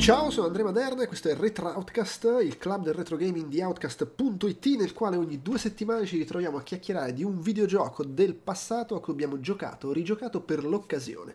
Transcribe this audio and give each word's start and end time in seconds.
Ciao, 0.00 0.30
sono 0.30 0.46
Andrea 0.46 0.64
Maderna 0.64 1.02
e 1.02 1.06
questo 1.06 1.28
è 1.28 1.36
Retro 1.36 1.68
Outcast, 1.68 2.38
il 2.42 2.56
club 2.56 2.84
del 2.84 2.94
retro 2.94 3.18
gaming 3.18 3.48
di 3.48 3.60
Outcast.it 3.60 4.66
nel 4.78 4.94
quale 4.94 5.16
ogni 5.16 5.42
due 5.42 5.58
settimane 5.58 6.06
ci 6.06 6.16
ritroviamo 6.16 6.56
a 6.56 6.62
chiacchierare 6.62 7.12
di 7.12 7.22
un 7.22 7.38
videogioco 7.38 8.02
del 8.02 8.34
passato 8.34 8.94
a 8.96 9.00
cui 9.00 9.12
abbiamo 9.12 9.40
giocato 9.40 9.88
o 9.88 9.92
rigiocato 9.92 10.40
per 10.40 10.64
l'occasione. 10.64 11.34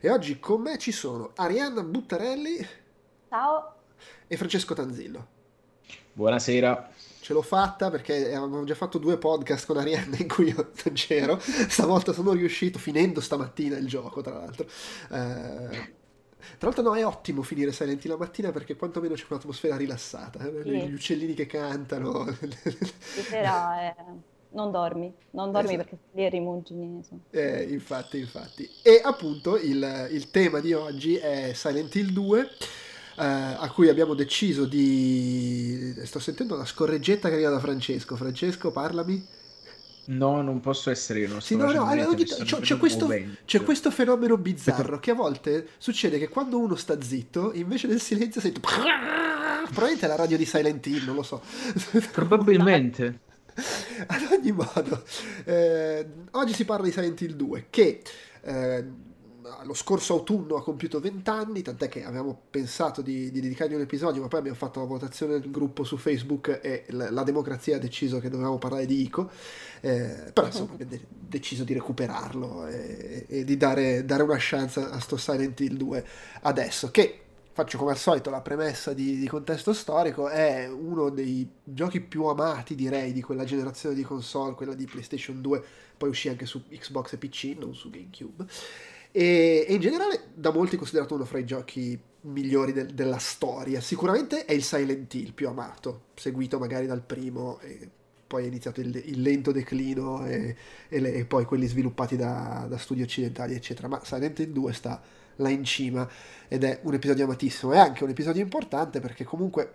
E 0.00 0.10
oggi 0.10 0.40
con 0.40 0.62
me 0.62 0.78
ci 0.78 0.92
sono 0.92 1.32
Arianna 1.34 1.82
Buttarelli 1.82 2.66
Ciao. 3.28 3.74
e 4.26 4.36
Francesco 4.38 4.72
Tanzillo. 4.72 5.26
Buonasera. 6.14 6.90
Ce 7.20 7.34
l'ho 7.34 7.42
fatta 7.42 7.90
perché 7.90 8.34
avevamo 8.34 8.64
già 8.64 8.74
fatto 8.74 8.96
due 8.96 9.18
podcast 9.18 9.66
con 9.66 9.76
Arianna 9.76 10.16
in 10.16 10.26
cui 10.26 10.46
io 10.48 10.72
non 10.84 10.94
c'ero, 10.94 11.38
stavolta 11.68 12.14
sono 12.14 12.32
riuscito 12.32 12.78
finendo 12.78 13.20
stamattina 13.20 13.76
il 13.76 13.86
gioco 13.86 14.22
tra 14.22 14.38
l'altro. 14.38 14.66
Eh, 15.10 15.95
tra 16.58 16.68
l'altro 16.68 16.82
no, 16.82 16.94
è 16.94 17.04
ottimo 17.04 17.42
finire 17.42 17.72
Silent 17.72 18.04
Hill 18.04 18.12
la 18.12 18.16
mattina 18.16 18.52
perché 18.52 18.76
quantomeno 18.76 19.14
c'è 19.14 19.24
un'atmosfera 19.28 19.76
rilassata, 19.76 20.40
eh? 20.46 20.62
Sì. 20.62 20.88
gli 20.88 20.92
uccellini 20.94 21.34
che 21.34 21.46
cantano. 21.46 22.24
Di 22.24 23.22
sera 23.22 23.88
eh, 23.90 23.94
non 24.50 24.70
dormi, 24.70 25.12
non 25.32 25.52
dormi 25.52 25.74
Esatto. 25.74 25.88
perché 25.88 25.98
lì 26.12 26.28
rimugini. 26.30 27.02
Eh, 27.30 27.62
infatti, 27.64 28.18
infatti. 28.18 28.68
E 28.82 29.00
appunto 29.04 29.56
il, 29.58 30.08
il 30.10 30.30
tema 30.30 30.60
di 30.60 30.72
oggi 30.72 31.16
è 31.16 31.52
Silent 31.54 31.94
Hill 31.94 32.10
2, 32.12 32.40
eh, 32.42 32.48
a 33.16 33.70
cui 33.72 33.88
abbiamo 33.88 34.14
deciso 34.14 34.64
di... 34.66 35.94
Sto 36.04 36.18
sentendo 36.18 36.54
una 36.54 36.64
scorreggetta 36.64 37.28
che 37.28 37.34
arriva 37.34 37.50
da 37.50 37.60
Francesco. 37.60 38.16
Francesco, 38.16 38.70
parlami. 38.70 39.26
No, 40.06 40.40
non 40.40 40.60
posso 40.60 40.90
essere 40.90 41.20
io, 41.20 41.28
non 41.28 41.40
Sì, 41.40 41.56
no, 41.56 41.64
no, 41.64 41.84
allora, 41.84 42.12
niente, 42.12 42.44
c'è, 42.44 42.60
c'è 42.60 42.76
questo, 42.76 43.08
c'è 43.44 43.62
questo 43.62 43.90
fenomeno 43.90 44.36
bizzarro 44.36 45.00
che 45.00 45.10
a 45.10 45.14
volte 45.14 45.68
succede 45.78 46.18
che 46.18 46.28
quando 46.28 46.58
uno 46.58 46.76
sta 46.76 47.00
zitto, 47.00 47.52
invece 47.54 47.88
del 47.88 48.00
silenzio 48.00 48.40
senti... 48.40 48.60
Probabilmente 49.66 50.06
è 50.06 50.08
la 50.08 50.14
radio 50.14 50.36
di 50.36 50.44
Silent 50.44 50.86
Hill, 50.86 51.04
non 51.04 51.16
lo 51.16 51.22
so. 51.24 51.42
Probabilmente. 52.12 53.20
Ad 54.06 54.22
ogni 54.30 54.52
modo, 54.52 55.02
eh, 55.44 56.06
oggi 56.32 56.52
si 56.52 56.64
parla 56.64 56.84
di 56.84 56.92
Silent 56.92 57.20
Hill 57.20 57.34
2 57.34 57.66
che 57.70 58.02
eh, 58.42 58.84
lo 59.64 59.74
scorso 59.74 60.14
autunno 60.14 60.56
ha 60.56 60.62
compiuto 60.62 61.00
20 61.00 61.30
anni, 61.30 61.62
tant'è 61.62 61.88
che 61.88 62.04
avevamo 62.04 62.38
pensato 62.50 63.02
di, 63.02 63.30
di 63.30 63.40
dedicargli 63.40 63.74
un 63.74 63.80
episodio, 63.80 64.22
ma 64.22 64.28
poi 64.28 64.40
abbiamo 64.40 64.56
fatto 64.56 64.80
la 64.80 64.86
votazione 64.86 65.38
del 65.38 65.50
gruppo 65.50 65.84
su 65.84 65.96
Facebook 65.96 66.60
e 66.62 66.84
la, 66.90 67.10
la 67.10 67.22
democrazia 67.22 67.76
ha 67.76 67.78
deciso 67.78 68.18
che 68.18 68.28
dovevamo 68.28 68.58
parlare 68.58 68.86
di 68.86 69.02
Ico, 69.02 69.30
eh, 69.80 70.30
però 70.32 70.46
insomma 70.46 70.72
abbiamo 70.72 70.90
de- 70.90 71.06
deciso 71.08 71.64
di 71.64 71.72
recuperarlo 71.72 72.66
e, 72.66 73.26
e 73.28 73.44
di 73.44 73.56
dare, 73.56 74.04
dare 74.04 74.22
una 74.22 74.36
chance 74.38 74.80
a 74.80 74.98
sto 75.00 75.16
Silent 75.16 75.58
Hill 75.60 75.76
2 75.76 76.06
adesso, 76.42 76.90
che 76.90 77.20
faccio 77.56 77.78
come 77.78 77.92
al 77.92 77.96
solito 77.96 78.28
la 78.28 78.42
premessa 78.42 78.92
di, 78.92 79.16
di 79.16 79.26
contesto 79.26 79.72
storico, 79.72 80.28
è 80.28 80.68
uno 80.68 81.08
dei 81.08 81.48
giochi 81.64 82.02
più 82.02 82.24
amati, 82.24 82.74
direi, 82.74 83.14
di 83.14 83.22
quella 83.22 83.44
generazione 83.44 83.94
di 83.94 84.02
console, 84.02 84.54
quella 84.54 84.74
di 84.74 84.84
PlayStation 84.84 85.40
2, 85.40 85.64
poi 85.96 86.10
uscì 86.10 86.28
anche 86.28 86.44
su 86.44 86.64
Xbox 86.68 87.14
e 87.14 87.16
PC, 87.16 87.56
non 87.58 87.74
su 87.74 87.88
GameCube. 87.88 88.44
E, 89.16 89.64
e 89.66 89.72
in 89.74 89.80
generale 89.80 90.24
da 90.34 90.52
molti 90.52 90.76
considerato 90.76 91.14
uno 91.14 91.24
fra 91.24 91.38
i 91.38 91.46
giochi 91.46 91.98
migliori 92.22 92.72
del- 92.72 92.92
della 92.92 93.16
storia. 93.18 93.80
Sicuramente 93.80 94.44
è 94.44 94.52
il 94.52 94.62
Silent 94.62 95.12
Hill 95.14 95.32
più 95.32 95.48
amato, 95.48 96.08
seguito 96.14 96.58
magari 96.58 96.86
dal 96.86 97.00
primo 97.02 97.58
e 97.60 97.88
poi 98.26 98.44
è 98.44 98.46
iniziato 98.46 98.80
il, 98.80 98.94
il 98.94 99.22
lento 99.22 99.52
declino 99.52 100.26
e, 100.26 100.54
e 100.88 101.00
le- 101.00 101.14
e 101.14 101.24
poi 101.24 101.46
quelli 101.46 101.66
sviluppati 101.66 102.16
da, 102.16 102.66
da 102.68 102.76
studi 102.76 103.00
occidentali, 103.00 103.54
eccetera. 103.54 103.88
Ma 103.88 104.00
Silent 104.04 104.38
Hill 104.40 104.52
2 104.52 104.72
sta 104.74 105.00
là 105.36 105.48
in 105.48 105.64
cima 105.64 106.06
ed 106.48 106.64
è 106.64 106.80
un 106.82 106.92
episodio 106.92 107.24
amatissimo. 107.24 107.72
È 107.72 107.78
anche 107.78 108.04
un 108.04 108.10
episodio 108.10 108.42
importante 108.42 109.00
perché 109.00 109.24
comunque 109.24 109.72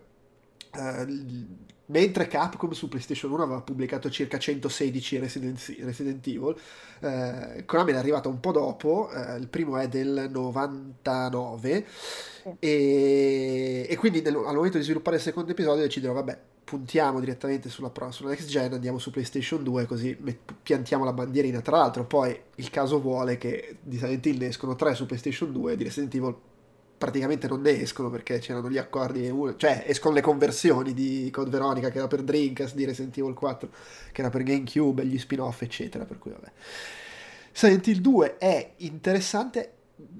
eh, 0.74 1.06
mentre 1.92 2.28
Capcom 2.28 2.72
su 2.72 2.88
PlayStation 2.88 3.32
1 3.32 3.44
aveva 3.44 3.62
pubblicato 3.62 4.10
circa 4.10 4.40
116 4.40 5.20
Resident, 5.20 5.76
Resident 5.80 6.26
Evil, 6.26 6.56
eh, 7.02 7.66
Konami 7.66 7.92
è 7.92 7.96
arrivata 7.96 8.30
un 8.30 8.40
po' 8.40 8.52
dopo, 8.52 9.10
eh, 9.12 9.38
il 9.38 9.48
primo 9.48 9.78
è 9.78 9.88
del 9.88 10.30
99 10.32 11.86
e, 12.60 13.86
e 13.90 13.96
quindi 13.98 14.22
nel- 14.22 14.36
al 14.36 14.56
momento 14.56 14.78
di 14.78 14.84
sviluppare 14.84 15.18
il 15.18 15.22
secondo 15.22 15.52
episodio 15.52 15.84
decisero 15.84 16.14
vabbè 16.14 16.40
puntiamo 16.64 17.20
direttamente 17.20 17.68
sulla, 17.68 17.92
sulla 18.12 18.30
next 18.30 18.48
gen, 18.48 18.72
andiamo 18.72 18.98
su 18.98 19.12
PlayStation 19.12 19.62
2 19.62 19.86
così 19.86 20.16
met- 20.22 20.54
piantiamo 20.64 21.04
la 21.04 21.12
bandierina. 21.12 21.60
Tra 21.60 21.78
l'altro 21.78 22.06
poi 22.06 22.40
il 22.56 22.70
caso 22.70 23.02
vuole 23.02 23.38
che 23.38 23.78
di 23.82 23.98
Silent 23.98 24.26
Hill 24.26 24.38
ne 24.38 24.48
escono 24.48 24.76
3 24.76 24.96
su 24.96 25.06
PlayStation 25.06 25.52
2 25.52 25.74
e 25.74 25.76
di 25.76 25.84
Resident 25.84 26.16
Evil 26.16 26.36
praticamente 27.02 27.48
non 27.48 27.62
ne 27.62 27.82
escono 27.82 28.12
perché 28.12 28.38
c'erano 28.38 28.70
gli 28.70 28.78
accordi, 28.78 29.34
cioè 29.58 29.86
escono 29.88 30.14
le 30.14 30.22
conversioni 30.22 30.94
di 30.94 31.32
Code 31.32 31.50
Veronica 31.50 31.90
che 31.90 31.98
era 31.98 32.06
per 32.06 32.22
Dreamcast, 32.22 32.76
di 32.76 32.86
Resident 32.86 33.18
Evil 33.18 33.34
4 33.34 33.70
che 34.12 34.22
era 34.22 34.30
per 34.30 34.44
GameCube, 34.44 35.04
gli 35.04 35.18
spin-off 35.18 35.64
eccetera, 35.64 36.06
per 36.06 36.20
cui 36.20 36.30
vabbè. 36.30 36.52
Silent 37.52 37.88
Hill 37.88 38.02
2 38.02 38.38
è 38.38 38.74
interessante 38.78 39.74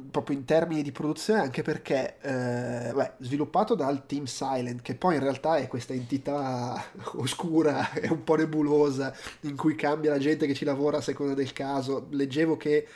proprio 0.10 0.36
in 0.36 0.44
termini 0.44 0.82
di 0.82 0.92
produzione 0.92 1.40
anche 1.40 1.62
perché 1.62 2.16
eh, 2.20 2.92
beh, 2.94 3.12
sviluppato 3.20 3.76
dal 3.76 4.08
team 4.08 4.24
Silent 4.24 4.82
che 4.82 4.96
poi 4.96 5.16
in 5.16 5.22
realtà 5.22 5.58
è 5.58 5.68
questa 5.68 5.94
entità 5.94 6.84
oscura 7.14 7.94
e 7.94 8.10
un 8.10 8.24
po' 8.24 8.36
nebulosa 8.36 9.16
in 9.42 9.56
cui 9.56 9.76
cambia 9.76 10.10
la 10.10 10.18
gente 10.18 10.48
che 10.48 10.56
ci 10.56 10.66
lavora 10.66 10.98
a 10.98 11.02
seconda 11.02 11.36
del 11.36 11.54
caso 11.54 12.08
leggevo 12.10 12.58
che 12.58 12.88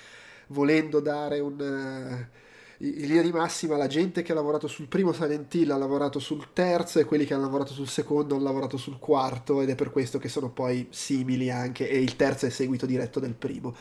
volendo 0.47 0.99
dare 0.99 1.39
un 1.39 1.61
eh, 1.61 2.43
in 2.79 3.07
linea 3.07 3.21
di 3.21 3.31
massima 3.31 3.77
la 3.77 3.87
gente 3.87 4.21
che 4.21 4.33
ha 4.33 4.35
lavorato 4.35 4.67
sul 4.67 4.87
primo 4.87 5.13
Silent 5.13 5.53
Hill 5.53 5.71
ha 5.71 5.77
lavorato 5.77 6.19
sul 6.19 6.51
terzo 6.51 6.99
e 6.99 7.05
quelli 7.05 7.25
che 7.25 7.33
hanno 7.33 7.43
lavorato 7.43 7.71
sul 7.71 7.87
secondo 7.87 8.35
hanno 8.35 8.43
lavorato 8.43 8.75
sul 8.75 8.99
quarto 8.99 9.61
ed 9.61 9.69
è 9.69 9.75
per 9.75 9.91
questo 9.91 10.17
che 10.17 10.27
sono 10.27 10.49
poi 10.49 10.87
simili 10.89 11.49
anche 11.49 11.89
e 11.89 12.01
il 12.01 12.15
terzo 12.17 12.45
è 12.45 12.49
seguito 12.49 12.85
diretto 12.85 13.19
del 13.19 13.33
primo. 13.33 13.73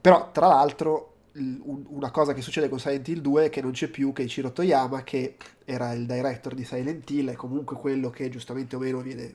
Però 0.00 0.30
tra 0.30 0.46
l'altro 0.46 1.14
una 1.36 2.10
cosa 2.10 2.32
che 2.32 2.40
succede 2.40 2.68
con 2.68 2.78
Silent 2.78 3.08
Hill 3.08 3.20
2 3.20 3.46
è 3.46 3.50
che 3.50 3.60
non 3.60 3.72
c'è 3.72 3.88
più 3.88 4.12
Keiichiro 4.12 4.52
Toyama 4.52 5.02
che 5.02 5.36
era 5.64 5.92
il 5.92 6.06
director 6.06 6.54
di 6.54 6.64
Silent 6.64 7.10
Hill 7.10 7.30
è 7.30 7.34
comunque 7.34 7.76
quello 7.76 8.08
che 8.08 8.30
giustamente 8.30 8.76
o 8.76 8.78
meno 8.78 9.00
viene 9.00 9.34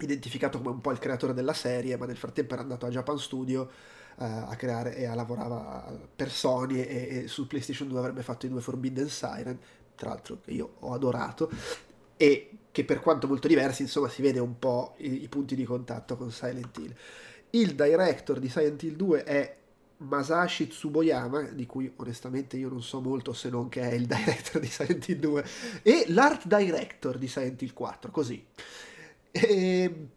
identificato 0.00 0.58
come 0.58 0.70
un 0.70 0.80
po' 0.80 0.90
il 0.90 0.98
creatore 0.98 1.32
della 1.32 1.54
serie 1.54 1.96
ma 1.96 2.06
nel 2.06 2.16
frattempo 2.16 2.52
era 2.54 2.62
andato 2.62 2.86
a 2.86 2.90
Japan 2.90 3.18
Studio 3.18 3.70
a 4.24 4.56
creare 4.56 4.96
e 4.96 5.06
a 5.06 5.14
lavorare 5.14 6.08
per 6.14 6.30
Sony 6.30 6.80
e, 6.80 7.08
e 7.10 7.28
su 7.28 7.46
PlayStation 7.46 7.88
2 7.88 7.98
avrebbe 7.98 8.22
fatto 8.22 8.46
i 8.46 8.48
due 8.48 8.60
Forbidden 8.60 9.08
Siren 9.08 9.58
tra 9.94 10.10
l'altro 10.10 10.38
che 10.44 10.50
io 10.50 10.74
ho 10.80 10.92
adorato 10.92 11.50
e 12.16 12.50
che 12.72 12.84
per 12.84 13.00
quanto 13.00 13.26
molto 13.26 13.48
diversi 13.48 13.82
insomma 13.82 14.08
si 14.08 14.22
vede 14.22 14.40
un 14.40 14.58
po' 14.58 14.94
i, 14.98 15.22
i 15.22 15.28
punti 15.28 15.54
di 15.54 15.64
contatto 15.64 16.16
con 16.16 16.30
Silent 16.30 16.76
Hill 16.76 16.94
il 17.50 17.74
director 17.74 18.38
di 18.38 18.48
Silent 18.48 18.82
Hill 18.82 18.96
2 18.96 19.24
è 19.24 19.56
Masashi 19.98 20.68
Tsuboyama, 20.68 21.42
di 21.42 21.66
cui 21.66 21.90
onestamente 21.96 22.56
io 22.56 22.68
non 22.68 22.82
so 22.82 23.00
molto 23.00 23.32
se 23.32 23.48
non 23.48 23.68
che 23.68 23.80
è 23.80 23.94
il 23.94 24.06
director 24.06 24.60
di 24.60 24.68
Silent 24.68 25.08
Hill 25.08 25.18
2, 25.18 25.44
e 25.82 26.04
l'art 26.08 26.46
director 26.46 27.18
di 27.18 27.26
Silent 27.26 27.62
Hill 27.62 27.72
4, 27.72 28.10
così. 28.10 28.44
E, 29.30 30.08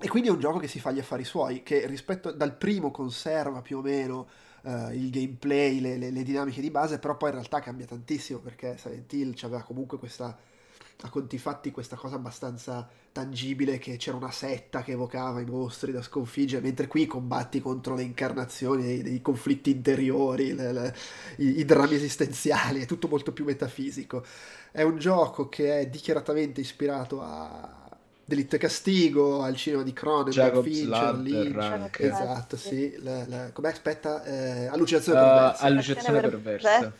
e 0.00 0.08
quindi 0.08 0.28
è 0.28 0.32
un 0.32 0.38
gioco 0.40 0.58
che 0.58 0.68
si 0.68 0.78
fa 0.80 0.92
gli 0.92 0.98
affari 1.00 1.24
suoi, 1.24 1.62
che 1.62 1.86
rispetto 1.86 2.30
dal 2.32 2.56
primo 2.56 2.90
conserva 2.90 3.62
più 3.62 3.78
o 3.78 3.82
meno 3.82 4.28
eh, 4.62 4.94
il 4.94 5.10
gameplay, 5.10 5.80
le, 5.80 5.96
le- 5.96 6.10
le 6.10 6.22
dinamiche 6.22 6.60
di 6.60 6.70
base, 6.70 6.98
però 6.98 7.16
poi 7.16 7.30
in 7.30 7.34
realtà 7.36 7.60
cambia 7.60 7.86
tantissimo 7.86 8.38
perché 8.38 8.76
Silent 8.78 9.12
Hill 9.12 9.34
aveva 9.42 9.62
comunque 9.62 9.98
questa, 9.98 10.36
a 11.00 11.08
conti 11.10 11.38
fatti, 11.38 11.70
questa 11.70 11.96
cosa 11.96 12.16
abbastanza 12.16 12.88
tangibile 13.12 13.78
che 13.78 13.96
c'era 13.96 14.16
una 14.16 14.30
setta 14.30 14.82
che 14.82 14.92
evocava 14.92 15.40
i 15.40 15.44
mostri 15.44 15.92
da 15.92 16.02
sconfiggere, 16.02 16.62
mentre 16.62 16.86
qui 16.86 17.06
combatti 17.06 17.60
contro 17.60 17.94
le 17.94 18.02
incarnazioni 18.02 18.82
dei, 18.82 19.02
dei 19.02 19.20
conflitti 19.20 19.70
interiori, 19.70 20.54
le- 20.54 20.94
i, 21.38 21.58
i 21.60 21.64
drammi 21.64 21.94
esistenziali, 21.94 22.80
è 22.82 22.86
tutto 22.86 23.08
molto 23.08 23.32
più 23.32 23.44
metafisico. 23.44 24.24
È 24.70 24.82
un 24.82 24.98
gioco 24.98 25.48
che 25.48 25.80
è 25.80 25.86
dichiaratamente 25.88 26.60
ispirato 26.60 27.20
a 27.22 27.77
Delitto 28.28 28.56
e 28.56 28.58
Castigo, 28.58 29.42
al 29.42 29.56
cinema 29.56 29.82
di 29.82 29.94
Cronenberg, 29.94 30.62
Fincher, 30.62 31.14
Lynch. 31.16 31.98
Esatto, 31.98 32.58
sì. 32.58 32.94
La, 32.98 33.26
la- 33.26 33.50
com'è? 33.52 33.70
Aspetta, 33.70 34.22
eh, 34.22 34.66
allucinazione 34.66 35.18
Uh, 35.18 35.22
perversa. 35.24 35.62
allucinazione 35.64 36.20
Per- 36.20 36.30
perversa. 36.30 36.92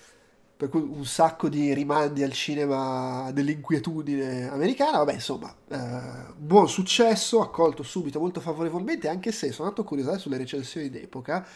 Per 0.57 0.69
cui 0.71 0.81
un 0.81 1.05
sacco 1.05 1.49
di 1.51 1.75
rimandi 1.75 2.23
al 2.23 2.33
cinema 2.33 3.31
dell'inquietudine 3.31 4.49
americana. 4.49 4.99
Vabbè, 4.99 5.13
insomma, 5.13 5.55
eh, 5.69 6.33
buon 6.35 6.67
successo, 6.69 7.43
accolto 7.43 7.83
subito 7.83 8.19
molto 8.19 8.41
favorevolmente, 8.41 9.07
anche 9.09 9.31
se 9.31 9.53
sono 9.53 9.69
andato 9.69 9.83
a 9.83 9.85
curiosare 9.85 10.19
sulle 10.19 10.39
recensioni 10.39 10.89
d'epoca 10.89 11.47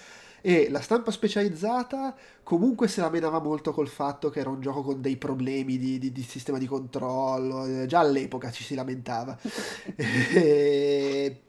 e 0.45 0.69
la 0.71 0.81
stampa 0.81 1.11
specializzata 1.13 2.15
comunque 2.43 2.89
se 2.89 3.01
la 3.01 3.09
menava 3.11 3.39
molto 3.41 3.73
col 3.73 3.89
fatto 3.89 4.29
che 4.29 4.41
era 4.41 4.51
un 4.51 4.61
gioco 4.61 4.83
con 4.83 5.01
dei 5.01 5.17
problemi 5.17 5.79
di, 5.79 5.99
di- 5.99 6.13
di 6.13 6.23
sistema 6.23 6.59
di 6.59 6.67
controllo, 6.67 7.65
eh, 7.65 7.87
già 7.87 8.01
all'epoca 8.01 8.51
ci 8.51 8.65
si 8.65 8.75
lamentava. 8.75 9.39
E- 10.35 11.41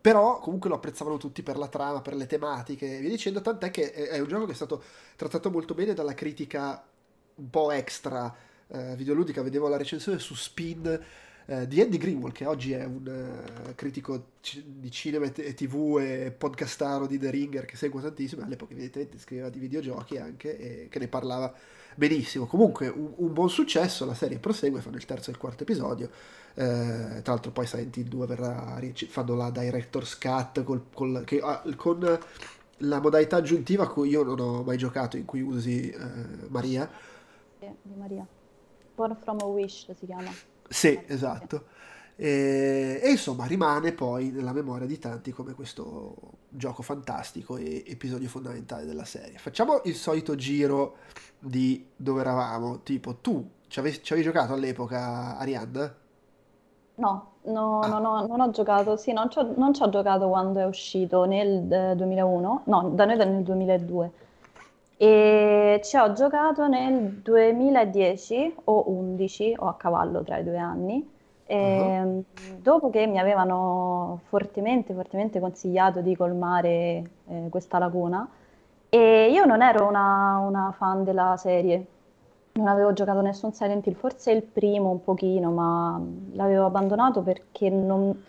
Però 0.00 0.38
comunque 0.38 0.68
lo 0.70 0.76
apprezzavano 0.76 1.16
tutti 1.18 1.42
per 1.42 1.58
la 1.58 1.68
trama, 1.68 2.00
per 2.00 2.14
le 2.14 2.26
tematiche 2.26 2.98
e 2.98 3.00
via 3.00 3.10
dicendo, 3.10 3.40
tant'è 3.42 3.70
che 3.70 3.92
è 3.92 4.08
è 4.08 4.18
un 4.20 4.28
gioco 4.28 4.46
che 4.46 4.52
è 4.52 4.54
stato 4.54 4.82
trattato 5.16 5.50
molto 5.50 5.74
bene 5.74 5.92
dalla 5.92 6.14
critica 6.14 6.82
un 7.36 7.50
po' 7.50 7.70
extra 7.72 8.34
eh, 8.68 8.94
videoludica, 8.96 9.42
vedevo 9.42 9.68
la 9.68 9.76
recensione 9.76 10.18
su 10.18 10.34
Spin 10.34 11.00
eh, 11.50 11.66
di 11.66 11.80
Andy 11.80 11.96
Greenwald, 11.96 12.34
che 12.34 12.44
oggi 12.44 12.72
è 12.72 12.84
un 12.84 13.06
uh, 13.66 13.74
critico 13.74 14.32
c- 14.42 14.62
di 14.62 14.90
cinema 14.90 15.24
e 15.24 15.54
tv 15.54 15.96
e 15.98 16.30
podcastaro 16.30 17.06
di 17.06 17.18
The 17.18 17.30
Ringer 17.30 17.64
che 17.64 17.74
seguo 17.74 18.02
tantissimo, 18.02 18.42
all'epoca 18.42 18.72
evidentemente 18.72 19.18
scriveva 19.18 19.48
di 19.48 19.58
videogiochi 19.58 20.18
anche 20.18 20.58
e 20.58 20.88
che 20.90 20.98
ne 20.98 21.08
parlava 21.08 21.50
benissimo. 21.94 22.44
Comunque 22.44 22.88
un, 22.88 23.14
un 23.16 23.32
buon 23.32 23.48
successo, 23.48 24.04
la 24.04 24.12
serie 24.12 24.38
prosegue, 24.38 24.82
fanno 24.82 24.96
il 24.96 25.06
terzo 25.06 25.30
e 25.30 25.32
il 25.32 25.38
quarto 25.38 25.62
episodio, 25.62 26.10
eh, 26.52 27.22
tra 27.22 27.32
l'altro 27.32 27.50
poi 27.50 27.66
Silent 27.66 27.96
Hill 27.96 28.08
2 28.08 28.26
verrà, 28.26 28.78
fanno 29.08 29.34
la 29.34 29.50
Director's 29.50 30.18
Cut 30.18 30.62
col, 30.64 30.84
col, 30.92 31.22
che, 31.24 31.40
ah, 31.42 31.62
con 31.76 32.18
la 32.82 33.00
modalità 33.00 33.36
aggiuntiva 33.36 33.84
a 33.84 33.88
cui 33.88 34.10
io 34.10 34.22
non 34.22 34.38
ho 34.38 34.62
mai 34.64 34.76
giocato, 34.76 35.16
in 35.16 35.24
cui 35.24 35.40
usi 35.40 35.88
eh, 35.88 35.98
Maria. 36.48 36.90
Di 37.58 37.94
Maria. 37.96 38.26
Born 38.94 39.16
from 39.22 39.38
a 39.40 39.46
Wish 39.46 39.90
si 39.94 40.04
chiama. 40.04 40.30
Sì, 40.68 41.02
esatto. 41.06 41.76
E, 42.20 43.00
e, 43.00 43.10
insomma 43.10 43.46
rimane 43.46 43.92
poi 43.92 44.30
nella 44.30 44.52
memoria 44.52 44.86
di 44.86 44.98
tanti 44.98 45.30
come 45.30 45.54
questo 45.54 46.16
gioco 46.48 46.82
fantastico 46.82 47.56
e 47.56 47.84
episodio 47.86 48.28
fondamentale 48.28 48.84
della 48.84 49.04
serie. 49.04 49.38
Facciamo 49.38 49.82
il 49.84 49.94
solito 49.94 50.34
giro 50.34 50.96
di 51.38 51.86
dove 51.94 52.20
eravamo, 52.20 52.82
tipo 52.82 53.16
tu 53.16 53.48
ci 53.68 53.78
avevi, 53.78 54.02
ci 54.02 54.12
avevi 54.12 54.28
giocato 54.28 54.52
all'epoca 54.52 55.38
Arianna? 55.38 55.94
No, 56.96 57.32
no, 57.42 57.80
ah. 57.80 57.86
no, 57.86 57.98
no, 58.00 58.26
non 58.26 58.40
ho 58.40 58.50
giocato, 58.50 58.96
sì, 58.96 59.12
non 59.12 59.30
ci 59.30 59.38
ho, 59.38 59.54
non 59.56 59.72
ci 59.72 59.82
ho 59.82 59.88
giocato 59.88 60.28
quando 60.28 60.58
è 60.58 60.66
uscito 60.66 61.24
nel 61.24 61.72
eh, 61.72 61.94
2001, 61.94 62.62
no, 62.64 62.90
da 62.94 63.04
noi 63.04 63.16
nel 63.16 63.42
2002 63.44 64.12
e 65.00 65.80
ci 65.84 65.96
ho 65.96 66.12
giocato 66.12 66.66
nel 66.66 67.20
2010 67.22 68.56
o 68.64 68.90
11 68.90 69.54
o 69.58 69.68
a 69.68 69.74
cavallo 69.74 70.24
tra 70.24 70.38
i 70.38 70.44
due 70.44 70.58
anni. 70.58 71.16
Uh-huh. 71.46 72.24
Dopo 72.60 72.90
che 72.90 73.06
mi 73.06 73.18
avevano 73.18 74.20
fortemente, 74.24 74.92
fortemente 74.92 75.40
consigliato 75.40 76.00
di 76.00 76.14
colmare 76.14 76.68
eh, 77.26 77.46
questa 77.48 77.78
lacuna, 77.78 78.28
e 78.90 79.30
io 79.30 79.44
non 79.44 79.62
ero 79.62 79.86
una, 79.86 80.38
una, 80.38 80.74
fan 80.76 81.04
della 81.04 81.36
serie, 81.38 81.86
non 82.54 82.66
avevo 82.66 82.92
giocato 82.92 83.20
nessun 83.20 83.52
Silent 83.52 83.86
Hill, 83.86 83.94
forse 83.94 84.32
il 84.32 84.42
primo 84.42 84.90
un 84.90 85.04
pochino, 85.04 85.50
ma 85.52 86.00
l'avevo 86.32 86.66
abbandonato 86.66 87.22
perché 87.22 87.70
non, 87.70 88.20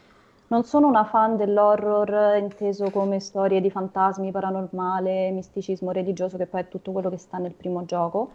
non 0.50 0.64
sono 0.64 0.88
una 0.88 1.04
fan 1.04 1.38
dell'horror 1.38 2.38
inteso 2.38 2.90
come 2.90 3.20
storie 3.20 3.62
di 3.62 3.70
fantasmi, 3.70 4.32
paranormale, 4.32 5.32
misticismo 5.32 5.92
religioso, 5.92 6.38
che 6.38 6.48
poi 6.48 6.62
è 6.62 6.68
tutto 6.68 6.92
quello 6.92 7.10
che 7.10 7.18
sta 7.18 7.38
nel 7.38 7.54
primo 7.54 7.86
gioco, 7.86 8.32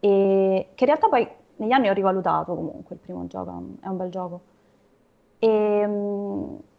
e 0.00 0.68
che 0.74 0.84
in 0.84 0.90
realtà 0.90 1.08
poi 1.08 1.28
negli 1.56 1.72
anni 1.72 1.88
ho 1.88 1.94
rivalutato 1.94 2.54
comunque, 2.54 2.96
il 2.96 3.00
primo 3.00 3.26
gioco 3.26 3.50
è 3.80 3.88
un 3.88 3.96
bel 3.96 4.10
gioco. 4.10 4.40
E, 5.38 5.88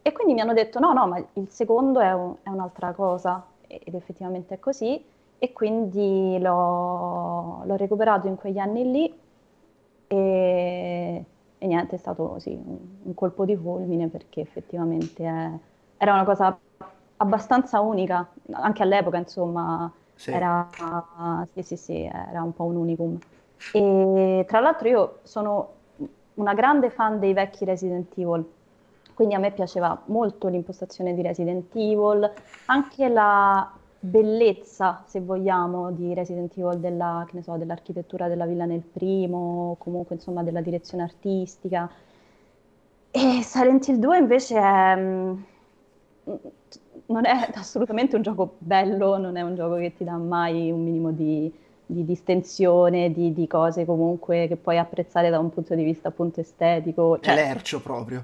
e 0.02 0.12
quindi 0.12 0.34
mi 0.34 0.42
hanno 0.42 0.54
detto 0.54 0.80
no, 0.80 0.94
no, 0.94 1.08
ma 1.08 1.18
il 1.34 1.50
secondo 1.50 2.00
è, 2.00 2.14
un, 2.14 2.36
è 2.44 2.50
un'altra 2.50 2.94
cosa, 2.94 3.46
ed 3.68 3.94
effettivamente 3.96 4.56
è 4.56 4.60
così, 4.60 5.04
e 5.40 5.54
quindi 5.54 6.38
l'ho, 6.40 7.64
l'ho 7.64 7.76
recuperato 7.76 8.28
in 8.28 8.36
quegli 8.36 8.60
anni 8.60 8.92
lì. 8.92 9.20
E 10.08 11.26
e 11.60 11.68
niente, 11.68 11.96
è 11.96 12.00
stato 12.00 12.40
sì, 12.40 12.50
un, 12.52 13.14
colpo 13.14 13.46
di 13.46 13.56
fulmine 13.56 14.08
perché 14.08 14.42
effettivamente 14.42 15.24
è, 15.24 15.52
era 15.98 16.14
una 16.14 16.24
cosa 16.24 16.58
abbastanza 17.18 17.80
unica, 17.80 18.28
anche 18.52 18.84
all'epoca 18.84 19.18
insomma, 19.18 19.92
sì. 20.18 20.32
Era, 20.32 21.46
sì, 21.54 21.62
sì, 21.62 21.78
sì, 21.78 22.04
era 22.04 22.42
un 22.42 22.54
po' 22.54 22.64
un 22.64 22.76
unicum. 22.76 23.20
E 23.72 24.46
tra 24.48 24.60
l'altro 24.60 24.88
io 24.88 25.20
sono 25.24 25.74
una 26.36 26.54
grande 26.54 26.90
fan 26.90 27.20
dei 27.20 27.34
vecchi 27.34 27.66
Resident 27.66 28.12
Evil, 28.18 28.46
quindi 29.14 29.36
a 29.36 29.40
me 29.40 29.52
piaceva 29.52 30.00
molto 30.06 30.48
l'impostazione 30.48 31.14
di 31.14 31.22
Resident 31.22 31.76
Evil, 31.76 32.32
anche 32.66 33.08
la 33.10 33.72
bellezza, 34.08 35.04
se 35.06 35.20
vogliamo, 35.20 35.92
di 35.92 36.14
Resident 36.14 36.58
Evil 36.58 36.80
della, 36.80 37.28
so, 37.42 37.58
dell'architettura 37.58 38.28
della 38.28 38.46
villa 38.46 38.66
nel 38.66 38.82
primo, 38.82 39.76
comunque 39.80 40.16
insomma 40.16 40.44
della 40.44 40.62
direzione 40.62 41.04
artistica. 41.04 41.90
E 43.12 43.42
Silent 43.44 43.88
Hill 43.88 43.98
2 43.98 44.18
invece 44.18 44.58
è, 44.58 44.96
mm, 44.96 45.34
non 47.08 47.26
è 47.26 47.50
assolutamente 47.56 48.16
un 48.16 48.22
gioco 48.22 48.56
bello, 48.58 49.18
non 49.18 49.38
è 49.38 49.42
un 49.42 49.56
gioco 49.56 49.76
che 49.76 49.94
ti 49.96 50.04
dà 50.04 50.16
mai 50.16 50.72
un 50.72 50.84
minimo 50.84 51.12
di, 51.12 51.52
di 51.86 52.06
distensione, 52.06 53.12
di, 53.12 53.34
di, 53.34 53.48
cose 53.48 53.86
comunque 53.86 54.48
che 54.48 54.56
puoi 54.56 54.78
apprezzare 54.78 55.30
da 55.30 55.40
un 55.40 55.50
punto 55.50 55.76
di 55.76 55.84
vista 55.84 56.08
appunto 56.08 56.40
estetico. 56.40 57.20
Cioè, 57.20 57.34
è 57.34 57.36
lercio 57.36 57.82
proprio. 57.82 58.24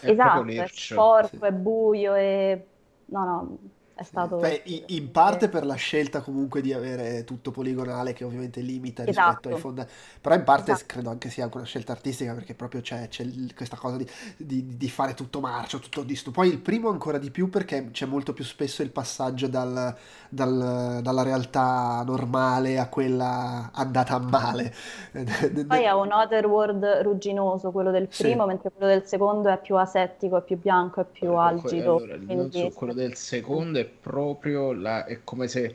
Esatto, 0.00 0.44
è, 0.46 0.62
è 0.62 0.66
sporco, 0.68 1.44
è 1.44 1.52
buio, 1.52 2.14
e... 2.14 2.66
no, 3.06 3.24
no, 3.24 3.58
è 3.98 4.04
stato... 4.04 4.36
Beh, 4.36 4.62
in 4.86 5.10
parte 5.10 5.48
per 5.48 5.66
la 5.66 5.74
scelta 5.74 6.20
comunque 6.20 6.60
di 6.60 6.72
avere 6.72 7.24
tutto 7.24 7.50
poligonale 7.50 8.12
che 8.12 8.22
ovviamente 8.22 8.60
limita 8.60 9.02
rispetto 9.02 9.28
esatto. 9.28 9.48
ai 9.48 9.58
fondi, 9.58 9.84
però 10.20 10.36
in 10.36 10.44
parte 10.44 10.70
esatto. 10.70 10.84
credo 10.86 11.10
anche 11.10 11.30
sia 11.30 11.42
anche 11.42 11.56
una 11.56 11.66
scelta 11.66 11.90
artistica 11.90 12.32
perché 12.32 12.54
proprio 12.54 12.80
c'è, 12.80 13.08
c'è 13.08 13.26
questa 13.56 13.76
cosa 13.76 13.96
di, 13.96 14.08
di, 14.36 14.76
di, 14.76 14.88
fare 14.88 15.14
tutto 15.14 15.40
marcio, 15.40 15.80
tutto 15.80 16.04
disto. 16.04 16.30
Poi 16.30 16.48
il 16.48 16.60
primo 16.60 16.90
ancora 16.90 17.18
di 17.18 17.32
più 17.32 17.50
perché 17.50 17.90
c'è 17.90 18.06
molto 18.06 18.32
più 18.32 18.44
spesso 18.44 18.82
il 18.82 18.90
passaggio 18.90 19.48
dal, 19.48 19.92
dal, 20.28 21.00
dalla 21.02 21.22
realtà 21.24 22.00
normale 22.06 22.78
a 22.78 22.88
quella 22.88 23.70
andata 23.72 24.14
a 24.14 24.20
male. 24.20 24.72
Poi 25.66 25.82
è 25.82 25.90
un 25.90 26.12
otherworld 26.12 26.84
rugginoso 27.02 27.72
quello 27.72 27.90
del 27.90 28.06
primo, 28.06 28.42
sì. 28.42 28.48
mentre 28.48 28.70
quello 28.70 28.92
del 28.92 29.04
secondo 29.08 29.48
è 29.48 29.60
più 29.60 29.74
asettico, 29.74 30.36
è 30.36 30.42
più 30.42 30.56
bianco, 30.56 31.00
è 31.00 31.04
più 31.04 31.30
allora, 31.30 31.46
algido. 31.46 31.96
Allora, 31.96 32.16
quindi... 32.16 32.72
quello 32.72 32.92
del 32.92 33.16
secondo 33.16 33.80
è 33.80 33.87
proprio 33.88 34.72
la, 34.72 35.04
è 35.04 35.20
come 35.24 35.48
se 35.48 35.74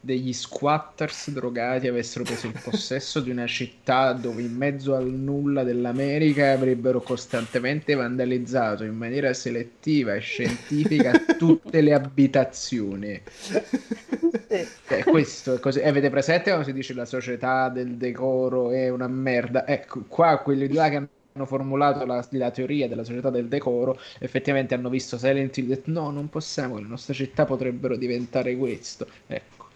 degli 0.00 0.32
squatters 0.32 1.30
drogati 1.30 1.88
avessero 1.88 2.24
preso 2.24 2.46
il 2.46 2.58
possesso 2.62 3.20
di 3.20 3.30
una 3.30 3.46
città 3.46 4.12
dove 4.12 4.42
in 4.42 4.54
mezzo 4.54 4.94
al 4.94 5.06
nulla 5.06 5.64
dell'America 5.64 6.52
avrebbero 6.52 7.00
costantemente 7.00 7.94
vandalizzato 7.94 8.84
in 8.84 8.94
maniera 8.94 9.32
selettiva 9.34 10.14
e 10.14 10.20
scientifica 10.20 11.12
tutte 11.36 11.80
le 11.80 11.92
abitazioni. 11.92 13.20
Eh, 14.46 15.04
questo 15.04 15.54
è 15.54 15.58
così. 15.58 15.80
Eh, 15.80 15.88
avete 15.88 16.10
presente 16.10 16.50
quando 16.50 16.64
si 16.64 16.72
dice 16.72 16.94
la 16.94 17.04
società 17.04 17.68
del 17.68 17.96
decoro 17.96 18.70
è 18.70 18.88
una 18.88 19.08
merda? 19.08 19.66
Ecco, 19.66 20.04
qua 20.06 20.38
quelli 20.38 20.68
di 20.68 20.74
là 20.74 20.88
che 20.88 20.96
hanno 20.96 21.08
hanno 21.32 21.46
formulato 21.46 22.04
la, 22.04 22.26
la, 22.30 22.50
teoria 22.50 22.88
della 22.88 23.04
società 23.04 23.30
del 23.30 23.48
decoro, 23.48 23.98
effettivamente 24.18 24.74
hanno 24.74 24.88
visto 24.88 25.18
Silent 25.18 25.56
Hill 25.56 25.64
e 25.66 25.68
detto 25.68 25.90
no, 25.90 26.10
non 26.10 26.28
possiamo, 26.28 26.78
le 26.78 26.86
nostre 26.86 27.14
città 27.14 27.44
potrebbero 27.44 27.96
diventare 27.96 28.56
questo. 28.56 29.06
Ecco. 29.26 29.66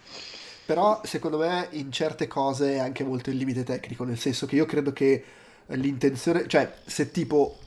Però 0.65 1.01
secondo 1.03 1.37
me 1.37 1.67
in 1.71 1.91
certe 1.91 2.27
cose 2.27 2.73
è 2.75 2.79
anche 2.79 3.03
molto 3.03 3.29
il 3.29 3.37
limite 3.37 3.63
tecnico, 3.63 4.03
nel 4.03 4.17
senso 4.17 4.45
che 4.45 4.55
io 4.55 4.65
credo 4.65 4.93
che 4.93 5.23
l'intenzione, 5.67 6.47
cioè 6.47 6.73
se 6.85 7.11
tipo 7.11 7.57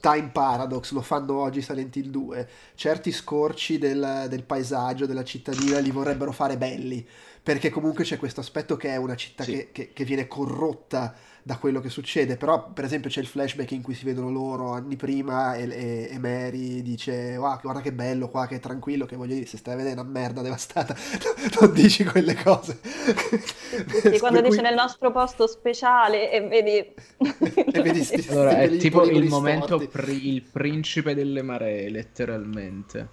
Time 0.00 0.28
Paradox 0.32 0.92
lo 0.92 1.00
fanno 1.00 1.40
oggi 1.40 1.62
Silent 1.62 1.96
Hill 1.96 2.10
2, 2.10 2.48
certi 2.74 3.10
scorci 3.10 3.78
del, 3.78 4.26
del 4.28 4.42
paesaggio, 4.42 5.06
della 5.06 5.24
cittadina 5.24 5.78
li 5.78 5.90
vorrebbero 5.90 6.30
fare 6.30 6.58
belli, 6.58 7.06
perché 7.42 7.70
comunque 7.70 8.04
c'è 8.04 8.18
questo 8.18 8.40
aspetto 8.40 8.76
che 8.76 8.90
è 8.90 8.96
una 8.96 9.16
città 9.16 9.44
sì. 9.44 9.52
che, 9.52 9.68
che, 9.72 9.92
che 9.92 10.04
viene 10.04 10.26
corrotta 10.26 11.14
da 11.46 11.58
quello 11.58 11.80
che 11.80 11.90
succede, 11.90 12.38
però 12.38 12.70
per 12.70 12.84
esempio 12.84 13.10
c'è 13.10 13.20
il 13.20 13.26
flashback 13.26 13.72
in 13.72 13.82
cui 13.82 13.92
si 13.92 14.06
vedono 14.06 14.30
loro 14.30 14.70
anni 14.70 14.96
prima 14.96 15.54
e, 15.56 15.68
e, 15.68 16.08
e 16.10 16.18
Mary 16.18 16.80
dice 16.80 17.36
wow, 17.36 17.60
guarda 17.60 17.82
che 17.82 17.92
bello 17.92 18.30
qua, 18.30 18.46
che 18.46 18.60
tranquillo, 18.60 19.04
che 19.04 19.14
voglio 19.14 19.34
dire, 19.34 19.44
se 19.44 19.58
stai 19.58 19.74
a 19.74 19.76
vedere 19.76 20.00
una 20.00 20.08
merda 20.08 20.40
devastata, 20.40 20.96
non 21.60 21.70
dici 21.74 22.02
quelle 22.02 22.34
cose. 22.34 22.80
Sì, 22.82 24.18
quando 24.20 24.40
dice 24.40 24.62
nel 24.62 24.74
nostro 24.74 25.12
posto 25.12 25.46
speciale 25.46 26.32
e 26.32 26.48
vedi... 26.48 26.78
e 27.72 27.82
vedi 27.82 28.02
sti, 28.02 28.26
allora, 28.30 28.52
sti 28.52 28.76
è 28.76 28.76
tipo 28.78 29.04
il 29.04 29.28
momento, 29.28 29.86
pri- 29.86 30.26
il 30.26 30.40
principe 30.40 31.14
delle 31.14 31.42
maree, 31.42 31.90
letteralmente. 31.90 33.08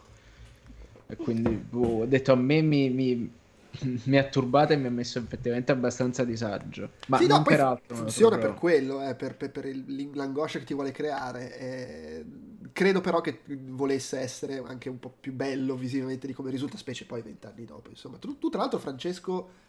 E 1.05 1.17
quindi, 1.17 1.49
boh, 1.49 2.03
ho 2.03 2.05
detto 2.05 2.31
a 2.31 2.35
me 2.35 2.61
mi, 2.61 2.89
mi 2.89 3.31
mi 4.05 4.17
ha 4.17 4.23
turbato 4.25 4.73
e 4.73 4.77
mi 4.77 4.87
ha 4.87 4.91
messo 4.91 5.19
effettivamente 5.19 5.71
abbastanza 5.71 6.23
a 6.23 6.25
disagio. 6.25 6.91
Ma 7.07 7.17
sì, 7.17 7.27
no, 7.27 7.41
peraltro. 7.41 7.95
Funziona 7.95 8.37
per 8.37 8.53
quello, 8.53 9.07
eh, 9.07 9.15
per, 9.15 9.35
per, 9.35 9.51
per 9.51 9.65
il, 9.65 10.11
l'angoscia 10.13 10.59
che 10.59 10.65
ti 10.65 10.73
vuole 10.73 10.91
creare. 10.91 11.57
Eh, 11.57 12.25
credo 12.73 13.01
però 13.01 13.21
che 13.21 13.41
volesse 13.47 14.19
essere 14.19 14.61
anche 14.65 14.89
un 14.89 14.99
po' 14.99 15.13
più 15.17 15.33
bello 15.33 15.75
visivamente 15.75 16.27
di 16.27 16.33
come 16.33 16.51
risulta, 16.51 16.77
specie 16.77 17.05
poi 17.05 17.21
vent'anni 17.21 17.65
dopo. 17.65 17.89
Insomma, 17.89 18.17
tu, 18.17 18.37
tu, 18.37 18.49
tra 18.49 18.61
l'altro, 18.61 18.79
Francesco. 18.79 19.59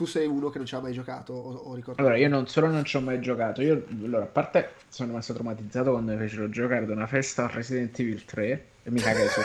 Tu 0.00 0.06
sei 0.06 0.26
uno 0.26 0.48
che 0.48 0.56
non 0.56 0.66
ci 0.66 0.74
ha 0.74 0.80
mai 0.80 0.94
giocato, 0.94 1.34
o, 1.34 1.52
o 1.52 1.74
ricordo? 1.74 2.00
Allora, 2.00 2.16
io 2.16 2.30
non 2.30 2.46
solo 2.46 2.68
non 2.68 2.84
ci 2.86 2.96
ho 2.96 3.02
mai 3.02 3.20
giocato, 3.20 3.60
io 3.60 3.84
allora, 4.02 4.24
a 4.24 4.28
parte 4.28 4.70
sono 4.88 5.10
rimasto 5.10 5.34
traumatizzato 5.34 5.90
quando 5.90 6.12
mi 6.12 6.16
fecero 6.16 6.48
giocare 6.48 6.84
ad 6.84 6.88
una 6.88 7.06
festa 7.06 7.44
a 7.44 7.48
Resident 7.48 7.98
Evil 7.98 8.24
3 8.24 8.66
e 8.82 8.90
mi 8.90 8.98
cagai 8.98 9.28
su 9.28 9.40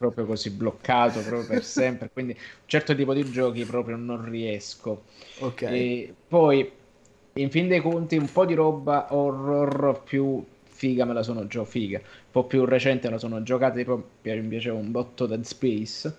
proprio 0.00 0.24
così 0.24 0.50
bloccato 0.50 1.20
proprio 1.20 1.46
per 1.46 1.62
sempre. 1.62 2.08
Quindi 2.10 2.32
un 2.32 2.64
certo 2.64 2.94
tipo 2.94 3.12
di 3.12 3.22
giochi 3.30 3.66
proprio 3.66 3.96
non 3.96 4.24
riesco. 4.24 5.04
Ok. 5.40 5.62
E 5.62 6.14
poi 6.26 6.72
in 7.34 7.50
fin 7.50 7.68
dei 7.68 7.82
conti 7.82 8.16
un 8.16 8.30
po' 8.32 8.46
di 8.46 8.54
roba 8.54 9.14
horror 9.14 10.02
più 10.02 10.42
figa 10.64 11.04
me 11.04 11.12
la 11.12 11.22
sono 11.22 11.46
già 11.46 11.62
figa, 11.66 11.98
un 11.98 12.30
po' 12.30 12.44
più 12.44 12.64
recente 12.64 13.08
me 13.08 13.14
la 13.14 13.18
sono 13.18 13.42
giocata, 13.42 13.74
tipo 13.76 14.08
mi 14.22 14.48
piaceva 14.48 14.78
un 14.78 14.90
botto 14.90 15.26
Dead 15.26 15.44
Space. 15.44 16.16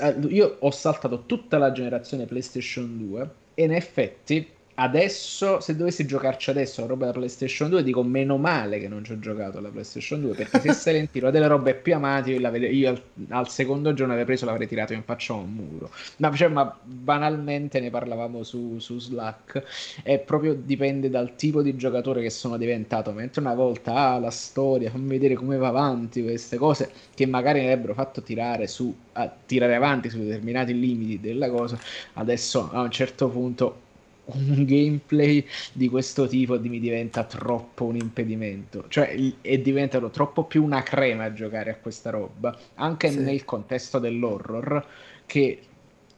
Eh, 0.00 0.16
io 0.28 0.56
ho 0.58 0.70
saltato 0.70 1.24
tutta 1.26 1.58
la 1.58 1.70
generazione 1.72 2.24
PlayStation 2.24 2.96
2 2.96 3.30
e 3.54 3.64
in 3.64 3.72
effetti 3.74 4.48
adesso, 4.80 5.60
se 5.60 5.74
dovessi 5.74 6.06
giocarci 6.06 6.50
adesso 6.50 6.80
la 6.80 6.86
roba 6.86 7.06
da 7.06 7.12
PlayStation 7.12 7.68
2, 7.68 7.82
dico 7.82 8.02
meno 8.02 8.36
male 8.36 8.78
che 8.78 8.86
non 8.86 9.04
ci 9.04 9.12
ho 9.12 9.18
giocato 9.18 9.58
alla 9.58 9.70
PlayStation 9.70 10.20
2, 10.20 10.34
perché 10.34 10.60
se 10.60 10.72
Silent 10.72 11.14
Hill 11.14 11.30
delle 11.30 11.48
robe 11.48 11.74
più 11.74 11.94
amate, 11.94 12.30
io, 12.30 12.48
io 12.48 12.88
al, 12.88 13.02
al, 13.30 13.48
secondo 13.48 13.92
giorno 13.92 14.12
avrei 14.12 14.26
preso 14.26 14.44
l'avrei 14.44 14.68
tirato 14.68 14.92
in 14.92 15.02
faccia 15.02 15.32
a 15.32 15.36
un 15.36 15.52
muro. 15.52 15.90
Ma, 16.18 16.32
cioè, 16.34 16.48
ma 16.48 16.76
banalmente 16.82 17.80
ne 17.80 17.90
parlavamo 17.90 18.44
su, 18.44 18.78
su, 18.78 18.98
Slack, 19.00 19.62
e 20.04 20.18
proprio 20.18 20.54
dipende 20.54 21.10
dal 21.10 21.34
tipo 21.34 21.60
di 21.60 21.74
giocatore 21.76 22.22
che 22.22 22.30
sono 22.30 22.56
diventato, 22.56 23.10
mentre 23.10 23.40
una 23.40 23.54
volta, 23.54 23.94
ah, 23.94 24.18
la 24.20 24.30
storia, 24.30 24.90
fammi 24.90 25.08
vedere 25.08 25.34
come 25.34 25.56
va 25.56 25.68
avanti, 25.68 26.22
queste 26.22 26.56
cose 26.56 26.90
che 27.14 27.26
magari 27.26 27.60
mi 27.60 27.66
avrebbero 27.66 27.94
fatto 27.94 28.22
tirare 28.22 28.68
su, 28.68 28.94
a 29.12 29.28
tirare 29.44 29.74
avanti 29.74 30.08
su 30.08 30.18
determinati 30.18 30.78
limiti 30.78 31.18
della 31.20 31.50
cosa, 31.50 31.76
adesso 32.14 32.70
a 32.72 32.80
un 32.82 32.90
certo 32.92 33.28
punto 33.28 33.86
un 34.34 34.64
gameplay 34.64 35.44
di 35.72 35.88
questo 35.88 36.26
tipo 36.26 36.58
mi 36.60 36.80
diventa 36.80 37.24
troppo 37.24 37.84
un 37.84 37.96
impedimento. 37.96 38.84
Cioè, 38.88 39.16
è 39.40 39.58
diventato 39.58 40.10
troppo 40.10 40.44
più 40.44 40.62
una 40.62 40.82
crema 40.82 41.24
a 41.24 41.32
giocare 41.32 41.70
a 41.70 41.76
questa 41.76 42.10
roba, 42.10 42.56
anche 42.74 43.10
sì. 43.10 43.20
nel 43.20 43.44
contesto 43.44 43.98
dell'horror, 43.98 44.86
che 45.26 45.60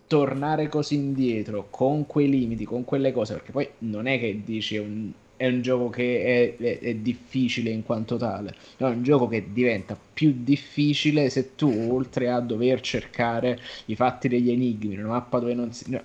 tornare 0.06 0.68
così 0.68 0.96
indietro 0.96 1.68
con 1.70 2.06
quei 2.06 2.28
limiti, 2.28 2.64
con 2.64 2.84
quelle 2.84 3.12
cose, 3.12 3.34
perché 3.34 3.52
poi 3.52 3.68
non 3.78 4.06
è 4.06 4.18
che 4.18 4.42
dici 4.44 4.74
è 4.74 4.80
un, 4.80 5.12
è 5.36 5.46
un 5.46 5.62
gioco 5.62 5.88
che 5.88 6.56
è, 6.58 6.62
è, 6.62 6.78
è, 6.80 6.94
difficile 6.96 7.70
in 7.70 7.84
quanto 7.84 8.16
tale, 8.16 8.54
no, 8.78 8.88
è 8.88 8.90
un 8.90 9.04
gioco 9.04 9.28
che 9.28 9.52
diventa 9.52 9.96
più 10.12 10.34
difficile 10.36 11.30
se 11.30 11.54
tu, 11.54 11.88
oltre 11.90 12.28
a 12.28 12.40
dover 12.40 12.80
cercare 12.80 13.60
i 13.86 13.94
fatti 13.94 14.26
degli 14.26 14.50
enigmi, 14.50 14.96
una 14.98 15.08
mappa 15.08 15.38
dove 15.38 15.54
non 15.54 15.72
si... 15.72 15.90
No, 15.90 16.02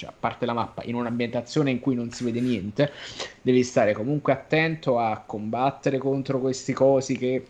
cioè 0.00 0.08
a 0.08 0.14
parte 0.18 0.46
la 0.46 0.54
mappa, 0.54 0.82
in 0.84 0.94
un'ambientazione 0.94 1.70
in 1.70 1.78
cui 1.78 1.94
non 1.94 2.10
si 2.10 2.24
vede 2.24 2.40
niente, 2.40 2.90
devi 3.42 3.62
stare 3.62 3.92
comunque 3.92 4.32
attento 4.32 4.98
a 4.98 5.22
combattere 5.26 5.98
contro 5.98 6.40
questi 6.40 6.72
cosi 6.72 7.18
che 7.18 7.44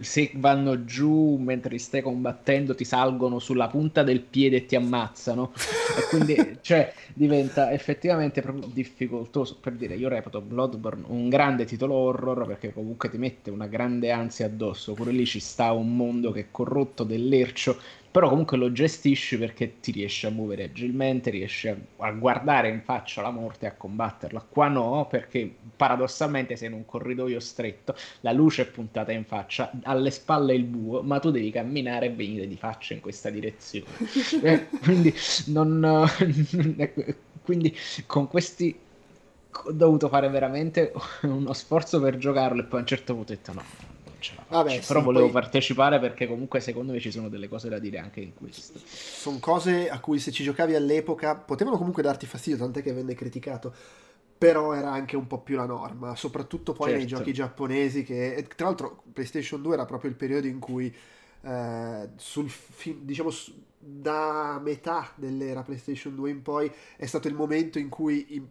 se 0.00 0.30
vanno 0.34 0.84
giù 0.84 1.36
mentre 1.36 1.76
stai 1.78 2.00
combattendo 2.00 2.74
ti 2.74 2.84
salgono 2.84 3.38
sulla 3.38 3.68
punta 3.68 4.02
del 4.02 4.22
piede 4.22 4.56
e 4.56 4.66
ti 4.66 4.74
ammazzano. 4.74 5.52
E 5.54 6.08
quindi 6.08 6.58
cioè, 6.62 6.92
diventa 7.12 7.70
effettivamente 7.70 8.40
proprio 8.40 8.68
difficoltoso. 8.72 9.58
Per 9.60 9.74
dire 9.74 9.94
io 9.94 10.08
reputo 10.08 10.40
Bloodborne 10.40 11.04
un 11.08 11.28
grande 11.28 11.64
titolo 11.64 11.94
horror 11.94 12.46
perché 12.46 12.72
comunque 12.72 13.10
ti 13.10 13.18
mette 13.18 13.50
una 13.50 13.66
grande 13.66 14.10
ansia 14.10 14.46
addosso. 14.46 14.94
Pure 14.94 15.12
lì 15.12 15.26
ci 15.26 15.40
sta 15.40 15.70
un 15.72 15.94
mondo 15.94 16.32
che 16.32 16.40
è 16.40 16.46
corrotto 16.50 17.04
dell'ercio 17.04 17.78
però 18.16 18.30
comunque 18.30 18.56
lo 18.56 18.72
gestisci 18.72 19.36
perché 19.36 19.78
ti 19.78 19.90
riesci 19.90 20.24
a 20.24 20.30
muovere 20.30 20.64
agilmente, 20.64 21.28
riesci 21.28 21.68
a, 21.68 21.76
a, 21.98 22.12
guardare 22.12 22.70
in 22.70 22.80
faccia 22.80 23.20
la 23.20 23.28
morte 23.28 23.66
e 23.66 23.68
a 23.68 23.72
combatterla. 23.74 24.42
Qua 24.48 24.68
no, 24.68 25.06
perché 25.06 25.54
paradossalmente 25.76 26.56
sei 26.56 26.68
in 26.68 26.72
un 26.72 26.86
corridoio 26.86 27.38
stretto, 27.40 27.94
la 28.20 28.32
luce 28.32 28.62
è 28.62 28.66
puntata 28.68 29.12
in 29.12 29.26
faccia, 29.26 29.70
alle 29.82 30.10
spalle 30.10 30.54
il 30.54 30.64
buio, 30.64 31.02
ma 31.02 31.18
tu 31.18 31.30
devi 31.30 31.50
camminare 31.50 32.06
e 32.06 32.10
venire 32.14 32.48
di 32.48 32.56
faccia 32.56 32.94
in 32.94 33.00
questa 33.00 33.28
direzione. 33.28 33.84
eh, 34.42 34.66
quindi, 34.82 35.14
non, 35.48 36.06
quindi 37.44 37.76
con 38.06 38.28
questi 38.28 38.74
ho 39.62 39.72
dovuto 39.72 40.08
fare 40.08 40.30
veramente 40.30 40.90
uno 41.20 41.52
sforzo 41.52 42.00
per 42.00 42.16
giocarlo 42.16 42.62
e 42.62 42.64
poi 42.64 42.78
a 42.78 42.82
un 42.82 42.88
certo 42.88 43.12
punto 43.12 43.32
ho 43.32 43.36
detto 43.36 43.52
no 43.52 43.95
ce 44.18 44.34
la 44.36 44.42
faccio. 44.42 44.56
Vabbè, 44.56 44.80
Però 44.86 44.98
sì, 44.98 45.04
volevo 45.04 45.24
poi... 45.24 45.32
partecipare 45.32 45.98
perché 45.98 46.26
comunque 46.26 46.60
secondo 46.60 46.92
me 46.92 47.00
ci 47.00 47.10
sono 47.10 47.28
delle 47.28 47.48
cose 47.48 47.68
da 47.68 47.78
dire 47.78 47.98
anche 47.98 48.20
in 48.20 48.34
questo. 48.34 48.78
Sono 48.84 49.38
cose 49.38 49.88
a 49.88 50.00
cui 50.00 50.18
se 50.18 50.30
ci 50.30 50.42
giocavi 50.42 50.74
all'epoca 50.74 51.36
potevano 51.36 51.76
comunque 51.76 52.02
darti 52.02 52.26
fastidio, 52.26 52.58
tant'è 52.58 52.82
che 52.82 52.92
venne 52.92 53.14
criticato. 53.14 53.74
Però 54.38 54.74
era 54.74 54.92
anche 54.92 55.16
un 55.16 55.26
po' 55.26 55.38
più 55.38 55.56
la 55.56 55.64
norma, 55.64 56.14
soprattutto 56.14 56.74
poi 56.74 56.90
certo. 56.90 56.98
nei 56.98 57.06
giochi 57.06 57.32
giapponesi 57.32 58.02
che 58.02 58.46
tra 58.54 58.66
l'altro 58.66 59.02
PlayStation 59.12 59.62
2 59.62 59.72
era 59.72 59.86
proprio 59.86 60.10
il 60.10 60.16
periodo 60.16 60.46
in 60.46 60.58
cui 60.58 60.94
eh, 61.40 62.08
sul 62.16 62.50
fi- 62.50 62.98
diciamo 63.02 63.30
da 63.78 64.60
metà 64.62 65.12
dell'era 65.14 65.62
PlayStation 65.62 66.14
2 66.16 66.30
in 66.30 66.42
poi 66.42 66.70
è 66.96 67.06
stato 67.06 67.28
il 67.28 67.34
momento 67.34 67.78
in 67.78 67.88
cui 67.88 68.46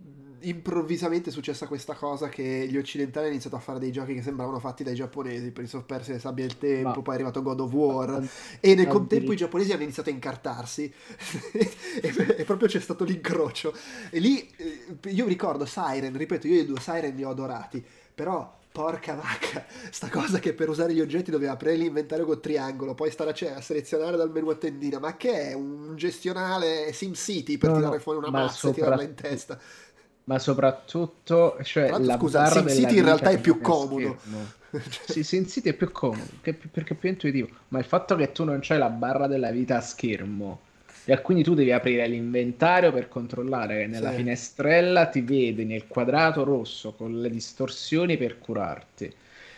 improvvisamente 0.50 1.30
è 1.30 1.34
successa 1.34 1.68
questa 1.68 1.94
cosa 1.94 2.30
che 2.30 2.68
gli 2.70 2.78
occidentali 2.78 3.26
hanno 3.26 3.34
iniziato 3.34 3.56
a 3.56 3.60
fare 3.60 3.80
dei 3.80 3.92
giochi 3.92 4.14
che 4.14 4.22
sembravano 4.22 4.60
fatti 4.60 4.84
dai 4.84 4.96
giapponesi, 4.96 5.52
Prince 5.52 5.78
of 5.78 5.84
Persia, 5.86 6.14
le 6.14 6.20
sabbie 6.20 6.46
del 6.46 6.58
tempo, 6.58 6.90
Ma... 6.90 7.02
poi 7.02 7.14
è 7.14 7.16
arrivato 7.16 7.42
God 7.42 7.60
of 7.60 7.72
War 7.72 8.30
e 8.60 8.76
nel 8.76 8.88
contempo 8.88 9.32
i 9.32 9.36
giapponesi 9.36 9.72
hanno 9.72 9.84
iniziato 9.84 10.10
a 10.10 10.14
incartarsi. 10.14 10.94
E, 11.96 12.14
e, 12.38 12.44
proprio 12.44 12.68
c'è 12.68 12.80
stato 12.80 13.04
l'incrocio. 13.04 13.74
E 14.10 14.20
lì 14.20 14.48
eh, 14.58 15.10
io 15.10 15.26
ricordo 15.26 15.66
Siren, 15.66 16.16
ripeto 16.16 16.46
io 16.46 16.60
i 16.60 16.66
due 16.66 16.80
Siren 16.80 17.16
li 17.16 17.24
ho 17.24 17.30
adorati, 17.30 17.84
però 18.14 18.54
porca 18.76 19.16
vacca, 19.16 19.66
sta 19.90 20.10
cosa 20.10 20.40
che 20.40 20.54
per 20.54 20.68
usare 20.68 20.94
gli 20.94 21.00
oggetti 21.00 21.32
doveva 21.32 21.54
aprire 21.54 21.78
l'inventario 21.78 22.26
con 22.26 22.42
triangolo, 22.42 22.94
poi 22.94 23.10
stare 23.10 23.32
a, 23.32 23.62
selezionare 23.62 24.18
dal 24.18 24.30
menu 24.30 24.50
a 24.50 24.56
tendina, 24.56 25.00
ma 25.00 25.16
che 25.16 25.52
è 25.52 25.54
un 25.54 25.96
gestionale 25.96 26.92
SimCity 26.92 27.58
per 27.58 27.70
no, 27.70 27.78
tirare 27.78 28.00
fuori 28.00 28.18
una 28.18 28.30
mazza 28.30 28.68
sopra... 28.68 28.70
e 28.70 28.74
tirarla 28.74 29.04
in 29.04 29.16
testa? 29.16 29.58
Ma 30.26 30.40
soprattutto 30.40 31.58
cioè, 31.64 31.98
la 32.00 32.18
scusa, 32.18 32.46
SimCity 32.48 32.98
in 32.98 33.06
realtà 33.06 33.30
è 33.32 33.40
più 33.40 33.60
comodo. 33.62 34.18
sì, 35.08 35.24
SimCity 35.24 35.70
è 35.70 35.74
più 35.74 35.92
comodo 35.92 36.24
perché 36.42 36.94
è 36.94 36.98
più 36.98 37.10
intuitivo, 37.10 37.48
ma 37.70 37.80
il 37.80 37.86
fatto 37.86 38.16
che 38.16 38.32
tu 38.32 38.44
non 38.44 38.60
c'hai 38.62 38.78
la 38.78 38.90
barra 38.90 39.28
della 39.28 39.52
vita 39.52 39.78
a 39.78 39.82
schermo 39.82 40.60
e 41.08 41.22
quindi 41.22 41.44
tu 41.44 41.54
devi 41.54 41.72
aprire 41.72 42.08
l'inventario 42.08 42.92
per 42.92 43.08
controllare 43.08 43.82
che 43.82 43.88
nella 43.88 44.10
sì. 44.10 44.18
finestrella 44.18 45.06
ti 45.06 45.22
vedi 45.22 45.64
nel 45.64 45.86
quadrato 45.88 46.44
rosso 46.44 46.94
con 46.94 47.22
le 47.22 47.30
distorsioni 47.30 48.18
per 48.18 48.40
curarti 48.40 49.14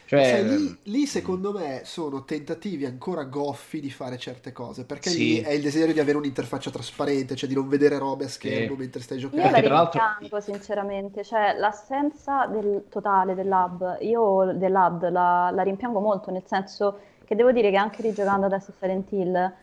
cioè, 0.07 0.23
cioè, 0.23 0.43
lì, 0.43 0.77
lì, 0.83 1.05
secondo 1.05 1.51
me 1.51 1.81
sono 1.83 2.23
tentativi 2.23 2.85
ancora 2.85 3.25
goffi 3.25 3.81
di 3.81 3.91
fare 3.91 4.17
certe 4.17 4.53
cose, 4.53 4.85
perché 4.85 5.09
sì. 5.09 5.17
lì 5.17 5.41
è 5.41 5.51
il 5.51 5.61
desiderio 5.61 5.93
di 5.93 5.99
avere 5.99 6.17
un'interfaccia 6.17 6.71
trasparente, 6.71 7.35
cioè 7.35 7.49
di 7.49 7.55
non 7.55 7.67
vedere 7.67 7.97
robe 7.97 8.23
a 8.23 8.29
schermo 8.29 8.75
sì. 8.75 8.79
mentre 8.79 9.01
stai 9.01 9.17
giocando. 9.17 9.45
Io 9.45 9.51
la 9.51 9.81
rimpiango 9.81 10.39
sinceramente, 10.39 11.25
cioè 11.25 11.55
l'assenza 11.57 12.45
del 12.45 12.85
totale 12.87 13.35
dell'hub, 13.35 13.97
io 13.99 14.53
dell'hub 14.53 15.09
la, 15.09 15.51
la 15.53 15.61
rimpiango 15.63 15.99
molto, 15.99 16.31
nel 16.31 16.43
senso 16.45 16.99
che 17.25 17.35
devo 17.35 17.51
dire 17.51 17.69
che 17.69 17.75
anche 17.75 18.01
rigiocando 18.01 18.45
adesso 18.45 18.71
Silent 18.79 19.11
Hill, 19.11 19.53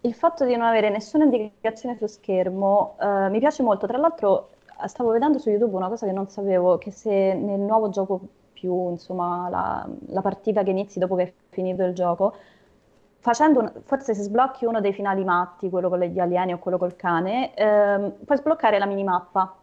il 0.00 0.14
fatto 0.14 0.44
di 0.44 0.56
non 0.56 0.66
avere 0.66 0.90
nessuna 0.90 1.22
indicazione 1.22 1.96
su 1.96 2.08
schermo 2.08 2.96
uh, 2.98 3.30
mi 3.30 3.38
piace 3.38 3.62
molto, 3.62 3.86
tra 3.86 3.98
l'altro 3.98 4.48
stavo 4.86 5.12
vedendo 5.12 5.38
su 5.38 5.48
YouTube 5.48 5.76
una 5.76 5.86
cosa 5.86 6.06
che 6.06 6.12
non 6.12 6.28
sapevo, 6.28 6.76
che 6.78 6.90
se 6.90 7.34
nel 7.34 7.60
nuovo 7.60 7.88
gioco 7.88 8.20
più 8.62 8.90
insomma, 8.90 9.48
la, 9.50 9.88
la, 10.10 10.20
partita 10.20 10.62
che 10.62 10.70
inizi 10.70 11.00
dopo 11.00 11.16
che 11.16 11.22
è 11.22 11.32
finito 11.48 11.82
il 11.82 11.94
gioco, 11.94 12.36
facendo 13.18 13.58
un, 13.58 13.72
forse 13.84 14.14
se 14.14 14.22
sblocchi 14.22 14.64
uno 14.64 14.80
dei 14.80 14.92
finali 14.92 15.24
matti, 15.24 15.68
quello 15.68 15.88
con 15.88 15.98
gli 15.98 16.20
alieni 16.20 16.52
o 16.52 16.58
quello 16.60 16.78
col 16.78 16.94
cane, 16.94 17.52
ehm, 17.56 18.12
puoi 18.24 18.38
sbloccare 18.38 18.78
la 18.78 18.86
minimappa. 18.86 19.56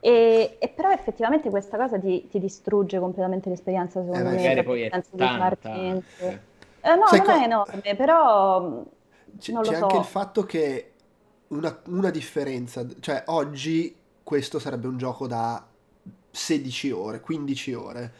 E, 0.00 0.56
e, 0.58 0.68
però 0.68 0.90
effettivamente 0.90 1.48
questa 1.50 1.76
cosa 1.76 1.96
ti, 2.00 2.26
ti 2.28 2.40
distrugge 2.40 2.98
completamente 2.98 3.48
l'esperienza 3.48 4.00
secondo 4.00 4.28
eh, 4.28 4.32
me. 4.32 4.36
Magari 4.36 4.62
poi 4.64 4.82
è 4.82 4.90
tanta... 4.90 5.56
Eh. 5.60 6.02
Eh, 6.80 6.94
no, 6.96 7.06
Sai 7.06 7.18
non 7.18 7.26
co- 7.26 7.32
è 7.32 7.42
enorme, 7.44 7.94
però 7.96 8.84
c'è, 9.38 9.52
non 9.52 9.62
lo 9.62 9.70
c'è 9.70 9.76
so. 9.76 9.84
anche 9.84 9.96
il 9.98 10.04
fatto 10.04 10.42
che 10.44 10.92
una, 11.48 11.78
una 11.86 12.10
differenza, 12.10 12.84
cioè 12.98 13.22
oggi 13.26 13.94
questo 14.24 14.58
sarebbe 14.58 14.88
un 14.88 14.96
gioco 14.96 15.28
da 15.28 15.64
16 16.36 16.90
ore, 16.90 17.20
15 17.20 17.72
ore. 17.74 18.12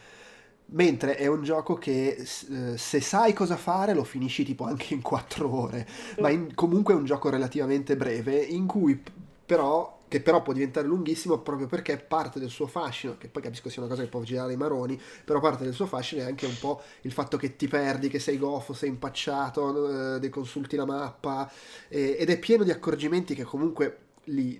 Mentre 0.69 1.15
è 1.15 1.27
un 1.27 1.43
gioco 1.43 1.75
che 1.75 2.17
eh, 2.17 2.77
se 2.77 2.99
sai 2.99 3.31
cosa 3.31 3.55
fare 3.55 3.93
lo 3.93 4.03
finisci 4.03 4.43
tipo 4.43 4.65
anche 4.65 4.93
in 4.93 5.01
4 5.01 5.53
ore, 5.53 5.87
ma 6.19 6.29
in, 6.29 6.53
comunque 6.53 6.93
è 6.93 6.97
un 6.97 7.05
gioco 7.05 7.29
relativamente 7.29 7.95
breve 7.95 8.35
in 8.35 8.65
cui 8.65 9.01
però 9.45 9.95
che 10.09 10.21
però 10.21 10.41
può 10.41 10.53
diventare 10.53 10.87
lunghissimo 10.87 11.39
proprio 11.39 11.67
perché 11.67 11.97
parte 11.97 12.39
del 12.39 12.49
suo 12.49 12.65
fascino, 12.65 13.17
che 13.17 13.27
poi 13.27 13.41
capisco 13.41 13.69
sia 13.69 13.81
una 13.81 13.91
cosa 13.91 14.03
che 14.03 14.09
può 14.09 14.21
girare 14.23 14.53
i 14.53 14.57
maroni, 14.57 14.99
però 15.23 15.41
parte 15.41 15.65
del 15.65 15.73
suo 15.73 15.85
fascino 15.85 16.21
è 16.21 16.25
anche 16.25 16.45
un 16.45 16.57
po' 16.59 16.81
il 17.01 17.11
fatto 17.11 17.35
che 17.35 17.57
ti 17.57 17.67
perdi, 17.67 18.07
che 18.07 18.19
sei 18.19 18.37
goffo, 18.37 18.73
sei 18.73 18.89
impacciato, 18.89 20.21
eh, 20.21 20.29
consulti 20.29 20.77
la 20.77 20.85
mappa, 20.85 21.51
eh, 21.89 22.15
ed 22.19 22.29
è 22.29 22.39
pieno 22.39 22.63
di 22.63 22.71
accorgimenti 22.71 23.35
che 23.35 23.43
comunque 23.43 23.97
li 24.25 24.59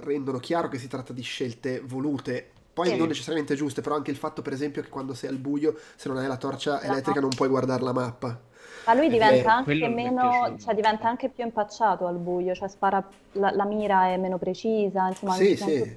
rendono 0.00 0.38
chiaro 0.38 0.68
che 0.68 0.78
si 0.78 0.88
tratta 0.88 1.12
di 1.12 1.22
scelte 1.22 1.80
volute 1.80 2.52
poi 2.78 2.90
sì. 2.90 2.96
non 2.96 3.08
necessariamente 3.08 3.56
giuste, 3.56 3.80
però 3.80 3.96
anche 3.96 4.12
il 4.12 4.16
fatto, 4.16 4.40
per 4.40 4.52
esempio, 4.52 4.82
che 4.82 4.88
quando 4.88 5.14
sei 5.14 5.30
al 5.30 5.36
buio, 5.36 5.76
se 5.96 6.08
non 6.08 6.18
hai 6.18 6.28
la 6.28 6.36
torcia 6.36 6.74
la 6.74 6.82
elettrica, 6.82 7.18
non 7.18 7.30
puoi 7.30 7.48
guardare 7.48 7.82
la 7.82 7.92
mappa. 7.92 8.40
Ma 8.86 8.94
lui 8.94 9.08
diventa 9.08 9.56
anche 9.56 9.88
meno, 9.88 10.56
cioè 10.60 10.74
diventa 10.74 11.08
anche 11.08 11.28
più 11.28 11.42
impacciato 11.42 12.06
al 12.06 12.18
buio, 12.18 12.54
cioè 12.54 12.68
spara 12.68 13.04
la, 13.32 13.50
la 13.50 13.64
mira 13.64 14.06
è 14.12 14.16
meno 14.16 14.38
precisa, 14.38 15.08
insomma, 15.08 15.34
sì, 15.34 15.56
sì. 15.56 15.96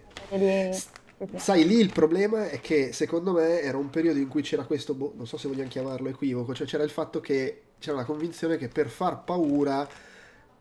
Sai, 1.35 1.67
lì 1.67 1.75
il 1.75 1.91
problema 1.91 2.49
è 2.49 2.59
che 2.59 2.93
secondo 2.93 3.33
me 3.33 3.61
era 3.61 3.77
un 3.77 3.91
periodo 3.91 4.17
in 4.17 4.27
cui 4.27 4.41
c'era 4.41 4.63
questo, 4.63 4.95
boh, 4.95 5.13
non 5.15 5.27
so 5.27 5.37
se 5.37 5.47
vogliamo 5.47 5.69
chiamarlo 5.69 6.09
equivoco, 6.09 6.55
cioè 6.55 6.65
c'era 6.65 6.83
il 6.83 6.89
fatto 6.89 7.19
che 7.19 7.61
c'era 7.77 7.97
la 7.97 8.05
convinzione 8.05 8.57
che 8.57 8.69
per 8.69 8.89
far 8.89 9.23
paura 9.23 9.87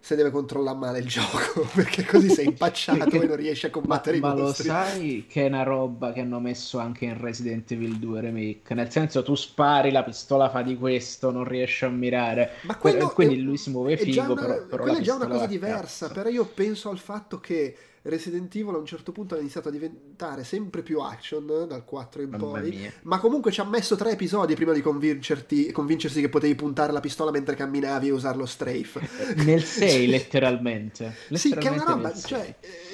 se 0.00 0.16
deve 0.16 0.30
controllare 0.30 0.76
male 0.76 0.99
il 1.00 1.07
gioco, 1.07 1.69
perché 1.75 2.04
così 2.04 2.30
sei 2.30 2.47
impacciato 2.47 2.99
perché... 2.99 3.23
e 3.23 3.26
non 3.26 3.37
riesci 3.37 3.66
a 3.66 3.71
combattere 3.71 4.19
ma, 4.19 4.33
i 4.33 4.37
mostri. 4.37 4.69
Ma 4.69 4.78
lo 4.78 4.87
sai 4.87 5.26
che 5.28 5.45
è 5.45 5.47
una 5.49 5.62
roba 5.62 6.12
che 6.12 6.21
hanno 6.21 6.40
messo 6.40 6.78
anche 6.78 7.04
in 7.04 7.21
Resident 7.21 7.71
Evil 7.71 7.99
2 7.99 8.21
Remake, 8.21 8.75
nel 8.75 8.90
senso 8.90 9.23
tu 9.23 9.35
spari, 9.35 9.90
la 9.90 10.02
pistola 10.02 10.49
fa 10.49 10.62
di 10.62 10.76
questo, 10.76 11.30
non 11.30 11.45
riesci 11.45 11.85
a 11.85 11.88
mirare, 11.90 12.52
ma 12.62 12.76
quello, 12.76 13.09
quindi 13.11 13.40
lui 13.40 13.57
si 13.57 13.71
muove 13.71 13.97
figo, 13.97 14.33
una, 14.33 14.35
però, 14.35 14.66
però 14.66 14.83
quella 14.83 14.99
è 14.99 15.02
già 15.02 15.14
una 15.14 15.28
cosa 15.28 15.47
diversa, 15.47 16.09
però 16.09 16.28
io 16.28 16.47
penso 16.47 16.88
al 16.88 16.99
fatto 16.99 17.38
che 17.38 17.76
Resident 18.02 18.54
Evil 18.54 18.75
a 18.75 18.78
un 18.78 18.87
certo 18.87 19.12
punto 19.12 19.35
ha 19.35 19.38
iniziato 19.38 19.69
a 19.69 19.71
diventare 19.71 20.42
sempre 20.42 20.83
più 20.83 21.00
action 21.00 21.66
dal 21.69 21.85
4 21.85 22.23
in 22.23 22.30
Mamma 22.30 22.59
poi, 22.59 22.71
mia. 22.71 22.92
ma 23.02 23.19
comunque 23.19 23.52
ci 23.52 23.61
ha 23.61 23.64
messo 23.64 23.95
tre 23.97 24.12
episodi 24.12 24.54
prima 24.54 24.73
di 24.73 24.80
convincersi 24.80 26.21
che 26.21 26.28
potevi 26.30 26.54
puntare 26.54 26.92
la 26.92 27.00
pistola 27.00 27.30
mentre 27.30 27.57
camminavi 27.57 28.09
e 28.09 28.11
usare 28.11 28.38
lo 28.38 28.47
strafe. 28.47 29.09
Nel 29.45 29.62
6 29.62 30.07
letteralmente. 30.07 31.14
letteralmente. 31.28 31.37
Sì, 31.37 31.54
che 31.54 31.69
è 31.69 31.71
una 31.71 31.85
roba, 31.85 32.14
cioè, 32.14 32.54
eh, 32.61 32.89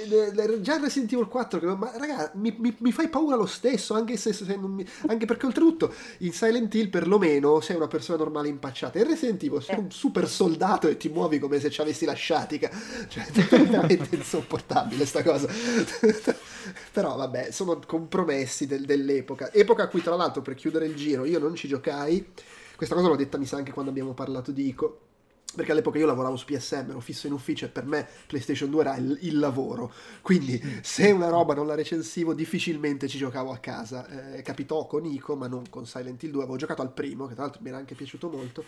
già 0.60 0.78
Resident 0.78 1.12
Evil 1.12 1.28
4, 1.28 1.58
che, 1.58 1.66
ma 1.66 1.92
raga, 1.96 2.30
mi, 2.34 2.54
mi, 2.58 2.75
mi, 2.78 2.92
fai 2.92 3.08
paura 3.08 3.36
lo 3.36 3.46
stesso, 3.46 3.94
anche, 3.94 4.16
se, 4.16 4.32
se 4.32 4.56
mi, 4.56 4.86
anche 5.08 5.26
perché 5.26 5.46
oltretutto 5.46 5.92
in 6.18 6.32
Silent 6.32 6.75
Hill 6.75 6.88
perlomeno 6.88 7.60
sei 7.60 7.76
una 7.76 7.88
persona 7.88 8.18
normale 8.18 8.48
impacciata, 8.48 8.98
in 8.98 9.06
Resident 9.06 9.42
Evil 9.42 9.62
sei 9.62 9.78
un 9.78 9.90
super 9.90 10.28
soldato 10.28 10.88
e 10.88 10.96
ti 10.96 11.08
muovi 11.08 11.38
come 11.38 11.60
se 11.60 11.70
ci 11.70 11.80
avessi 11.80 12.04
la 12.04 12.14
sciatica, 12.14 12.70
cioè 13.08 13.26
è 13.26 13.62
veramente 13.62 14.14
insopportabile 14.16 15.06
sta 15.06 15.22
cosa. 15.22 15.48
Però 16.92 17.16
vabbè, 17.16 17.50
sono 17.50 17.78
compromessi 17.86 18.66
del, 18.66 18.84
dell'epoca. 18.84 19.52
Epoca 19.52 19.84
a 19.84 19.88
cui 19.88 20.02
tra 20.02 20.16
l'altro 20.16 20.42
per 20.42 20.54
chiudere 20.54 20.86
il 20.86 20.94
giro 20.94 21.25
io 21.25 21.38
non 21.38 21.54
ci 21.54 21.68
giocai. 21.68 22.32
Questa 22.76 22.94
cosa 22.94 23.08
l'ho 23.08 23.16
detta 23.16 23.38
mi 23.38 23.46
sa 23.46 23.56
anche 23.56 23.72
quando 23.72 23.90
abbiamo 23.90 24.12
parlato 24.12 24.52
di 24.52 24.68
Ico. 24.68 25.05
Perché 25.54 25.72
all'epoca 25.72 25.98
io 25.98 26.06
lavoravo 26.06 26.36
su 26.36 26.44
PSM, 26.44 26.90
ero 26.90 27.00
fisso 27.00 27.26
in 27.26 27.32
ufficio 27.32 27.64
e 27.64 27.68
per 27.68 27.86
me 27.86 28.06
PlayStation 28.26 28.68
2 28.68 28.80
era 28.80 28.96
il, 28.96 29.18
il 29.22 29.38
lavoro. 29.38 29.92
Quindi 30.20 30.62
se 30.82 31.10
una 31.10 31.28
roba 31.28 31.54
non 31.54 31.66
la 31.66 31.74
recensivo 31.74 32.34
difficilmente 32.34 33.08
ci 33.08 33.16
giocavo 33.16 33.52
a 33.52 33.58
casa. 33.58 34.34
Eh, 34.34 34.42
capitò 34.42 34.86
con 34.86 35.06
Ico, 35.06 35.34
ma 35.34 35.46
non 35.46 35.64
con 35.70 35.86
Silent 35.86 36.22
Hill 36.22 36.30
2. 36.30 36.42
Avevo 36.42 36.58
giocato 36.58 36.82
al 36.82 36.92
primo, 36.92 37.26
che 37.26 37.34
tra 37.34 37.44
l'altro 37.44 37.62
mi 37.62 37.68
era 37.68 37.78
anche 37.78 37.94
piaciuto 37.94 38.28
molto 38.28 38.64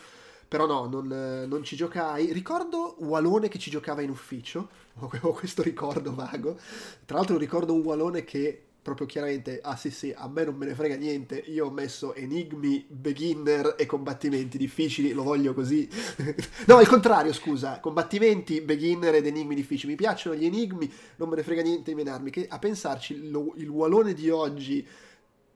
però 0.49 0.65
no, 0.65 0.87
non, 0.87 1.45
non, 1.47 1.63
ci 1.63 1.77
giocai. 1.77 2.33
Ricordo 2.33 2.97
Walone 3.01 3.49
che 3.49 3.59
ci 3.59 3.71
giocava 3.71 4.01
in 4.01 4.09
ufficio, 4.09 4.69
ho 4.99 5.33
questo 5.33 5.63
ricordo 5.63 6.15
vago. 6.15 6.59
Tra 7.05 7.19
l'altro 7.19 7.37
ricordo 7.37 7.75
un 7.75 7.83
Walone 7.83 8.25
che 8.25 8.68
proprio 8.89 9.07
chiaramente, 9.07 9.61
ah 9.63 9.77
sì 9.77 9.91
sì, 9.91 10.15
a 10.17 10.29
me 10.29 10.45
non 10.45 10.55
me 10.55 10.65
ne 10.65 10.75
frega 10.75 10.97
niente, 10.97 11.37
io 11.47 11.67
ho 11.67 11.71
messo 11.71 12.15
enigmi, 12.15 12.87
beginner 12.89 13.75
e 13.77 13.85
combattimenti 13.85 14.57
difficili, 14.57 15.13
lo 15.13 15.23
voglio 15.23 15.53
così. 15.53 15.87
no, 16.67 16.81
il 16.81 16.89
contrario, 16.89 17.35
scusa, 17.35 17.81
combattimenti, 17.81 18.63
beginner 18.63 19.15
ed 19.17 19.27
enigmi 19.27 19.55
difficili. 19.55 19.93
Mi 19.93 19.99
piacciono 19.99 20.37
gli 20.37 20.47
enigmi, 20.47 20.91
non 21.17 21.29
me 21.29 21.37
ne 21.37 21.43
frega 21.43 21.61
niente 21.61 21.95
menarmi, 21.95 22.31
che 22.31 22.47
a 22.49 22.59
pensarci 22.59 23.29
lo, 23.29 23.53
il 23.57 23.69
Walone 23.69 24.15
di 24.15 24.31
oggi 24.31 24.87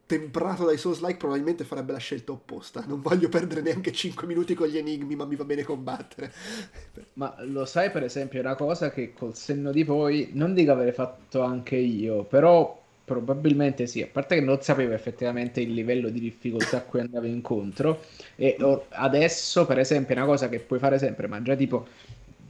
temprato 0.05 0.67
dai 0.67 0.77
Souls-like 0.77 1.17
probabilmente 1.17 1.65
farebbe 1.65 1.93
la 1.93 1.99
scelta 1.99 2.33
opposta. 2.33 2.85
Non 2.87 3.01
voglio 3.01 3.31
perdere 3.31 3.63
neanche 3.63 3.93
5 3.93 4.27
minuti 4.27 4.53
con 4.53 4.69
gli 4.69 4.77
enigmi, 4.77 5.17
ma 5.17 5.25
mi 5.25 5.37
va 5.37 5.45
bene 5.45 5.63
combattere. 5.63 6.31
Ma 7.15 7.35
lo 7.45 7.65
sai, 7.65 7.91
per 7.91 8.03
esempio, 8.03 8.39
è 8.39 8.43
una 8.43 8.57
cosa 8.57 8.91
che 8.91 9.15
col 9.15 9.35
senno 9.35 9.71
di 9.73 9.85
poi, 9.85 10.31
non 10.35 10.53
dico 10.53 10.73
avrei 10.73 10.93
fatto 10.93 11.41
anche 11.41 11.77
io, 11.77 12.25
però 12.25 12.82
probabilmente 13.05 13.87
sì, 13.87 14.03
a 14.03 14.09
parte 14.11 14.37
che 14.37 14.41
non 14.41 14.61
sapevo 14.63 14.93
effettivamente 14.93 15.61
il 15.61 15.73
livello 15.73 16.09
di 16.09 16.21
difficoltà 16.21 16.79
a 16.79 16.83
cui 16.83 17.01
andavo 17.01 17.27
incontro. 17.27 18.03
E 18.37 18.57
adesso 18.91 19.67
per 19.67 19.79
esempio 19.79 20.15
è 20.15 20.19
una 20.19 20.27
cosa 20.27 20.49
che 20.49 20.61
puoi 20.61 20.79
fare 20.79 20.99
sempre, 20.99 21.27
ma 21.27 21.43
già 21.43 21.55
tipo 21.57 21.87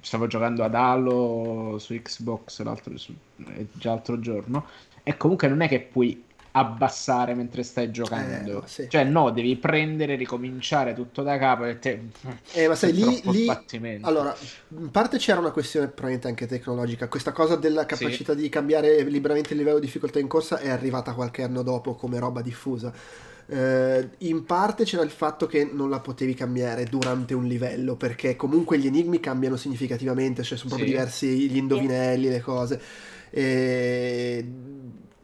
stavo 0.00 0.26
giocando 0.26 0.64
ad 0.64 0.74
Halo 0.74 1.76
su 1.78 1.94
Xbox 1.94 2.62
l'altro, 2.62 2.96
su, 2.98 3.14
eh, 3.54 3.66
già 3.72 3.90
l'altro 3.90 4.18
giorno 4.18 4.66
e 5.04 5.16
comunque 5.16 5.48
non 5.48 5.60
è 5.62 5.68
che 5.68 5.80
puoi 5.80 6.24
abbassare 6.52 7.34
mentre 7.34 7.62
stai 7.62 7.90
giocando. 7.90 8.62
Eh, 8.64 8.68
sì. 8.68 8.86
Cioè, 8.88 9.04
no, 9.04 9.30
devi 9.30 9.56
prendere, 9.56 10.16
ricominciare 10.16 10.94
tutto 10.94 11.22
da 11.22 11.38
capo. 11.38 11.64
E 11.64 11.78
te... 11.78 12.08
Eh, 12.52 12.68
ma 12.68 12.74
sai, 12.76 12.92
lì, 12.92 13.22
lì... 13.24 13.98
Allora, 14.02 14.34
in 14.68 14.90
parte 14.90 15.18
c'era 15.18 15.40
una 15.40 15.50
questione 15.50 15.86
probabilmente 15.86 16.28
anche 16.28 16.46
tecnologica. 16.46 17.08
Questa 17.08 17.32
cosa 17.32 17.56
della 17.56 17.86
capacità 17.86 18.34
sì. 18.34 18.40
di 18.40 18.48
cambiare 18.48 19.02
liberamente 19.04 19.52
il 19.52 19.58
livello 19.58 19.78
di 19.78 19.86
difficoltà 19.86 20.18
in 20.18 20.28
corsa 20.28 20.58
è 20.58 20.68
arrivata 20.68 21.14
qualche 21.14 21.42
anno 21.42 21.62
dopo 21.62 21.94
come 21.94 22.18
roba 22.18 22.42
diffusa. 22.42 22.92
Uh, 23.44 24.08
in 24.18 24.44
parte 24.46 24.84
c'era 24.84 25.02
il 25.02 25.10
fatto 25.10 25.46
che 25.46 25.68
non 25.70 25.90
la 25.90 25.98
potevi 25.98 26.32
cambiare 26.32 26.84
durante 26.84 27.34
un 27.34 27.44
livello 27.44 27.96
perché 27.96 28.36
comunque 28.36 28.78
gli 28.78 28.86
enigmi 28.86 29.20
cambiano 29.20 29.56
significativamente, 29.56 30.42
cioè 30.42 30.56
sono 30.56 30.70
proprio 30.70 30.88
sì. 30.88 30.94
diversi 30.94 31.50
gli 31.50 31.56
indovinelli, 31.56 32.28
le 32.28 32.40
cose. 32.40 32.80
E 33.30 34.46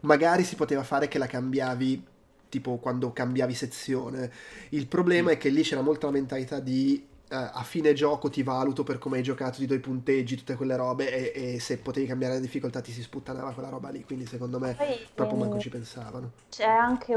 magari 0.01 0.43
si 0.43 0.55
poteva 0.55 0.83
fare 0.83 1.07
che 1.07 1.17
la 1.17 1.27
cambiavi 1.27 2.05
tipo 2.49 2.77
quando 2.77 3.13
cambiavi 3.13 3.53
sezione. 3.53 4.31
Il 4.69 4.87
problema 4.87 5.29
mm. 5.29 5.33
è 5.33 5.37
che 5.37 5.49
lì 5.49 5.61
c'era 5.61 5.81
molta 5.81 6.07
la 6.07 6.13
mentalità 6.13 6.59
di 6.59 7.07
uh, 7.29 7.35
a 7.35 7.63
fine 7.63 7.93
gioco 7.93 8.29
ti 8.29 8.43
valuto 8.43 8.83
per 8.83 8.97
come 8.97 9.17
hai 9.17 9.23
giocato, 9.23 9.59
ti 9.59 9.65
do 9.65 9.75
i 9.75 9.79
punteggi, 9.79 10.35
tutte 10.35 10.55
quelle 10.55 10.75
robe 10.75 11.31
e, 11.31 11.53
e 11.55 11.59
se 11.59 11.77
potevi 11.77 12.07
cambiare 12.07 12.33
la 12.35 12.39
difficoltà 12.39 12.81
ti 12.81 12.91
si 12.91 13.01
sputtanava 13.01 13.53
quella 13.53 13.69
roba 13.69 13.89
lì, 13.89 14.03
quindi 14.03 14.25
secondo 14.25 14.59
me 14.59 14.73
Poi, 14.73 15.07
proprio 15.13 15.37
eh, 15.37 15.41
manco 15.41 15.59
ci 15.59 15.69
pensavano. 15.69 16.31
C'è 16.49 16.65
anche 16.65 17.13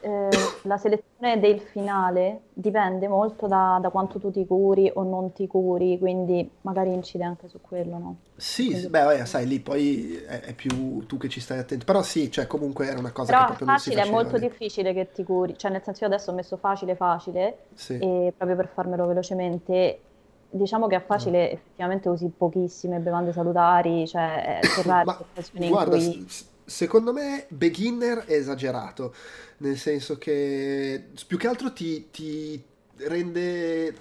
eh, 0.00 0.28
la 0.62 0.78
selezione 0.78 1.40
del 1.40 1.60
finale, 1.60 2.40
dipende 2.58 3.06
molto 3.06 3.46
da, 3.46 3.78
da, 3.82 3.90
quanto 3.90 4.18
tu 4.18 4.30
ti 4.30 4.46
curi 4.46 4.90
o 4.94 5.02
non 5.02 5.34
ti 5.34 5.46
curi, 5.46 5.98
quindi 5.98 6.48
magari 6.62 6.90
incide 6.90 7.22
anche 7.22 7.48
su 7.48 7.60
quello, 7.60 7.98
no? 7.98 8.16
Sì, 8.34 8.70
Quindi... 8.70 8.88
beh, 8.88 9.26
sai, 9.26 9.46
lì 9.46 9.60
poi 9.60 10.14
è, 10.26 10.40
è, 10.40 10.54
più 10.54 11.04
tu 11.04 11.18
che 11.18 11.28
ci 11.28 11.38
stai 11.40 11.58
attento. 11.58 11.84
Però 11.84 12.02
sì, 12.02 12.30
cioè 12.30 12.46
comunque 12.46 12.86
era 12.86 12.98
una 12.98 13.12
cosa 13.12 13.30
Però 13.30 13.40
che 13.40 13.46
proprio 13.48 13.66
non 13.66 13.78
si 13.78 13.90
facile, 13.90 14.08
è 14.08 14.10
molto 14.10 14.38
difficile 14.38 14.94
che 14.94 15.12
ti 15.12 15.22
curi. 15.22 15.58
Cioè, 15.58 15.70
nel 15.70 15.82
senso 15.82 16.04
io 16.04 16.10
adesso 16.10 16.30
ho 16.30 16.34
messo 16.34 16.56
facile, 16.56 16.96
facile, 16.96 17.58
sì. 17.74 17.98
proprio 17.98 18.56
per 18.56 18.68
farmelo 18.68 19.06
velocemente, 19.06 20.00
diciamo 20.48 20.86
che 20.86 20.94
a 20.94 21.00
facile 21.00 21.38
no. 21.38 21.52
effettivamente 21.52 22.08
usi 22.08 22.32
pochissime 22.34 23.00
bevande 23.00 23.32
salutari, 23.32 24.08
cioè 24.08 24.60
è 24.60 24.82
rare 24.82 25.10
occasioni 25.10 25.68
guarda, 25.68 25.96
in 25.96 26.10
cui... 26.10 26.26
secondo 26.66 27.12
me 27.12 27.46
beginner 27.48 28.24
è 28.24 28.34
esagerato, 28.34 29.14
nel 29.58 29.78
senso 29.78 30.18
che 30.18 31.06
più 31.26 31.38
che 31.38 31.46
altro 31.46 31.72
ti, 31.72 32.10
ti 32.10 32.62
rende 32.96 33.94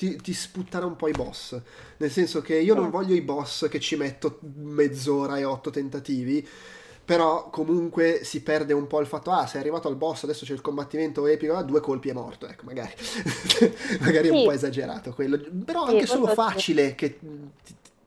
ti, 0.00 0.16
ti 0.16 0.32
sputtano 0.32 0.86
un 0.86 0.96
po' 0.96 1.08
i 1.08 1.12
boss. 1.12 1.60
Nel 1.98 2.10
senso 2.10 2.40
che 2.40 2.56
io 2.58 2.74
non 2.74 2.86
mm. 2.86 2.90
voglio 2.90 3.14
i 3.14 3.20
boss 3.20 3.68
che 3.68 3.78
ci 3.78 3.96
metto 3.96 4.38
mezz'ora 4.56 5.36
e 5.36 5.44
otto 5.44 5.68
tentativi. 5.68 6.46
Però 7.04 7.50
comunque 7.50 8.20
si 8.22 8.40
perde 8.40 8.72
un 8.72 8.86
po' 8.86 9.00
il 9.00 9.06
fatto, 9.06 9.30
ah, 9.30 9.46
sei 9.46 9.60
arrivato 9.60 9.88
al 9.88 9.96
boss, 9.96 10.22
adesso 10.22 10.46
c'è 10.46 10.52
il 10.52 10.60
combattimento 10.60 11.26
epico, 11.26 11.54
ah, 11.54 11.62
due 11.62 11.80
colpi 11.80 12.08
è 12.08 12.12
morto, 12.12 12.46
ecco, 12.46 12.64
magari. 12.64 12.94
magari 14.00 14.28
è 14.28 14.30
un 14.30 14.44
po' 14.44 14.52
esagerato 14.52 15.12
quello. 15.12 15.38
Però 15.64 15.84
anche 15.84 16.06
solo 16.06 16.28
facile, 16.28 16.94
che 16.94 17.18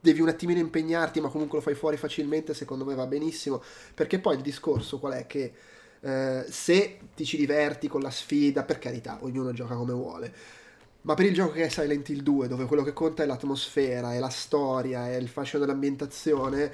devi 0.04 0.20
un 0.20 0.28
attimino 0.28 0.60
impegnarti, 0.60 1.18
ma 1.20 1.28
comunque 1.28 1.56
lo 1.56 1.64
fai 1.64 1.74
fuori 1.74 1.96
facilmente, 1.96 2.52
secondo 2.52 2.84
me 2.84 2.94
va 2.94 3.06
benissimo. 3.06 3.62
Perché 3.94 4.18
poi 4.18 4.36
il 4.36 4.42
discorso 4.42 4.98
qual 4.98 5.14
è? 5.14 5.26
Che 5.26 5.52
eh, 6.00 6.44
se 6.46 6.98
ti 7.14 7.24
ci 7.24 7.38
diverti 7.38 7.88
con 7.88 8.02
la 8.02 8.10
sfida, 8.10 8.64
per 8.64 8.78
carità, 8.78 9.18
ognuno 9.22 9.52
gioca 9.52 9.74
come 9.74 9.92
vuole 9.92 10.32
ma 11.04 11.12
per 11.12 11.26
il 11.26 11.34
gioco 11.34 11.52
che 11.52 11.64
è 11.64 11.68
Silent 11.68 12.08
Hill 12.08 12.22
2, 12.22 12.48
dove 12.48 12.64
quello 12.64 12.82
che 12.82 12.94
conta 12.94 13.22
è 13.22 13.26
l'atmosfera, 13.26 14.14
è 14.14 14.18
la 14.18 14.30
storia, 14.30 15.06
è 15.06 15.16
il 15.16 15.28
fascino 15.28 15.60
dell'ambientazione, 15.60 16.72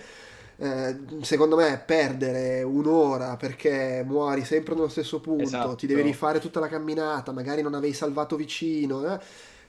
eh, 0.56 0.96
secondo 1.22 1.56
me 1.56 1.82
perdere 1.84 2.62
un'ora 2.62 3.36
perché 3.36 4.04
muori 4.06 4.44
sempre 4.44 4.74
nello 4.74 4.88
stesso 4.88 5.18
punto, 5.18 5.42
esatto. 5.42 5.74
ti 5.74 5.88
devi 5.88 6.02
rifare 6.02 6.38
tutta 6.38 6.60
la 6.60 6.68
camminata, 6.68 7.32
magari 7.32 7.62
non 7.62 7.74
avevi 7.74 7.92
salvato 7.92 8.36
vicino, 8.36 9.04
eh, 9.04 9.18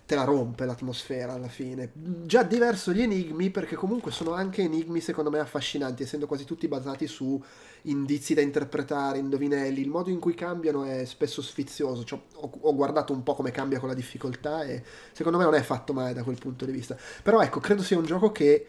te 0.06 0.16
la 0.16 0.24
rompe 0.24 0.66
l'atmosfera 0.66 1.34
alla 1.34 1.48
fine. 1.48 1.92
Già 1.94 2.44
diverso 2.44 2.92
gli 2.92 3.02
enigmi 3.02 3.50
perché 3.50 3.76
comunque 3.76 4.12
sono 4.12 4.34
anche 4.34 4.62
enigmi 4.62 5.00
secondo 5.00 5.30
me 5.30 5.40
affascinanti, 5.40 6.04
essendo 6.04 6.28
quasi 6.28 6.46
tutti 6.46 6.68
basati 6.68 7.08
su 7.08 7.42
indizi 7.84 8.34
da 8.34 8.42
interpretare, 8.42 9.20
indovinelli, 9.20 9.82
il 9.82 9.90
modo 9.90 10.10
in 10.10 10.20
cui 10.20 10.34
cambiano 10.34 10.84
è 10.84 11.06
spesso 11.06 11.42
sfizioso, 11.42 12.04
cioè, 12.04 12.20
ho, 12.36 12.52
ho, 12.60 12.76
guardato 12.76 13.14
un 13.14 13.24
po' 13.24 13.34
come 13.34 13.52
cambia 13.52 13.80
con 13.80 13.90
la 13.90 13.96
difficoltà 13.96 14.64
e 14.64 14.84
secondo 15.12 15.38
me 15.38 15.46
non 15.46 15.56
è 15.56 15.62
fatto 15.62 15.94
male 15.94 16.14
da 16.14 16.24
quel 16.24 16.38
punto 16.38 16.66
di 16.66 16.72
vista. 16.72 16.98
Però 17.24 17.42
ecco, 17.42 17.60
credo 17.60 17.82
sia 17.82 17.98
un 17.98 18.06
gioco 18.06 18.32
che 18.32 18.68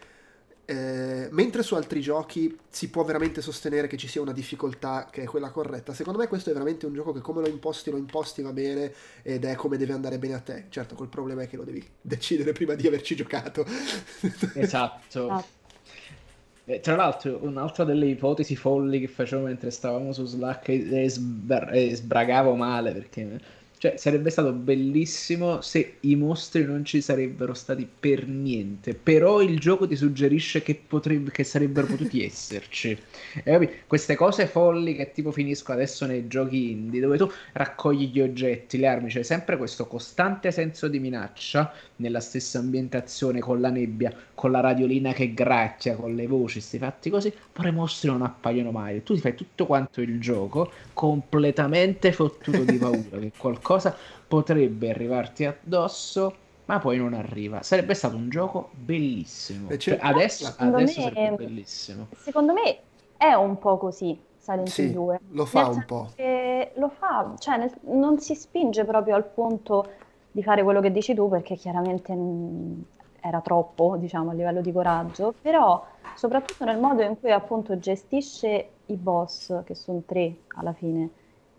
eh, 0.65 1.27
mentre 1.31 1.61
su 1.61 1.75
altri 1.75 1.99
giochi 1.99 2.57
si 2.69 2.89
può 2.89 3.03
veramente 3.03 3.41
sostenere 3.41 3.87
che 3.87 3.97
ci 3.97 4.07
sia 4.07 4.21
una 4.21 4.31
difficoltà 4.31 5.07
che 5.11 5.23
è 5.23 5.25
quella 5.25 5.49
corretta, 5.49 5.93
secondo 5.93 6.19
me 6.19 6.27
questo 6.27 6.49
è 6.49 6.53
veramente 6.53 6.85
un 6.85 6.93
gioco 6.93 7.11
che 7.11 7.19
come 7.19 7.41
lo 7.41 7.47
imposti, 7.47 7.91
lo 7.91 7.97
imposti 7.97 8.41
va 8.41 8.53
bene 8.53 8.93
ed 9.23 9.43
è 9.43 9.55
come 9.55 9.77
deve 9.77 9.93
andare 9.93 10.17
bene 10.17 10.35
a 10.35 10.39
te. 10.39 10.65
Certo, 10.69 10.95
col 10.95 11.09
problema 11.09 11.41
è 11.43 11.47
che 11.47 11.57
lo 11.57 11.63
devi 11.63 11.85
decidere 12.01 12.53
prima 12.53 12.75
di 12.75 12.87
averci 12.87 13.15
giocato. 13.15 13.65
Esatto. 14.55 15.43
Eh, 16.65 16.79
tra 16.79 16.95
l'altro, 16.95 17.39
un'altra 17.41 17.83
delle 17.83 18.05
ipotesi 18.05 18.55
folli 18.55 19.01
che 19.01 19.07
facevo 19.07 19.43
mentre 19.43 19.69
stavamo 19.69 20.13
su 20.13 20.23
Slack 20.25 20.69
e, 20.69 21.09
sbar- 21.09 21.73
e 21.73 21.93
sbragavo 21.93 22.55
male 22.55 22.93
perché 22.93 23.39
cioè, 23.83 23.97
sarebbe 23.97 24.29
stato 24.29 24.53
bellissimo 24.53 25.59
se 25.59 25.95
i 26.01 26.15
mostri 26.15 26.63
non 26.63 26.85
ci 26.85 27.01
sarebbero 27.01 27.53
stati 27.53 27.85
per 27.99 28.25
niente. 28.29 28.93
Però 28.93 29.41
il 29.41 29.59
gioco 29.59 29.85
ti 29.85 29.97
suggerisce 29.97 30.63
che, 30.63 30.73
potrebbe, 30.87 31.31
che 31.31 31.43
sarebbero 31.43 31.87
potuti 31.87 32.23
esserci. 32.23 32.97
E, 33.43 33.81
Queste 33.85 34.15
cose 34.15 34.47
folli 34.47 34.95
che 34.95 35.11
tipo 35.11 35.33
finisco 35.33 35.73
adesso 35.73 36.05
nei 36.05 36.27
giochi 36.27 36.71
indie, 36.71 37.01
dove 37.01 37.17
tu 37.17 37.29
raccogli 37.51 38.09
gli 38.09 38.21
oggetti, 38.21 38.77
le 38.77 38.87
armi, 38.87 39.09
c'è 39.09 39.21
sempre 39.21 39.57
questo 39.57 39.85
costante 39.85 40.53
senso 40.53 40.87
di 40.87 40.99
minaccia 40.99 41.73
nella 42.03 42.21
stessa 42.21 42.59
ambientazione, 42.59 43.39
con 43.39 43.59
la 43.59 43.69
nebbia, 43.69 44.13
con 44.33 44.51
la 44.51 44.59
radiolina 44.59 45.11
che 45.11 45.33
gracchia, 45.33 45.95
con 45.95 46.15
le 46.15 46.27
voci, 46.27 46.61
sti 46.61 46.77
fatti 46.77 47.09
così. 47.09 47.33
Però 47.51 47.67
i 47.67 47.71
mostri 47.71 48.09
non 48.09 48.21
appaiono 48.21 48.71
mai. 48.71 49.03
Tu 49.03 49.15
ti 49.15 49.19
fai 49.19 49.35
tutto 49.35 49.65
quanto 49.65 50.01
il 50.01 50.19
gioco 50.19 50.71
completamente 50.93 52.11
fottuto 52.11 52.63
di 52.63 52.77
paura 52.77 53.17
che 53.19 53.31
qualcosa 53.37 53.73
cosa 53.73 53.95
potrebbe 54.27 54.89
arrivarti 54.89 55.45
addosso 55.45 56.35
ma 56.65 56.79
poi 56.79 56.97
non 56.97 57.13
arriva. 57.13 57.61
Sarebbe 57.61 57.93
stato 57.93 58.15
un 58.15 58.29
gioco 58.29 58.69
bellissimo. 58.71 59.75
Cioè, 59.75 59.97
adesso, 59.99 60.53
adesso 60.57 61.01
me, 61.01 61.09
sarebbe 61.09 61.43
bellissimo. 61.43 62.07
Secondo 62.15 62.53
me 62.53 62.77
è 63.17 63.33
un 63.33 63.57
po' 63.59 63.77
così 63.77 64.17
Silent 64.37 64.69
sì, 64.69 64.93
2. 64.93 65.19
Lo 65.31 65.45
fa 65.45 65.67
un 65.67 65.83
po'. 65.85 66.13
Lo 66.75 66.89
fa, 66.89 67.33
cioè 67.37 67.57
nel, 67.57 67.71
non 67.81 68.19
si 68.19 68.33
spinge 68.33 68.85
proprio 68.85 69.15
al 69.15 69.25
punto 69.25 69.89
di 70.33 70.41
fare 70.41 70.63
quello 70.63 70.81
che 70.81 70.91
dici 70.91 71.13
tu 71.13 71.29
perché 71.29 71.55
chiaramente 71.55 72.11
era 73.21 73.39
troppo, 73.41 73.95
diciamo, 73.97 74.31
a 74.31 74.33
livello 74.33 74.61
di 74.61 74.71
coraggio, 74.71 75.35
però 75.39 75.85
soprattutto 76.15 76.65
nel 76.65 76.79
modo 76.79 77.03
in 77.03 77.19
cui 77.19 77.31
appunto 77.31 77.77
gestisce 77.77 78.69
i 78.87 78.95
boss, 78.95 79.63
che 79.63 79.75
sono 79.75 80.01
tre 80.05 80.37
alla 80.55 80.73
fine, 80.73 81.09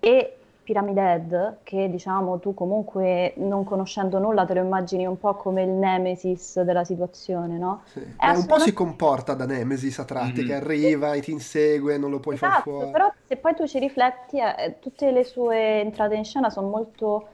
e 0.01 0.37
Pyramid 0.65 0.97
Head, 0.97 1.57
che 1.63 1.89
diciamo 1.89 2.41
tu 2.41 2.53
comunque 2.53 3.35
non 3.37 3.65
conoscendo 3.65 4.19
nulla 4.19 4.45
te 4.45 4.55
lo 4.55 4.61
immagini 4.61 5.07
un 5.07 5.19
po' 5.19 5.35
come 5.35 5.63
il 5.63 5.69
nemesis 5.69 6.61
della 6.63 6.85
situazione, 6.85 7.59
no? 7.59 7.83
Sì. 7.85 8.01
Un 8.01 8.47
po' 8.47 8.59
si 8.59 8.73
comporta 8.73 9.35
da 9.35 9.47
nemesis 9.47 9.99
a 10.01 10.05
tratti, 10.05 10.41
mm-hmm. 10.41 10.47
che 10.47 10.55
arriva 10.55 11.13
e 11.13 11.21
ti 11.21 11.31
insegue, 11.31 11.97
non 11.99 12.11
lo 12.11 12.19
puoi 12.19 12.35
esatto, 12.35 12.53
far 12.53 12.63
fuori. 12.63 12.91
però 12.91 13.13
se 13.25 13.37
poi 13.37 13.55
tu 13.55 13.67
ci 13.69 13.79
rifletti, 13.79 14.39
eh, 14.39 14.79
tutte 14.81 15.13
le 15.13 15.23
sue 15.23 15.81
entrate 15.81 16.17
in 16.17 16.25
scena 16.25 16.51
sono 16.51 16.69
molto... 16.69 17.29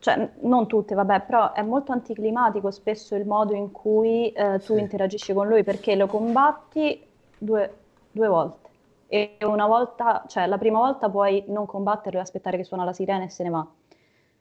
Cioè, 0.00 0.30
non 0.40 0.66
tutte, 0.66 0.94
vabbè, 0.94 1.20
però 1.22 1.52
è 1.52 1.62
molto 1.62 1.92
anticlimatico 1.92 2.70
spesso 2.70 3.14
il 3.14 3.26
modo 3.26 3.54
in 3.54 3.70
cui 3.70 4.32
eh, 4.32 4.58
tu 4.58 4.74
sì. 4.74 4.80
interagisci 4.80 5.32
con 5.32 5.46
lui, 5.46 5.62
perché 5.62 5.94
lo 5.94 6.06
combatti 6.06 7.06
due, 7.38 7.74
due 8.10 8.26
volte 8.26 8.68
e 9.12 9.36
una 9.42 9.66
volta, 9.66 10.24
cioè 10.28 10.46
la 10.46 10.56
prima 10.56 10.78
volta 10.78 11.10
puoi 11.10 11.42
non 11.48 11.66
combatterlo 11.66 12.20
e 12.20 12.22
aspettare 12.22 12.56
che 12.56 12.62
suona 12.62 12.84
la 12.84 12.92
sirena 12.92 13.24
e 13.24 13.28
se 13.28 13.42
ne 13.42 13.50
va. 13.50 13.66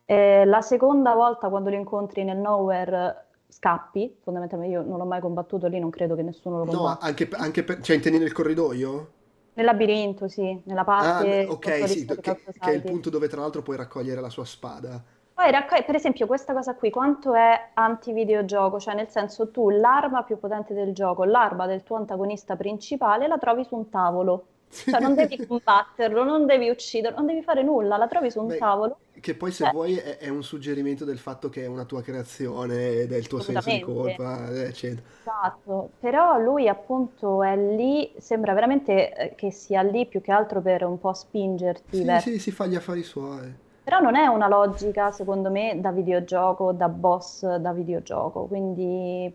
Eh, 0.06 0.46
la 0.46 0.62
seconda 0.62 1.16
volta 1.16 1.50
quando 1.50 1.72
lo 1.72 1.76
incontri 1.76 2.24
nel 2.24 2.38
nowhere 2.38 3.26
scappi, 3.48 4.16
fondamentalmente 4.22 4.76
io 4.76 4.84
non 4.84 5.00
l'ho 5.00 5.06
mai 5.06 5.22
combattuto 5.22 5.66
lì, 5.66 5.80
non 5.80 5.90
credo 5.90 6.16
che 6.16 6.22
nessuno 6.22 6.60
lo 6.60 6.66
combatta. 6.66 7.00
No, 7.02 7.08
anche, 7.08 7.28
anche 7.32 7.64
per, 7.64 7.82
cioè 7.82 7.96
intendi 7.96 8.20
nel 8.20 8.32
corridoio? 8.32 9.12
Nel 9.54 9.66
labirinto, 9.66 10.28
sì, 10.28 10.62
nella 10.66 10.84
parte... 10.84 11.48
Ah, 11.48 11.52
ok, 11.52 11.88
sì, 11.90 12.06
che, 12.06 12.20
che, 12.22 12.40
è 12.60 12.70
il 12.70 12.84
punto 12.84 13.10
dove 13.10 13.28
tra 13.28 13.42
l'altro 13.42 13.64
puoi 13.64 13.76
raccogliere 13.76 14.22
la 14.22 14.30
sua 14.30 14.46
spada. 14.46 15.04
Poi 15.40 15.52
raccogli, 15.52 15.86
per 15.86 15.96
esempio, 15.96 16.28
questa 16.28 16.52
cosa 16.52 16.76
qui, 16.76 16.90
quanto 16.90 17.34
è 17.34 17.70
anti-videogioco? 17.74 18.78
Cioè, 18.78 18.94
nel 18.94 19.08
senso, 19.08 19.52
tu 19.52 19.70
l'arma 19.70 20.24
più 20.24 20.38
potente 20.38 20.74
del 20.74 20.94
gioco, 20.94 21.24
l'arma 21.24 21.66
del 21.66 21.82
tuo 21.82 21.96
antagonista 21.96 22.58
principale, 22.58 23.26
la 23.26 23.38
trovi 23.38 23.64
su 23.64 23.74
un 23.74 23.88
tavolo. 23.88 24.48
Cioè 24.70 25.00
non 25.00 25.16
devi 25.16 25.38
combatterlo, 25.48 26.26
non 26.26 26.46
devi 26.46 26.68
ucciderlo, 26.68 27.20
non 27.20 27.26
devi 27.26 27.42
fare 27.42 27.64
nulla, 27.64 27.96
la 27.96 28.10
trovi 28.10 28.30
su 28.30 28.42
un 28.42 28.48
Beh, 28.48 28.58
tavolo. 28.58 28.98
Che 29.18 29.34
poi 29.34 29.52
se 29.52 29.66
eh. 29.66 29.72
vuoi 29.72 29.96
è, 29.96 30.18
è, 30.18 30.28
un 30.28 30.44
suggerimento 30.44 31.06
del 31.06 31.20
fatto 31.20 31.48
che 31.48 31.64
è 31.64 31.68
una 31.68 31.86
tua 31.86 32.02
creazione, 32.02 33.08
del 33.08 33.26
tuo 33.28 33.40
senso 33.40 33.70
di 33.70 33.80
colpa, 33.80 34.50
eccetera. 34.52 35.08
Esatto, 35.22 35.92
però 36.02 36.38
lui 36.38 36.68
appunto 36.68 37.44
è 37.44 37.56
lì, 37.56 38.12
sembra 38.18 38.54
veramente 38.54 39.14
eh, 39.16 39.36
che 39.36 39.52
sia 39.52 39.84
lì 39.84 40.06
più 40.06 40.20
che 40.20 40.34
altro 40.34 40.60
per 40.60 40.84
un 40.84 41.00
po' 41.00 41.14
spingerti. 41.14 41.96
Sì, 41.96 42.04
verso... 42.04 42.30
sì, 42.30 42.40
si 42.40 42.52
fa 42.52 42.66
gli 42.66 42.76
affari 42.76 43.04
suoi. 43.04 43.68
Però 43.90 44.02
non 44.02 44.16
è 44.16 44.28
una 44.28 44.48
logica, 44.48 45.10
secondo 45.12 45.50
me, 45.50 45.80
da 45.82 45.92
videogioco, 45.92 46.74
da 46.74 46.88
boss 46.90 47.56
da 47.56 47.74
videogioco, 47.74 48.44
quindi 48.44 49.34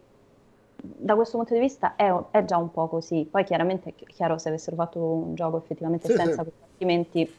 da 0.81 1.17
questo 1.17 1.39
punto 1.39 1.55
di 1.55 1.59
vista 1.59 1.97
è, 1.97 2.15
è, 2.31 2.45
già 2.45 2.57
un 2.57 2.71
po' 2.71 2.87
così. 2.87 3.27
Poi 3.29 3.43
chiaramente 3.43 3.93
è 3.97 4.05
chiaro 4.07 4.39
se 4.39 4.51
avessero 4.51 4.77
fatto 4.77 5.01
un 5.01 5.35
gioco 5.35 5.57
effettivamente 5.57 6.07
sì, 6.07 6.15
senza 6.15 6.45
sì. 6.45 6.53
altrimenti 6.71 7.35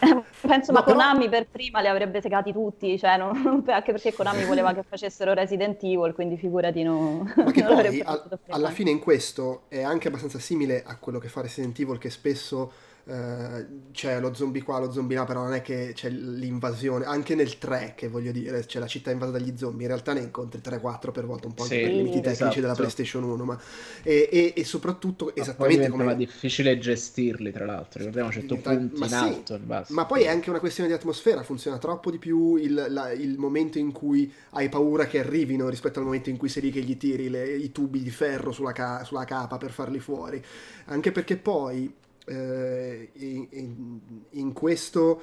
penso 0.46 0.72
no, 0.72 0.78
ma 0.78 0.84
Konami 0.84 1.30
però... 1.30 1.42
per 1.42 1.46
prima 1.50 1.80
li 1.80 1.86
avrebbe 1.86 2.20
segati 2.20 2.52
tutti, 2.52 2.98
cioè 2.98 3.16
non, 3.16 3.64
anche 3.68 3.92
perché 3.92 4.12
Konami 4.12 4.44
voleva 4.44 4.74
che 4.74 4.82
facessero 4.82 5.32
Resident 5.32 5.82
Evil, 5.82 6.12
quindi 6.12 6.36
figurati 6.36 6.82
no, 6.82 7.30
ma 7.34 7.48
che 7.50 7.62
poi 7.62 8.02
al, 8.02 8.38
alla 8.48 8.70
fine 8.70 8.90
in 8.90 8.98
questo 8.98 9.62
è 9.68 9.80
anche 9.80 10.08
abbastanza 10.08 10.38
simile 10.38 10.82
a 10.84 10.98
quello 10.98 11.18
che 11.18 11.28
fa 11.28 11.40
Resident 11.40 11.78
Evil 11.78 11.96
che 11.96 12.10
spesso 12.10 12.72
c'è 13.04 14.20
lo 14.20 14.34
zombie 14.34 14.62
qua, 14.62 14.78
lo 14.78 14.92
zombie 14.92 15.16
là, 15.16 15.24
però 15.24 15.42
non 15.42 15.54
è 15.54 15.62
che 15.62 15.92
c'è 15.94 16.10
l'invasione, 16.10 17.04
anche 17.04 17.34
nel 17.34 17.58
3 17.58 17.94
che 17.96 18.08
voglio 18.08 18.30
dire, 18.30 18.64
c'è 18.64 18.78
la 18.78 18.86
città 18.86 19.10
invasa 19.10 19.32
dagli 19.32 19.52
zombie, 19.56 19.82
in 19.82 19.88
realtà 19.88 20.12
ne 20.12 20.20
incontri 20.20 20.60
3-4 20.62 21.10
per 21.10 21.26
volta, 21.26 21.46
un 21.46 21.54
po' 21.54 21.62
anche 21.62 21.74
sì, 21.74 21.80
per 21.82 21.90
i 21.90 21.96
limiti 21.96 22.20
tecnici 22.20 22.42
esatto. 22.42 22.60
della 22.60 22.74
PlayStation 22.74 23.22
1, 23.24 23.44
ma... 23.44 23.60
e, 24.02 24.28
e, 24.30 24.52
e 24.54 24.64
soprattutto 24.64 25.26
ma 25.26 25.32
esattamente 25.34 25.88
come... 25.88 26.04
Ma 26.04 26.14
difficile 26.14 26.78
gestirli, 26.78 27.50
tra 27.50 27.64
l'altro, 27.64 27.98
ricordiamoci, 27.98 28.46
tu 28.46 28.60
punti 28.60 29.00
in 29.00 29.08
sì, 29.08 29.14
alto. 29.14 29.58
Ma 29.88 30.04
poi 30.04 30.22
è 30.22 30.28
anche 30.28 30.50
una 30.50 30.60
questione 30.60 30.88
di 30.88 30.94
atmosfera, 30.94 31.42
funziona 31.42 31.78
troppo 31.78 32.10
di 32.10 32.18
più 32.18 32.56
il, 32.56 32.86
la, 32.88 33.12
il, 33.12 33.38
momento 33.38 33.78
in 33.78 33.92
cui 33.92 34.32
hai 34.50 34.68
paura 34.68 35.06
che 35.06 35.18
arrivino 35.18 35.68
rispetto 35.68 35.98
al 35.98 36.04
momento 36.04 36.30
in 36.30 36.36
cui 36.36 36.48
sei 36.48 36.62
lì 36.62 36.70
che 36.70 36.80
gli 36.80 36.96
tiri 36.96 37.28
le, 37.28 37.56
i 37.56 37.72
tubi 37.72 38.02
di 38.02 38.10
ferro 38.10 38.52
sulla, 38.52 38.72
ca- 38.72 39.04
sulla 39.04 39.24
capa 39.24 39.56
per 39.56 39.70
farli 39.70 39.98
fuori, 39.98 40.42
anche 40.86 41.12
perché 41.12 41.36
poi 41.36 41.92
eh, 42.30 43.10
in, 43.14 44.00
in, 44.30 44.52
questo 44.52 45.22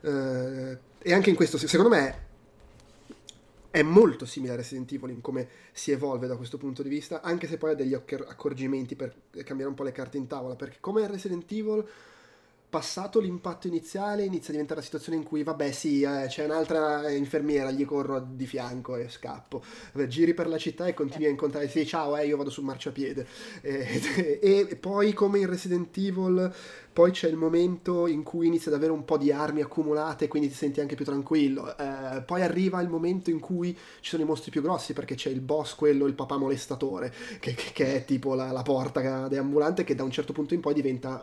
eh, 0.00 0.78
e 0.98 1.12
anche 1.12 1.30
in 1.30 1.36
questo 1.36 1.58
secondo 1.58 1.94
me 1.94 2.24
è 3.70 3.82
molto 3.82 4.24
simile 4.24 4.54
a 4.54 4.56
Resident 4.56 4.90
Evil 4.92 5.10
in 5.10 5.20
come 5.20 5.48
si 5.72 5.90
evolve 5.90 6.26
da 6.26 6.36
questo 6.36 6.56
punto 6.56 6.82
di 6.82 6.88
vista 6.88 7.20
anche 7.20 7.46
se 7.46 7.58
poi 7.58 7.72
ha 7.72 7.74
degli 7.74 7.92
accorgimenti 7.92 8.96
per 8.96 9.14
cambiare 9.44 9.70
un 9.70 9.76
po' 9.76 9.82
le 9.82 9.92
carte 9.92 10.16
in 10.16 10.26
tavola 10.26 10.56
perché 10.56 10.78
come 10.80 11.06
Resident 11.06 11.50
Evil 11.52 11.86
passato 12.76 13.20
l'impatto 13.20 13.66
iniziale 13.68 14.24
inizia 14.24 14.48
a 14.48 14.52
diventare 14.52 14.80
la 14.80 14.84
situazione 14.84 15.16
in 15.16 15.24
cui 15.24 15.42
vabbè 15.42 15.72
sì 15.72 16.02
eh, 16.02 16.26
c'è 16.28 16.44
un'altra 16.44 17.10
infermiera 17.10 17.70
gli 17.70 17.86
corro 17.86 18.20
di 18.20 18.44
fianco 18.44 18.96
e 18.96 19.08
scappo. 19.08 19.62
Giri 20.06 20.34
per 20.34 20.46
la 20.46 20.58
città 20.58 20.84
e 20.86 20.92
continui 20.92 21.24
a 21.24 21.30
incontrare 21.30 21.68
sì 21.68 21.86
ciao 21.86 22.14
eh, 22.18 22.26
io 22.26 22.36
vado 22.36 22.50
sul 22.50 22.64
marciapiede. 22.64 23.26
E, 23.62 24.38
e, 24.68 24.76
poi 24.76 25.14
come 25.14 25.38
in 25.38 25.48
Resident 25.48 25.96
Evil 25.96 26.54
poi 26.96 27.10
c'è 27.10 27.28
il 27.28 27.36
momento 27.36 28.06
in 28.06 28.22
cui 28.22 28.46
inizi 28.46 28.68
ad 28.68 28.74
avere 28.74 28.90
un 28.90 29.04
po' 29.04 29.18
di 29.18 29.30
armi 29.30 29.60
accumulate 29.60 30.28
quindi 30.28 30.48
ti 30.48 30.54
senti 30.54 30.80
anche 30.80 30.94
più 30.94 31.04
tranquillo. 31.04 31.76
Eh, 31.76 32.22
poi 32.22 32.40
arriva 32.40 32.80
il 32.80 32.88
momento 32.88 33.28
in 33.28 33.38
cui 33.38 33.76
ci 34.00 34.08
sono 34.08 34.22
i 34.22 34.24
mostri 34.24 34.50
più 34.50 34.62
grossi 34.62 34.94
perché 34.94 35.14
c'è 35.14 35.28
il 35.28 35.42
boss 35.42 35.74
quello 35.74 36.06
il 36.06 36.14
papà 36.14 36.38
molestatore 36.38 37.12
che, 37.38 37.52
che, 37.52 37.72
che 37.74 37.96
è 37.96 38.04
tipo 38.06 38.34
la, 38.34 38.50
la 38.50 38.62
porta 38.62 39.28
deambulante 39.28 39.84
che 39.84 39.94
da 39.94 40.04
un 40.04 40.10
certo 40.10 40.32
punto 40.32 40.54
in 40.54 40.60
poi 40.60 40.72
diventa 40.72 41.22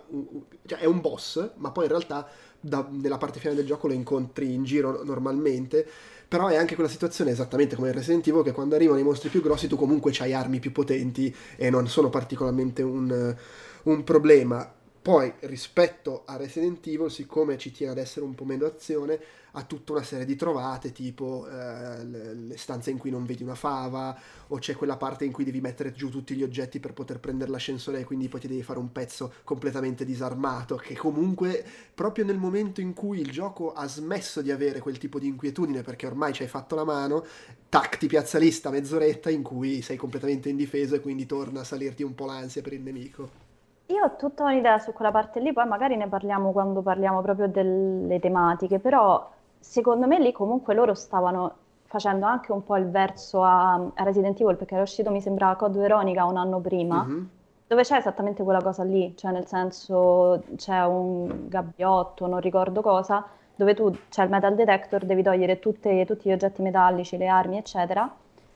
cioè 0.67 0.77
è 0.77 0.85
un 0.85 1.01
boss 1.01 1.53
ma 1.55 1.71
poi 1.71 1.85
in 1.85 1.89
realtà 1.89 2.29
da, 2.59 2.87
nella 2.91 3.17
parte 3.17 3.39
finale 3.39 3.57
del 3.57 3.65
gioco 3.65 3.87
lo 3.87 3.93
incontri 3.93 4.53
in 4.53 4.63
giro 4.63 5.03
normalmente. 5.03 5.87
Però 6.27 6.49
è 6.49 6.55
anche 6.55 6.75
quella 6.75 6.89
situazione 6.89 7.31
esattamente 7.31 7.75
come 7.75 7.87
in 7.87 7.95
Resident 7.95 8.27
Evil 8.27 8.43
che 8.43 8.51
quando 8.51 8.75
arrivano 8.75 8.99
i 8.99 9.03
mostri 9.03 9.29
più 9.29 9.41
grossi 9.41 9.67
tu 9.67 9.75
comunque 9.75 10.13
hai 10.19 10.33
armi 10.33 10.59
più 10.59 10.71
potenti 10.71 11.35
e 11.55 11.71
non 11.71 11.87
sono 11.87 12.11
particolarmente 12.11 12.83
un, 12.83 13.35
un 13.83 14.03
problema 14.03 14.71
poi 15.03 15.33
rispetto 15.41 16.23
a 16.25 16.37
Resident 16.37 16.87
Evil, 16.87 17.11
siccome 17.11 17.57
ci 17.57 17.71
tiene 17.71 17.91
ad 17.91 17.97
essere 17.97 18.25
un 18.25 18.35
po' 18.35 18.45
meno 18.45 18.65
azione, 18.65 19.19
ha 19.51 19.63
tutta 19.63 19.91
una 19.91 20.01
serie 20.01 20.23
di 20.23 20.37
trovate, 20.37 20.93
tipo 20.93 21.45
eh, 21.45 22.05
le, 22.05 22.57
stanze 22.57 22.89
in 22.89 22.97
cui 22.97 23.11
non 23.11 23.25
vedi 23.25 23.43
una 23.43 23.53
fava, 23.53 24.17
o 24.47 24.57
c'è 24.59 24.75
quella 24.77 24.95
parte 24.95 25.25
in 25.25 25.33
cui 25.33 25.43
devi 25.43 25.59
mettere 25.59 25.91
giù 25.91 26.09
tutti 26.09 26.35
gli 26.35 26.41
oggetti 26.41 26.79
per 26.79 26.93
poter 26.93 27.19
prendere 27.19 27.51
l'ascensore 27.51 27.99
e 27.99 28.03
quindi 28.05 28.29
poi 28.29 28.39
ti 28.39 28.47
devi 28.47 28.63
fare 28.63 28.79
un 28.79 28.93
pezzo 28.93 29.33
completamente 29.43 30.05
disarmato, 30.05 30.77
che 30.77 30.95
comunque 30.95 31.65
proprio 31.93 32.23
nel 32.23 32.37
momento 32.37 32.79
in 32.79 32.93
cui 32.93 33.19
il 33.19 33.29
gioco 33.29 33.73
ha 33.73 33.85
smesso 33.89 34.41
di 34.41 34.51
avere 34.51 34.79
quel 34.79 34.97
tipo 34.97 35.19
di 35.19 35.27
inquietudine 35.27 35.81
perché 35.81 36.07
ormai 36.07 36.31
ci 36.31 36.43
hai 36.43 36.49
fatto 36.49 36.75
la 36.75 36.85
mano, 36.85 37.25
tac, 37.67 37.97
ti 37.97 38.07
piazza 38.07 38.37
lì 38.37 38.51
sta 38.51 38.69
mezz'oretta 38.69 39.29
in 39.29 39.43
cui 39.43 39.81
sei 39.81 39.97
completamente 39.97 40.47
indifeso 40.47 40.95
e 40.95 41.01
quindi 41.01 41.25
torna 41.25 41.59
a 41.59 41.65
salirti 41.65 42.03
un 42.03 42.15
po' 42.15 42.25
l'ansia 42.25 42.61
per 42.61 42.71
il 42.71 42.81
nemico. 42.81 43.42
Io 43.87 44.03
ho 44.03 44.15
tutta 44.15 44.45
un'idea 44.45 44.79
su 44.79 44.93
quella 44.93 45.11
parte 45.11 45.39
lì, 45.39 45.51
poi 45.51 45.67
magari 45.67 45.97
ne 45.97 46.07
parliamo 46.07 46.51
quando 46.51 46.81
parliamo 46.81 47.21
proprio 47.21 47.47
delle 47.47 48.19
tematiche, 48.19 48.79
però 48.79 49.29
secondo 49.59 50.07
me 50.07 50.19
lì 50.19 50.31
comunque 50.31 50.73
loro 50.73 50.93
stavano 50.93 51.55
facendo 51.83 52.25
anche 52.25 52.51
un 52.51 52.63
po' 52.63 52.77
il 52.77 52.89
verso 52.89 53.43
a, 53.43 53.73
a 53.73 54.03
Resident 54.03 54.39
Evil, 54.39 54.55
perché 54.55 54.73
era 54.73 54.83
uscito 54.83 55.11
mi 55.11 55.21
sembra 55.21 55.55
Code 55.55 55.79
Veronica 55.79 56.25
un 56.25 56.37
anno 56.37 56.59
prima, 56.59 57.03
mm-hmm. 57.03 57.23
dove 57.67 57.83
c'è 57.83 57.97
esattamente 57.97 58.43
quella 58.43 58.61
cosa 58.61 58.83
lì, 58.83 59.13
cioè 59.17 59.31
nel 59.31 59.45
senso 59.47 60.43
c'è 60.55 60.83
un 60.85 61.47
gabbiotto, 61.49 62.25
non 62.25 62.39
ricordo 62.39 62.81
cosa, 62.81 63.25
dove 63.55 63.73
tu 63.75 63.91
c'è 64.09 64.23
il 64.23 64.29
metal 64.29 64.55
detector, 64.55 65.05
devi 65.05 65.21
togliere 65.21 65.59
tutte, 65.59 66.05
tutti 66.05 66.29
gli 66.29 66.33
oggetti 66.33 66.61
metallici, 66.61 67.17
le 67.17 67.27
armi, 67.27 67.57
eccetera, 67.57 68.11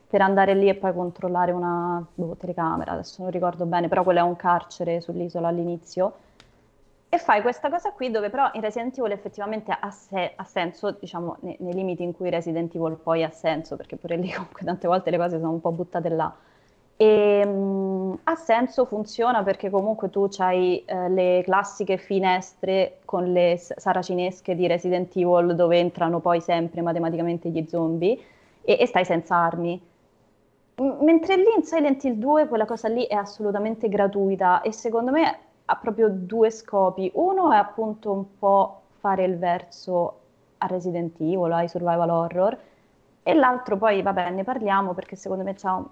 per 0.10 0.22
andare 0.22 0.54
lì 0.56 0.70
e 0.70 0.76
poi 0.76 0.94
controllare 0.94 1.52
una 1.52 2.04
boh, 2.14 2.36
telecamera, 2.38 2.94
adesso 2.94 3.22
non 3.22 3.32
ricordo 3.32 3.66
bene, 3.66 3.88
però 3.90 4.04
quello 4.04 4.20
è 4.20 4.24
un 4.24 4.36
carcere 4.36 5.02
sull'isola 5.02 5.48
all'inizio. 5.50 6.14
E 7.10 7.18
fai 7.20 7.42
questa 7.42 7.70
cosa 7.70 7.92
qui 7.92 8.12
dove 8.12 8.30
però 8.30 8.50
in 8.54 8.62
Resident 8.62 8.98
Evil 8.98 9.12
effettivamente 9.12 9.72
ha, 9.78 9.90
se- 9.92 10.34
ha 10.36 10.44
senso, 10.44 10.92
diciamo, 10.92 11.38
nei-, 11.42 11.56
nei 11.60 11.74
limiti 11.74 12.04
in 12.04 12.14
cui 12.14 12.30
Resident 12.30 12.74
Evil 12.76 12.98
poi 13.02 13.24
ha 13.24 13.30
senso, 13.30 13.76
perché 13.78 13.96
pure 13.96 14.18
lì 14.18 14.30
comunque 14.34 14.64
tante 14.66 14.88
volte 14.88 15.10
le 15.10 15.18
cose 15.18 15.38
sono 15.38 15.52
un 15.52 15.62
po' 15.62 15.72
buttate 15.72 16.10
là. 16.10 16.34
E, 17.00 17.46
mh, 17.46 18.20
ha 18.24 18.36
senso, 18.36 18.86
funziona 18.86 19.44
perché 19.44 19.70
comunque 19.70 20.10
tu 20.10 20.28
hai 20.38 20.84
eh, 20.86 21.10
le 21.10 21.42
classiche 21.44 21.98
finestre 21.98 23.00
con 23.06 23.32
le 23.32 23.58
saracinesche 23.58 24.56
di 24.56 24.68
Resident 24.68 25.16
Evil 25.16 25.56
dove 25.56 25.78
entrano 25.78 26.20
poi 26.20 26.42
sempre 26.42 26.82
matematicamente 26.82 27.50
gli 27.50 27.66
zombie 27.68 28.18
e, 28.64 28.78
e 28.80 28.86
stai 28.86 29.06
senza 29.06 29.36
armi. 29.36 29.80
Mentre 30.80 31.36
lì 31.38 31.48
in 31.56 31.64
Silent 31.64 32.04
Hill 32.04 32.18
2 32.18 32.48
quella 32.48 32.66
cosa 32.66 32.88
lì 32.88 33.06
è 33.08 33.16
assolutamente 33.16 33.90
gratuita 33.90 34.62
e 34.62 34.72
secondo 34.72 35.10
me 35.10 35.40
ha 35.66 35.76
proprio 35.76 36.08
due 36.08 36.52
scopi. 36.52 37.12
Uno 37.16 37.52
è 37.52 37.58
appunto 37.58 38.12
un 38.12 38.38
po' 38.38 38.82
fare 39.00 39.24
il 39.26 39.38
verso 39.40 40.20
a 40.60 40.68
Resident 40.68 41.20
Evil, 41.20 41.52
ai 41.52 41.68
survival 41.68 42.10
horror, 42.10 42.58
e 43.24 43.34
l'altro 43.34 43.78
poi, 43.78 44.02
vabbè, 44.02 44.30
ne 44.30 44.44
parliamo 44.44 44.94
perché 44.94 45.16
secondo 45.16 45.44
me 45.44 45.54
c'ha 45.56 45.84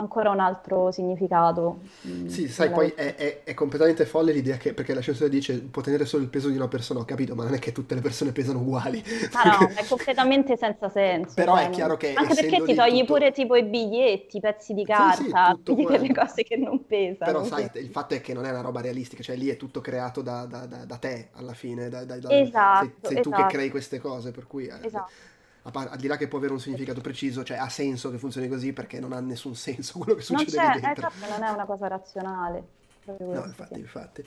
ancora 0.00 0.30
un 0.30 0.38
altro 0.38 0.92
significato. 0.92 1.80
Mm, 2.06 2.26
sì, 2.26 2.48
sai, 2.48 2.70
poi 2.70 2.92
è, 2.94 3.16
è, 3.16 3.42
è, 3.42 3.54
completamente 3.54 4.06
folle 4.06 4.32
l'idea 4.32 4.56
che, 4.56 4.72
perché 4.72 4.94
la 4.94 5.00
scienza 5.00 5.26
dice 5.26 5.58
può 5.58 5.82
tenere 5.82 6.04
solo 6.04 6.22
il 6.22 6.28
peso 6.28 6.48
di 6.48 6.56
una 6.56 6.68
persona, 6.68 7.00
ho 7.00 7.04
capito, 7.04 7.34
ma 7.34 7.44
non 7.44 7.54
è 7.54 7.58
che 7.58 7.72
tutte 7.72 7.94
le 7.96 8.00
persone 8.00 8.30
pesano 8.30 8.60
uguali. 8.60 9.02
Ah 9.32 9.58
no, 9.58 9.68
è 9.74 9.84
completamente 9.86 10.56
senza 10.56 10.88
senso. 10.88 11.34
Però 11.34 11.56
cioè, 11.56 11.66
è 11.66 11.70
chiaro 11.70 11.96
che... 11.96 12.12
Anche 12.14 12.34
perché 12.34 12.62
ti 12.62 12.74
togli 12.74 13.00
tutto... 13.00 13.14
pure 13.14 13.32
tipo 13.32 13.56
i 13.56 13.64
biglietti, 13.64 14.36
i 14.36 14.40
pezzi 14.40 14.72
di 14.72 14.84
carta, 14.84 15.58
sì, 15.64 15.74
sì, 15.74 15.84
delle 15.90 16.14
cose 16.14 16.44
che 16.44 16.56
non 16.56 16.86
pesano. 16.86 17.32
Però 17.32 17.44
sai, 17.44 17.68
il 17.74 17.90
fatto 17.90 18.14
è 18.14 18.20
che 18.20 18.32
non 18.32 18.44
è 18.44 18.50
una 18.50 18.60
roba 18.60 18.80
realistica, 18.80 19.22
cioè 19.22 19.34
lì 19.34 19.48
è 19.48 19.56
tutto 19.56 19.80
creato 19.80 20.22
da, 20.22 20.46
da, 20.46 20.66
da, 20.66 20.84
da 20.84 20.96
te 20.96 21.30
alla 21.32 21.54
fine, 21.54 21.88
da, 21.88 22.02
esatto, 22.02 22.28
sei, 22.28 22.48
sei 22.48 22.48
esatto. 22.52 22.88
tu 23.22 23.30
che 23.30 23.36
esatto. 23.36 23.52
crei 23.52 23.70
queste 23.70 23.98
cose, 23.98 24.30
per 24.30 24.46
cui... 24.46 24.66
Eh, 24.66 24.78
esatto 24.82 25.36
al 25.72 25.98
di 25.98 26.06
là 26.06 26.16
che 26.16 26.28
può 26.28 26.38
avere 26.38 26.52
un 26.52 26.60
significato 26.60 27.00
preciso, 27.00 27.44
cioè 27.44 27.56
ha 27.56 27.68
senso 27.68 28.10
che 28.10 28.18
funzioni 28.18 28.48
così 28.48 28.72
perché 28.72 29.00
non 29.00 29.12
ha 29.12 29.20
nessun 29.20 29.54
senso 29.54 29.98
quello 29.98 30.14
che 30.14 30.22
succede 30.22 30.56
non 30.56 30.72
c'è, 30.72 30.80
dentro. 30.80 31.08
Eh, 31.08 31.28
non 31.30 31.42
è 31.42 31.50
una 31.50 31.64
cosa 31.64 31.88
razionale. 31.88 32.64
No, 33.04 33.44
infatti, 33.44 33.78
infatti. 33.78 34.26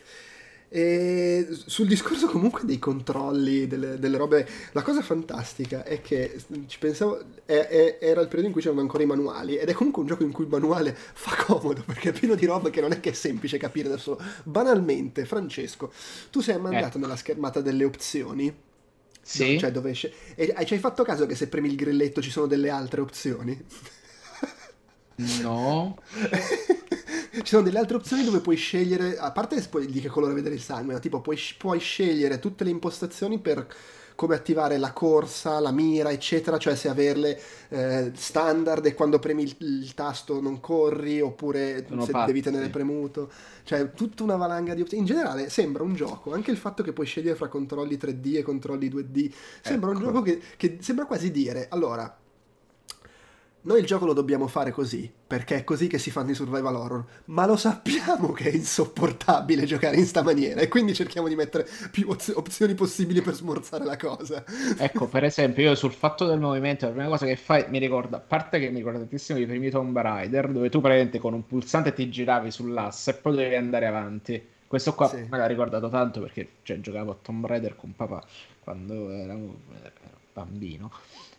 E 0.74 1.50
sul 1.50 1.86
discorso 1.86 2.28
comunque 2.28 2.62
dei 2.64 2.80
controlli, 2.80 3.68
delle, 3.68 4.00
delle, 4.00 4.16
robe, 4.16 4.48
la 4.72 4.82
cosa 4.84 5.02
fantastica 5.02 5.84
è 5.84 6.00
che 6.00 6.42
ci 6.68 6.80
pensavo, 6.80 7.22
è, 7.44 7.68
è, 7.68 7.98
era 8.00 8.22
il 8.22 8.28
periodo 8.28 8.48
in 8.48 8.54
cui 8.54 8.62
c'erano 8.62 8.80
ancora 8.80 9.04
i 9.04 9.06
manuali 9.06 9.58
ed 9.58 9.68
è 9.68 9.74
comunque 9.74 10.02
un 10.02 10.08
gioco 10.08 10.24
in 10.24 10.32
cui 10.32 10.46
il 10.46 10.50
manuale 10.50 10.96
fa 10.96 11.44
comodo 11.44 11.84
perché 11.86 12.12
è 12.12 12.14
pieno 12.14 12.36
di 12.36 12.46
roba 12.46 12.70
che 12.70 12.80
non 12.80 12.94
è 12.94 13.02
che 13.02 13.10
è 13.10 13.14
semplice 13.14 13.58
capire 13.58 13.90
da 13.90 13.98
solo. 13.98 14.22
Banalmente, 14.44 15.26
Francesco, 15.26 15.92
tu 16.30 16.40
sei 16.40 16.58
mandato 16.58 16.98
eh. 16.98 17.02
nella 17.02 17.18
schermata 17.18 17.60
delle 17.60 17.84
opzioni 17.84 18.70
sì. 19.22 19.58
cioè 19.58 19.72
dove 19.72 19.92
esce... 19.92 20.14
E 20.36 20.54
ci 20.66 20.74
hai 20.74 20.80
fatto 20.80 21.04
caso 21.04 21.26
che 21.26 21.36
se 21.36 21.48
premi 21.48 21.70
il 21.70 21.76
grilletto 21.76 22.22
ci 22.22 22.32
sono 22.32 22.48
delle 22.48 22.70
altre 22.70 23.02
opzioni? 23.02 23.60
No. 25.44 25.98
ci 27.32 27.46
sono 27.46 27.62
delle 27.62 27.78
altre 27.78 27.98
opzioni 27.98 28.24
dove 28.24 28.40
puoi 28.40 28.56
scegliere, 28.56 29.18
a 29.18 29.32
parte 29.32 29.64
di 29.86 30.00
che 30.00 30.08
colore 30.08 30.34
vedere 30.34 30.56
il 30.56 30.62
sangue, 30.62 30.94
ma 30.94 31.00
tipo 31.00 31.22
puoi, 31.22 31.38
puoi 31.58 31.80
scegliere 31.80 32.40
tutte 32.40 32.64
le 32.64 32.72
impostazioni 32.72 33.38
per 33.38 33.68
come 34.22 34.36
attivare 34.36 34.78
la 34.78 34.94
corsa, 34.94 35.60
la 35.60 35.72
mira, 35.72 36.12
eccetera, 36.12 36.60
cioè 36.60 36.76
se 36.76 36.90
averle 36.90 37.42
eh, 37.70 38.12
standard 38.14 38.86
e 38.86 38.94
quando 38.94 39.18
premi 39.18 39.42
il, 39.42 39.56
il, 39.58 39.96
tasto 39.96 40.40
non 40.40 40.60
corri 40.60 41.20
oppure 41.20 41.88
Sono 41.88 42.06
se 42.06 42.12
pazzi. 42.12 42.28
devi 42.28 42.42
tenere 42.44 42.70
premuto, 42.70 43.32
cioè 43.64 43.94
tutta 43.94 44.22
una 44.22 44.36
valanga 44.36 44.76
di 44.76 44.82
opzioni. 44.82 45.02
In 45.02 45.08
generale 45.08 45.50
sembra 45.50 45.82
un 45.82 45.96
gioco, 45.96 46.36
anche 46.36 46.52
il 46.52 46.58
fatto 46.58 46.84
che 46.84 46.94
puoi 46.94 47.08
scegliere 47.08 47.36
fra 47.36 47.48
controlli 47.48 47.96
3D 47.96 48.38
e 48.38 48.44
controlli 48.44 48.90
2D, 48.90 49.32
sembra 49.60 49.90
ecco. 49.90 49.98
un 49.98 50.06
gioco 50.06 50.22
che, 50.22 50.40
che 50.56 50.78
sembra 50.82 51.06
quasi 51.06 51.32
dire, 51.32 51.66
allora, 51.72 52.21
noi 53.64 53.80
il 53.80 53.86
gioco 53.86 54.06
lo 54.06 54.14
dobbiamo 54.14 54.48
fare 54.48 54.72
così, 54.72 55.12
perché 55.28 55.58
è 55.58 55.64
così 55.64 55.86
che 55.86 56.00
si 56.00 56.10
fanno 56.10 56.32
i 56.32 56.34
survival 56.34 56.76
horror, 56.76 57.06
ma 57.26 57.46
lo 57.46 57.56
sappiamo 57.56 58.32
che 58.32 58.50
è 58.50 58.56
insopportabile 58.56 59.66
giocare 59.66 59.98
in 59.98 60.06
sta 60.06 60.24
maniera 60.24 60.62
e 60.62 60.68
quindi 60.68 60.96
cerchiamo 60.96 61.28
di 61.28 61.36
mettere 61.36 61.68
più 61.92 62.10
oz- 62.10 62.34
opzioni 62.36 62.74
possibili 62.74 63.22
per 63.22 63.36
smorzare 63.36 63.86
la 63.86 63.98
cosa. 63.98 64.44
Ecco, 64.78 65.08
per 65.08 65.26
esempio, 65.26 65.62
io 65.62 65.76
sul 65.76 65.92
fatto 65.92 66.26
del 66.26 66.40
movimento, 66.40 66.86
la 66.86 66.92
prima 66.92 67.08
cosa 67.08 67.28
che 67.28 67.36
fai 67.36 67.66
mi 67.70 67.78
ricorda, 67.78 68.18
a 68.18 68.20
parte 68.20 68.60
che 68.60 68.70
mi 68.70 68.78
ricorda 68.78 68.98
tantissimo 68.98 69.38
i 69.38 69.46
primi 69.46 69.70
Tomb 69.70 69.96
Raider, 69.96 70.50
dove 70.50 70.70
tu 70.70 70.82
praticamente 70.82 71.20
con 71.20 71.34
un 71.34 71.46
pulsante 71.46 71.94
ti 71.94 72.10
giravi 72.10 72.50
sull'asse 72.50 73.12
e 73.12 73.14
poi 73.14 73.36
dovevi 73.36 73.56
andare 73.56 73.86
avanti. 73.86 74.44
Questo 74.66 74.96
qua 74.96 75.08
sì. 75.08 75.28
me 75.30 75.38
l'ha 75.38 75.46
ricordato 75.46 75.88
tanto 75.90 76.20
perché 76.22 76.48
cioè, 76.64 76.80
giocavo 76.80 77.12
a 77.12 77.18
Tomb 77.22 77.46
Raider 77.46 77.76
con 77.76 77.94
papà 77.96 78.24
quando 78.64 79.12
ero 79.12 79.56
bambino 80.34 80.90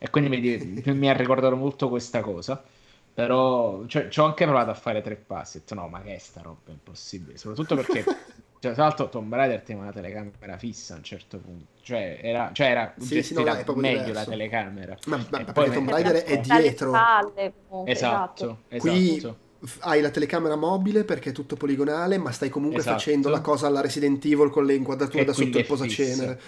e 0.03 0.11
quindi 0.11 0.37
mi, 0.37 0.83
mi 0.95 1.09
ha 1.09 1.13
ricordato 1.13 1.55
molto 1.55 1.89
questa 1.89 2.21
cosa. 2.23 2.61
Però 3.15 3.87
cioè, 3.87 4.09
ci 4.09 4.19
ho 4.19 4.25
anche 4.25 4.45
provato 4.45 4.71
a 4.71 4.75
fare 4.75 5.01
tre 5.01 5.15
passi. 5.15 5.59
Ho 5.59 5.61
detto, 5.61 5.75
no, 5.75 5.87
ma 5.87 6.03
che 6.03 6.17
è 6.17 6.19
sta 6.19 6.41
roba 6.41 6.73
impossibile. 6.73 7.39
Soprattutto 7.39 7.77
perché, 7.77 8.03
cioè, 8.59 8.73
tra 8.73 8.83
l'altro, 8.83 9.09
Tomb 9.09 9.33
Raider 9.33 9.61
teneva 9.61 9.85
una 9.85 9.93
telecamera 9.93 10.59
fissa 10.59 10.95
a 10.95 10.97
un 10.97 11.05
certo 11.05 11.39
punto. 11.39 11.67
Cioè, 11.83 12.19
era, 12.21 12.51
cioè, 12.53 12.71
era 12.71 12.95
sì, 12.99 13.23
sì, 13.23 13.35
no, 13.35 13.43
è 13.43 13.65
meglio 13.77 14.03
diverso. 14.03 14.13
la 14.13 14.25
telecamera. 14.25 14.99
Ma, 15.07 15.19
ma 15.19 15.25
perché 15.25 15.53
poi 15.53 15.71
Tomb 15.71 15.91
Raider 15.91 16.25
è 16.25 16.41
dietro. 16.41 16.89
Spalle, 16.89 17.53
comunque, 17.69 17.93
esatto, 17.93 18.59
esatto. 18.69 18.79
Qui 18.79 19.37
hai 19.81 20.01
la 20.01 20.11
telecamera 20.11 20.57
mobile 20.57 21.05
perché 21.05 21.31
è 21.31 21.33
tutto 21.33 21.55
poligonale, 21.55 22.19
ma 22.19 22.33
stai 22.33 22.49
comunque 22.49 22.81
esatto. 22.81 22.97
facendo 22.97 23.29
la 23.29 23.41
cosa 23.41 23.69
alla 23.69 23.81
Resident 23.81 24.25
Evil 24.25 24.51
con 24.51 24.65
le 24.65 24.75
inquadrature 24.75 25.23
e 25.23 25.25
da 25.25 25.33
sotto 25.33 25.59
il 25.59 25.67
posacenere. 25.67 26.41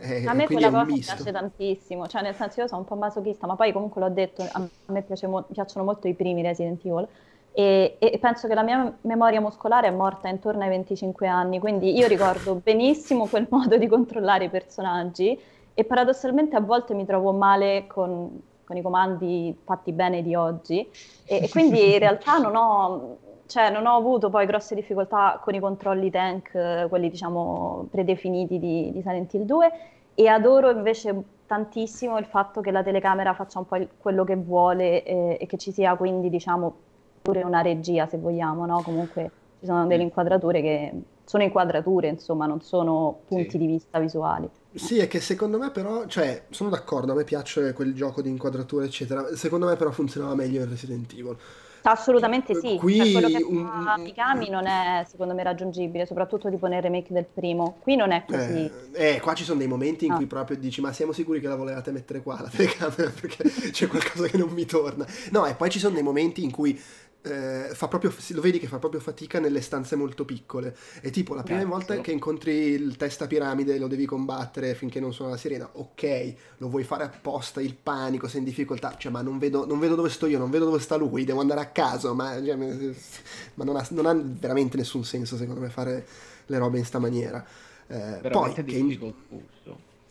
Eh, 0.00 0.26
a 0.26 0.32
me 0.32 0.46
quella 0.46 0.70
cosa 0.70 0.84
piace 0.84 1.32
tantissimo, 1.32 2.06
cioè 2.06 2.22
nel 2.22 2.36
senso 2.36 2.60
io 2.60 2.68
sono 2.68 2.82
un 2.82 2.86
po' 2.86 2.94
masochista, 2.94 3.48
ma 3.48 3.56
poi 3.56 3.72
comunque 3.72 4.00
l'ho 4.00 4.10
detto, 4.10 4.46
a 4.50 4.68
me 4.86 5.04
mo- 5.26 5.44
piacciono 5.50 5.84
molto 5.84 6.06
i 6.06 6.14
primi 6.14 6.40
Resident 6.40 6.84
Evil 6.84 7.08
e, 7.52 7.96
e, 7.98 8.18
penso 8.18 8.46
che 8.46 8.54
la 8.54 8.62
mia 8.62 8.96
memoria 9.00 9.40
muscolare 9.40 9.88
è 9.88 9.90
morta 9.90 10.28
intorno 10.28 10.62
ai 10.62 10.68
25 10.68 11.26
anni, 11.26 11.58
quindi 11.58 11.96
io 11.96 12.06
ricordo 12.06 12.54
benissimo 12.62 13.26
quel 13.26 13.48
modo 13.50 13.76
di 13.76 13.88
controllare 13.88 14.44
i 14.44 14.50
personaggi 14.50 15.38
e 15.74 15.84
paradossalmente 15.84 16.54
a 16.54 16.60
volte 16.60 16.94
mi 16.94 17.04
trovo 17.04 17.32
male 17.32 17.86
con, 17.88 18.40
con 18.64 18.76
i 18.76 18.82
comandi 18.82 19.58
fatti 19.64 19.90
bene 19.90 20.22
di 20.22 20.36
oggi 20.36 20.88
e, 21.24 21.42
e 21.42 21.48
quindi 21.48 21.94
in 21.94 21.98
realtà 21.98 22.38
non 22.38 22.54
ho 22.54 23.18
cioè, 23.52 23.68
non 23.68 23.84
ho 23.84 23.94
avuto 23.94 24.30
poi 24.30 24.46
grosse 24.46 24.74
difficoltà 24.74 25.38
con 25.42 25.52
i 25.52 25.60
controlli 25.60 26.10
tank, 26.10 26.54
eh, 26.54 26.86
quelli 26.88 27.10
diciamo 27.10 27.86
predefiniti 27.90 28.58
di, 28.58 28.90
di 28.90 29.02
Silent 29.02 29.34
Hill 29.34 29.42
2 29.42 29.72
e 30.14 30.26
adoro 30.26 30.70
invece 30.70 31.22
tantissimo 31.44 32.16
il 32.16 32.24
fatto 32.24 32.62
che 32.62 32.70
la 32.70 32.82
telecamera 32.82 33.34
faccia 33.34 33.58
un 33.58 33.66
po' 33.66 33.76
il, 33.76 33.90
quello 33.98 34.24
che 34.24 34.36
vuole 34.36 35.02
e, 35.04 35.36
e, 35.38 35.46
che 35.46 35.58
ci 35.58 35.70
sia 35.70 35.96
quindi 35.96 36.30
diciamo 36.30 36.74
pure 37.20 37.42
una 37.42 37.60
regia 37.60 38.06
se 38.06 38.16
vogliamo, 38.16 38.64
no? 38.64 38.80
Comunque 38.80 39.30
ci 39.60 39.66
sono 39.66 39.86
delle 39.86 40.02
inquadrature 40.02 40.62
che 40.62 40.92
sono 41.26 41.42
inquadrature, 41.42 42.08
insomma, 42.08 42.46
non 42.46 42.62
sono 42.62 43.20
punti 43.26 43.50
sì. 43.50 43.58
di 43.58 43.66
vista 43.66 43.98
visuali. 43.98 44.48
Sì, 44.72 44.98
è 44.98 45.08
che 45.08 45.20
secondo 45.20 45.58
me 45.58 45.70
però, 45.70 46.06
cioè, 46.06 46.44
sono 46.48 46.70
d'accordo, 46.70 47.12
a 47.12 47.14
me 47.14 47.24
piace 47.24 47.74
quel 47.74 47.92
gioco 47.92 48.22
di 48.22 48.30
inquadrature, 48.30 48.86
eccetera. 48.86 49.36
Secondo 49.36 49.66
me 49.66 49.76
però 49.76 49.90
funzionava 49.90 50.34
meglio 50.34 50.62
in 50.62 50.70
Resident 50.70 51.12
Evil. 51.12 51.36
Assolutamente 51.82 52.54
sì, 52.54 52.76
Qui 52.76 52.96
cioè, 52.96 53.12
quello 53.12 53.28
che 53.28 53.44
fa 53.84 53.96
Mikami 53.98 54.48
non 54.48 54.66
è 54.66 55.04
secondo 55.08 55.34
me 55.34 55.42
raggiungibile, 55.42 56.06
soprattutto 56.06 56.50
tipo 56.50 56.66
nel 56.66 56.82
remake 56.82 57.12
del 57.12 57.26
primo. 57.26 57.76
Qui 57.80 57.96
non 57.96 58.12
è 58.12 58.24
così. 58.26 58.70
Eh, 58.92 59.14
eh 59.14 59.20
qua 59.20 59.34
ci 59.34 59.44
sono 59.44 59.58
dei 59.58 59.68
momenti 59.68 60.06
in 60.06 60.12
ah. 60.12 60.16
cui 60.16 60.26
proprio 60.26 60.56
dici 60.56 60.80
ma 60.80 60.92
siamo 60.92 61.12
sicuri 61.12 61.40
che 61.40 61.48
la 61.48 61.56
volevate 61.56 61.90
mettere 61.90 62.22
qua 62.22 62.40
la 62.40 62.48
telecamera 62.48 63.10
perché 63.20 63.70
c'è 63.70 63.86
qualcosa 63.86 64.26
che 64.26 64.36
non 64.36 64.50
mi 64.50 64.64
torna. 64.64 65.06
No, 65.30 65.46
e 65.46 65.54
poi 65.54 65.70
ci 65.70 65.78
sono 65.78 65.94
dei 65.94 66.02
momenti 66.02 66.44
in 66.44 66.50
cui 66.50 66.80
eh, 67.22 67.70
fa 67.72 67.86
proprio, 67.86 68.12
lo 68.30 68.40
vedi 68.40 68.58
che 68.58 68.66
fa 68.66 68.78
proprio 68.78 69.00
fatica 69.00 69.38
nelle 69.38 69.60
stanze 69.60 69.94
molto 69.96 70.24
piccole. 70.24 70.76
E 71.00 71.10
tipo 71.10 71.34
la 71.34 71.42
prima 71.42 71.60
Cazzo. 71.60 71.70
volta 71.72 72.00
che 72.00 72.10
incontri 72.10 72.52
il 72.52 72.96
testa 72.96 73.26
piramide 73.26 73.78
lo 73.78 73.86
devi 73.86 74.06
combattere 74.06 74.74
finché 74.74 74.98
non 75.00 75.12
suona 75.12 75.32
la 75.32 75.36
sirena. 75.36 75.68
Ok, 75.72 76.34
lo 76.58 76.68
vuoi 76.68 76.84
fare 76.84 77.04
apposta, 77.04 77.60
il 77.60 77.76
panico, 77.80 78.28
sei 78.28 78.40
in 78.40 78.44
difficoltà. 78.44 78.96
Cioè, 78.96 79.12
ma 79.12 79.22
non 79.22 79.38
vedo, 79.38 79.66
non 79.66 79.78
vedo 79.78 79.94
dove 79.94 80.08
sto 80.08 80.26
io, 80.26 80.38
non 80.38 80.50
vedo 80.50 80.64
dove 80.64 80.80
sta 80.80 80.96
lui, 80.96 81.24
devo 81.24 81.40
andare 81.40 81.60
a 81.60 81.66
caso. 81.66 82.14
Ma, 82.14 82.42
cioè, 82.44 82.56
ma 83.54 83.64
non, 83.64 83.76
ha, 83.76 83.86
non, 83.90 84.06
ha, 84.06 84.14
veramente 84.14 84.76
nessun 84.76 85.04
senso 85.04 85.36
secondo 85.36 85.60
me 85.60 85.68
fare 85.68 86.06
le 86.46 86.58
robe 86.58 86.78
in 86.78 86.84
sta 86.84 86.98
maniera. 86.98 87.44
Eh, 87.86 88.28
poi, 88.30 88.52
che 88.52 88.64
in... 88.66 89.14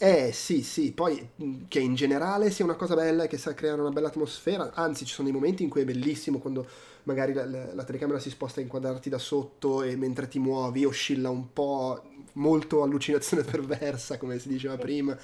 Eh 0.04 0.32
sì, 0.34 0.64
sì, 0.64 0.94
poi 0.94 1.30
che 1.68 1.80
in 1.80 1.94
generale 1.94 2.50
sia 2.50 2.66
una 2.66 2.74
cosa 2.74 2.96
bella 2.96 3.26
e 3.26 3.28
che 3.28 3.38
sa 3.38 3.54
creare 3.54 3.82
una 3.82 3.92
bella 3.92 4.08
atmosfera, 4.08 4.72
anzi 4.74 5.06
ci 5.06 5.14
sono 5.14 5.30
dei 5.30 5.38
momenti 5.38 5.62
in 5.62 5.70
cui 5.70 5.82
è 5.82 5.86
bellissimo 5.86 6.40
quando 6.40 6.66
magari 7.04 7.34
la, 7.34 7.46
la, 7.46 7.72
la 7.76 7.84
telecamera 7.84 8.18
si 8.18 8.32
sposta 8.32 8.60
a 8.60 8.64
inquadrarti 8.64 9.10
da 9.10 9.20
sotto 9.20 9.84
e 9.84 9.96
mentre 9.96 10.28
ti 10.28 10.40
muovi 10.40 10.86
oscilla 10.86 11.30
un 11.30 11.54
po', 11.54 12.02
molto 12.34 12.82
allucinazione 12.82 13.44
perversa 13.46 14.18
come 14.18 14.40
si 14.40 14.48
diceva 14.50 14.76
prima, 14.80 15.16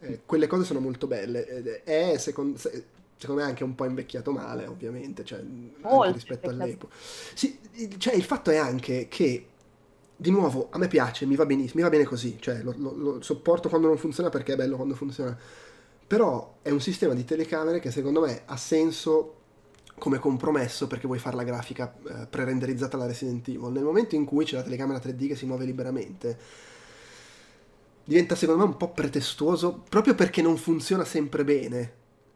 eh, 0.00 0.20
quelle 0.26 0.46
cose 0.46 0.64
sono 0.64 0.80
molto 0.80 1.06
belle, 1.06 1.82
è 1.82 2.18
secondo, 2.18 2.58
secondo 2.58 3.40
me 3.40 3.48
anche 3.48 3.64
un 3.64 3.74
po' 3.74 3.86
invecchiato 3.86 4.32
male 4.32 4.66
ovviamente, 4.66 5.24
cioè, 5.24 5.42
rispetto 6.10 6.50
all'epoca. 6.50 6.94
Sì, 7.32 7.58
cioè 7.96 8.14
il 8.14 8.24
fatto 8.24 8.50
è 8.50 8.56
anche 8.58 9.08
che 9.08 9.46
di 10.20 10.30
nuovo, 10.30 10.68
a 10.70 10.76
me 10.76 10.86
piace, 10.86 11.24
mi 11.24 11.34
va 11.34 11.46
benissimo, 11.46 11.76
mi 11.76 11.82
va 11.82 11.88
bene 11.88 12.04
così, 12.04 12.36
cioè 12.38 12.60
lo, 12.62 12.74
lo, 12.76 12.94
lo, 12.94 13.22
sopporto 13.22 13.70
quando 13.70 13.86
non 13.86 13.96
funziona 13.96 14.28
perché 14.28 14.52
è 14.52 14.56
bello 14.56 14.76
quando 14.76 14.94
funziona. 14.94 15.34
Però 16.06 16.58
è 16.60 16.68
un 16.68 16.80
sistema 16.80 17.14
di 17.14 17.24
telecamere 17.24 17.80
che 17.80 17.90
secondo 17.90 18.20
me 18.20 18.42
ha 18.44 18.58
senso 18.58 19.36
come 19.96 20.18
compromesso 20.18 20.86
perché 20.86 21.06
vuoi 21.06 21.18
fare 21.18 21.36
la 21.36 21.42
grafica 21.42 21.94
eh, 22.06 22.26
pre-renderizzata 22.26 22.96
alla 22.96 23.06
Resident 23.06 23.48
Evil. 23.48 23.70
Nel 23.70 23.82
momento 23.82 24.14
in 24.14 24.26
cui 24.26 24.44
c'è 24.44 24.56
la 24.56 24.62
telecamera 24.62 24.98
3D 24.98 25.28
che 25.28 25.36
si 25.36 25.46
muove 25.46 25.64
liberamente, 25.64 26.38
diventa 28.04 28.34
secondo 28.34 28.62
me 28.62 28.68
un 28.68 28.76
po' 28.76 28.90
pretestuoso 28.90 29.82
proprio 29.88 30.14
perché 30.14 30.42
non 30.42 30.58
funziona 30.58 31.04
sempre 31.06 31.44
bene. 31.44 31.92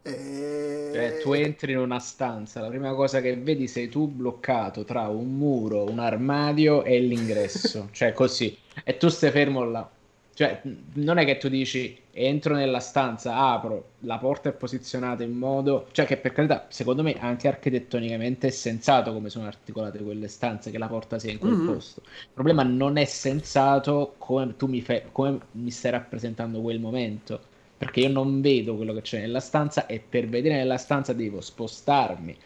Eh... 0.06 0.90
Cioè, 0.92 1.18
tu 1.20 1.32
entri 1.32 1.72
in 1.72 1.78
una 1.78 1.98
stanza, 1.98 2.60
la 2.60 2.68
prima 2.68 2.94
cosa 2.94 3.20
che 3.20 3.36
vedi 3.36 3.66
sei 3.66 3.88
tu 3.88 4.06
bloccato 4.06 4.84
tra 4.84 5.08
un 5.08 5.36
muro, 5.36 5.90
un 5.90 5.98
armadio 5.98 6.84
e 6.84 7.00
l'ingresso, 7.00 7.88
cioè 7.92 8.12
così, 8.12 8.56
e 8.84 8.96
tu 8.96 9.08
stai 9.08 9.30
fermo 9.30 9.64
là. 9.64 9.90
Cioè, 10.34 10.62
non 10.94 11.18
è 11.18 11.24
che 11.24 11.36
tu 11.38 11.48
dici 11.48 11.96
entro 12.12 12.54
nella 12.54 12.80
stanza, 12.80 13.36
apro, 13.36 13.90
la 14.00 14.18
porta 14.18 14.50
è 14.50 14.52
posizionata 14.52 15.22
in 15.22 15.32
modo, 15.32 15.86
cioè 15.92 16.06
che 16.06 16.16
per 16.16 16.32
carità, 16.32 16.66
secondo 16.68 17.02
me 17.02 17.14
anche 17.18 17.48
architettonicamente 17.48 18.48
è 18.48 18.50
sensato 18.50 19.12
come 19.12 19.30
sono 19.30 19.46
articolate 19.46 19.98
quelle 19.98 20.28
stanze, 20.28 20.70
che 20.70 20.78
la 20.78 20.88
porta 20.88 21.18
sia 21.18 21.32
in 21.32 21.38
quel 21.38 21.54
mm-hmm. 21.54 21.66
posto. 21.66 22.02
Il 22.04 22.28
problema 22.34 22.62
non 22.62 22.98
è 22.98 23.04
sensato 23.04 24.14
come 24.18 24.54
tu 24.56 24.66
mi, 24.66 24.80
fai, 24.80 25.02
come 25.10 25.38
mi 25.52 25.70
stai 25.70 25.92
rappresentando 25.92 26.60
quel 26.60 26.78
momento 26.80 27.52
perché 27.76 28.00
io 28.00 28.08
non 28.08 28.40
vedo 28.40 28.76
quello 28.76 28.94
che 28.94 29.02
c'è 29.02 29.20
nella 29.20 29.40
stanza 29.40 29.86
e 29.86 30.00
per 30.06 30.28
vedere 30.28 30.56
nella 30.56 30.78
stanza 30.78 31.12
devo 31.12 31.40
spostarmi, 31.40 32.36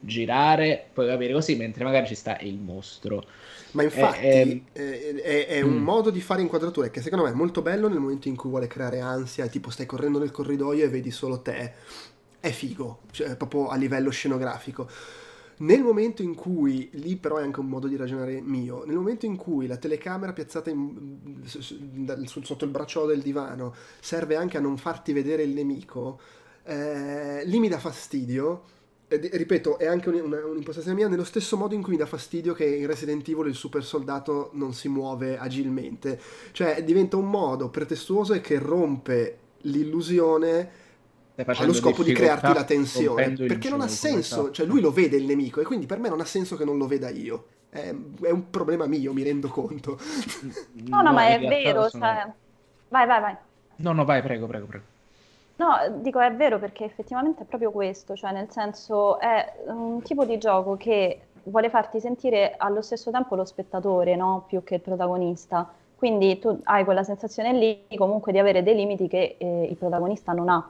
girare, 0.00 0.86
poi 0.92 1.06
capire 1.06 1.32
così, 1.32 1.56
mentre 1.56 1.84
magari 1.84 2.06
ci 2.06 2.14
sta 2.14 2.38
il 2.40 2.58
mostro. 2.58 3.24
Ma 3.72 3.82
infatti 3.82 4.18
è, 4.18 4.60
è, 4.72 5.14
è, 5.14 5.46
è 5.46 5.60
un 5.60 5.74
mm. 5.74 5.82
modo 5.82 6.10
di 6.10 6.20
fare 6.20 6.40
inquadrature 6.40 6.90
che 6.90 7.02
secondo 7.02 7.24
me 7.24 7.32
è 7.32 7.34
molto 7.34 7.62
bello 7.62 7.88
nel 7.88 7.98
momento 7.98 8.28
in 8.28 8.36
cui 8.36 8.48
vuole 8.48 8.68
creare 8.68 9.00
ansia, 9.00 9.46
tipo 9.48 9.70
stai 9.70 9.86
correndo 9.86 10.18
nel 10.18 10.30
corridoio 10.30 10.84
e 10.84 10.88
vedi 10.88 11.10
solo 11.10 11.40
te. 11.42 11.72
È 12.38 12.50
figo, 12.50 13.00
cioè 13.10 13.36
proprio 13.36 13.68
a 13.68 13.76
livello 13.76 14.10
scenografico 14.10 14.88
nel 15.58 15.82
momento 15.82 16.22
in 16.22 16.34
cui, 16.34 16.90
lì 16.92 17.16
però 17.16 17.36
è 17.36 17.42
anche 17.42 17.60
un 17.60 17.66
modo 17.66 17.86
di 17.86 17.96
ragionare 17.96 18.40
mio, 18.42 18.84
nel 18.84 18.96
momento 18.96 19.24
in 19.24 19.36
cui 19.36 19.66
la 19.66 19.78
telecamera 19.78 20.32
piazzata 20.32 20.68
in, 20.68 21.40
sotto 21.44 22.64
il 22.64 22.70
braccio 22.70 23.06
del 23.06 23.22
divano 23.22 23.74
serve 24.00 24.36
anche 24.36 24.58
a 24.58 24.60
non 24.60 24.76
farti 24.76 25.12
vedere 25.12 25.44
il 25.44 25.54
nemico, 25.54 26.20
eh, 26.64 27.42
lì 27.44 27.58
mi 27.58 27.68
dà 27.68 27.78
fastidio. 27.78 28.74
Eh, 29.08 29.30
ripeto, 29.32 29.78
è 29.78 29.86
anche 29.86 30.08
un, 30.08 30.32
un'impostazione 30.32 30.96
mia, 30.96 31.08
nello 31.08 31.24
stesso 31.24 31.56
modo 31.56 31.74
in 31.74 31.82
cui 31.82 31.92
mi 31.92 31.98
dà 31.98 32.06
fastidio 32.06 32.52
che 32.52 32.66
in 32.66 32.86
Resident 32.86 33.26
Evil 33.28 33.46
il 33.46 33.54
super 33.54 33.84
soldato 33.84 34.50
non 34.54 34.74
si 34.74 34.88
muove 34.88 35.38
agilmente. 35.38 36.20
Cioè 36.52 36.82
diventa 36.84 37.16
un 37.16 37.30
modo 37.30 37.70
pretestuoso 37.70 38.34
e 38.34 38.40
che 38.40 38.58
rompe 38.58 39.38
l'illusione 39.62 40.84
allo 41.44 41.72
scopo 41.72 42.02
di 42.02 42.12
crearti 42.12 42.52
la 42.52 42.64
tensione 42.64 43.32
perché 43.32 43.68
non 43.68 43.80
ha 43.80 43.88
senso 43.88 44.50
cioè 44.50 44.66
lui 44.66 44.80
lo 44.80 44.90
vede 44.90 45.16
il 45.16 45.24
nemico 45.24 45.60
e 45.60 45.64
quindi 45.64 45.86
per 45.86 45.98
me 45.98 46.08
non 46.08 46.20
ha 46.20 46.24
senso 46.24 46.56
che 46.56 46.64
non 46.64 46.78
lo 46.78 46.86
veda 46.86 47.10
io 47.10 47.46
è, 47.68 47.94
è 48.22 48.30
un 48.30 48.50
problema 48.50 48.86
mio 48.86 49.12
mi 49.12 49.22
rendo 49.22 49.48
conto 49.48 49.98
no 50.72 50.96
no, 50.96 51.02
no 51.02 51.12
ma 51.12 51.28
è 51.28 51.38
vero 51.40 51.88
sono... 51.88 52.04
cioè... 52.04 52.32
vai 52.88 53.06
vai 53.06 53.20
vai 53.20 53.36
no 53.76 53.92
no 53.92 54.04
vai 54.04 54.22
prego 54.22 54.46
prego 54.46 54.66
prego 54.66 54.94
No, 55.58 55.68
dico 56.02 56.20
è 56.20 56.30
vero 56.34 56.58
perché 56.58 56.84
effettivamente 56.84 57.44
è 57.44 57.46
proprio 57.46 57.70
questo, 57.70 58.14
cioè 58.14 58.30
nel 58.30 58.50
senso 58.50 59.18
è 59.18 59.54
un 59.68 60.02
tipo 60.02 60.26
di 60.26 60.36
gioco 60.36 60.76
che 60.76 61.20
vuole 61.44 61.70
farti 61.70 61.98
sentire 61.98 62.54
allo 62.58 62.82
stesso 62.82 63.10
tempo 63.10 63.34
lo 63.36 63.44
spettatore, 63.46 64.16
no? 64.16 64.44
Più 64.46 64.62
che 64.62 64.74
il 64.74 64.80
protagonista. 64.82 65.66
Quindi 65.96 66.38
tu 66.38 66.60
hai 66.64 66.84
quella 66.84 67.02
sensazione 67.02 67.54
lì 67.54 67.86
comunque 67.96 68.32
di 68.32 68.38
avere 68.38 68.62
dei 68.62 68.74
limiti 68.74 69.08
che 69.08 69.36
eh, 69.38 69.62
il 69.64 69.76
protagonista 69.76 70.32
non 70.32 70.50
ha. 70.50 70.68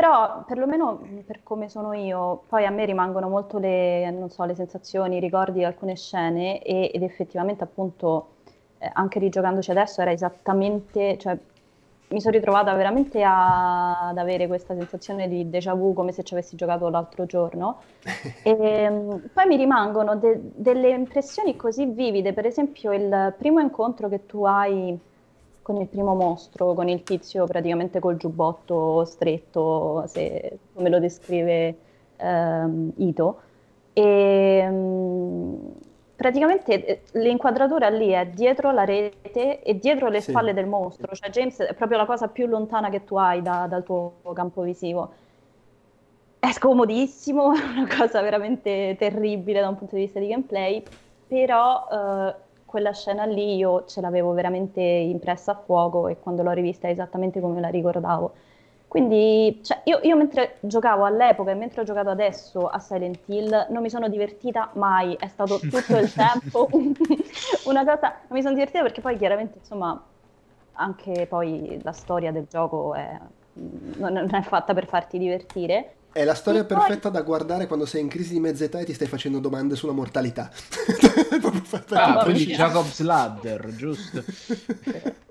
Però 0.00 0.44
perlomeno 0.46 0.98
per 1.26 1.42
come 1.42 1.68
sono 1.68 1.92
io, 1.92 2.44
poi 2.48 2.64
a 2.64 2.70
me 2.70 2.86
rimangono 2.86 3.28
molto 3.28 3.58
le, 3.58 4.24
so, 4.30 4.44
le 4.44 4.54
sensazioni, 4.54 5.18
i 5.18 5.20
ricordi 5.20 5.58
di 5.58 5.64
alcune 5.64 5.94
scene 5.94 6.62
e, 6.62 6.90
ed 6.90 7.02
effettivamente 7.02 7.64
appunto 7.64 8.28
eh, 8.78 8.90
anche 8.94 9.18
rigiocandoci 9.18 9.70
adesso 9.70 10.00
era 10.00 10.10
esattamente, 10.10 11.18
cioè 11.18 11.36
mi 12.08 12.18
sono 12.18 12.34
ritrovata 12.34 12.72
veramente 12.72 13.22
a, 13.22 14.08
ad 14.08 14.16
avere 14.16 14.46
questa 14.46 14.74
sensazione 14.74 15.28
di 15.28 15.50
déjà 15.50 15.74
vu 15.74 15.92
come 15.92 16.12
se 16.12 16.22
ci 16.22 16.32
avessi 16.32 16.56
giocato 16.56 16.88
l'altro 16.88 17.26
giorno. 17.26 17.80
e, 18.42 18.50
ehm, 18.56 19.28
poi 19.34 19.46
mi 19.46 19.56
rimangono 19.56 20.16
de, 20.16 20.40
delle 20.54 20.88
impressioni 20.88 21.56
così 21.56 21.84
vivide, 21.84 22.32
per 22.32 22.46
esempio 22.46 22.94
il 22.94 23.34
primo 23.36 23.60
incontro 23.60 24.08
che 24.08 24.24
tu 24.24 24.44
hai 24.44 24.98
con 25.70 25.80
il 25.80 25.86
primo 25.86 26.14
mostro, 26.14 26.74
con 26.74 26.88
il 26.88 27.04
tizio 27.04 27.46
praticamente 27.46 28.00
col 28.00 28.16
giubbotto 28.16 29.04
stretto, 29.04 30.04
se, 30.08 30.58
come 30.74 30.88
lo 30.88 30.98
descrive 30.98 31.76
ehm, 32.16 32.92
Ito. 32.96 33.40
E, 33.92 34.66
um, 34.68 35.72
praticamente 36.16 36.84
eh, 36.84 37.02
l'inquadratura 37.12 37.88
lì 37.88 38.08
è 38.10 38.26
dietro 38.26 38.72
la 38.72 38.84
rete 38.84 39.62
e 39.62 39.78
dietro 39.78 40.08
le 40.08 40.20
sì. 40.20 40.30
spalle 40.30 40.52
del 40.52 40.66
mostro, 40.66 41.14
cioè 41.14 41.30
James 41.30 41.60
è 41.60 41.74
proprio 41.74 41.98
la 41.98 42.06
cosa 42.06 42.26
più 42.26 42.46
lontana 42.46 42.90
che 42.90 43.04
tu 43.04 43.16
hai 43.16 43.40
da, 43.40 43.66
dal 43.68 43.84
tuo 43.84 44.14
campo 44.34 44.62
visivo. 44.62 45.12
È 46.40 46.50
scomodissimo, 46.50 47.54
è 47.54 47.78
una 47.78 47.86
cosa 47.86 48.20
veramente 48.22 48.96
terribile 48.98 49.60
da 49.60 49.68
un 49.68 49.76
punto 49.76 49.94
di 49.94 50.02
vista 50.02 50.18
di 50.18 50.26
gameplay, 50.26 50.82
però 51.28 51.86
eh, 51.92 52.34
quella 52.70 52.92
scena 52.92 53.24
lì 53.24 53.56
io 53.56 53.84
ce 53.86 54.00
l'avevo 54.00 54.32
veramente 54.32 54.80
impressa 54.80 55.50
a 55.50 55.54
fuoco 55.56 56.06
e 56.06 56.20
quando 56.20 56.44
l'ho 56.44 56.52
rivista 56.52 56.86
è 56.86 56.92
esattamente 56.92 57.40
come 57.40 57.60
la 57.60 57.66
ricordavo. 57.66 58.32
Quindi 58.86 59.58
cioè, 59.64 59.80
io, 59.84 59.98
io, 60.02 60.16
mentre 60.16 60.58
giocavo 60.60 61.04
all'epoca 61.04 61.50
e 61.50 61.54
mentre 61.54 61.80
ho 61.80 61.84
giocato 61.84 62.10
adesso 62.10 62.68
a 62.68 62.78
Silent 62.78 63.22
Hill 63.26 63.66
non 63.70 63.82
mi 63.82 63.90
sono 63.90 64.08
divertita 64.08 64.70
mai, 64.74 65.16
è 65.18 65.26
stato 65.26 65.58
tutto 65.68 65.96
il 65.96 66.12
tempo 66.12 66.68
una 67.66 67.84
cosa, 67.84 68.18
non 68.28 68.38
mi 68.38 68.42
sono 68.42 68.54
divertita 68.54 68.82
perché 68.82 69.00
poi 69.00 69.16
chiaramente 69.16 69.58
insomma 69.58 70.00
anche 70.74 71.26
poi 71.28 71.80
la 71.82 71.92
storia 71.92 72.30
del 72.30 72.46
gioco 72.48 72.94
è, 72.94 73.18
non, 73.96 74.12
non 74.12 74.32
è 74.32 74.42
fatta 74.42 74.74
per 74.74 74.86
farti 74.86 75.18
divertire, 75.18 75.94
è 76.12 76.24
la 76.24 76.34
storia 76.34 76.60
e 76.60 76.64
perfetta 76.64 77.10
poi... 77.10 77.12
da 77.12 77.22
guardare 77.22 77.66
quando 77.66 77.86
sei 77.86 78.00
in 78.00 78.08
crisi 78.08 78.32
di 78.32 78.40
mezza 78.40 78.64
età 78.64 78.80
e 78.80 78.84
ti 78.84 78.94
stai 78.94 79.08
facendo 79.08 79.38
domande 79.38 79.76
sulla 79.76 79.92
mortalità. 79.92 80.50
ah, 81.90 82.24
quindi 82.24 82.46
Jacob's 82.46 83.00
Ladder, 83.00 83.74
giusto? 83.74 84.24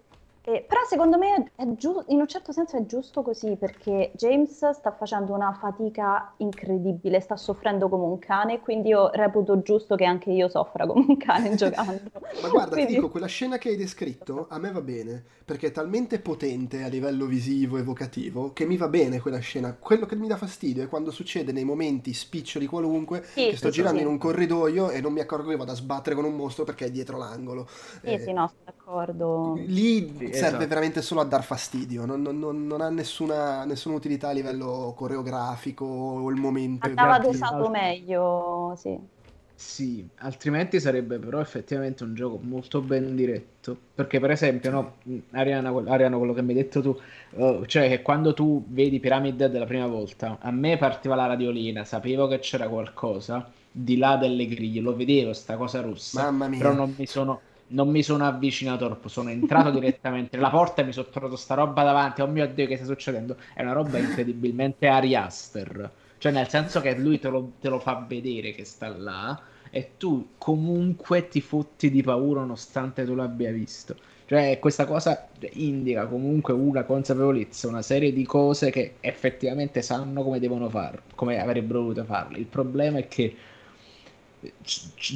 Eh, 0.52 0.66
però 0.68 0.82
secondo 0.88 1.20
me 1.20 1.52
giu- 1.78 2.04
in 2.08 2.20
un 2.22 2.28
certo 2.28 2.52
senso 2.52 2.76
è 2.76 2.84
giusto 2.88 3.22
così 3.22 3.56
perché 3.56 4.12
James 4.16 4.68
sta 4.70 4.92
facendo 4.92 5.34
una 5.34 5.54
fatica 5.54 6.34
incredibile, 6.38 7.20
sta 7.20 7.36
soffrendo 7.36 7.88
come 7.88 8.06
un 8.06 8.18
cane, 8.18 8.60
quindi 8.60 8.90
io 8.90 9.12
reputo 9.12 9.62
giusto 9.62 9.96
che 9.96 10.06
anche 10.06 10.32
io 10.32 10.50
soffra 10.50 10.88
come 10.88 11.06
un 11.08 11.18
cane 11.18 11.54
giocando. 11.56 12.02
Ma 12.42 12.50
guarda, 12.50 12.72
quindi... 12.72 12.94
ti 12.94 12.96
dico, 12.96 13.10
quella 13.10 13.28
scena 13.28 13.60
che 13.60 13.70
hai 13.70 13.76
descritto 13.76 14.48
a 14.50 14.58
me 14.58 14.72
va 14.72 14.82
bene 14.82 15.24
perché 15.46 15.68
è 15.68 15.72
talmente 15.72 16.20
potente 16.20 16.84
a 16.84 16.88
livello 16.88 17.26
visivo, 17.26 17.78
evocativo, 17.78 18.52
che 18.54 18.66
mi 18.66 18.78
va 18.78 18.88
bene 18.88 19.20
quella 19.20 19.40
scena. 19.40 19.76
Quello 19.76 20.06
che 20.08 20.16
mi 20.16 20.28
dà 20.28 20.38
fastidio 20.38 20.84
è 20.84 20.88
quando 20.88 21.12
succede 21.12 21.52
nei 21.52 21.64
momenti 21.64 22.14
spiccioli 22.14 22.66
qualunque 22.66 23.24
sì, 23.24 23.50
che 23.50 23.58
sto 23.58 23.68
sì, 23.68 23.74
girando 23.74 23.98
sì. 24.00 24.04
in 24.04 24.10
un 24.10 24.18
corridoio 24.18 24.90
e 24.90 25.02
non 25.02 25.14
mi 25.14 25.20
accorgo 25.20 25.50
che 25.50 25.56
vado 25.58 25.72
a 25.72 25.76
sbattere 25.76 26.16
con 26.16 26.26
un 26.26 26.36
mostro 26.36 26.64
perché 26.64 26.86
è 26.86 26.92
dietro 26.92 27.18
l'angolo. 27.18 27.68
Sì, 28.02 28.08
eh, 28.08 28.20
sì, 28.20 28.32
no, 28.32 28.48
sono 28.48 28.62
d'accordo. 28.64 29.60
Lì 29.66 30.30
serve 30.40 30.58
esatto. 30.58 30.68
veramente 30.68 31.02
solo 31.02 31.22
a 31.22 31.26
dar 31.26 31.44
fastidio, 31.44 32.06
non, 32.06 32.22
non, 32.22 32.68
non 32.68 32.82
ha 32.82 32.90
nessuna, 32.90 33.66
nessuna, 33.66 33.96
utilità 33.96 34.30
a 34.30 34.32
livello 34.32 34.94
coreografico 34.96 35.86
o 35.86 36.30
il 36.30 36.38
momento. 36.38 36.88
Andava 36.88 37.20
dosato 37.20 37.70
meglio, 37.70 38.76
sì. 38.78 39.18
Sì, 39.60 40.08
altrimenti 40.20 40.80
sarebbe 40.80 41.20
però 41.20 41.42
effettivamente 41.42 42.06
un 42.06 42.16
gioco 42.16 42.40
molto 42.42 42.80
ben 42.80 43.14
diretto. 43.14 43.78
Perché, 43.94 44.22
per 44.22 44.32
esempio, 44.32 44.72
no, 44.72 44.94
Ariana, 45.32 45.74
Ariana 45.86 46.16
quello 46.16 46.34
che 46.34 46.42
mi 46.42 46.54
hai 46.54 46.64
detto 46.64 46.82
tu, 46.82 46.98
uh, 47.32 47.66
cioè 47.66 47.90
che 47.90 48.02
quando 48.02 48.34
tu 48.34 48.64
vedi 48.70 49.02
Pyramid 49.02 49.36
Dead 49.36 49.54
la 49.58 49.66
prima 49.66 49.88
volta, 49.88 50.38
a 50.40 50.50
me 50.52 50.78
partiva 50.78 51.16
la 51.16 51.26
radiolina, 51.26 51.84
sapevo 51.84 52.28
che 52.28 52.40
c'era 52.40 52.70
qualcosa 52.70 53.52
di 53.70 53.98
là 53.98 54.16
delle 54.16 54.48
griglie, 54.48 54.80
lo 54.80 54.96
vedevo 54.96 55.34
sta 55.34 55.58
cosa 55.58 55.82
rossa. 55.82 56.24
Mamma 56.24 56.48
mia. 56.48 56.60
Però 56.60 56.74
non 56.74 56.96
mi 56.98 57.06
sono 57.06 57.42
non 57.70 57.90
mi 57.90 58.04
sono 58.04 58.26
avvicinato 58.26 58.86
troppo, 58.86 59.08
sono 59.08 59.30
entrato 59.30 59.72
direttamente 59.78 60.36
nella 60.36 60.50
porta 60.50 60.82
e 60.82 60.86
mi 60.86 60.94
sono 60.94 61.08
trovato 61.10 61.36
sta 61.36 61.56
roba 61.56 61.84
davanti. 61.84 62.22
Oh 62.22 62.28
mio 62.28 62.48
Dio, 62.48 62.68
che 62.68 62.78
sta 62.78 62.86
succedendo? 62.86 63.38
È 63.54 63.62
una 63.62 63.74
roba 63.74 63.98
incredibilmente 63.98 64.88
Ari 64.88 65.16
Aster. 65.16 65.92
Cioè, 66.18 66.32
nel 66.32 66.48
senso 66.50 66.82
che 66.82 66.96
lui 66.98 67.20
te 67.20 67.30
lo, 67.30 67.54
te 67.60 67.70
lo 67.70 67.80
fa 67.80 68.06
vedere 68.08 68.52
che 68.52 68.66
sta 68.66 68.90
là 68.90 69.40
e 69.72 69.92
tu 69.98 70.30
comunque 70.38 71.28
ti 71.28 71.42
fotti 71.42 71.90
di 71.92 72.02
paura 72.02 72.42
nonostante 72.42 73.06
tu 73.06 73.16
l'abbia 73.16 73.52
visto. 73.52 73.96
Cioè, 74.26 74.60
questa 74.60 74.86
cosa 74.86 75.28
indica 75.54 76.06
comunque 76.06 76.54
una 76.54 76.84
consapevolezza, 76.84 77.68
una 77.68 77.82
serie 77.82 78.14
di 78.14 78.26
cose 78.26 78.70
che 78.70 78.96
effettivamente 79.00 79.82
sanno 79.82 80.22
come 80.24 80.40
devono 80.40 80.70
farlo, 80.70 81.02
come 81.16 81.42
avrebbero 81.42 81.82
voluto 81.82 82.04
farlo. 82.04 82.38
Il 82.38 82.46
problema 82.46 83.00
è 83.00 83.08
che 83.08 83.36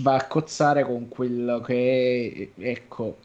va 0.02 0.16
a 0.16 0.28
cozzare 0.28 0.84
con 0.84 1.08
quello 1.08 1.62
che 1.62 2.52
è, 2.56 2.62
ecco, 2.62 3.18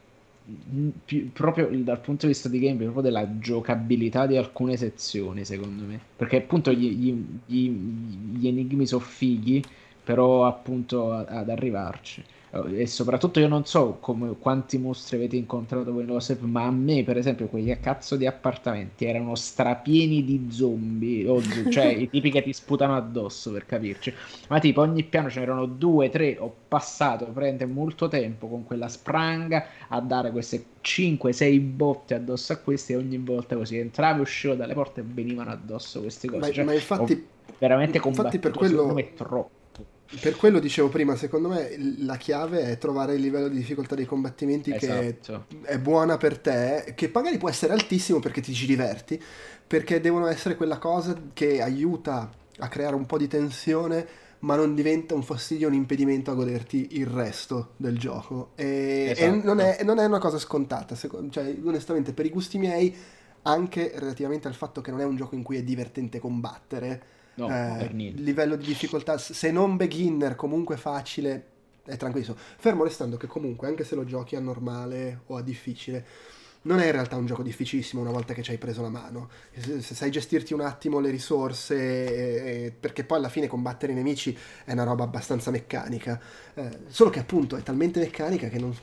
più, 1.05 1.31
proprio 1.33 1.69
dal 1.83 2.01
punto 2.01 2.27
di 2.27 2.33
vista 2.33 2.49
di 2.49 2.59
gameplay, 2.59 2.87
proprio 2.91 3.03
della 3.03 3.39
giocabilità 3.39 4.27
di 4.27 4.37
alcune 4.37 4.77
sezioni, 4.77 5.45
secondo 5.45 5.85
me. 5.85 6.01
Perché 6.17 6.37
appunto 6.37 6.73
gli, 6.73 6.91
gli, 6.91 7.25
gli, 7.47 7.69
gli 7.69 8.47
enigmi 8.47 8.87
sono 8.87 9.05
fighi, 9.05 9.63
però 10.03 10.47
appunto 10.47 11.13
ad 11.13 11.51
arrivarci 11.51 12.25
e 12.51 12.87
soprattutto 12.87 13.41
io 13.41 13.49
non 13.49 13.67
so 13.67 13.99
come, 14.01 14.35
quanti 14.39 14.79
mostri 14.79 15.17
avete 15.17 15.37
incontrato 15.37 15.93
voi 15.93 16.05
nello 16.05 16.19
step, 16.19 16.41
ma 16.43 16.65
a 16.65 16.71
me 16.71 17.05
per 17.05 17.19
esempio 17.19 17.47
quegli 17.47 17.77
cazzo 17.79 18.17
di 18.17 18.27
appartamenti 18.27 19.05
erano 19.05 19.35
strapieni 19.35 20.25
di 20.25 20.49
zombie, 20.51 21.29
o, 21.29 21.43
cioè 21.71 21.87
i 21.93 22.09
tipi 22.09 22.31
che 22.31 22.43
ti 22.43 22.53
sputano 22.53 22.97
addosso 22.97 23.53
per 23.53 23.67
capirci, 23.67 24.13
ma 24.49 24.59
tipo 24.61 24.81
ogni 24.81 25.05
piano 25.05 25.29
ce 25.29 25.41
n'erano 25.41 25.67
due, 25.67 26.09
tre, 26.09 26.37
ho 26.39 26.55
passato 26.69 27.27
prende 27.27 27.67
molto 27.67 28.09
tempo 28.09 28.49
con 28.49 28.65
quella 28.65 28.89
spranga 28.89 29.67
a 29.89 30.01
dare 30.01 30.31
queste 30.31 30.65
5-6 30.83 31.61
botte 31.61 32.15
addosso 32.15 32.53
a 32.55 32.57
questi 32.57 32.95
e 32.95 32.97
ogni 32.97 33.19
volta 33.19 33.57
così 33.57 33.77
entravo 33.77 34.19
e 34.19 34.23
uscivo 34.23 34.55
dalle 34.55 34.73
porte 34.73 35.01
e 35.01 35.05
venivano 35.07 35.51
addosso 35.51 36.01
queste 36.01 36.29
cose. 36.29 36.41
Ma, 36.41 36.51
cioè, 36.51 36.65
ma 36.65 36.73
infatti, 36.73 37.27
veramente 37.59 38.01
infatti 38.03 38.39
per 38.39 38.53
quello... 38.53 38.97
è 38.97 39.13
troppo 39.15 39.58
per 40.21 40.37
quello 40.37 40.59
dicevo 40.59 40.89
prima, 40.89 41.17
secondo 41.17 41.49
me 41.49 41.77
la 41.99 42.17
chiave 42.17 42.63
è 42.63 42.79
trovare 42.79 43.15
il 43.15 43.21
livello 43.21 43.49
di 43.49 43.57
difficoltà 43.57 43.95
dei 43.95 44.07
combattimenti 44.07 44.75
esatto. 44.75 45.45
che 45.51 45.61
è 45.63 45.79
buona 45.79 46.17
per 46.17 46.39
te, 46.39 46.93
che 46.97 47.11
magari 47.13 47.37
può 47.37 47.51
essere 47.51 47.75
altissimo 47.75 48.19
perché 48.19 48.41
ti 48.41 48.55
ci 48.55 48.65
diverti, 48.65 49.23
perché 49.67 50.01
devono 50.01 50.27
essere 50.27 50.57
quella 50.57 50.79
cosa 50.79 51.15
che 51.35 51.61
aiuta 51.61 52.33
a 52.59 52.69
creare 52.69 52.95
un 52.95 53.05
po' 53.05 53.19
di 53.19 53.29
tensione, 53.29 54.07
ma 54.41 54.57
non 54.57 54.75
diventa 54.75 55.15
un 55.15 55.23
fastidio, 55.23 55.69
un 55.69 55.75
impedimento 55.75 56.31
a 56.31 56.35
goderti 56.35 56.89
il 56.93 57.07
resto 57.07 57.73
del 57.77 57.99
gioco. 57.99 58.53
E, 58.55 59.11
esatto. 59.11 59.35
e 59.35 59.43
non, 59.45 59.61
è, 59.61 59.83
non, 59.85 59.99
è, 59.99 60.07
una 60.07 60.19
cosa 60.19 60.39
scontata, 60.39 60.95
secondo, 60.95 61.31
cioè 61.31 61.55
onestamente 61.63 62.15
per 62.15 62.25
i 62.25 62.31
gusti 62.31 62.57
miei, 62.57 62.97
anche 63.43 63.93
relativamente 63.95 64.49
al 64.49 64.55
fatto 64.55 64.81
che 64.81 64.91
non 64.91 65.01
è 65.01 65.05
un 65.05 65.17
gioco 65.17 65.35
in 65.35 65.43
cui 65.43 65.59
è 65.59 65.63
divertente 65.63 66.19
combattere 66.19 67.03
No, 67.39 67.49
eh, 67.49 67.89
livello 67.93 68.57
di 68.57 68.65
difficoltà, 68.65 69.17
se 69.17 69.53
non 69.53 69.77
beginner, 69.77 70.35
comunque 70.35 70.77
facile, 70.77 71.45
è 71.85 71.97
tranquillo. 71.97 72.37
Fermo 72.37 72.83
restando 72.83 73.17
che 73.17 73.29
comunque, 73.29 73.69
anche 73.69 73.85
se 73.85 73.95
lo 73.95 74.05
giochi 74.05 74.35
a 74.35 74.41
normale 74.41 75.21
o 75.27 75.37
a 75.37 75.43
difficile, 75.43 76.05
non 76.63 76.81
è 76.81 76.87
in 76.87 76.93
realtà 76.93 77.15
un 77.15 77.27
gioco 77.27 77.45
difficilissimo 77.45 78.03
una 78.03 78.11
volta 78.11 78.35
che 78.35 78.43
ci 78.43 78.51
hai 78.51 78.59
preso 78.59 78.83
la 78.83 78.89
mano. 78.89 79.31
Se, 79.57 79.81
se 79.81 79.95
sai 79.95 80.11
gestirti 80.11 80.53
un 80.53 80.63
attimo 80.63 80.99
le 80.99 81.11
risorse, 81.11 81.77
eh, 81.77 82.73
perché 82.73 83.05
poi 83.05 83.19
alla 83.19 83.29
fine 83.29 83.47
combattere 83.47 83.93
i 83.93 83.95
nemici 83.95 84.37
è 84.65 84.73
una 84.73 84.83
roba 84.83 85.05
abbastanza 85.05 85.53
meccanica. 85.53 86.21
Eh, 86.55 86.79
solo 86.89 87.11
che 87.11 87.21
appunto 87.21 87.57
è 87.57 87.63
talmente 87.63 88.01
meccanica 88.01 88.49
che 88.49 88.59
non 88.59 88.77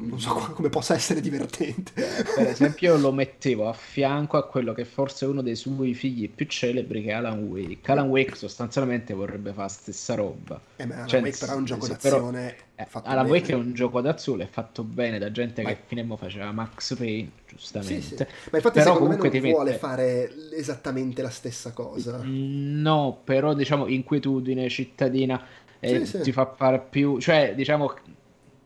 non 0.00 0.20
so 0.20 0.34
come 0.54 0.68
possa 0.68 0.94
essere 0.94 1.20
divertente. 1.20 1.92
Per 1.94 2.46
esempio, 2.48 2.96
lo 2.96 3.12
mettevo 3.12 3.68
a 3.68 3.72
fianco 3.72 4.36
a 4.36 4.46
quello 4.46 4.72
che 4.72 4.84
forse 4.84 5.26
è 5.26 5.28
uno 5.28 5.42
dei 5.42 5.56
suoi 5.56 5.94
figli 5.94 6.28
più 6.28 6.46
celebri, 6.46 7.02
che 7.02 7.10
è 7.10 7.12
Alan 7.12 7.44
Wake. 7.44 7.90
Alan 7.90 8.08
Wake 8.08 8.34
sostanzialmente 8.34 9.14
vorrebbe 9.14 9.50
fare 9.50 9.62
la 9.62 9.68
stessa 9.68 10.14
roba. 10.14 10.60
Eh, 10.76 10.86
ma 10.86 10.94
Alan 10.94 11.08
cioè, 11.08 11.20
Wake 11.20 11.36
però 11.38 11.52
è 11.52 11.56
un 11.56 11.64
gioco 11.64 11.86
d'azione. 11.86 12.56
Però, 12.74 12.84
eh, 12.84 12.88
Alan 13.04 13.26
bene. 13.26 13.38
Wake 13.38 13.52
è 13.52 13.54
un 13.54 13.72
gioco 13.74 14.00
d'azione, 14.00 14.44
è 14.44 14.48
fatto 14.48 14.82
bene 14.82 15.18
da 15.18 15.30
gente 15.30 15.62
ma... 15.62 15.68
che 15.68 16.00
a 16.00 16.16
faceva 16.16 16.50
Max 16.52 16.96
Payne, 16.96 17.30
giustamente. 17.46 18.00
Sì, 18.00 18.16
sì. 18.16 18.26
Ma 18.50 18.56
infatti 18.56 18.78
però 18.78 18.92
secondo 18.94 19.16
me 19.16 19.30
non 19.30 19.40
vuole 19.50 19.70
mette... 19.70 19.78
fare 19.78 20.32
esattamente 20.52 21.22
la 21.22 21.30
stessa 21.30 21.72
cosa. 21.72 22.20
No, 22.24 23.20
però 23.22 23.54
diciamo 23.54 23.86
inquietudine 23.86 24.68
cittadina 24.68 25.42
eh, 25.78 26.04
sì, 26.04 26.20
ti 26.20 26.32
fa 26.32 26.52
fare 26.56 26.80
più... 26.80 27.18
Cioè, 27.18 27.54
diciamo 27.54 27.94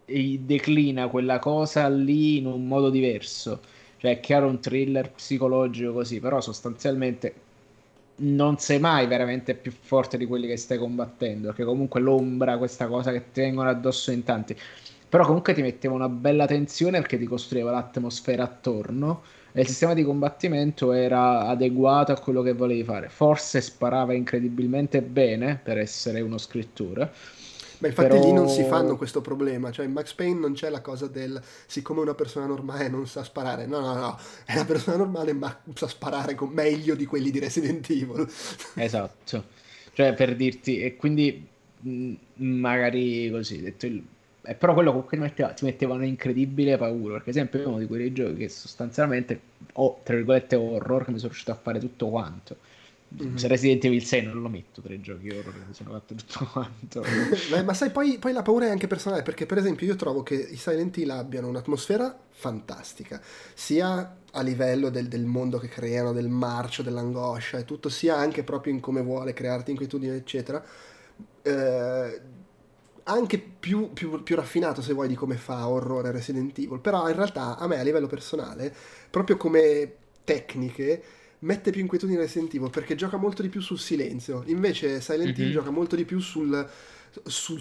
declina 0.07 1.09
quella 1.09 1.39
cosa 1.39 1.89
lì 1.89 2.39
in 2.39 2.47
un 2.47 2.67
modo 2.67 2.91
diverso. 2.91 3.61
Cioè, 3.97 4.13
è 4.13 4.21
chiaro 4.21 4.49
un 4.49 4.61
thriller 4.61 5.11
psicologico 5.13 5.93
così, 5.93 6.21
però 6.21 6.41
sostanzialmente 6.41 7.35
non 8.17 8.59
sei 8.59 8.79
mai 8.79 9.07
veramente 9.07 9.55
più 9.55 9.73
forte 9.73 10.17
di 10.17 10.27
quelli 10.27 10.47
che 10.47 10.57
stai 10.57 10.79
combattendo, 10.79 11.49
perché 11.49 11.65
comunque 11.65 12.01
l'ombra, 12.01 12.59
questa 12.59 12.87
cosa 12.87 13.11
che 13.13 13.33
ti 13.33 13.41
vengono 13.41 13.71
addosso 13.71 14.11
in 14.11 14.23
tanti. 14.23 14.57
Però 15.09 15.25
comunque 15.25 15.55
ti 15.55 15.63
metteva 15.63 15.95
una 15.95 16.09
bella 16.09 16.47
tensione 16.47 16.99
perché 16.99 17.19
ti 17.19 17.27
costruiva 17.27 17.71
l'atmosfera 17.71 18.43
attorno 18.43 19.23
e 19.53 19.61
il 19.61 19.69
sistema 19.69 19.95
di 19.95 20.03
combattimento 20.03 20.93
era 20.93 21.47
adeguato 21.47 22.13
a 22.13 22.19
quello 22.19 22.43
che 22.43 22.53
volevi 22.53 22.83
fare. 22.83 23.09
Forse 23.09 23.61
sparava 23.61 24.13
incredibilmente 24.13 25.03
bene 25.03 25.61
per 25.63 25.79
essere 25.79 26.21
uno 26.21 26.37
scrittore 26.37 27.13
ma 27.79 27.89
infatti 27.89 28.09
Però... 28.09 28.25
lì 28.25 28.33
non 28.33 28.49
si 28.49 28.65
fanno 28.65 28.97
questo 28.97 29.21
problema, 29.21 29.71
cioè 29.71 29.87
in 29.87 29.93
Max 29.93 30.13
Payne 30.15 30.39
non 30.39 30.53
c'è 30.53 30.71
la 30.71 30.81
cosa 30.81 31.07
del 31.07 31.41
siccome 31.67 32.01
una 32.01 32.15
persona 32.15 32.47
normale 32.47 32.89
non 32.89 33.07
sa 33.07 33.25
sparare, 33.25 33.67
no 33.67 33.81
no 33.81 33.95
no, 33.95 34.19
è 34.45 34.55
una 34.55 34.65
persona 34.65 34.97
normale 34.97 35.33
ma 35.33 35.61
sa 35.75 35.89
sparare 35.89 36.35
con 36.35 36.51
meglio 36.51 36.95
di 36.95 37.07
quelli 37.07 37.31
di 37.31 37.39
Resident 37.39 37.89
Evil. 37.91 38.27
Esatto, 38.77 39.45
cioè 39.93 40.15
per 40.15 40.37
dirti, 40.37 40.81
e 40.81 40.97
quindi 40.97 41.47
magari 42.35 43.31
così, 43.31 43.61
detto 43.61 43.87
il... 43.87 44.03
Eh, 44.47 44.55
però 44.55 44.75
quello 44.75 44.91
comunque 44.91 45.17
ti 45.17 45.23
metteva, 45.23 45.49
ti 45.53 45.65
metteva 45.65 45.95
un'incredibile 45.95 46.77
paura, 46.77 47.15
perché 47.15 47.31
esempio 47.31 47.63
è 47.63 47.67
uno 47.67 47.79
di 47.79 47.87
quei 47.87 48.13
giochi 48.13 48.35
che 48.35 48.49
sostanzialmente 48.51 49.41
ho, 49.75 50.01
tra 50.03 50.15
virgolette, 50.15 50.55
horror, 50.55 51.05
che 51.05 51.13
mi 51.13 51.17
sono 51.17 51.31
riuscito 51.31 51.53
a 51.53 51.59
fare 51.61 51.79
tutto 51.79 52.09
quanto 52.09 52.57
Mm-hmm. 53.23 53.37
Se 53.37 53.47
Resident 53.47 53.85
Evil 53.85 54.05
6 54.05 54.23
non 54.25 54.43
lo 54.43 54.49
metto 54.49 54.81
tre 54.81 55.01
giochi 55.01 55.29
horror 55.29 55.55
mi 55.55 55.73
sono 55.73 55.91
fatto 55.91 56.15
tutto 56.15 56.47
quanto. 56.51 57.03
Beh, 57.51 57.63
ma 57.63 57.73
sai, 57.73 57.91
poi, 57.91 58.19
poi, 58.19 58.33
la 58.33 58.43
paura 58.43 58.67
è 58.67 58.71
anche 58.71 58.89
personale, 58.89 59.23
perché 59.23 59.47
per 59.47 59.59
esempio 59.59 59.87
io 59.87 59.95
trovo 59.95 60.23
che 60.23 60.35
i 60.35 60.57
Silent 60.57 60.97
Hill 60.97 61.11
abbiano 61.11 61.49
un'atmosfera 61.49 62.19
fantastica, 62.31 63.21
sia 63.55 64.17
a 64.33 64.43
livello 64.43 64.91
del, 64.91 65.07
del, 65.07 65.25
mondo 65.25 65.59
che 65.59 65.69
creano, 65.69 66.13
del 66.13 66.29
marcio, 66.29 66.83
dell'angoscia 66.83 67.59
e 67.59 67.65
tutto, 67.65 67.89
sia 67.89 68.17
anche 68.17 68.43
proprio 68.43 68.73
in 68.73 68.81
come 68.81 69.01
vuole 69.01 69.33
crearti 69.33 69.71
inquietudine, 69.71 70.17
eccetera. 70.17 70.65
Eh, 71.43 72.21
anche 73.05 73.39
più, 73.39 73.93
più, 73.93 74.23
più, 74.23 74.35
raffinato 74.35 74.81
se 74.81 74.95
vuoi 74.95 75.09
di 75.09 75.15
come 75.15 75.37
fa 75.37 75.69
orrore 75.69 76.11
Resident 76.11 76.59
Evil, 76.59 76.81
però 76.81 77.09
in 77.09 77.15
realtà 77.15 77.59
a 77.59 77.67
me 77.67 77.79
a 77.79 77.83
livello 77.83 78.07
personale, 78.07 78.75
proprio 79.11 79.37
come 79.37 79.93
tecniche, 80.25 81.03
mette 81.45 81.71
più 81.71 81.81
inquietudine 81.81 82.19
Resident 82.19 82.53
Evil 82.55 82.71
perché 82.71 82.95
gioca 82.95 83.17
molto 83.17 83.43
di 83.43 83.49
più 83.49 83.61
sul 83.61 83.79
silenzio. 83.79 84.43
Invece 84.47 85.01
Silent 85.01 85.37
Hill 85.39 85.45
mm-hmm. 85.45 85.53
gioca 85.53 85.71
molto 85.71 85.95
di 85.95 86.05
più 86.05 86.19
sul, 86.21 86.69
sul, 87.25 87.61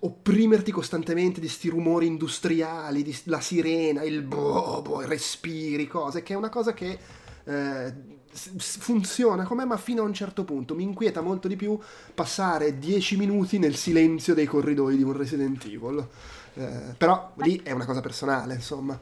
opprimerti 0.00 0.70
costantemente 0.70 1.40
di 1.40 1.48
sti 1.48 1.68
rumori 1.68 2.06
industriali, 2.06 3.02
di, 3.02 3.16
la 3.24 3.40
sirena, 3.40 4.02
il 4.02 4.22
bobo, 4.22 5.02
i 5.02 5.06
respiri, 5.06 5.86
cose, 5.86 6.22
che 6.22 6.34
è 6.34 6.36
una 6.36 6.50
cosa 6.50 6.74
che 6.74 6.98
eh, 7.44 7.94
funziona 8.28 9.44
come 9.44 9.64
ma 9.64 9.78
fino 9.78 10.02
a 10.02 10.04
un 10.04 10.14
certo 10.14 10.44
punto. 10.44 10.74
Mi 10.74 10.82
inquieta 10.82 11.22
molto 11.22 11.48
di 11.48 11.56
più 11.56 11.78
passare 12.14 12.78
10 12.78 13.16
minuti 13.16 13.58
nel 13.58 13.76
silenzio 13.76 14.34
dei 14.34 14.46
corridoi 14.46 14.96
di 14.96 15.02
un 15.02 15.16
Resident 15.16 15.64
Evil. 15.64 16.06
Eh, 16.54 16.94
però 16.96 17.32
lì 17.36 17.60
è 17.62 17.72
una 17.72 17.86
cosa 17.86 18.00
personale, 18.00 18.54
insomma. 18.54 18.98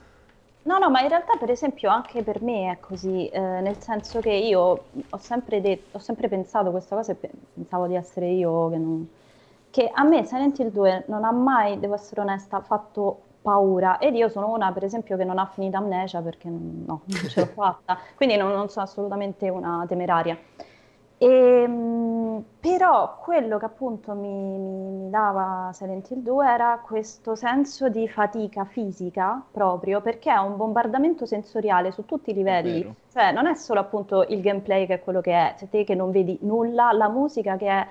No, 0.67 0.79
no, 0.79 0.89
ma 0.89 1.03
in 1.03 1.09
realtà 1.09 1.37
per 1.39 1.51
esempio 1.51 1.91
anche 1.91 2.23
per 2.23 2.41
me 2.43 2.71
è 2.71 2.81
così, 2.81 3.29
eh, 3.29 3.39
nel 3.39 3.79
senso 3.83 4.21
che 4.21 4.31
io 4.33 4.85
ho 5.11 5.17
sempre, 5.19 5.61
detto, 5.61 5.99
ho 5.99 6.01
sempre 6.01 6.27
pensato 6.29 6.71
questa 6.71 6.97
cosa 6.97 7.12
e 7.12 7.17
pensavo 7.53 7.87
di 7.87 7.95
essere 7.95 8.29
io 8.31 8.71
che, 8.71 8.79
non... 8.79 9.07
che 9.69 9.91
a 9.93 10.05
me 10.05 10.25
Silent 10.25 10.59
Hill 10.59 10.71
2 10.71 11.05
non 11.09 11.25
ha 11.25 11.33
mai, 11.33 11.79
devo 11.79 11.95
essere 11.95 12.23
onesta, 12.23 12.61
fatto 12.62 13.21
paura 13.43 13.99
ed 13.99 14.15
io 14.15 14.31
sono 14.31 14.51
una 14.51 14.73
per 14.73 14.85
esempio 14.85 15.19
che 15.19 15.25
non 15.25 15.37
ha 15.39 15.45
finito 15.47 15.77
amnesia 15.77 16.23
perché 16.23 16.49
no, 16.49 17.03
non 17.05 17.29
ce 17.29 17.41
l'ho 17.41 17.47
fatta, 17.53 17.99
quindi 18.17 18.37
non, 18.37 18.51
non 18.53 18.71
sono 18.71 18.87
assolutamente 18.87 19.51
una 19.51 19.85
temeraria. 19.87 20.39
E, 21.19 21.27
ehm, 21.27 22.45
però 22.61 23.19
quello 23.21 23.59
che 23.59 23.65
appunto 23.65 24.15
mi, 24.15 24.59
mi, 24.59 25.11
dava 25.11 25.71
Silent 25.73 26.11
Hill 26.11 26.23
2 26.23 26.47
era 26.47 26.81
questo 26.85 27.35
senso 27.35 27.89
di 27.89 28.09
fatica 28.09 28.65
fisica 28.65 29.43
proprio 29.51 30.01
perché 30.01 30.33
è 30.33 30.37
un 30.37 30.57
bombardamento 30.57 31.27
sensoriale 31.27 31.93
su 31.93 32.05
tutti 32.05 32.31
i 32.31 32.35
livelli, 32.35 32.93
cioè 33.12 33.33
non 33.33 33.47
è 33.47 33.55
solo 33.55 33.81
appunto 33.81 34.25
il 34.29 34.41
gameplay 34.41 34.87
che 34.87 34.95
è 34.95 35.03
quello 35.03 35.21
che 35.21 35.33
è, 35.33 35.55
cioè 35.59 35.69
te 35.69 35.85
che 35.85 35.95
non 35.95 36.11
vedi 36.11 36.39
nulla, 36.43 36.91
la 36.93 37.09
musica 37.09 37.57
che 37.57 37.69
è 37.69 37.87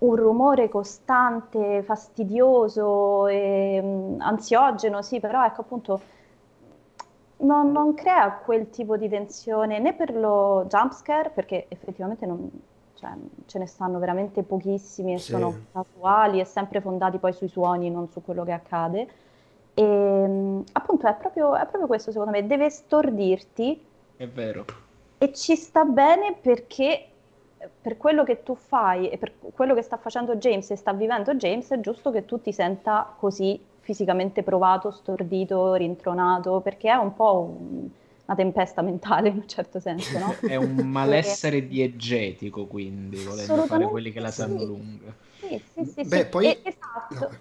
un 0.00 0.16
rumore 0.16 0.68
costante, 0.68 1.82
fastidioso 1.82 3.26
e 3.26 3.80
mm, 3.82 4.20
ansiogeno, 4.20 5.02
sì, 5.02 5.20
però 5.20 5.44
ecco 5.44 5.60
appunto 5.62 6.00
non, 7.40 7.72
non, 7.72 7.94
crea 7.94 8.32
quel 8.44 8.70
tipo 8.70 8.96
di 8.96 9.08
tensione 9.08 9.78
né 9.78 9.94
per 9.94 10.14
lo 10.14 10.64
jumpscare, 10.68 11.30
perché 11.30 11.66
effettivamente 11.68 12.26
non, 12.26 12.50
cioè, 12.94 13.10
ce 13.46 13.58
ne 13.58 13.66
stanno 13.66 13.98
veramente 13.98 14.42
pochissimi 14.42 15.14
e 15.14 15.18
sì. 15.18 15.32
sono 15.32 15.54
casuali 15.72 16.40
e 16.40 16.44
sempre 16.44 16.80
fondati 16.80 17.18
poi 17.18 17.32
sui 17.32 17.48
suoni, 17.48 17.90
non 17.90 18.08
su 18.10 18.22
quello 18.22 18.44
che 18.44 18.52
accade. 18.52 19.08
E 19.74 19.82
mm, 19.82 20.60
appunto 20.72 21.06
è 21.06 21.14
proprio, 21.14 21.54
è 21.54 21.62
proprio 21.62 21.86
questo 21.86 22.10
secondo 22.10 22.32
me, 22.32 22.46
deve 22.46 22.68
stordirti. 22.68 23.84
È 24.16 24.28
vero. 24.28 24.64
E 25.18 25.32
ci 25.32 25.56
sta 25.56 25.84
bene 25.84 26.36
perché 26.40 27.06
per 27.80 27.96
quello 27.96 28.24
che 28.24 28.42
tu 28.42 28.54
fai 28.54 29.10
e 29.10 29.18
per 29.18 29.32
quello 29.54 29.74
che 29.74 29.82
sta 29.82 29.96
facendo 29.96 30.36
James 30.36 30.70
e 30.70 30.76
sta 30.76 30.92
vivendo 30.92 31.34
James, 31.34 31.70
è 31.70 31.80
giusto 31.80 32.10
che 32.10 32.24
tu 32.24 32.40
ti 32.40 32.52
senta 32.52 33.14
così 33.18 33.60
fisicamente 33.90 34.44
provato, 34.44 34.92
stordito, 34.92 35.74
rintronato, 35.74 36.60
perché 36.60 36.90
è 36.90 36.94
un 36.94 37.12
po' 37.12 37.56
un, 37.58 37.88
una 38.24 38.36
tempesta 38.36 38.82
mentale 38.82 39.30
in 39.30 39.38
un 39.38 39.48
certo 39.48 39.80
senso, 39.80 40.16
no? 40.16 40.36
è 40.46 40.54
un 40.54 40.76
malessere 40.86 41.66
diegetico, 41.66 42.66
quindi, 42.66 43.24
volendo 43.24 43.64
fare 43.64 43.88
quelli 43.88 44.12
che 44.12 44.20
la 44.20 44.30
sanno 44.30 44.60
sì. 44.60 44.66
lunga. 44.66 45.12
Sì, 45.40 45.62
sì, 45.72 45.84
sì. 45.84 46.04
Beh, 46.04 46.18
sì. 46.18 46.26
poi... 46.26 46.46
E, 46.46 46.60
esatto. 46.62 47.18
No. 47.18 47.38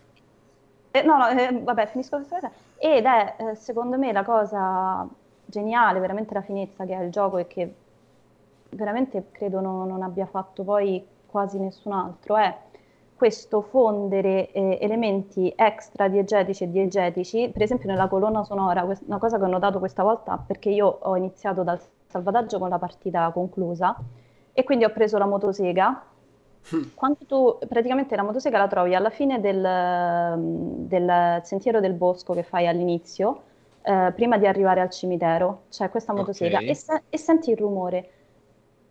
Eh, 0.91 1.03
no, 1.03 1.17
no 1.17 1.27
eh, 1.29 1.51
vabbè, 1.61 1.85
finisco 1.85 2.15
questa 2.15 2.39
cosa. 2.39 2.51
Ed 2.77 3.05
è, 3.05 3.35
eh, 3.37 3.55
secondo 3.55 3.99
me, 3.99 4.11
la 4.11 4.23
cosa 4.23 5.07
geniale, 5.45 5.99
veramente 5.99 6.33
la 6.33 6.41
finezza 6.41 6.83
che 6.85 6.95
ha 6.95 7.03
il 7.03 7.11
gioco 7.11 7.37
e 7.37 7.45
che 7.45 7.75
veramente 8.69 9.27
credo 9.31 9.61
no, 9.61 9.85
non 9.85 10.01
abbia 10.01 10.25
fatto 10.25 10.63
poi 10.63 11.05
quasi 11.27 11.59
nessun 11.59 11.91
altro, 11.91 12.37
è 12.37 12.57
questo 13.19 13.59
fondere 13.59 14.49
eh, 14.53 14.77
elementi 14.79 15.51
extra 15.53 16.07
diegetici 16.07 16.63
e 16.63 16.71
diegetici, 16.71 17.49
per 17.51 17.63
esempio 17.63 17.89
nella 17.89 18.07
colonna 18.07 18.45
sonora, 18.45 18.85
quest- 18.85 19.03
una 19.07 19.17
cosa 19.17 19.37
che 19.37 19.43
ho 19.43 19.47
notato 19.47 19.77
questa 19.79 20.03
volta, 20.03 20.41
perché 20.47 20.69
io 20.69 20.87
ho 21.01 21.17
iniziato 21.17 21.63
dal 21.63 21.77
salvataggio 22.07 22.59
con 22.59 22.69
la 22.69 22.79
partita 22.79 23.29
conclusa 23.33 23.93
e 24.53 24.63
quindi 24.63 24.85
ho 24.85 24.89
preso 24.91 25.17
la 25.17 25.25
motosega. 25.25 26.01
Quando 26.95 27.17
tu 27.27 27.57
praticamente 27.67 28.15
la 28.15 28.23
motosega 28.23 28.57
la 28.57 28.67
trovi 28.69 28.95
alla 28.95 29.09
fine 29.09 29.41
del, 29.41 30.35
del 30.87 31.41
sentiero 31.43 31.81
del 31.81 31.95
bosco 31.95 32.33
che 32.33 32.43
fai 32.43 32.67
all'inizio, 32.67 33.41
eh, 33.81 34.13
prima 34.15 34.37
di 34.37 34.47
arrivare 34.47 34.79
al 34.79 34.91
cimitero, 34.91 35.63
c'è 35.69 35.89
questa 35.89 36.13
motosega 36.13 36.59
okay. 36.59 36.69
e, 36.69 36.73
se- 36.73 37.03
e 37.09 37.17
senti 37.17 37.51
il 37.51 37.57
rumore 37.57 38.11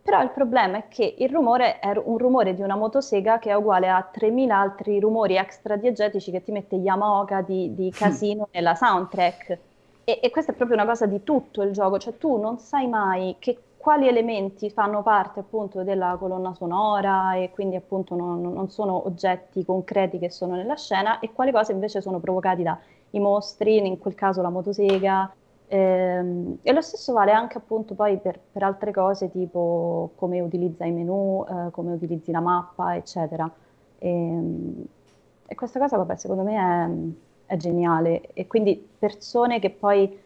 però 0.08 0.22
il 0.22 0.30
problema 0.30 0.78
è 0.78 0.88
che 0.88 1.16
il 1.18 1.28
rumore 1.28 1.80
è 1.80 1.92
un 2.02 2.16
rumore 2.16 2.54
di 2.54 2.62
una 2.62 2.76
motosega 2.76 3.38
che 3.38 3.50
è 3.50 3.54
uguale 3.54 3.90
a 3.90 4.02
3000 4.02 4.58
altri 4.58 4.98
rumori 5.00 5.36
extra 5.36 5.76
diegetici 5.76 6.30
che 6.30 6.42
ti 6.42 6.50
mette 6.50 6.76
Yamaoka 6.76 7.42
di, 7.42 7.74
di 7.74 7.90
casino 7.90 8.48
nella 8.52 8.74
soundtrack. 8.74 9.58
E, 10.04 10.20
e, 10.22 10.30
questa 10.30 10.52
è 10.52 10.54
proprio 10.54 10.78
una 10.78 10.86
cosa 10.86 11.04
di 11.04 11.22
tutto 11.24 11.60
il 11.60 11.72
gioco, 11.72 11.98
cioè 11.98 12.16
tu 12.16 12.38
non 12.38 12.58
sai 12.58 12.88
mai 12.88 13.36
che, 13.38 13.58
quali 13.76 14.08
elementi 14.08 14.70
fanno 14.70 15.02
parte 15.02 15.40
appunto 15.40 15.82
della 15.82 16.16
colonna 16.18 16.54
sonora 16.54 17.34
e 17.34 17.50
quindi 17.50 17.76
appunto 17.76 18.14
non, 18.14 18.40
non 18.40 18.70
sono 18.70 19.04
oggetti 19.04 19.62
concreti 19.62 20.18
che 20.18 20.30
sono 20.30 20.54
nella 20.54 20.76
scena 20.76 21.18
e 21.18 21.34
quali 21.34 21.52
cose 21.52 21.72
invece 21.72 22.00
sono 22.00 22.18
provocati 22.18 22.62
dai 22.62 23.20
mostri, 23.20 23.76
in 23.86 23.98
quel 23.98 24.14
caso 24.14 24.40
la 24.40 24.48
motosega, 24.48 25.30
Ehm, 25.70 26.58
e 26.62 26.72
lo 26.72 26.80
stesso 26.80 27.12
vale 27.12 27.32
anche 27.32 27.58
appunto 27.58 27.94
poi 27.94 28.18
per, 28.18 28.40
per 28.52 28.62
altre 28.62 28.90
cose 28.90 29.30
tipo 29.30 30.12
come 30.16 30.40
utilizza 30.40 30.84
i 30.86 30.92
menu, 30.92 31.44
eh, 31.48 31.70
come 31.70 31.92
utilizzi 31.92 32.30
la 32.32 32.40
mappa, 32.40 32.96
eccetera. 32.96 33.50
E, 33.98 34.08
ehm, 34.08 34.84
e 35.46 35.54
questa 35.54 35.78
cosa, 35.78 35.96
vabbè, 35.96 36.16
secondo 36.16 36.42
me 36.42 37.14
è, 37.46 37.54
è, 37.54 37.56
geniale. 37.56 38.32
E 38.32 38.46
quindi 38.46 38.86
persone 38.98 39.58
che 39.60 39.70
poi 39.70 40.18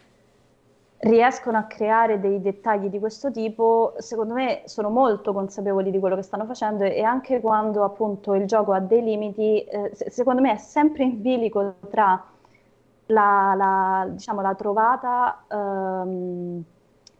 riescono 0.99 1.59
a 1.59 1.64
creare 1.64 2.20
dei 2.20 2.40
dettagli 2.40 2.88
di 2.88 2.99
questo 3.01 3.30
tipo, 3.32 3.95
secondo 3.99 4.34
me 4.34 4.62
sono 4.66 4.88
molto 4.90 5.32
consapevoli 5.32 5.90
di 5.90 5.99
quello 5.99 6.14
che 6.16 6.22
stanno 6.22 6.45
facendo 6.45 6.84
e 6.84 7.03
anche 7.03 7.40
quando 7.40 7.82
appunto 7.82 8.34
il 8.34 8.47
gioco 8.47 8.72
ha 8.72 8.80
dei 8.80 9.03
limiti, 9.03 9.64
eh, 9.64 9.90
secondo 9.93 10.40
me 10.40 10.53
è 10.53 10.57
sempre 10.59 11.05
in 11.05 11.20
bilico 11.20 11.74
tra 11.90 12.31
la, 13.07 13.55
la, 13.57 14.09
diciamo, 14.11 14.40
la 14.40 14.55
trovata 14.55 15.44
um, 15.50 16.62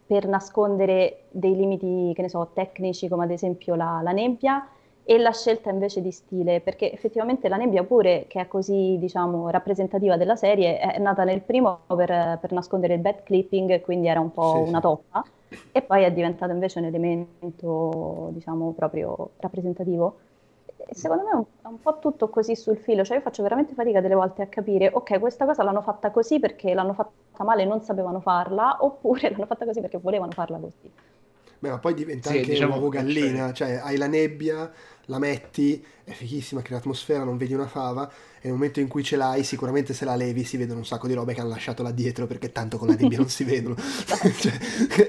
per 0.05 0.27
nascondere 0.27 1.23
dei 1.31 1.55
limiti, 1.55 2.11
che 2.13 2.21
ne 2.21 2.29
so, 2.29 2.49
tecnici, 2.53 3.07
come 3.07 3.23
ad 3.23 3.31
esempio 3.31 3.75
la, 3.75 3.99
la, 4.03 4.11
nebbia, 4.11 4.67
e 5.03 5.17
la 5.17 5.31
scelta 5.31 5.69
invece 5.69 6.01
di 6.01 6.11
stile, 6.11 6.61
perché 6.61 6.91
effettivamente 6.91 7.49
la 7.49 7.57
nebbia 7.57 7.83
pure, 7.83 8.25
che 8.27 8.39
è 8.39 8.47
così, 8.47 8.97
diciamo, 8.99 9.49
rappresentativa 9.49 10.15
della 10.15 10.35
serie, 10.35 10.79
è 10.79 10.99
nata 10.99 11.23
nel 11.23 11.41
primo 11.41 11.79
per, 11.87 12.37
per 12.39 12.51
nascondere 12.51 12.93
il 12.93 13.01
bad 13.01 13.23
clipping, 13.23 13.81
quindi 13.81 14.07
era 14.07 14.19
un 14.19 14.31
po' 14.31 14.61
sì, 14.63 14.69
una 14.69 14.79
toppa, 14.79 15.23
e 15.71 15.81
poi 15.81 16.03
è 16.03 16.11
diventata 16.11 16.53
invece 16.53 16.79
un 16.79 16.85
elemento, 16.85 18.29
diciamo, 18.31 18.71
proprio 18.71 19.31
rappresentativo 19.37 20.15
secondo 20.91 21.23
me 21.23 21.31
è 21.31 21.35
un, 21.35 21.45
è 21.61 21.67
un, 21.67 21.79
po' 21.79 21.99
tutto 21.99 22.29
così 22.29 22.55
sul 22.55 22.77
filo, 22.77 23.03
cioè 23.03 23.17
io 23.17 23.23
faccio 23.23 23.43
veramente 23.43 23.73
fatica 23.73 24.01
delle 24.01 24.15
volte 24.15 24.41
a 24.41 24.47
capire, 24.47 24.89
ok, 24.93 25.19
questa 25.19 25.45
cosa 25.45 25.63
l'hanno 25.63 25.81
fatta 25.81 26.11
così 26.11 26.39
perché 26.39 26.73
l'hanno 26.73 26.93
fatta 26.93 27.43
male 27.43 27.63
e 27.63 27.65
non 27.65 27.81
sapevano 27.81 28.19
farla, 28.19 28.77
oppure 28.81 29.29
l'hanno 29.31 29.45
fatta 29.45 29.65
così 29.65 29.81
perché 29.81 29.97
volevano 29.97 30.31
farla 30.31 30.57
così. 30.57 30.91
Beh, 31.63 31.69
ma 31.69 31.79
poi 31.79 31.93
diventa 31.93 32.29
sì, 32.29 32.39
anche 32.39 32.49
diciamo 32.51 32.73
uovo 32.73 32.89
gallina, 32.89 33.53
cioè 33.53 33.79
hai 33.81 33.95
la 33.95 34.07
nebbia, 34.07 34.69
la 35.05 35.17
metti, 35.17 35.81
è 36.03 36.11
fighissima, 36.11 36.61
crea 36.61 36.79
atmosfera, 36.79 37.23
non 37.23 37.37
vedi 37.37 37.53
una 37.53 37.67
fava, 37.67 38.05
e 38.09 38.47
nel 38.47 38.51
momento 38.51 38.81
in 38.81 38.89
cui 38.89 39.01
ce 39.01 39.15
l'hai, 39.15 39.45
sicuramente 39.45 39.93
se 39.93 40.03
la 40.03 40.17
levi 40.17 40.43
si 40.43 40.57
vedono 40.57 40.79
un 40.79 40.85
sacco 40.85 41.07
di 41.07 41.13
robe 41.13 41.33
che 41.33 41.39
hanno 41.39 41.51
lasciato 41.51 41.81
là 41.81 41.91
dietro, 41.91 42.27
perché 42.27 42.51
tanto 42.51 42.77
con 42.77 42.89
la 42.89 42.95
nebbia 42.95 43.17
non 43.17 43.29
si 43.29 43.45
vedono. 43.45 43.77
cioè, 43.79 44.59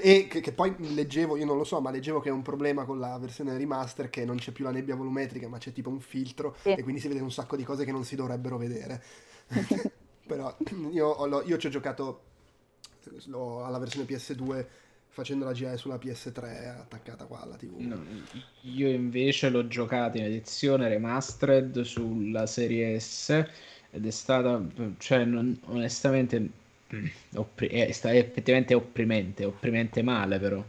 e 0.01 0.27
che, 0.29 0.39
che, 0.39 0.53
poi 0.53 0.73
leggevo, 0.77 1.35
io 1.35 1.43
non 1.43 1.57
lo 1.57 1.65
so, 1.65 1.81
ma 1.81 1.91
leggevo 1.91 2.21
che 2.21 2.29
è 2.29 2.31
un 2.31 2.41
problema 2.41 2.85
con 2.85 2.99
la 2.99 3.17
versione 3.17 3.57
remaster, 3.57 4.09
che 4.09 4.23
non 4.23 4.37
c'è 4.37 4.53
più 4.53 4.63
la 4.63 4.71
nebbia 4.71 4.95
volumetrica, 4.95 5.49
ma 5.49 5.57
c'è 5.57 5.73
tipo 5.73 5.89
un 5.89 5.99
filtro, 5.99 6.55
sì. 6.61 6.69
e 6.69 6.83
quindi 6.83 7.01
si 7.01 7.09
vede 7.09 7.19
un 7.19 7.33
sacco 7.33 7.57
di 7.57 7.65
cose 7.65 7.83
che 7.83 7.91
non 7.91 8.05
si 8.05 8.15
dovrebbero 8.15 8.57
vedere. 8.57 9.03
Però 10.25 10.55
io, 10.89 11.05
ho, 11.05 11.43
io 11.43 11.57
ci 11.57 11.67
ho 11.67 11.69
giocato 11.69 12.21
alla 13.29 13.77
versione 13.77 14.05
PS2 14.07 14.65
facendo 15.15 15.45
la 15.45 15.53
GI 15.53 15.77
sulla 15.77 15.95
PS3 15.95 16.77
attaccata 16.77 17.23
qua 17.23 17.39
alla 17.41 17.55
TV. 17.55 17.79
No, 17.79 17.97
io 18.63 18.89
invece 18.89 19.47
l'ho 19.49 19.65
giocato 19.65 20.17
in 20.17 20.25
edizione 20.25 20.89
remastered 20.89 21.81
sulla 21.83 22.45
serie 22.45 22.99
S 22.99 23.29
ed 23.91 24.05
è 24.05 24.11
stata, 24.11 24.61
cioè, 24.97 25.23
non, 25.23 25.57
onestamente, 25.67 26.49
mm, 26.93 27.05
oppri- 27.35 27.69
è, 27.69 27.87
è, 27.87 27.97
è 27.97 28.17
effettivamente 28.17 28.73
opprimente, 28.73 29.45
opprimente 29.45 30.01
male 30.01 30.37
però. 30.37 30.61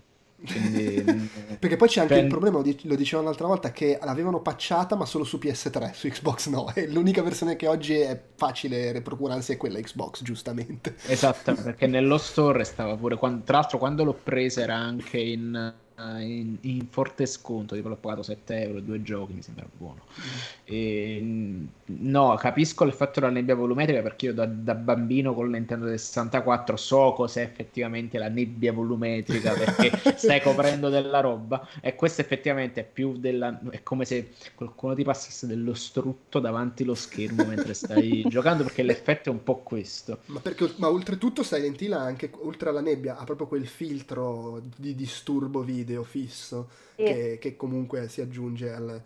Quindi, 0.50 1.30
Perché 1.58 1.76
poi 1.76 1.88
c'è 1.88 2.00
anche 2.00 2.14
prend... 2.14 2.26
il 2.26 2.30
problema, 2.30 2.58
lo 2.58 2.94
dicevano 2.94 3.28
l'altra 3.28 3.46
volta, 3.46 3.72
che 3.72 3.98
l'avevano 4.02 4.40
patchata 4.40 4.96
ma 4.96 5.04
solo 5.04 5.24
su 5.24 5.38
PS3, 5.38 5.92
su 5.92 6.08
Xbox 6.08 6.48
no. 6.48 6.72
E 6.74 6.88
l'unica 6.88 7.22
versione 7.22 7.56
che 7.56 7.66
oggi 7.66 7.94
è 7.94 8.20
facile 8.36 9.00
procurarsi 9.02 9.52
è 9.52 9.56
quella 9.56 9.80
Xbox, 9.80 10.22
giustamente. 10.22 10.96
Esatto, 11.06 11.54
perché 11.62 11.86
nello 11.86 12.18
store 12.18 12.64
stava 12.64 12.96
pure, 12.96 13.16
quando, 13.16 13.44
tra 13.44 13.58
l'altro 13.58 13.78
quando 13.78 14.04
l'ho 14.04 14.18
presa 14.22 14.62
era 14.62 14.76
anche 14.76 15.18
in 15.18 15.74
in, 15.98 16.56
in, 16.60 16.86
forte 16.90 17.24
sconto, 17.24 17.74
tipo 17.74 17.88
l'ho 17.88 17.96
pagato 17.96 18.22
7 18.22 18.60
euro, 18.60 18.80
due 18.80 19.02
giochi, 19.02 19.32
mi 19.32 19.42
sembra 19.42 19.66
buono. 19.76 20.00
Mm. 20.04 20.64
E, 20.64 21.66
no, 21.86 22.34
capisco 22.36 22.84
l'effetto 22.84 23.20
della 23.20 23.32
nebbia 23.32 23.54
volumetrica 23.54 24.02
perché 24.02 24.26
io 24.26 24.34
da, 24.34 24.44
da, 24.44 24.74
bambino 24.74 25.32
con 25.32 25.48
Nintendo 25.48 25.86
64 25.86 26.76
so 26.76 27.12
cos'è 27.14 27.42
effettivamente 27.42 28.18
la 28.18 28.28
nebbia 28.28 28.72
volumetrica 28.72 29.52
perché 29.52 29.90
stai 30.16 30.42
coprendo 30.42 30.90
della 30.90 31.20
roba 31.20 31.66
e 31.80 31.94
questo 31.94 32.20
effettivamente 32.20 32.80
è 32.80 32.84
più 32.84 33.16
della... 33.16 33.58
è 33.70 33.82
come 33.82 34.04
se 34.04 34.32
qualcuno 34.54 34.94
ti 34.94 35.02
passasse 35.02 35.46
dello 35.46 35.72
strutto 35.72 36.40
davanti 36.40 36.82
allo 36.82 36.94
schermo 36.94 37.44
mentre 37.44 37.72
stai 37.72 38.24
giocando 38.28 38.64
perché 38.64 38.82
l'effetto 38.82 39.30
è 39.30 39.32
un 39.32 39.42
po' 39.42 39.56
questo. 39.62 40.18
Ma, 40.26 40.40
perché, 40.40 40.72
ma 40.76 40.90
oltretutto 40.90 41.42
Silent 41.42 41.80
Hill 41.80 41.92
ha 41.92 42.02
anche, 42.02 42.30
oltre 42.40 42.68
alla 42.68 42.82
nebbia, 42.82 43.16
ha 43.16 43.24
proprio 43.24 43.46
quel 43.46 43.66
filtro 43.66 44.60
di 44.76 44.94
disturbo 44.94 45.62
video 45.62 45.84
video 45.86 46.02
fisso 46.02 46.68
sì. 46.96 47.04
che, 47.04 47.38
che, 47.40 47.56
comunque 47.56 48.08
si 48.08 48.20
aggiunge 48.20 48.72
al, 48.72 49.02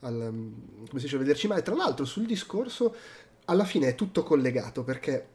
al 0.00 0.18
come 0.18 1.00
si 1.00 1.04
dice, 1.04 1.16
vederci 1.16 1.46
male. 1.46 1.62
Tra 1.62 1.74
l'altro 1.74 2.04
sul 2.04 2.26
discorso 2.26 2.94
alla 3.46 3.64
fine 3.64 3.88
è 3.88 3.94
tutto 3.94 4.24
collegato 4.24 4.82
perché 4.82 5.28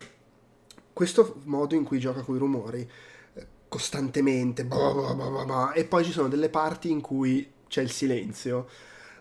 questo 0.94 1.40
modo 1.46 1.76
in 1.76 1.84
cui 1.84 2.00
gioca 2.00 2.22
con 2.22 2.36
i 2.36 2.40
rumori 2.40 2.90
eh, 3.34 3.48
costantemente 3.68 4.66
bah 4.66 5.14
bah 5.16 5.46
bah 5.46 5.72
e 5.74 5.86
poi 5.86 6.04
ci 6.04 6.12
sono 6.12 6.28
delle 6.28 6.50
parti 6.50 6.92
in 6.92 7.00
cui 7.00 7.50
c'è 7.68 7.82
il 7.82 7.90
silenzio 7.90 8.68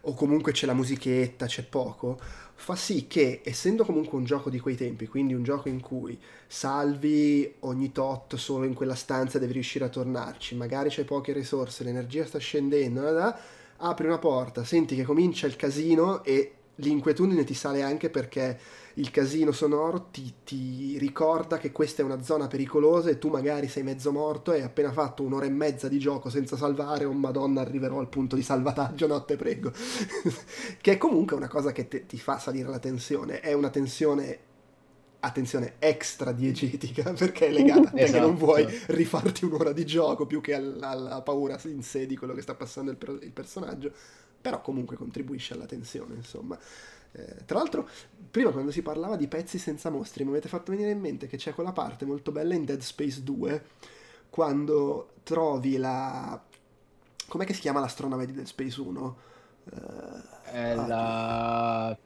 o 0.03 0.15
comunque 0.15 0.53
c'è 0.53 0.67
la 0.67 0.75
musichetta, 0.75 1.47
c'è 1.47 1.65
poco, 1.65 2.19
fa 2.55 2.77
sì 2.77 3.07
che, 3.07 3.41
essendo 3.45 3.85
comunque 3.85 4.19
un 4.19 4.25
gioco 4.25 4.51
di 4.51 4.59
quei 4.59 4.77
tempi, 4.77 5.07
quindi 5.07 5.35
un 5.35 5.43
gioco 5.43 5.69
in 5.69 5.81
cui 5.81 6.19
salvi 6.47 7.55
ogni 7.61 7.93
tot 7.93 8.37
solo 8.37 8.65
in 8.65 8.75
quella 8.75 8.95
stanza, 8.95 9.39
devi 9.39 9.55
riuscire 9.55 9.85
a 9.85 9.89
tornarci, 9.89 10.55
magari 10.57 10.89
c'è 10.89 11.05
poche 11.05 11.33
risorse, 11.33 11.85
l'energia 11.85 12.25
sta 12.27 12.39
scendendo, 12.39 13.35
apri 13.79 14.07
una 14.07 14.19
porta, 14.19 14.65
senti 14.65 14.95
che 14.95 15.05
comincia 15.05 15.47
il 15.47 15.57
casino 15.57 16.23
e 16.25 16.53
l'inquietudine 16.77 17.45
ti 17.45 17.55
sale 17.55 17.83
anche 17.83 18.11
perché 18.11 18.59
il 18.95 19.11
casino 19.11 19.53
sonoro 19.53 20.09
ti, 20.11 20.35
ti, 20.45 20.99
ricorda 20.99 21.59
che 21.59 21.71
questa 21.71 22.03
è 22.03 22.05
una 22.05 22.23
zona 22.23 22.49
pericolosa 22.49 23.11
e 23.11 23.19
tu 23.19 23.29
magari 23.29 23.69
sei 23.69 23.83
mezzo 23.83 24.11
morto 24.11 24.53
e 24.53 24.57
hai 24.57 24.63
appena 24.63 24.93
fatto 24.93 25.23
un'ora 25.23 25.47
e 25.47 25.51
mezza 25.51 25.89
di 25.89 25.99
gioco 25.99 26.29
senza 26.29 26.57
salvare, 26.57 27.05
oh 27.05 27.13
madonna 27.13 27.61
arriverò 27.61 27.99
al 27.99 28.09
punto 28.09 28.37
di 28.37 28.43
salvataggio, 28.43 29.07
no 29.07 29.25
te 29.25 29.37
prego. 29.37 29.73
che 30.81 30.93
è 30.93 30.99
comunque 30.99 31.37
una 31.37 31.49
cosa 31.49 31.73
che 31.73 31.89
te, 31.89 32.07
ti 32.07 32.19
fa 32.19 32.39
salire 32.39 32.69
la 32.69 32.79
tensione, 32.79 33.41
è 33.41 33.53
una 33.53 33.71
tensione 33.71 34.49
attenzione 35.21 35.75
extra 35.79 36.33
diegetica 36.33 37.13
perché 37.17 37.49
è 37.49 37.51
legata 37.51 37.89
a 37.89 37.93
te 37.93 38.03
esatto. 38.03 38.19
che 38.19 38.27
non 38.27 38.37
vuoi 38.37 38.67
rifarti 38.87 39.45
un'ora 39.45 39.73
di 39.73 39.85
gioco 39.85 40.27
più 40.27 40.41
che 40.41 40.55
alla, 40.55 40.89
alla 40.89 41.23
paura 41.23 41.61
in 41.65 41.83
sé 41.83 42.07
di 42.07 42.17
quello 42.17 42.33
che 42.33 42.41
sta 42.41 42.55
passando 42.55 42.91
il, 42.91 42.97
il 43.23 43.33
personaggio 43.33 43.93
però 44.41 44.63
comunque 44.63 44.97
contribuisce 44.97 45.53
alla 45.53 45.67
tensione 45.67 46.15
insomma 46.15 46.59
eh, 47.13 47.45
tra 47.45 47.59
l'altro, 47.59 47.89
prima 48.31 48.51
quando 48.51 48.71
si 48.71 48.83
parlava 48.83 49.17
di 49.17 49.29
pezzi 49.29 49.59
senza 49.59 49.91
mostri, 49.91 50.25
mi 50.25 50.31
avete 50.31 50.49
fatto 50.49 50.71
venire 50.71 50.91
in 50.91 51.01
mente 51.01 51.27
che 51.27 51.37
c'è 51.37 51.55
quella 51.55 51.73
parte 51.73 52.05
molto 52.05 52.33
bella 52.33 52.55
in 52.55 52.65
Dead 52.65 52.81
Space 52.81 53.23
2, 53.23 53.65
quando 54.31 55.11
trovi 55.23 55.77
la... 55.77 56.41
com'è 57.29 57.45
che 57.45 57.55
si 57.55 57.61
chiama 57.61 57.81
l'astronave 57.81 58.27
di 58.27 58.33
Dead 58.33 58.47
Space 58.47 58.81
1? 58.81 59.17
Uh, 59.63 60.49
è 60.51 60.71
ah, 60.71 60.87
la 60.87 61.99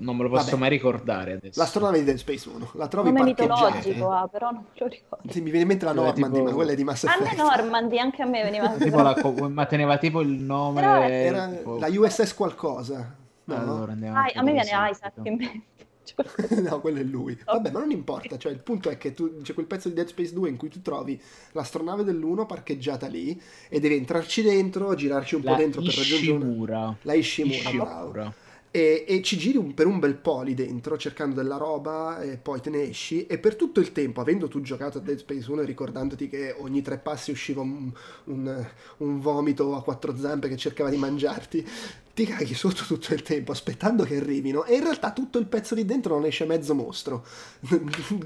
non 0.00 0.16
me 0.16 0.24
lo 0.24 0.28
posso 0.28 0.44
Vabbè. 0.46 0.56
mai 0.56 0.68
ricordare 0.70 1.32
adesso. 1.32 1.60
L'astronave 1.60 1.98
di 1.98 2.04
Dead 2.04 2.16
Space 2.16 2.48
1, 2.48 2.70
la 2.74 2.88
trovi 2.88 3.08
Come 3.08 3.22
mitologico, 3.22 4.10
ah, 4.10 4.28
però 4.28 4.50
non 4.50 4.64
lo 4.72 4.86
ricordo. 4.86 5.30
Sì, 5.30 5.40
mi 5.40 5.50
viene 5.50 5.62
in 5.62 5.68
mente 5.68 5.84
la 5.84 5.92
Normandy, 5.92 6.38
tipo... 6.38 6.44
ma 6.44 6.52
quella 6.52 6.72
è 6.72 6.74
di 6.74 6.84
Mass 6.84 7.04
Effect. 7.04 7.20
A 7.20 7.30
me 7.30 7.36
Normandy, 7.36 7.98
anche 7.98 8.22
a 8.22 8.26
me 8.26 8.42
veniva 8.42 8.68
tipo 8.78 9.00
la, 9.00 9.48
ma 9.48 9.66
teneva 9.66 9.98
tipo 9.98 10.20
il 10.20 10.30
nome... 10.30 10.80
Però 10.80 11.02
era 11.02 11.48
tipo... 11.48 11.78
la 11.78 11.88
USS 11.88 12.34
qualcosa. 12.34 13.16
No, 13.44 13.56
allora, 13.56 13.92
ah, 13.92 14.30
a 14.34 14.42
me 14.42 14.52
viene 14.52 14.70
Isaac 14.90 15.12
in 15.22 15.34
mente. 15.36 15.62
no, 16.60 16.80
quello 16.80 17.00
è 17.00 17.02
lui. 17.02 17.38
Vabbè, 17.44 17.70
ma 17.70 17.80
non 17.80 17.90
importa. 17.90 18.36
Cioè, 18.36 18.52
il 18.52 18.60
punto 18.60 18.90
è 18.90 18.98
che 18.98 19.14
tu, 19.14 19.40
c'è 19.42 19.54
quel 19.54 19.66
pezzo 19.66 19.88
di 19.88 19.94
Dead 19.94 20.06
Space 20.06 20.32
2 20.32 20.48
in 20.48 20.56
cui 20.56 20.68
tu 20.68 20.82
trovi 20.82 21.20
l'astronave 21.52 22.04
dell'1 22.04 22.46
parcheggiata 22.46 23.06
lì 23.06 23.40
e 23.68 23.80
devi 23.80 23.96
entrarci 23.96 24.42
dentro, 24.42 24.94
girarci 24.94 25.36
un 25.36 25.42
la 25.42 25.52
po' 25.52 25.56
dentro 25.56 25.80
Ishimura. 25.80 25.94
per 25.96 26.12
raggiungere. 26.18 26.98
La 27.02 27.12
Ishimura. 27.14 27.56
Ishimura 27.56 28.34
e, 28.72 29.04
e, 29.06 29.22
ci 29.22 29.36
giri 29.36 29.56
un, 29.58 29.74
per 29.74 29.86
un 29.86 29.98
bel 29.98 30.14
po' 30.14 30.42
lì 30.42 30.54
dentro 30.54 30.96
cercando 30.96 31.34
della 31.34 31.56
roba 31.56 32.20
e 32.20 32.36
poi 32.36 32.60
te 32.60 32.70
ne 32.70 32.82
esci. 32.82 33.26
E 33.26 33.38
per 33.38 33.56
tutto 33.56 33.80
il 33.80 33.90
tempo 33.90 34.20
avendo 34.20 34.46
tu 34.46 34.60
giocato 34.60 34.98
a 34.98 35.00
Dead 35.00 35.18
Space 35.18 35.50
1 35.50 35.62
e 35.62 35.64
ricordandoti 35.64 36.28
che 36.28 36.54
ogni 36.58 36.80
tre 36.80 36.98
passi 36.98 37.32
usciva 37.32 37.62
un, 37.62 37.90
un, 38.24 38.66
un 38.98 39.20
vomito 39.20 39.74
a 39.74 39.82
quattro 39.82 40.16
zampe 40.16 40.48
che 40.48 40.56
cercava 40.56 40.88
di 40.88 40.96
mangiarti 40.96 41.66
ti 42.14 42.26
caghi 42.26 42.54
sotto 42.54 42.84
tutto 42.84 43.14
il 43.14 43.22
tempo 43.22 43.50
aspettando 43.50 44.04
che 44.04 44.16
arrivino. 44.16 44.64
E 44.64 44.76
in 44.76 44.82
realtà 44.82 45.12
tutto 45.12 45.38
il 45.38 45.46
pezzo 45.46 45.74
lì 45.74 45.84
dentro 45.84 46.14
non 46.14 46.24
esce 46.26 46.44
mezzo 46.44 46.74
mostro. 46.74 47.24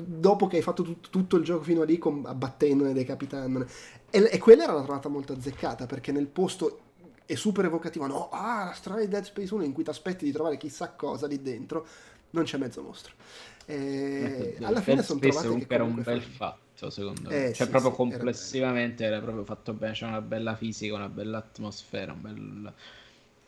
Dopo 0.04 0.46
che 0.46 0.56
hai 0.56 0.62
fatto 0.62 0.82
tut, 0.82 1.08
tutto 1.08 1.36
il 1.36 1.44
gioco 1.44 1.62
fino 1.62 1.82
a 1.82 1.84
lì 1.84 1.96
com- 1.96 2.26
abbattendone, 2.26 2.92
decapitandone. 2.92 3.66
E, 4.10 4.28
e 4.30 4.38
quella 4.38 4.64
era 4.64 4.72
una 4.72 4.82
trovata 4.82 5.08
molto 5.08 5.32
azzeccata 5.32 5.86
perché 5.86 6.12
nel 6.12 6.26
posto 6.26 6.80
è 7.26 7.34
super 7.34 7.64
evocativa, 7.64 8.06
no? 8.06 8.28
Ah, 8.30 8.66
la 8.66 8.72
storia 8.72 9.04
di 9.04 9.10
Dead 9.10 9.24
Space 9.24 9.54
1 9.54 9.64
in 9.64 9.72
cui 9.72 9.84
ti 9.84 9.90
aspetti 9.90 10.24
di 10.24 10.32
trovare 10.32 10.56
chissà 10.56 10.90
cosa 10.90 11.26
lì 11.26 11.40
dentro, 11.40 11.86
non 12.30 12.44
c'è 12.44 12.58
mezzo 12.58 12.82
mostro. 12.82 13.14
E 13.66 14.56
alla 14.60 14.82
fine 14.82 15.02
sono 15.02 15.20
trovate 15.20 15.66
che 15.66 15.74
era 15.74 15.84
un 15.84 16.02
bel 16.02 16.22
fatto, 16.22 16.90
secondo 16.90 17.30
me. 17.30 17.46
Eh, 17.46 17.52
cioè, 17.54 17.66
sì, 17.66 17.70
proprio 17.70 17.90
sì, 17.90 17.96
complessivamente 17.96 19.04
era, 19.04 19.16
era, 19.16 19.24
proprio 19.24 19.44
fatto 19.44 19.72
bene, 19.72 19.94
c'è 19.94 20.06
una 20.06 20.20
bella 20.20 20.54
fisica, 20.54 20.94
una 20.94 21.08
bella 21.08 21.38
atmosfera, 21.38 22.12
un 22.12 22.20
bel... 22.20 22.72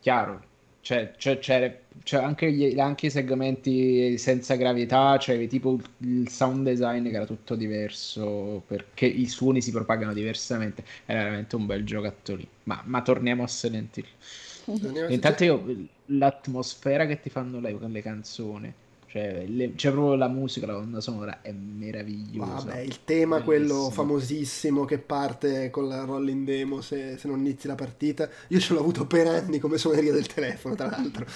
Chiaro, 0.01 0.43
cioè, 0.87 1.15
cioè, 1.17 1.41
c'è, 1.41 1.81
c'è 2.05 2.23
anche, 2.23 2.53
gli, 2.53 2.79
anche, 2.79 3.07
i 3.07 3.11
segmenti 3.11 4.17
senza 4.19 4.55
gravità, 4.55 5.19
cioè 5.19 5.49
tipo 5.49 5.81
il 5.99 6.29
sound 6.29 6.65
design 6.65 7.09
che 7.09 7.17
era 7.17 7.27
tutto 7.27 7.57
diverso 7.57 8.63
perché 8.65 9.07
i 9.07 9.27
suoni 9.27 9.61
si 9.61 9.73
propagano 9.73 10.13
diversamente. 10.13 10.85
Era 11.05 11.25
veramente 11.25 11.57
un 11.57 11.67
bel 11.67 11.83
giocattolo 11.83 12.39
lì. 12.39 12.49
Ma, 12.65 12.81
ma 12.85 13.03
torniamo 13.03 13.43
a 13.43 13.49
Silent 13.49 13.97
Hill. 13.97 15.11
Intanto 15.11 15.43
io, 15.43 15.65
l'atmosfera 16.07 17.05
che 17.07 17.19
ti 17.19 17.31
fanno 17.31 17.59
le, 17.59 17.77
le 17.81 18.03
canzoni 18.03 18.73
cioè, 19.17 19.47
le, 19.47 19.75
c'è 19.75 19.91
proprio 19.91 20.15
la 20.15 20.29
musica, 20.29 20.67
la 20.67 20.75
colonna 20.75 21.01
sonora 21.01 21.41
è 21.41 21.51
meravigliosa. 21.53 22.67
Vabbè, 22.67 22.81
il 22.81 23.05
tema, 23.05 23.41
Bellissimo. 23.41 23.45
quello 23.45 23.91
famosissimo 23.91 24.85
che 24.85 24.99
parte 24.99 25.71
con 25.71 25.89
la 25.89 26.05
rolling 26.05 26.45
demo 26.45 26.83
se, 26.83 27.17
se, 27.17 27.27
non 27.27 27.39
inizi 27.39 27.67
la 27.67 27.75
partita. 27.75 28.29
Io 28.49 28.61
ce 28.61 28.75
l'ho 28.75 28.81
avuto 28.81 29.07
per 29.07 29.27
anni 29.27 29.59
come 29.59 29.79
suoneria 29.79 30.13
del 30.13 30.27
telefono, 30.27 30.75
tra 30.75 30.91
l'altro. 30.91 31.25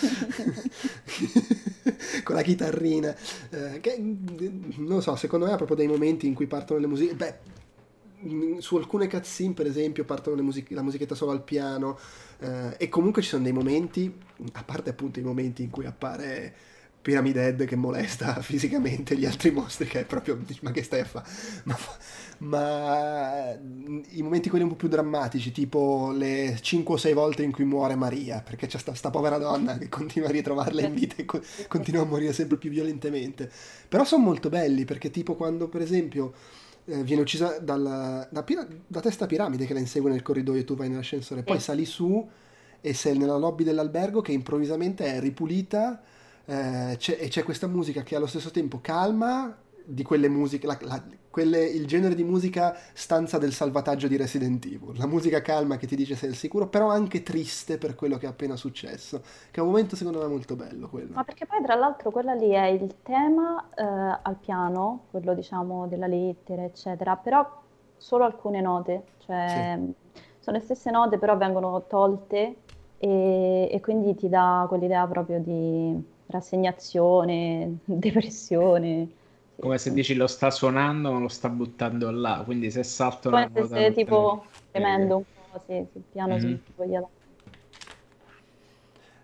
con 2.22 2.34
la 2.34 2.42
chitarrina. 2.42 3.16
Eh, 3.48 3.80
che, 3.80 3.96
non 4.76 5.00
so, 5.00 5.16
secondo 5.16 5.46
me 5.46 5.52
ha 5.52 5.56
proprio 5.56 5.76
dei 5.76 5.86
momenti 5.86 6.26
in 6.26 6.34
cui 6.34 6.46
partono 6.46 6.80
le 6.80 6.86
musiche. 6.86 7.14
Beh, 7.14 7.58
su 8.58 8.76
alcune 8.76 9.08
cutscene, 9.08 9.54
per 9.54 9.66
esempio, 9.66 10.04
partono 10.04 10.42
musiche, 10.42 10.74
la 10.74 10.82
musichetta 10.82 11.14
solo 11.14 11.30
al 11.30 11.42
piano. 11.42 11.98
Eh, 12.40 12.74
e 12.76 12.88
comunque 12.90 13.22
ci 13.22 13.28
sono 13.28 13.42
dei 13.42 13.52
momenti, 13.52 14.14
a 14.52 14.62
parte 14.62 14.90
appunto 14.90 15.18
i 15.18 15.22
momenti 15.22 15.62
in 15.62 15.70
cui 15.70 15.86
appare 15.86 16.54
Pyramid 17.02 17.36
Head 17.36 17.64
che 17.64 17.76
molesta 17.76 18.34
fisicamente 18.42 19.16
gli 19.16 19.24
altri 19.24 19.50
mostri, 19.50 19.86
che 19.86 20.00
è 20.00 20.04
proprio, 20.04 20.38
ma 20.60 20.70
che 20.70 20.82
stai 20.82 21.00
a 21.00 21.04
fare? 21.04 21.28
Ma, 21.64 21.76
ma, 22.38 23.58
i 24.10 24.22
momenti 24.22 24.48
quelli 24.48 24.64
un 24.64 24.70
po' 24.70 24.76
più 24.76 24.88
drammatici, 24.88 25.50
tipo 25.52 26.12
le 26.14 26.58
5 26.60 26.94
o 26.94 26.96
6 26.96 27.12
volte 27.12 27.42
in 27.42 27.52
cui 27.52 27.64
muore 27.64 27.94
Maria, 27.94 28.42
perché 28.42 28.66
c'è 28.66 28.78
sta, 28.78 28.94
sta 28.94 29.10
povera 29.10 29.38
donna 29.38 29.78
che 29.78 29.88
continua 29.88 30.28
a 30.28 30.32
ritrovarla 30.32 30.82
in 30.82 30.94
vita 30.94 31.16
e 31.16 31.24
co- 31.24 31.40
continua 31.68 32.02
a 32.02 32.06
morire 32.06 32.32
sempre 32.32 32.58
più 32.58 32.70
violentemente. 32.70 33.50
Però 33.88 34.04
sono 34.04 34.24
molto 34.24 34.48
belli, 34.48 34.84
perché 34.84 35.10
tipo 35.10 35.36
quando 35.36 35.68
per 35.68 35.80
esempio 35.80 36.32
eh, 36.84 37.02
viene 37.02 37.22
uccisa 37.22 37.58
dalla, 37.60 38.28
da, 38.30 38.44
da, 38.86 39.00
testa 39.00 39.26
piramide 39.26 39.66
che 39.66 39.72
la 39.72 39.80
insegue 39.80 40.10
nel 40.10 40.22
corridoio 40.22 40.60
e 40.60 40.64
tu 40.64 40.76
vai 40.76 40.88
nell'ascensore, 40.88 41.42
poi 41.42 41.60
sali 41.60 41.84
su 41.84 42.28
e 42.82 42.94
sei 42.94 43.16
nella 43.18 43.36
lobby 43.36 43.64
dell'albergo 43.64 44.20
che 44.20 44.32
improvvisamente 44.32 45.04
è 45.04 45.20
ripulita 45.20 46.00
eh, 46.50 46.96
c'è, 46.96 47.16
e 47.20 47.28
c'è 47.28 47.44
questa 47.44 47.68
musica 47.68 48.02
che 48.02 48.16
allo 48.16 48.26
stesso 48.26 48.50
tempo 48.50 48.80
calma 48.80 49.56
di 49.84 50.02
quelle 50.02 50.28
musiche, 50.28 50.66
la, 50.66 50.76
la, 50.80 51.00
quelle, 51.30 51.64
il 51.64 51.86
genere 51.86 52.16
di 52.16 52.24
musica 52.24 52.76
stanza 52.92 53.38
del 53.38 53.52
salvataggio 53.52 54.08
di 54.08 54.16
Resident 54.16 54.64
Evil, 54.64 54.98
la 54.98 55.06
musica 55.06 55.40
calma 55.42 55.76
che 55.76 55.86
ti 55.86 55.94
dice 55.94 56.16
sei 56.16 56.30
al 56.30 56.34
sicuro, 56.34 56.66
però 56.66 56.88
anche 56.88 57.22
triste 57.22 57.78
per 57.78 57.94
quello 57.94 58.18
che 58.18 58.26
è 58.26 58.28
appena 58.28 58.56
successo, 58.56 59.20
che 59.52 59.60
è 59.60 59.62
un 59.62 59.68
momento 59.68 59.94
secondo 59.94 60.18
me 60.18 60.26
molto 60.26 60.56
bello 60.56 60.88
quello. 60.88 61.14
Ma 61.14 61.22
perché 61.22 61.46
poi 61.46 61.62
tra 61.62 61.76
l'altro 61.76 62.10
quella 62.10 62.34
lì 62.34 62.50
è 62.50 62.66
il 62.66 62.96
tema 63.02 63.68
eh, 63.76 64.18
al 64.20 64.36
piano, 64.40 65.04
quello 65.10 65.34
diciamo 65.34 65.86
della 65.86 66.08
lettera 66.08 66.64
eccetera, 66.64 67.14
però 67.14 67.62
solo 67.96 68.24
alcune 68.24 68.60
note, 68.60 69.04
cioè 69.18 69.78
sì. 69.78 70.18
sono 70.40 70.56
le 70.56 70.62
stesse 70.64 70.90
note 70.90 71.16
però 71.16 71.36
vengono 71.36 71.84
tolte 71.86 72.56
e, 72.98 73.68
e 73.70 73.80
quindi 73.80 74.16
ti 74.16 74.28
dà 74.28 74.66
quell'idea 74.68 75.06
proprio 75.06 75.38
di 75.38 76.09
rassegnazione, 76.30 77.78
depressione. 77.84 79.08
Come 79.58 79.78
se 79.78 79.92
dici 79.92 80.14
lo 80.14 80.26
sta 80.26 80.50
suonando 80.50 81.12
ma 81.12 81.18
lo 81.18 81.28
sta 81.28 81.48
buttando 81.50 82.10
là, 82.10 82.42
quindi 82.44 82.70
se 82.70 82.82
salta 82.82 83.28
una 83.28 83.48
Come 83.48 83.60
se 83.60 83.66
stai 83.66 83.92
tipo 83.92 84.44
premendo 84.70 85.18
un 85.18 85.22
po', 85.50 85.62
sì, 85.66 85.86
sul 85.92 86.02
piano 86.10 86.36
mm-hmm. 86.36 86.40
sul 86.40 86.60
voglia 86.76 87.08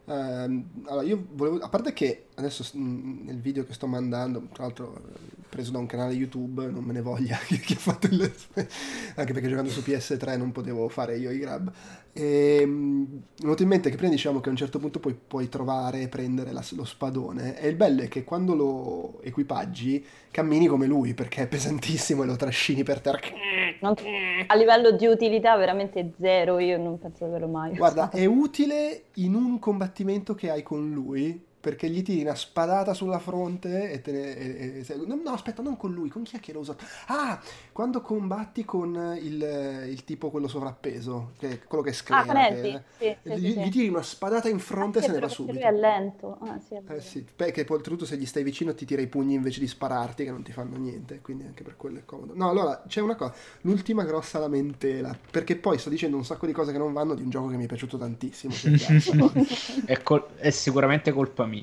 Uh, 0.06 0.64
allora, 0.84 1.02
io 1.02 1.26
volevo, 1.32 1.58
a 1.58 1.68
parte 1.68 1.92
che 1.92 2.26
adesso 2.34 2.64
nel 2.74 3.40
video 3.40 3.64
che 3.64 3.72
sto 3.72 3.88
mandando, 3.88 4.40
tra 4.52 4.62
l'altro 4.62 5.02
preso 5.48 5.72
da 5.72 5.78
un 5.78 5.86
canale 5.86 6.12
YouTube, 6.12 6.64
non 6.66 6.84
me 6.84 6.92
ne 6.92 7.00
voglia 7.00 7.36
chi, 7.42 7.72
ha 7.72 7.76
fatto 7.76 8.06
il... 8.06 8.20
anche 9.16 9.32
perché 9.32 9.48
giocando 9.48 9.70
su 9.70 9.80
PS3 9.80 10.38
non 10.38 10.52
potevo 10.52 10.88
fare 10.88 11.16
io 11.16 11.32
i 11.32 11.38
grab. 11.38 11.72
E, 12.16 12.62
è 12.62 13.42
venuto 13.42 13.62
in 13.62 13.68
mente 13.68 13.90
che 13.90 13.96
prima 13.96 14.10
diciamo 14.10 14.40
che 14.40 14.48
a 14.48 14.50
un 14.50 14.56
certo 14.56 14.78
punto 14.78 15.00
puoi, 15.00 15.14
puoi 15.14 15.48
trovare 15.50 16.00
e 16.00 16.08
prendere 16.08 16.52
la, 16.52 16.64
lo 16.70 16.84
spadone 16.84 17.60
e 17.60 17.68
il 17.68 17.76
bello 17.76 18.02
è 18.02 18.08
che 18.08 18.24
quando 18.24 18.54
lo 18.54 19.20
equipaggi 19.22 20.04
cammini 20.30 20.66
come 20.66 20.86
lui 20.86 21.12
perché 21.12 21.42
è 21.42 21.46
pesantissimo 21.46 22.22
e 22.22 22.26
lo 22.26 22.36
trascini 22.36 22.82
per 22.82 23.00
terra. 23.00 23.18
A 24.46 24.54
livello 24.54 24.92
di 24.92 25.06
utilità 25.06 25.56
veramente 25.56 26.12
zero, 26.18 26.58
io 26.58 26.78
non 26.78 26.98
penso 26.98 27.24
di 27.24 27.30
averlo 27.30 27.48
mai. 27.48 27.76
Guarda, 27.76 28.08
è 28.10 28.24
utile 28.24 29.04
in 29.14 29.34
un 29.34 29.58
combattimento 29.58 30.34
che 30.34 30.50
hai 30.50 30.62
con 30.62 30.90
lui 30.92 31.44
perché 31.66 31.90
gli 31.90 32.00
tiri 32.02 32.20
una 32.20 32.36
spadata 32.36 32.94
sulla 32.94 33.18
fronte 33.18 33.90
e 33.90 34.00
te 34.00 34.12
ne... 34.12 34.36
e- 34.36 34.84
e- 34.88 34.96
no, 35.04 35.18
no, 35.20 35.30
aspetta, 35.32 35.62
non 35.62 35.76
con 35.76 35.92
lui, 35.92 36.08
con 36.08 36.22
chi 36.22 36.36
è 36.36 36.38
che 36.38 36.52
l'ho 36.52 36.60
usato? 36.60 36.84
Ah, 37.08 37.42
quando 37.72 38.02
combatti 38.02 38.64
con 38.64 39.18
il, 39.20 39.84
il 39.88 40.04
tipo 40.04 40.30
quello 40.30 40.46
sovrappeso, 40.46 41.32
che 41.40 41.48
è 41.50 41.58
quello 41.66 41.82
che 41.82 41.92
sclera. 41.92 42.22
Ah, 42.22 42.46
che- 42.54 42.82
Sì, 42.96 43.16
sì, 43.24 43.30
gli, 43.40 43.48
sì, 43.50 43.58
gli 43.58 43.68
tiri 43.68 43.88
una 43.88 44.02
spadata 44.02 44.48
in 44.48 44.60
fronte 44.60 44.98
Ah, 45.00 45.02
e 45.02 45.04
se 45.06 45.12
ne 45.12 45.18
va 45.18 45.28
subito. 45.28 45.54
lui 45.54 45.62
è 45.64 45.72
lento. 45.72 46.38
Ah, 46.40 46.60
sì, 46.60 46.74
è 46.74 46.82
Eh 46.88 47.00
sì, 47.00 47.24
perché 47.34 47.64
poi 47.64 47.78
oltretutto 47.78 48.04
se 48.06 48.16
gli 48.16 48.26
stai 48.26 48.44
vicino 48.44 48.72
ti 48.72 48.84
tira 48.84 49.02
i 49.02 49.08
pugni 49.08 49.34
invece 49.34 49.58
di 49.58 49.66
spararti 49.66 50.22
che 50.22 50.30
non 50.30 50.44
ti 50.44 50.52
fanno 50.52 50.76
niente, 50.76 51.18
quindi 51.20 51.44
anche 51.46 51.64
per 51.64 51.76
quello 51.76 51.98
è 51.98 52.04
comodo. 52.04 52.32
No, 52.36 52.48
allora 52.48 52.84
c'è 52.86 53.00
una 53.00 53.16
cosa, 53.16 53.34
l'ultima 53.62 54.04
grossa 54.04 54.38
lamentela, 54.38 55.16
perché 55.32 55.56
poi 55.56 55.78
sto 55.78 55.90
dicendo 55.90 56.16
un 56.16 56.24
sacco 56.24 56.46
di 56.46 56.52
cose 56.52 56.70
che 56.70 56.78
non 56.78 56.92
vanno 56.92 57.14
di 57.14 57.22
un 57.22 57.30
gioco 57.30 57.48
che 57.48 57.56
mi 57.56 57.64
è 57.64 57.66
piaciuto 57.66 57.98
tantissimo. 57.98 58.54
È, 59.84 60.02
col- 60.02 60.26
è 60.36 60.50
sicuramente 60.50 61.12
colpa 61.12 61.46
mia. 61.46 61.55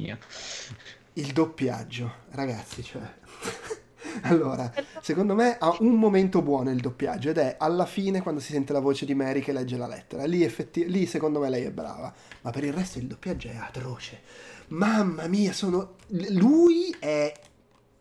Il 1.13 1.31
doppiaggio, 1.33 2.11
ragazzi, 2.31 2.83
cioè... 2.83 3.01
Allora, 4.23 4.71
secondo 5.01 5.33
me 5.33 5.57
ha 5.57 5.75
un 5.79 5.95
momento 5.95 6.41
buono 6.43 6.69
il 6.69 6.79
doppiaggio 6.79 7.29
ed 7.29 7.37
è 7.37 7.55
alla 7.57 7.85
fine 7.85 8.21
quando 8.21 8.39
si 8.39 8.51
sente 8.51 8.71
la 8.71 8.79
voce 8.79 9.05
di 9.05 9.15
Mary 9.15 9.39
che 9.39 9.51
legge 9.51 9.75
la 9.75 9.87
lettera. 9.87 10.25
Lì, 10.25 10.43
effetti- 10.43 10.87
lì 10.87 11.07
secondo 11.07 11.39
me 11.39 11.49
lei 11.49 11.63
è 11.63 11.71
brava, 11.71 12.13
ma 12.41 12.51
per 12.51 12.63
il 12.63 12.73
resto 12.73 12.99
il 12.99 13.07
doppiaggio 13.07 13.47
è 13.47 13.55
atroce. 13.55 14.21
Mamma 14.67 15.27
mia, 15.27 15.51
sono... 15.51 15.95
lui 16.29 16.95
è 16.99 17.33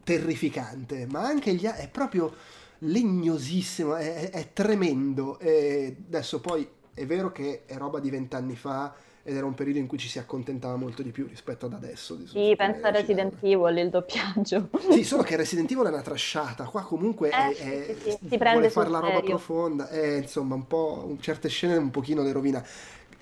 terrificante, 0.04 1.06
ma 1.06 1.22
anche 1.22 1.54
gli 1.54 1.66
altri 1.66 1.84
è 1.84 1.88
proprio 1.88 2.34
legnosissimo, 2.80 3.94
è, 3.94 4.14
è- 4.14 4.30
è 4.30 4.52
tremendo. 4.52 5.38
E 5.38 5.96
adesso 6.06 6.40
poi 6.40 6.68
è 6.92 7.06
vero 7.06 7.32
che 7.32 7.62
è 7.64 7.76
roba 7.76 8.00
di 8.00 8.10
vent'anni 8.10 8.56
fa 8.56 8.94
ed 9.24 9.36
era 9.36 9.46
un 9.46 9.54
periodo 9.54 9.78
in 9.78 9.86
cui 9.86 9.98
ci 9.98 10.08
si 10.08 10.18
accontentava 10.18 10.76
molto 10.76 11.02
di 11.02 11.10
più 11.10 11.26
rispetto 11.26 11.66
ad 11.66 11.74
adesso. 11.74 12.18
Sì, 12.26 12.54
pensa 12.56 12.88
a 12.88 12.90
Resident. 12.90 13.34
Evil, 13.40 13.76
il 13.78 13.90
doppiaggio. 13.90 14.68
Sì, 14.90 15.04
solo 15.04 15.22
che 15.22 15.36
Resident 15.36 15.70
Evil 15.70 15.86
è 15.86 15.88
una 15.88 16.02
trasciata, 16.02 16.64
qua 16.64 16.82
comunque 16.82 17.34
è, 17.34 17.54
Eh, 17.56 17.56
è- 17.56 17.94
sì, 18.02 18.10
sì, 18.10 18.18
si 18.28 18.38
vuole 18.48 18.68
prende 18.68 18.68
fare 18.70 18.88
la 18.90 18.98
roba 18.98 19.20
serio. 19.20 19.28
profonda, 19.28 19.88
e, 19.90 20.18
insomma 20.18 20.54
un 20.56 20.66
po', 20.66 21.16
certe 21.20 21.48
scene 21.48 21.76
un 21.76 21.90
pochino 21.90 22.22
le 22.22 22.32
rovina. 22.32 22.64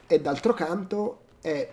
E 0.07 0.20
d'altro 0.20 0.55
canto 0.55 1.20
è 1.40 1.70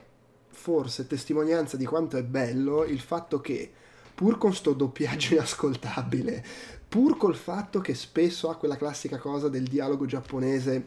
forse 0.50 1.08
testimonianza 1.08 1.78
di 1.78 1.86
quanto 1.86 2.18
è 2.18 2.24
bello 2.24 2.84
il 2.84 3.00
fatto 3.00 3.40
che 3.42 3.72
pur 4.14 4.38
con 4.38 4.54
sto 4.54 4.74
doppiaggio 4.74 5.34
inascoltabile, 5.36 6.44
pur 6.88 7.18
col 7.18 7.36
fatto 7.36 7.80
che 7.82 7.94
spesso 7.96 8.50
ha 8.50 8.56
quella 8.58 8.76
classica 8.78 9.18
cosa 9.18 9.50
del 9.50 9.64
dialogo 9.68 10.06
giapponese 10.06 10.86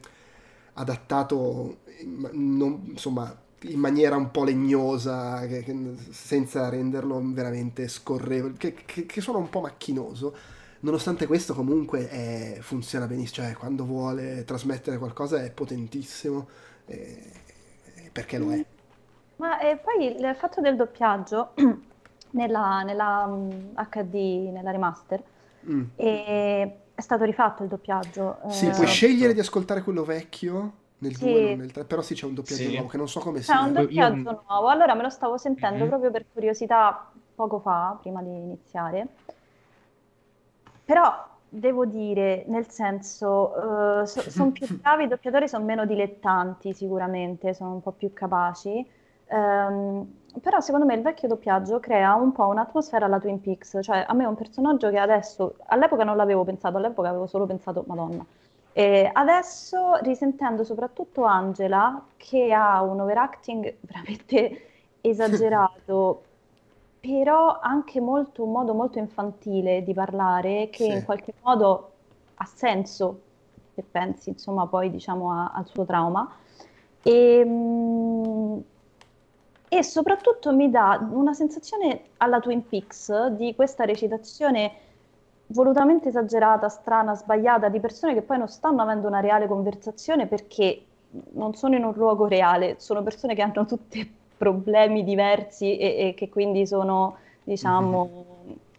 adattato 0.74 1.78
non- 2.04 2.82
insomma 2.88 3.34
in 3.64 3.78
maniera 3.78 4.16
un 4.16 4.30
po' 4.30 4.44
legnosa, 4.44 5.46
che- 5.46 5.62
che- 5.62 5.94
senza 6.10 6.68
renderlo 6.70 7.20
veramente 7.22 7.88
scorrevole, 7.88 8.54
che, 8.56 8.74
che- 8.86 9.20
suona 9.20 9.38
un 9.38 9.50
po' 9.50 9.60
macchinoso. 9.60 10.34
Nonostante 10.80 11.26
questo, 11.26 11.54
comunque 11.54 12.08
è- 12.08 12.58
funziona 12.60 13.06
benissimo. 13.06 13.46
Cioè, 13.46 13.54
quando 13.56 13.84
vuole 13.84 14.44
trasmettere 14.46 14.96
qualcosa 14.96 15.42
è 15.44 15.50
potentissimo, 15.50 16.48
eh, 16.86 17.32
perché 18.12 18.38
lo 18.38 18.50
è. 18.52 18.64
Ma 19.36 19.58
eh, 19.60 19.76
poi 19.76 20.06
il 20.06 20.34
fatto 20.38 20.60
del 20.62 20.76
doppiaggio 20.76 21.52
nella, 22.32 22.82
nella 22.82 23.26
mm, 23.26 23.50
HD, 23.90 24.50
nella 24.52 24.70
remaster, 24.70 25.22
Mm. 25.70 25.82
e- 25.96 26.74
è 26.94 27.00
stato 27.02 27.24
rifatto 27.24 27.62
il 27.62 27.68
doppiaggio. 27.68 28.38
Sì, 28.48 28.66
eh, 28.66 28.70
puoi 28.70 28.86
scegliere 28.86 29.34
di 29.34 29.40
ascoltare 29.40 29.82
quello 29.82 30.04
vecchio 30.04 30.72
nel 31.00 31.16
Sì. 31.16 31.26
2 31.26 31.40
non 31.40 31.56
nel 31.56 31.72
3, 31.72 31.84
però 31.84 32.02
sì 32.02 32.14
c'è 32.14 32.26
un 32.26 32.34
doppiaggio 32.34 32.70
Sì. 32.70 32.72
nuovo 32.72 32.88
che 32.88 32.96
non 32.96 33.08
so 33.08 33.20
come 33.20 33.42
C'è 33.42 33.54
un 33.56 33.72
sia. 33.72 33.82
Io- 33.82 33.82
doppiaggio 33.82 34.44
nuovo, 34.48 34.68
allora 34.68 34.94
me 34.94 35.02
lo 35.02 35.08
stavo 35.10 35.36
sentendo 35.38 35.84
Mhm. 35.84 35.88
proprio 35.88 36.10
per 36.10 36.26
curiosità 36.32 37.10
poco 37.34 37.58
fa, 37.60 37.96
prima 38.00 38.22
di 38.22 38.28
iniziare. 38.30 39.08
Però 40.84 41.28
devo 41.48 41.84
dire, 41.86 42.44
nel 42.48 42.68
senso, 42.70 44.04
sono 44.04 44.52
più 44.52 44.66
bravi, 44.80 45.04
i 45.04 45.08
doppiatori 45.08 45.48
sono 45.48 45.64
meno 45.64 45.86
dilettanti 45.86 46.72
sicuramente, 46.74 47.54
sono 47.54 47.72
un 47.74 47.80
po' 47.80 47.92
più 47.92 48.12
capaci. 48.12 48.86
Ehm, 49.26 50.18
però 50.40 50.58
secondo 50.60 50.86
me 50.86 50.94
il 50.94 51.02
vecchio 51.02 51.28
doppiaggio 51.28 51.78
crea 51.80 52.14
un 52.14 52.32
po' 52.32 52.48
un'atmosfera 52.48 53.06
alla 53.06 53.20
Twin 53.20 53.40
Peaks, 53.40 53.78
cioè 53.82 54.04
a 54.06 54.12
me 54.14 54.24
è 54.24 54.26
un 54.26 54.34
personaggio 54.34 54.90
che 54.90 54.98
adesso, 54.98 55.56
all'epoca 55.66 56.02
non 56.04 56.16
l'avevo 56.16 56.44
pensato, 56.44 56.76
all'epoca 56.78 57.08
avevo 57.08 57.26
solo 57.26 57.46
pensato, 57.46 57.84
Madonna. 57.86 58.26
E 58.72 59.10
adesso 59.12 59.96
risentendo 60.02 60.62
soprattutto 60.64 61.24
Angela 61.24 62.12
che 62.16 62.52
ha 62.52 62.82
un 62.82 63.00
overacting 63.00 63.78
veramente 63.82 64.66
esagerato, 65.00 66.28
però 67.00 67.58
anche 67.60 68.00
molto, 68.00 68.44
un 68.44 68.52
modo 68.52 68.74
molto 68.74 68.98
infantile 68.98 69.82
di 69.82 69.92
parlare 69.94 70.68
che 70.70 70.84
Sì. 70.84 70.92
in 70.92 71.02
qualche 71.02 71.34
modo 71.40 71.98
ha 72.34 72.44
senso 72.46 73.26
se 73.74 73.82
pensi 73.84 74.30
insomma 74.30 74.66
poi 74.68 74.90
diciamo 74.90 75.32
a- 75.32 75.52
al 75.52 75.66
suo 75.66 75.84
trauma. 75.84 76.28
E, 77.02 77.42
mm, 77.44 78.58
e 79.68 79.82
soprattutto 79.84 80.52
mi 80.52 80.68
dà 80.70 80.98
una 81.12 81.32
sensazione 81.32 82.14
alla 82.18 82.40
Twin 82.40 82.66
Peaks 82.68 83.28
di 83.28 83.54
questa 83.54 83.84
recitazione 83.84 84.72
volutamente 85.52 86.08
esagerata, 86.08 86.68
strana, 86.68 87.14
sbagliata, 87.14 87.68
di 87.68 87.80
persone 87.80 88.14
che 88.14 88.22
poi 88.22 88.38
non 88.38 88.48
stanno 88.48 88.82
avendo 88.82 89.06
una 89.06 89.20
reale 89.20 89.46
conversazione 89.46 90.26
perché 90.26 90.84
non 91.32 91.54
sono 91.54 91.76
in 91.76 91.84
un 91.84 91.92
luogo 91.94 92.26
reale, 92.26 92.76
sono 92.78 93.02
persone 93.02 93.34
che 93.34 93.42
hanno 93.42 93.66
tutti 93.66 94.18
problemi 94.36 95.04
diversi 95.04 95.76
e, 95.76 96.08
e 96.08 96.14
che 96.14 96.28
quindi 96.28 96.66
sono, 96.66 97.16
diciamo, 97.42 98.26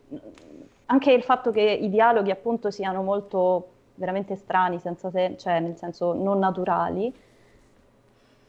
anche 0.88 1.12
il 1.12 1.24
fatto 1.24 1.52
che 1.52 1.62
i 1.62 1.90
dialoghi 1.90 2.32
appunto 2.32 2.72
siano 2.72 3.02
molto 3.02 3.68
veramente 3.96 4.36
strani, 4.36 4.80
senza 4.80 5.10
sen- 5.12 5.38
cioè 5.38 5.60
nel 5.60 5.78
senso 5.78 6.14
non 6.14 6.40
naturali, 6.40 7.14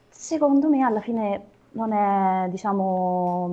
secondo 0.08 0.68
me 0.68 0.82
alla 0.82 1.00
fine 1.00 1.46
non 1.72 1.92
è, 1.92 2.48
diciamo, 2.48 3.50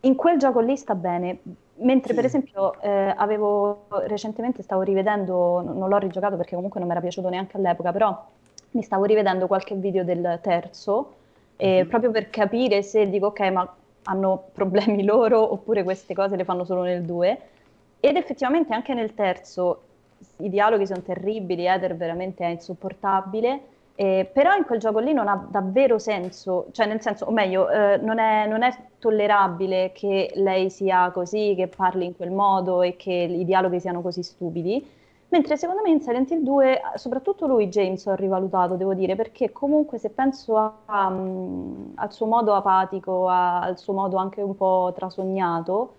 in 0.00 0.14
quel 0.14 0.38
gioco 0.38 0.60
lì 0.60 0.76
sta 0.76 0.94
bene. 0.94 1.38
Mentre 1.80 2.12
per 2.14 2.22
Sì. 2.24 2.28
esempio 2.36 2.80
eh, 2.80 3.14
avevo 3.16 3.86
recentemente 4.06 4.62
stavo 4.62 4.82
rivedendo, 4.82 5.60
non 5.62 5.88
l'ho 5.88 5.98
rigiocato 5.98 6.36
perché 6.36 6.54
comunque 6.54 6.80
non 6.80 6.88
mi 6.88 6.94
era 6.94 7.02
piaciuto 7.02 7.28
neanche 7.28 7.56
all'epoca, 7.56 7.92
però 7.92 8.26
mi 8.72 8.82
stavo 8.82 9.04
rivedendo 9.04 9.46
qualche 9.46 9.74
video 9.74 10.02
del 10.04 10.40
terzo, 10.42 11.14
eh, 11.56 11.82
Mhm. 11.82 11.88
proprio 11.88 12.10
per 12.10 12.30
capire 12.30 12.82
se 12.82 13.08
dico 13.08 13.26
ok, 13.26 13.40
ma 13.52 13.76
hanno 14.04 14.48
problemi 14.52 15.04
loro 15.04 15.52
oppure 15.52 15.82
queste 15.84 16.14
cose 16.14 16.36
le 16.36 16.44
fanno 16.44 16.64
solo 16.64 16.82
nel 16.82 17.04
2. 17.04 17.38
Ed 18.00 18.16
effettivamente 18.16 18.74
anche 18.74 18.94
nel 18.94 19.14
terzo 19.14 19.82
i 20.38 20.48
dialoghi 20.48 20.86
sono 20.86 21.02
terribili, 21.02 21.66
Eder 21.66 21.96
veramente 21.96 22.44
è 22.44 22.48
insopportabile, 22.48 23.60
eh, 24.00 24.30
però 24.32 24.54
in 24.54 24.64
quel 24.64 24.78
gioco 24.78 25.00
lì 25.00 25.12
non 25.12 25.26
ha 25.26 25.48
davvero 25.50 25.98
senso, 25.98 26.68
cioè 26.70 26.86
nel 26.86 27.00
senso, 27.00 27.24
o 27.24 27.32
meglio, 27.32 27.68
eh, 27.68 27.96
non 27.98 28.18
è, 28.20 28.46
non 28.46 28.62
è 28.62 28.72
tollerabile 28.98 29.90
che 29.92 30.30
lei 30.36 30.70
sia 30.70 31.10
così, 31.10 31.54
che 31.56 31.66
parli 31.66 32.04
in 32.04 32.14
quel 32.14 32.30
modo 32.30 32.82
e 32.82 32.94
che 32.96 33.12
i 33.12 33.44
dialoghi 33.44 33.80
siano 33.80 34.00
così 34.00 34.22
stupidi. 34.22 34.88
Mentre 35.30 35.56
secondo 35.56 35.82
me 35.82 35.90
in 35.90 36.00
Silent 36.00 36.30
Hill 36.30 36.42
2, 36.42 36.80
soprattutto 36.94 37.46
lui, 37.48 37.68
James, 37.68 38.06
ho 38.06 38.14
rivalutato, 38.14 38.76
devo 38.76 38.94
dire, 38.94 39.16
perché 39.16 39.50
comunque 39.52 39.98
se 39.98 40.10
penso 40.10 40.56
a- 40.56 40.74
a, 40.86 41.10
mm, 41.10 41.92
al 41.96 42.12
suo 42.12 42.26
modo 42.26 42.54
apatico, 42.54 43.28
a- 43.28 43.60
al 43.60 43.78
suo 43.78 43.92
modo 43.94 44.16
anche 44.16 44.40
un 44.42 44.54
po' 44.56 44.92
trasognato, 44.94 45.96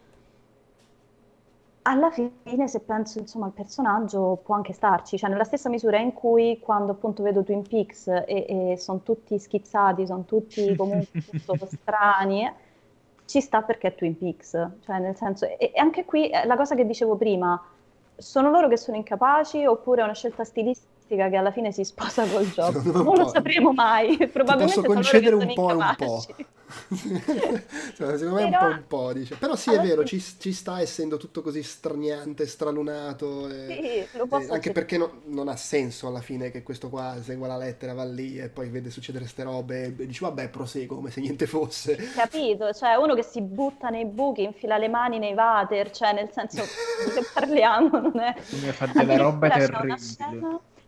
alla 1.84 2.12
fine, 2.12 2.68
se 2.68 2.82
penso 2.82 3.20
insomma 3.20 3.46
al 3.46 3.52
personaggio, 3.52 4.40
può 4.44 4.56
anche 4.56 4.74
starci, 4.74 5.18
cioè 5.18 5.30
nella 5.30 5.44
stessa 5.44 5.70
misura 5.70 5.98
in 5.98 6.14
cui 6.14 6.60
quando 6.60 6.92
appunto 6.92 7.24
vedo 7.24 7.44
Twin 7.44 7.68
Peaks 7.68 8.08
e, 8.08 8.26
e 8.28 8.78
sono 8.78 9.02
tutti 9.02 9.40
schizzati, 9.40 10.06
sono 10.06 10.26
tutti 10.26 10.76
comunque 10.78 11.22
strani, 11.68 12.52
ci 13.26 13.42
sta 13.42 13.62
perché 13.62 13.90
è 13.90 13.96
Twin 13.96 14.18
Peaks, 14.18 14.50
cioè 14.82 15.00
nel 15.00 15.16
senso, 15.16 15.46
e, 15.46 15.72
e 15.74 15.80
anche 15.80 16.06
qui 16.06 16.30
eh, 16.30 16.46
la 16.46 16.58
cosa 16.58 16.76
che 16.76 16.86
dicevo 16.86 17.16
prima, 17.16 17.62
sono 18.16 18.50
loro 18.50 18.68
che 18.68 18.78
sono 18.78 18.98
incapaci 18.98 19.66
oppure 19.66 20.02
è 20.02 20.04
una 20.04 20.14
scelta 20.14 20.44
stilistica 20.44 20.99
che 21.16 21.36
alla 21.36 21.52
fine 21.52 21.72
si 21.72 21.84
sposa 21.84 22.26
col 22.26 22.50
gioco? 22.54 22.80
Un 22.80 22.92
Non 23.04 23.18
lo 23.18 23.28
sapremo 23.30 23.72
mai, 23.74 24.18
Ti 24.18 24.28
probabilmente 24.28 24.76
posso 24.76 24.82
che 24.88 24.94
concedere 24.94 25.36
un 25.36 25.54
po' 25.54 25.70
e 25.70 25.74
un 25.74 25.94
po'. 25.98 26.26
Cioè, 26.90 28.18
secondo 28.18 28.36
me 28.36 28.42
è 28.42 28.44
un 28.46 28.50
Però- 28.52 28.60
po' 28.60 28.68
un 28.68 28.84
po', 28.88 29.14
dice. 29.14 29.36
Però 29.38 29.56
sì, 29.56 29.72
è 29.74 29.80
vero, 29.80 30.04
ci, 30.04 30.22
ci 30.22 30.54
sta 30.54 30.80
essendo 30.82 31.18
tutto 31.18 31.42
così 31.42 31.64
straniante, 31.64 32.46
stralunato. 32.46 33.50
e- 33.50 34.06
Sì, 34.12 34.18
lo 34.20 34.28
posso 34.28 34.52
e 34.52 34.54
anche 34.54 34.70
accettare. 34.70 34.74
perché 34.86 34.98
no- 35.00 35.22
non 35.26 35.48
ha 35.48 35.56
senso 35.56 36.06
alla 36.08 36.22
fine 36.22 36.52
che 36.52 36.62
questo 36.62 36.90
qua 36.90 37.16
segua 37.24 37.48
la 37.48 37.58
lettera, 37.58 37.94
va 37.94 38.04
lì 38.06 38.38
e 38.38 38.50
poi 38.50 38.70
vede 38.70 38.92
succedere 38.92 39.26
ste 39.26 39.42
robe 39.44 39.86
e 39.86 40.06
dici 40.06 40.24
vabbè 40.24 40.50
proseguo 40.50 40.96
come 40.98 41.10
se 41.10 41.22
niente 41.22 41.48
fosse. 41.48 41.96
Capito? 42.14 42.72
Cioè, 42.72 42.94
uno 42.96 43.16
che 43.16 43.24
si 43.24 43.42
butta 43.42 43.90
nei 43.90 44.06
buchi, 44.06 44.44
infila 44.44 44.78
le 44.78 44.90
mani 44.90 45.18
nei 45.18 45.34
water, 45.34 45.90
cioè, 45.90 46.14
nel 46.14 46.30
senso, 46.32 46.62
se 47.12 47.26
parliamo, 47.34 48.00
non 48.00 48.20
è... 48.20 48.36
Mi 48.62 48.72
fa 48.72 48.86
delle 48.94 49.18
robe 49.18 49.48
Addirittura 49.48 49.96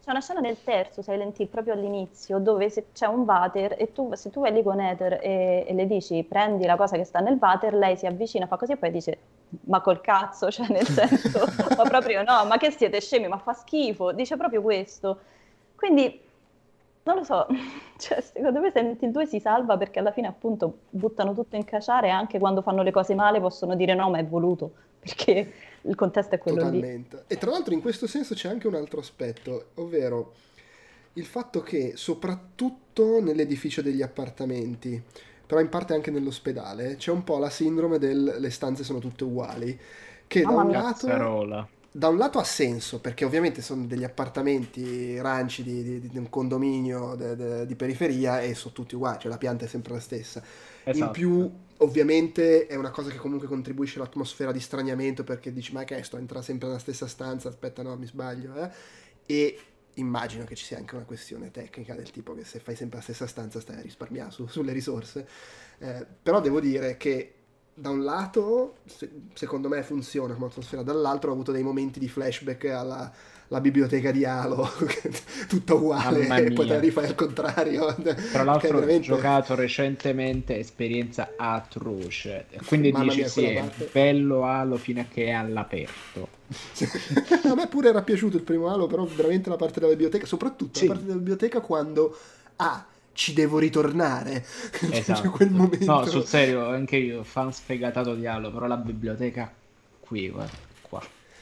c'è 0.04 0.10
una 0.10 0.20
scena- 0.20 0.40
nel 0.40 0.64
terzo 0.64 1.04
Silent 1.04 1.38
Hill 1.40 1.48
proprio 1.48 1.74
all'inizio 1.74 2.40
dove 2.40 2.72
c'è 2.92 3.06
un 3.06 3.20
water 3.20 3.76
e 3.78 3.92
tu, 3.92 4.12
se 4.16 4.32
tu 4.32 4.42
vai 4.42 4.52
lì 4.52 4.64
con 4.64 4.80
Ether 4.80 5.20
e, 5.22 5.66
e, 5.68 5.74
le 5.74 5.86
dici 5.86 6.24
prendi 6.24 6.66
la 6.66 6.76
cosa 6.76 6.98
che 6.98 7.04
sta 7.04 7.20
nel 7.20 7.38
water, 7.40 7.76
lei 7.76 7.96
si 7.96 8.08
avvicina, 8.08 8.48
fa 8.48 8.58
così 8.58 8.72
e 8.72 8.78
poi 8.78 8.90
dice 8.90 9.18
ma 9.66 9.80
col 9.82 10.02
cazzo, 10.02 10.50
cioè 10.52 10.68
nel 10.70 10.88
senso, 10.88 11.46
ma 11.78 11.84
proprio 11.84 12.24
no, 12.24 12.46
ma 12.46 12.58
che 12.58 12.72
siete 12.72 13.00
scemi, 13.00 13.28
ma 13.28 13.38
fa 13.38 13.54
schifo, 13.54 14.12
dice 14.12 14.38
proprio 14.38 14.62
questo. 14.64 15.20
Quindi 15.76 16.20
non 17.04 17.16
lo 17.18 17.24
so, 17.24 17.46
cioè, 17.98 18.22
secondo 18.22 18.60
me 18.60 18.72
Silent 18.72 19.02
Hill 19.04 19.12
2 19.12 19.26
si 19.28 19.40
salva 19.40 19.78
perché 19.78 20.00
alla 20.00 20.12
fine 20.12 20.28
appunto 20.28 20.80
buttano 20.90 21.36
tutto 21.36 21.56
in 21.56 21.64
caciare 21.64 22.08
e 22.08 22.12
anche 22.12 22.40
quando 22.40 22.64
fanno 22.64 22.82
le 22.82 22.92
cose 22.92 23.14
male 23.14 23.40
possono 23.40 23.76
dire 23.76 23.94
no 23.94 24.10
ma 24.10 24.18
è 24.18 24.26
voluto, 24.26 24.72
perché 25.02 25.54
il 25.82 25.96
contesto 25.96 26.36
è 26.36 26.38
quello 26.38 26.58
Totalmente. 26.60 27.18
lì. 27.18 27.24
E 27.28 27.38
tra 27.38 27.52
l'altro 27.52 27.74
in 27.74 27.82
questo 27.82 28.08
senso 28.08 28.36
c'è 28.36 28.50
anche 28.50 28.68
un 28.68 28.76
altro 28.76 29.00
aspetto, 29.00 29.72
ovvero 29.76 30.34
il 31.14 31.26
fatto 31.26 31.62
che 31.62 31.94
soprattutto 31.96 33.22
nell'edificio 33.22 33.82
degli 33.82 34.02
appartamenti, 34.02 35.02
però 35.46 35.60
in 35.62 35.70
parte 35.70 35.94
anche 35.94 36.12
nell'ospedale, 36.12 36.96
c'è 36.98 37.12
un 37.12 37.24
po' 37.24 37.38
la 37.40 37.50
sindrome 37.50 37.98
del 38.00 38.38
le 38.40 38.50
stanze 38.50 38.84
sono 38.84 39.00
tutte 39.00 39.24
uguali, 39.26 39.78
che 40.28 40.46
Mamma 40.46 40.64
da 40.64 40.64
un 40.64 40.78
lato 40.78 41.08
Cazzarola. 41.08 41.68
da 41.94 42.08
un 42.08 42.18
lato 42.18 42.40
ha 42.40 42.44
senso, 42.46 43.02
perché 43.02 43.26
ovviamente 43.26 43.62
sono 43.62 43.86
degli 43.86 44.04
appartamenti 44.06 45.20
ranci 45.20 45.64
di, 45.64 45.84
di- 46.00 46.10
di 46.10 46.18
un 46.18 46.30
condominio 46.30 47.16
de- 47.16 47.36
de- 47.36 47.66
di 47.66 47.76
periferia 47.76 48.42
e 48.42 48.54
sono 48.56 48.74
tutti 48.74 48.96
uguali, 48.96 49.20
cioè 49.20 49.32
la 49.32 49.38
pianta 49.38 49.66
è 49.66 49.68
sempre 49.68 49.94
la 49.94 50.00
stessa. 50.00 50.42
In 50.94 51.08
Esatto. 51.08 51.12
più, 51.12 51.52
ovviamente, 51.82 52.68
è 52.68 52.76
una 52.76 52.92
cosa 52.92 53.10
che 53.10 53.18
comunque 53.18 53.48
contribuisce 53.48 54.00
all'atmosfera 54.00 54.52
di 54.52 54.60
straniamento, 54.60 55.24
perché 55.24 55.52
dici, 55.54 55.74
ma 55.74 55.84
che 55.84 56.02
sto 56.04 56.18
entra 56.18 56.42
sempre 56.42 56.68
nella 56.68 56.80
stessa 56.80 57.08
stanza, 57.08 57.50
aspetta, 57.50 57.84
no, 57.84 57.96
mi 57.98 58.06
sbaglio, 58.06 58.56
eh? 58.56 58.70
E 59.26 59.60
immagino 59.96 60.46
che 60.46 60.56
ci 60.56 60.64
sia 60.66 60.78
anche 60.78 60.96
una 60.96 61.04
questione 61.06 61.52
tecnica 61.52 61.94
del 61.96 62.12
tipo 62.12 62.34
che 62.34 62.46
se 62.46 62.60
fai 62.60 62.76
sempre 62.76 62.98
la 62.98 63.04
stessa 63.04 63.28
stanza 63.28 63.60
stai 63.60 63.78
a 63.78 63.82
risparmiare 63.82 64.32
su- 64.32 64.48
sulle 64.48 64.72
risorse. 64.74 65.28
Eh, 65.80 66.06
però 66.22 66.40
devo 66.42 66.60
dire 66.60 66.98
che 66.98 67.34
da 67.74 67.90
un 67.90 68.04
lato, 68.04 68.78
se- 68.86 69.10
secondo 69.34 69.68
me 69.70 69.82
funziona 69.84 70.34
come 70.34 70.48
atmosfera, 70.48 70.84
dall'altro 70.84 71.30
ho 71.32 71.34
avuto 71.34 71.52
dei 71.52 71.64
momenti 71.64 72.00
di 72.00 72.08
flashback 72.10 72.66
alla, 72.66 73.12
alla 73.52 73.60
biblioteca 73.60 74.12
di 74.12 74.24
Halo, 74.24 74.70
tutto 75.50 75.76
uguale, 75.76 76.22
e 76.22 76.52
poi 76.54 76.66
te 76.66 76.74
la 76.74 76.80
rifai 76.80 77.06
al 77.08 77.16
contrario. 77.16 77.94
Tra 77.94 78.14
Che 78.14 78.44
l'altro 78.44 78.70
ho 78.70 78.80
veramente- 78.80 79.02
giocato 79.02 79.56
recentemente, 79.56 80.58
esperienza 80.58 81.34
atroce. 81.36 82.46
Quindi 82.66 82.94
Mamma 82.94 83.06
dici 83.14 83.18
mia, 83.20 83.28
sì, 83.28 83.44
è 83.44 83.70
bello 83.92 84.46
Halo 84.46 84.78
fino 84.78 85.02
a 85.02 85.06
che 85.12 85.26
è 85.26 85.32
all'aperto. 85.32 86.40
A 87.44 87.56
me 87.56 87.68
pure 87.68 87.90
era 87.90 88.02
piaciuto 88.02 88.38
il 88.38 88.44
primo 88.44 88.70
Halo, 88.70 88.88
però 88.88 89.04
veramente 89.04 89.50
la 89.50 89.58
parte 89.58 89.80
della 89.82 89.92
biblioteca, 89.92 90.26
soprattutto 90.26 90.80
Sì. 90.80 90.88
la 90.88 90.94
parte 90.94 91.08
della 91.08 91.18
biblioteca 91.18 91.60
quando 91.60 92.18
ah, 92.56 92.86
ci 93.12 93.34
devo 93.34 93.60
ritornare. 93.60 94.46
Esatto. 94.92 95.22
C'è 95.24 95.30
quel 95.30 95.52
momento. 95.52 95.86
No, 95.86 96.06
sul 96.06 96.24
serio, 96.26 96.70
anche 96.70 96.96
io, 96.96 97.24
fan 97.24 97.52
sfegatato 97.52 98.16
di 98.16 98.26
Halo, 98.26 98.50
però 98.50 98.66
la 98.68 98.78
biblioteca 98.78 99.52
qui, 100.00 100.30
guarda, 100.30 100.70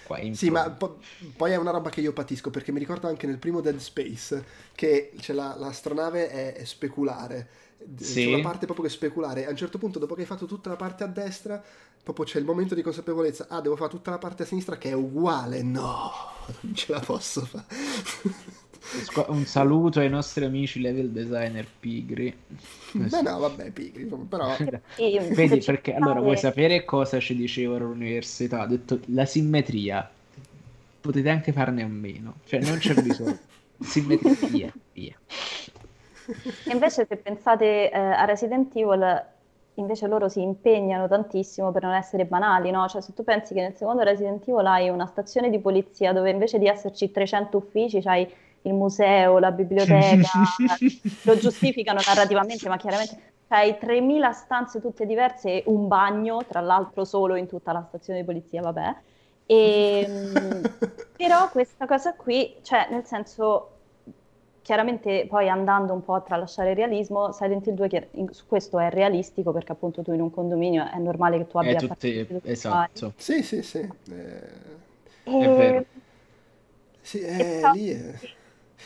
qua, 0.09 0.17
qua 0.17 0.19
in 0.19 0.35
Sì, 0.35 0.49
ma 0.49 0.69
po- 0.71 0.99
poi 1.35 1.51
è 1.51 1.55
una 1.55 1.71
roba 1.71 1.89
che 1.89 2.01
io 2.01 2.13
patisco 2.13 2.49
perché 2.49 2.71
mi 2.71 2.79
ricordo 2.79 3.07
anche 3.07 3.27
nel 3.27 3.37
primo 3.39 3.61
Dead 3.61 3.77
Space 3.77 4.43
che 4.73 5.11
c'è 5.19 5.33
la, 5.33 5.55
l'astronave 5.57 6.29
è, 6.29 6.53
è 6.53 6.65
speculare. 6.65 7.47
Sì. 7.95 8.23
C'è 8.23 8.27
una 8.27 8.41
parte 8.41 8.65
proprio 8.65 8.85
che 8.85 8.91
è 8.91 8.95
speculare. 8.95 9.45
A 9.45 9.49
un 9.51 9.55
certo 9.55 9.77
punto, 9.77 9.99
dopo 9.99 10.13
che 10.15 10.21
hai 10.21 10.27
fatto 10.27 10.45
tutta 10.45 10.69
la 10.69 10.75
parte 10.75 11.03
a 11.03 11.07
destra, 11.07 11.63
proprio 12.03 12.25
c'è 12.25 12.39
il 12.39 12.45
momento 12.45 12.75
di 12.75 12.81
consapevolezza. 12.81 13.47
Ah, 13.49 13.61
devo 13.61 13.75
fare 13.75 13.89
tutta 13.89 14.11
la 14.11 14.17
parte 14.17 14.43
a 14.43 14.45
sinistra 14.45 14.77
che 14.77 14.89
è 14.89 14.93
uguale. 14.93 15.61
No, 15.61 16.11
non 16.61 16.75
ce 16.75 16.91
la 16.91 16.99
posso 16.99 17.45
fare. 17.45 17.65
Un 19.27 19.45
saluto 19.45 19.99
ai 19.99 20.09
nostri 20.09 20.45
amici 20.45 20.81
level 20.81 21.09
designer 21.09 21.65
pigri. 21.79 22.35
Beh, 22.93 23.21
no, 23.21 23.39
vabbè, 23.39 23.69
pigri, 23.69 24.05
però. 24.27 24.55
Se 24.55 24.81
Vedi, 25.33 25.59
perché 25.59 25.93
allora 25.93 26.19
vuoi 26.19 26.37
sapere 26.37 26.85
cosa 26.85 27.19
ci 27.19 27.35
dicevano 27.35 27.85
all'università? 27.85 28.63
Ho 28.63 28.65
detto 28.65 28.99
la 29.07 29.25
simmetria, 29.25 30.09
potete 31.01 31.29
anche 31.29 31.51
farne 31.51 31.83
a 31.83 31.87
meno, 31.87 32.35
cioè 32.45 32.61
non 32.61 32.77
c'è 32.77 32.95
bisogno. 32.95 33.37
Simmetria, 33.79 34.47
via, 34.49 34.73
via. 34.93 35.15
E 36.65 36.71
invece 36.71 37.05
se 37.05 37.15
pensate 37.15 37.89
eh, 37.89 37.97
a 37.97 38.25
Resident 38.25 38.75
Evil, 38.75 39.25
invece 39.75 40.07
loro 40.07 40.27
si 40.27 40.41
impegnano 40.41 41.07
tantissimo 41.07 41.71
per 41.71 41.83
non 41.83 41.93
essere 41.93 42.25
banali, 42.25 42.71
no? 42.71 42.87
Cioè 42.87 43.01
se 43.01 43.13
tu 43.13 43.23
pensi 43.23 43.53
che 43.53 43.61
nel 43.61 43.75
secondo 43.75 44.03
Resident 44.03 44.45
Evil 44.47 44.65
hai 44.65 44.89
una 44.89 45.05
stazione 45.05 45.49
di 45.49 45.59
polizia 45.59 46.11
dove 46.11 46.29
invece 46.29 46.59
di 46.59 46.67
esserci 46.67 47.11
300 47.11 47.57
uffici 47.57 48.01
c'hai 48.01 48.27
il 48.63 48.73
museo, 48.73 49.39
la 49.39 49.51
biblioteca, 49.51 50.59
lo 51.21 51.37
giustificano 51.37 52.01
narrativamente, 52.05 52.69
ma 52.69 52.77
chiaramente 52.77 53.33
c'hai 53.47 53.77
3000 53.77 54.31
stanze 54.31 54.79
tutte 54.81 55.05
diverse 55.05 55.63
e 55.63 55.63
un 55.67 55.87
bagno, 55.87 56.45
tra 56.45 56.59
l'altro 56.61 57.05
solo 57.05 57.35
in 57.35 57.47
tutta 57.47 57.71
la 57.71 57.83
stazione 57.87 58.19
di 58.19 58.25
polizia, 58.25 58.61
vabbè. 58.61 58.95
E, 59.45 60.05
mm, 60.07 60.63
però 61.15 61.49
questa 61.49 61.85
cosa 61.87 62.15
qui, 62.15 62.59
cioè 62.61 62.87
nel 62.91 63.05
senso, 63.05 63.79
chiaramente 64.61 65.25
poi 65.27 65.49
andando 65.49 65.93
un 65.93 66.03
po' 66.03 66.13
a 66.15 66.21
tralasciare 66.21 66.71
il 66.71 66.75
realismo, 66.75 67.31
Silent 67.31 67.65
Hill 67.67 67.73
2 67.75 67.87
chiar- 67.87 68.07
in- 68.11 68.31
su 68.33 68.45
questo 68.45 68.79
è 68.79 68.89
realistico 68.89 69.51
perché 69.51 69.71
appunto 69.71 70.01
tu 70.03 70.13
in 70.13 70.21
un 70.21 70.29
condominio 70.31 70.85
è 70.89 70.97
normale 70.99 71.37
che 71.37 71.47
tu 71.47 71.57
Eh, 71.57 71.61
abbia 71.71 71.75
tutti, 71.75 72.25
appartamenti 72.25 72.33
tutti 72.33 72.51
esatto. 72.51 73.13
Sì, 73.17 73.43
sì, 73.43 73.61
sì. 73.61 73.79
Eh, 73.79 74.41
uguali. 75.25 75.37
È 75.37 75.49
vero. 75.49 75.85
sì, 77.01 77.21
eh, 77.21 77.69
Esatto. 77.69 77.71
lì 77.71 77.89
è... 77.89 78.19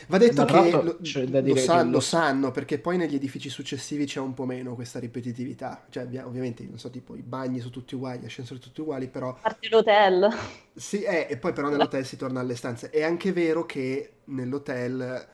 Va 0.08 0.18
detto 0.18 0.44
che 0.44 0.80
lo, 0.82 0.98
c'è 1.00 1.24
da 1.26 1.40
lo 1.40 1.54
dire 1.54 1.56
sa- 1.56 1.82
che 1.82 1.84
lo- 1.84 1.90
lo 1.90 2.00
sanno 2.00 2.50
perché 2.50 2.78
poi 2.78 2.96
negli 2.96 3.14
edifici 3.14 3.48
successivi 3.48 4.06
c'è 4.06 4.20
un 4.20 4.34
po' 4.34 4.44
meno 4.44 4.74
questa 4.74 4.98
ripetitività. 4.98 5.86
Cioè, 5.88 6.06
ovviamente, 6.24 6.64
non 6.64 6.78
so, 6.78 6.90
tipo 6.90 7.14
i 7.16 7.22
bagni 7.22 7.58
sono 7.58 7.70
tutti 7.70 7.94
uguali, 7.94 8.20
gli 8.20 8.24
ascensori 8.26 8.60
tutti 8.60 8.80
uguali, 8.80 9.08
però 9.08 9.28
A 9.28 9.34
parte 9.40 9.68
l'hotel. 9.68 10.28
Sì, 10.76 11.02
eh, 11.02 11.28
e 11.30 11.36
poi 11.36 11.52
però 11.52 11.68
nell'hotel 11.68 12.04
si 12.04 12.16
torna 12.16 12.40
alle 12.40 12.56
stanze. 12.56 12.90
È 12.90 13.02
anche 13.02 13.32
vero 13.32 13.64
che 13.64 14.14
nell'hotel 14.24 15.28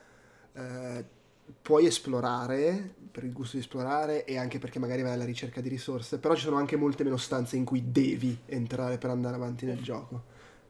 eh, 0.53 1.05
puoi 1.61 1.85
esplorare 1.87 2.93
per 3.11 3.23
il 3.23 3.33
gusto 3.33 3.57
di 3.57 3.63
esplorare 3.63 4.23
e 4.25 4.37
anche 4.37 4.59
perché 4.59 4.77
magari 4.79 5.01
vai 5.01 5.13
alla 5.13 5.25
ricerca 5.25 5.59
di 5.59 5.67
risorse, 5.69 6.19
però 6.19 6.35
ci 6.35 6.43
sono 6.43 6.57
anche 6.57 6.75
molte 6.75 7.03
meno 7.03 7.17
stanze 7.17 7.55
in 7.55 7.65
cui 7.65 7.91
devi 7.91 8.37
entrare 8.45 8.97
per 8.99 9.09
andare 9.09 9.35
avanti 9.35 9.65
nel 9.65 9.81
gioco. 9.81 10.23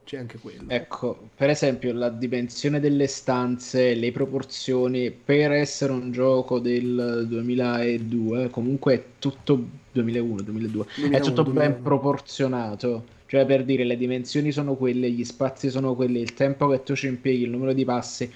C'è 0.04 0.18
anche 0.18 0.40
quello. 0.40 0.64
Ecco, 0.68 1.30
per 1.36 1.50
esempio, 1.50 1.94
la 1.94 2.10
dimensione 2.10 2.80
delle 2.80 3.08
stanze, 3.08 3.94
le 3.94 4.12
proporzioni, 4.12 5.12
per 5.12 5.52
essere 5.52 5.94
un 5.94 6.12
gioco 6.12 6.60
del 6.60 7.26
2002, 7.28 8.50
comunque 8.50 8.94
è 8.94 9.04
tutto 9.20 9.64
2001, 9.92 10.42
2002, 10.42 10.84
è 10.84 11.00
2001, 11.00 11.26
tutto 11.26 11.44
ben 11.44 11.54
2001. 11.54 11.82
proporzionato. 11.82 13.06
Cioè, 13.28 13.46
per 13.46 13.64
dire, 13.64 13.86
le 13.86 13.96
dimensioni 13.96 14.52
sono 14.52 14.76
quelle, 14.76 15.10
gli 15.10 15.24
spazi 15.24 15.70
sono 15.70 15.96
quelli, 15.96 16.20
il 16.20 16.34
tempo 16.34 16.68
che 16.68 16.84
tu 16.84 16.96
ci 16.96 17.08
impieghi, 17.08 17.44
il 17.44 17.50
numero 17.50 17.72
di 17.72 17.86
passi, 17.86 18.30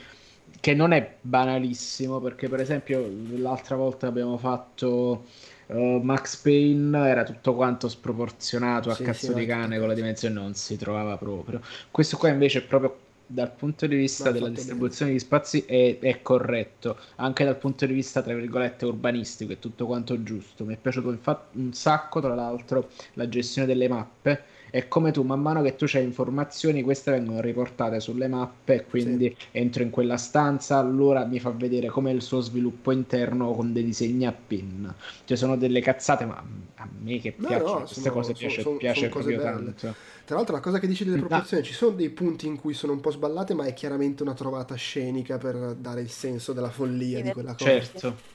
che 0.61 0.73
non 0.73 0.93
è 0.93 1.15
banalissimo, 1.19 2.21
perché 2.21 2.47
per 2.47 2.61
esempio 2.61 3.05
l'altra 3.35 3.75
volta 3.75 4.07
abbiamo 4.07 4.37
fatto 4.37 5.25
eh, 5.67 5.99
Max 6.03 6.37
Payne, 6.37 7.07
era 7.07 7.23
tutto 7.23 7.55
quanto 7.55 7.87
sproporzionato 7.89 8.89
a 8.89 8.95
Sì, 8.95 9.03
cazzo 9.03 9.33
sì, 9.33 9.33
di 9.33 9.45
cane 9.45 9.77
con 9.79 9.87
la 9.87 9.93
dimensione, 9.93 10.33
non 10.35 10.53
si 10.55 10.77
trovava 10.77 11.17
proprio. 11.17 11.61
Questo 11.91 12.17
qua 12.17 12.29
invece 12.29 12.59
è 12.59 12.61
proprio 12.63 12.99
dal 13.27 13.51
punto 13.51 13.87
di 13.87 13.95
vista 13.95 14.31
della 14.31 14.49
distribuzione 14.49 15.11
di 15.11 15.19
spazi 15.19 15.65
è, 15.65 15.97
è 15.99 16.21
corretto, 16.21 16.97
anche 17.15 17.43
dal 17.43 17.57
punto 17.57 17.85
di 17.85 17.93
vista, 17.93 18.21
tra 18.21 18.33
virgolette, 18.35 18.85
urbanistico, 18.85 19.53
è 19.53 19.59
tutto 19.59 19.85
quanto 19.87 20.21
giusto. 20.23 20.63
Mi 20.63 20.75
è 20.75 20.77
piaciuto 20.77 21.09
infatti 21.09 21.57
un 21.57 21.73
sacco, 21.73 22.21
tra 22.21 22.35
l'altro, 22.35 22.89
la 23.13 23.27
gestione 23.27 23.67
delle 23.67 23.87
mappe. 23.87 24.43
È 24.75 24.89
come 24.89 25.11
tu, 25.13 25.21
man 25.23 25.39
mano 25.41 25.61
che 25.61 25.77
tu 25.77 25.85
c'hai 25.87 26.03
informazioni, 26.03 26.81
queste 26.81 27.09
vengono 27.09 27.39
riportate 27.39 28.01
sulle 28.01 28.27
mappe, 28.27 28.73
e 28.73 28.83
quindi 28.85 29.33
entro 29.51 29.83
in 29.83 29.89
quella 29.89 30.17
stanza, 30.17 30.75
allora 30.77 31.23
mi 31.23 31.39
fa 31.39 31.49
vedere 31.51 31.87
com'è 31.87 32.11
il 32.11 32.21
suo 32.21 32.41
sviluppo 32.41 32.91
interno 32.91 33.53
con 33.53 33.71
dei 33.71 33.85
disegni 33.85 34.25
a 34.25 34.33
pin. 34.33 34.93
Cioè 35.23 35.37
sono 35.37 35.55
delle 35.55 35.79
cazzate, 35.79 36.25
ma 36.25 36.43
a 36.75 36.87
me 37.01 37.19
che 37.21 37.35
No, 37.37 37.47
piacciono 37.47 37.71
no, 37.71 37.77
queste 37.85 38.01
sono- 38.01 38.13
cose 38.13 38.33
sono- 38.35 38.37
piace, 38.47 38.61
sono- 38.63 38.77
piace 38.77 39.07
proprio 39.07 39.37
belle. 39.37 39.49
tanto. 39.75 39.95
Tra 40.25 40.35
l'altro 40.35 40.55
la 40.55 40.61
cosa 40.61 40.77
che 40.79 40.87
dici 40.87 41.05
delle 41.05 41.21
No. 41.21 41.27
proporzioni, 41.27 41.63
ci 41.63 41.73
sono 41.73 41.95
dei 41.95 42.09
punti 42.09 42.45
in 42.45 42.57
cui 42.59 42.73
sono 42.73 42.91
un 42.91 42.99
po' 42.99 43.11
sballate, 43.11 43.53
ma 43.53 43.63
è 43.63 43.73
chiaramente 43.73 44.23
una 44.23 44.33
trovata 44.33 44.75
scenica 44.75 45.37
per 45.37 45.75
dare 45.79 46.01
il 46.01 46.09
senso 46.09 46.51
della 46.51 46.69
follia 46.69 47.21
di 47.21 47.31
quella 47.31 47.53
cosa. 47.53 47.63
Certo. 47.63 48.33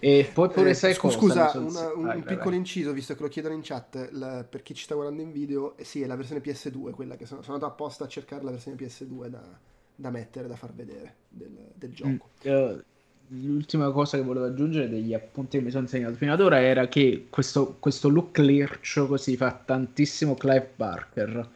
E 0.00 0.30
poi 0.32 0.50
pure 0.50 0.72
Eh, 0.72 0.74
sai 0.74 0.94
scu- 0.94 1.10
cosa? 1.12 1.12
Scusa, 1.12 1.44
son- 1.46 1.68
una- 1.68 1.92
un, 1.94 2.12
vai, 2.12 2.16
un 2.16 2.24
vai, 2.24 2.36
piccolo 2.36 2.54
vai. 2.54 2.56
inciso, 2.56 2.92
visto 2.92 3.14
che 3.14 3.22
lo 3.22 3.28
chiedono 3.28 3.54
in 3.54 3.60
chat, 3.62 4.08
la- 4.12 4.44
per 4.44 4.62
chi 4.62 4.74
ci 4.74 4.82
sta 4.84 4.94
guardando 4.94 5.22
in 5.22 5.30
video, 5.32 5.76
eh, 5.76 5.84
sì, 5.84 6.02
è 6.02 6.06
la 6.06 6.16
versione 6.16 6.40
PS2, 6.40 6.92
quella 6.92 7.16
che 7.16 7.26
sono, 7.26 7.42
sono 7.42 7.54
andato 7.54 7.72
apposta 7.72 8.04
a 8.04 8.08
cercare 8.08 8.42
la 8.42 8.50
versione 8.50 8.76
PS2 8.76 9.28
da, 9.30 9.58
da 9.94 10.10
mettere, 10.10 10.48
da 10.48 10.56
far 10.56 10.72
vedere 10.74 11.16
del, 11.28 11.70
del 11.74 11.92
Mm, 12.06 12.16
gioco. 12.16 12.30
eh, 12.42 12.84
L'ultima 13.32 13.92
cosa 13.92 14.16
che 14.16 14.24
volevo 14.24 14.46
aggiungere 14.46 14.88
degli 14.88 15.14
appunti 15.14 15.56
che 15.58 15.62
mi 15.64 15.70
sono 15.70 15.86
segnato 15.86 16.16
fino 16.16 16.32
ad 16.32 16.40
ora 16.40 16.60
era 16.60 16.88
che 16.88 17.28
questo, 17.30 17.76
questo 17.78 18.08
look 18.08 18.38
lircio 18.38 19.06
così 19.06 19.36
fa 19.36 19.52
tantissimo 19.52 20.34
Clive 20.34 20.72
Barker 20.74 21.48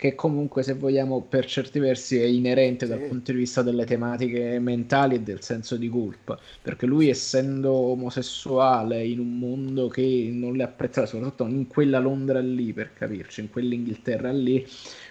che 0.00 0.14
comunque 0.14 0.62
se 0.62 0.72
vogliamo 0.72 1.20
per 1.20 1.44
certi 1.44 1.78
versi 1.78 2.18
è 2.18 2.24
inerente 2.24 2.86
sì. 2.86 2.90
dal 2.90 3.02
punto 3.02 3.32
di 3.32 3.38
vista 3.38 3.60
delle 3.60 3.84
tematiche 3.84 4.58
mentali 4.58 5.16
e 5.16 5.20
del 5.20 5.42
senso 5.42 5.76
di 5.76 5.90
colpa, 5.90 6.38
perché 6.62 6.86
lui 6.86 7.10
essendo 7.10 7.70
omosessuale 7.70 9.04
in 9.04 9.18
un 9.18 9.38
mondo 9.38 9.88
che 9.88 10.30
non 10.32 10.54
le 10.54 10.62
apprezzava, 10.62 11.06
soprattutto 11.06 11.46
in 11.46 11.66
quella 11.66 11.98
Londra 11.98 12.40
lì 12.40 12.72
per 12.72 12.94
capirci, 12.94 13.42
in 13.42 13.50
quell'Inghilterra 13.50 14.32
lì, 14.32 14.66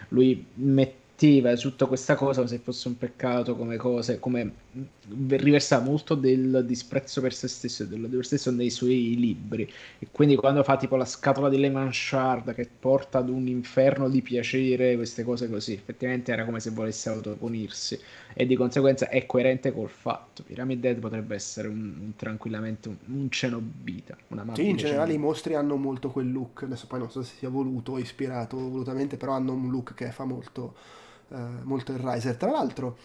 lui 0.08 0.44
mette 0.56 1.00
cattiva 1.20 1.54
su 1.58 1.70
tutta 1.72 1.86
questa 1.86 2.16
cosa 2.16 2.48
se 2.48 2.60
fosse 2.60 2.88
un 2.88 2.98
peccato 2.98 3.58
come 3.58 3.76
cose 3.76 4.20
come 4.20 4.54
riversa 5.10 5.80
molto 5.80 6.14
del 6.14 6.64
disprezzo 6.66 7.22
per 7.22 7.34
se 7.34 7.48
stesso 7.48 7.84
e 7.84 7.88
dell'odio 7.88 8.18
per 8.18 8.26
se 8.28 8.38
stesso 8.38 8.56
nei 8.56 8.70
suoi 8.70 9.16
libri 9.16 9.72
e 9.98 10.08
quindi 10.12 10.36
quando 10.36 10.64
fa 10.64 10.78
tipo 10.78 10.96
la 10.96 11.06
scatola 11.06 11.50
di 11.50 11.58
Le 11.58 11.70
Manchard 11.70 12.54
che 12.54 12.70
porta 12.80 13.18
ad 13.18 13.30
un 13.30 13.48
inferno 13.48 14.08
di 14.10 14.22
piacere 14.22 14.96
queste 14.96 15.24
cose 15.24 15.50
così 15.50 15.74
effettivamente 15.74 16.32
era 16.32 16.46
come 16.46 16.60
se 16.60 16.70
volesse 16.70 17.10
autopunirsi 17.10 18.00
e 18.34 18.46
di 18.46 18.56
conseguenza 18.56 19.10
è 19.10 19.26
coerente 19.26 19.74
col 19.74 19.90
fatto 19.90 20.44
Pyramid 20.44 20.80
Dead 20.80 21.00
potrebbe 21.00 21.34
essere 21.34 21.68
un, 21.68 21.96
un 22.00 22.16
tranquillamente 22.16 22.90
un, 22.90 22.98
un 23.08 23.30
cenobita 23.32 24.16
una 24.28 24.46
sì 24.54 24.70
in 24.70 24.76
generale 24.76 25.12
cenobita. 25.12 25.14
i 25.14 25.18
mostri 25.18 25.56
hanno 25.56 25.76
molto 25.78 26.12
quel 26.12 26.32
look 26.32 26.64
adesso 26.64 26.86
poi 26.86 27.00
non 27.00 27.10
so 27.10 27.24
se 27.24 27.34
sia 27.38 27.50
voluto 27.50 27.94
o 27.94 28.00
ispirato 28.00 28.58
volutamente 28.58 29.18
però 29.18 29.34
hanno 29.34 29.54
un 29.54 29.72
look 29.72 29.96
che 29.96 30.12
fa 30.12 30.26
molto 30.26 30.76
eh, 31.32 31.38
molto 31.64 31.92
il 31.92 32.00
Riser. 32.00 32.36
Tra 32.36 32.52
l'altro, 32.52 32.98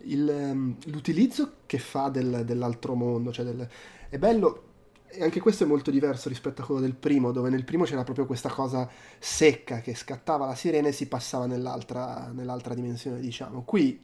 il, 0.00 0.28
ehm, 0.28 0.76
l'utilizzo 0.86 1.56
che 1.66 1.78
fa 1.78 2.08
del, 2.08 2.42
dell'altro 2.44 2.94
mondo, 2.94 3.32
cioè 3.32 3.44
del, 3.44 3.68
è 4.08 4.18
bello, 4.18 4.62
e 5.08 5.22
anche 5.22 5.40
questo 5.40 5.64
è 5.64 5.66
molto 5.66 5.90
diverso 5.90 6.28
rispetto 6.28 6.62
a 6.62 6.64
quello 6.64 6.80
del 6.80 6.94
primo, 6.94 7.32
dove 7.32 7.48
nel 7.48 7.64
primo 7.64 7.84
c'era 7.84 8.04
proprio 8.04 8.26
questa 8.26 8.50
cosa 8.50 8.88
secca 9.18 9.80
che 9.80 9.94
scattava 9.94 10.46
la 10.46 10.54
sirena 10.54 10.88
e 10.88 10.92
si 10.92 11.06
passava 11.06 11.46
nell'altra, 11.46 12.30
nell'altra 12.32 12.74
dimensione, 12.74 13.20
diciamo. 13.20 13.62
Qui 13.62 14.02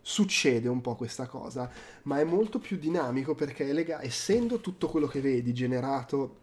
succede 0.00 0.68
un 0.68 0.80
po' 0.80 0.96
questa 0.96 1.26
cosa, 1.26 1.70
ma 2.02 2.20
è 2.20 2.24
molto 2.24 2.58
più 2.58 2.76
dinamico 2.76 3.34
perché 3.34 3.72
lega- 3.72 4.02
essendo 4.02 4.60
tutto 4.60 4.88
quello 4.88 5.06
che 5.06 5.20
vedi 5.20 5.52
generato 5.54 6.42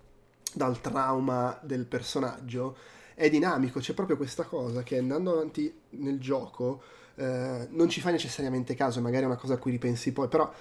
dal 0.54 0.82
trauma 0.82 1.58
del 1.62 1.86
personaggio, 1.86 2.76
è 3.14 3.30
dinamico, 3.30 3.80
c'è 3.80 3.94
proprio 3.94 4.18
questa 4.18 4.44
cosa 4.44 4.84
che 4.84 4.98
andando 4.98 5.34
avanti 5.34 5.74
nel 5.92 6.20
gioco 6.20 6.82
eh, 7.16 7.68
non 7.70 7.90
ci 7.90 8.02
fai 8.02 8.12
necessariamente 8.12 8.76
caso, 8.76 9.02
magari 9.02 9.24
è 9.24 9.28
una 9.28 9.36
cosa 9.36 9.56
a 9.56 9.58
cui 9.58 9.72
ripensi 9.72 10.12
poi, 10.12 10.28
però 10.28 10.52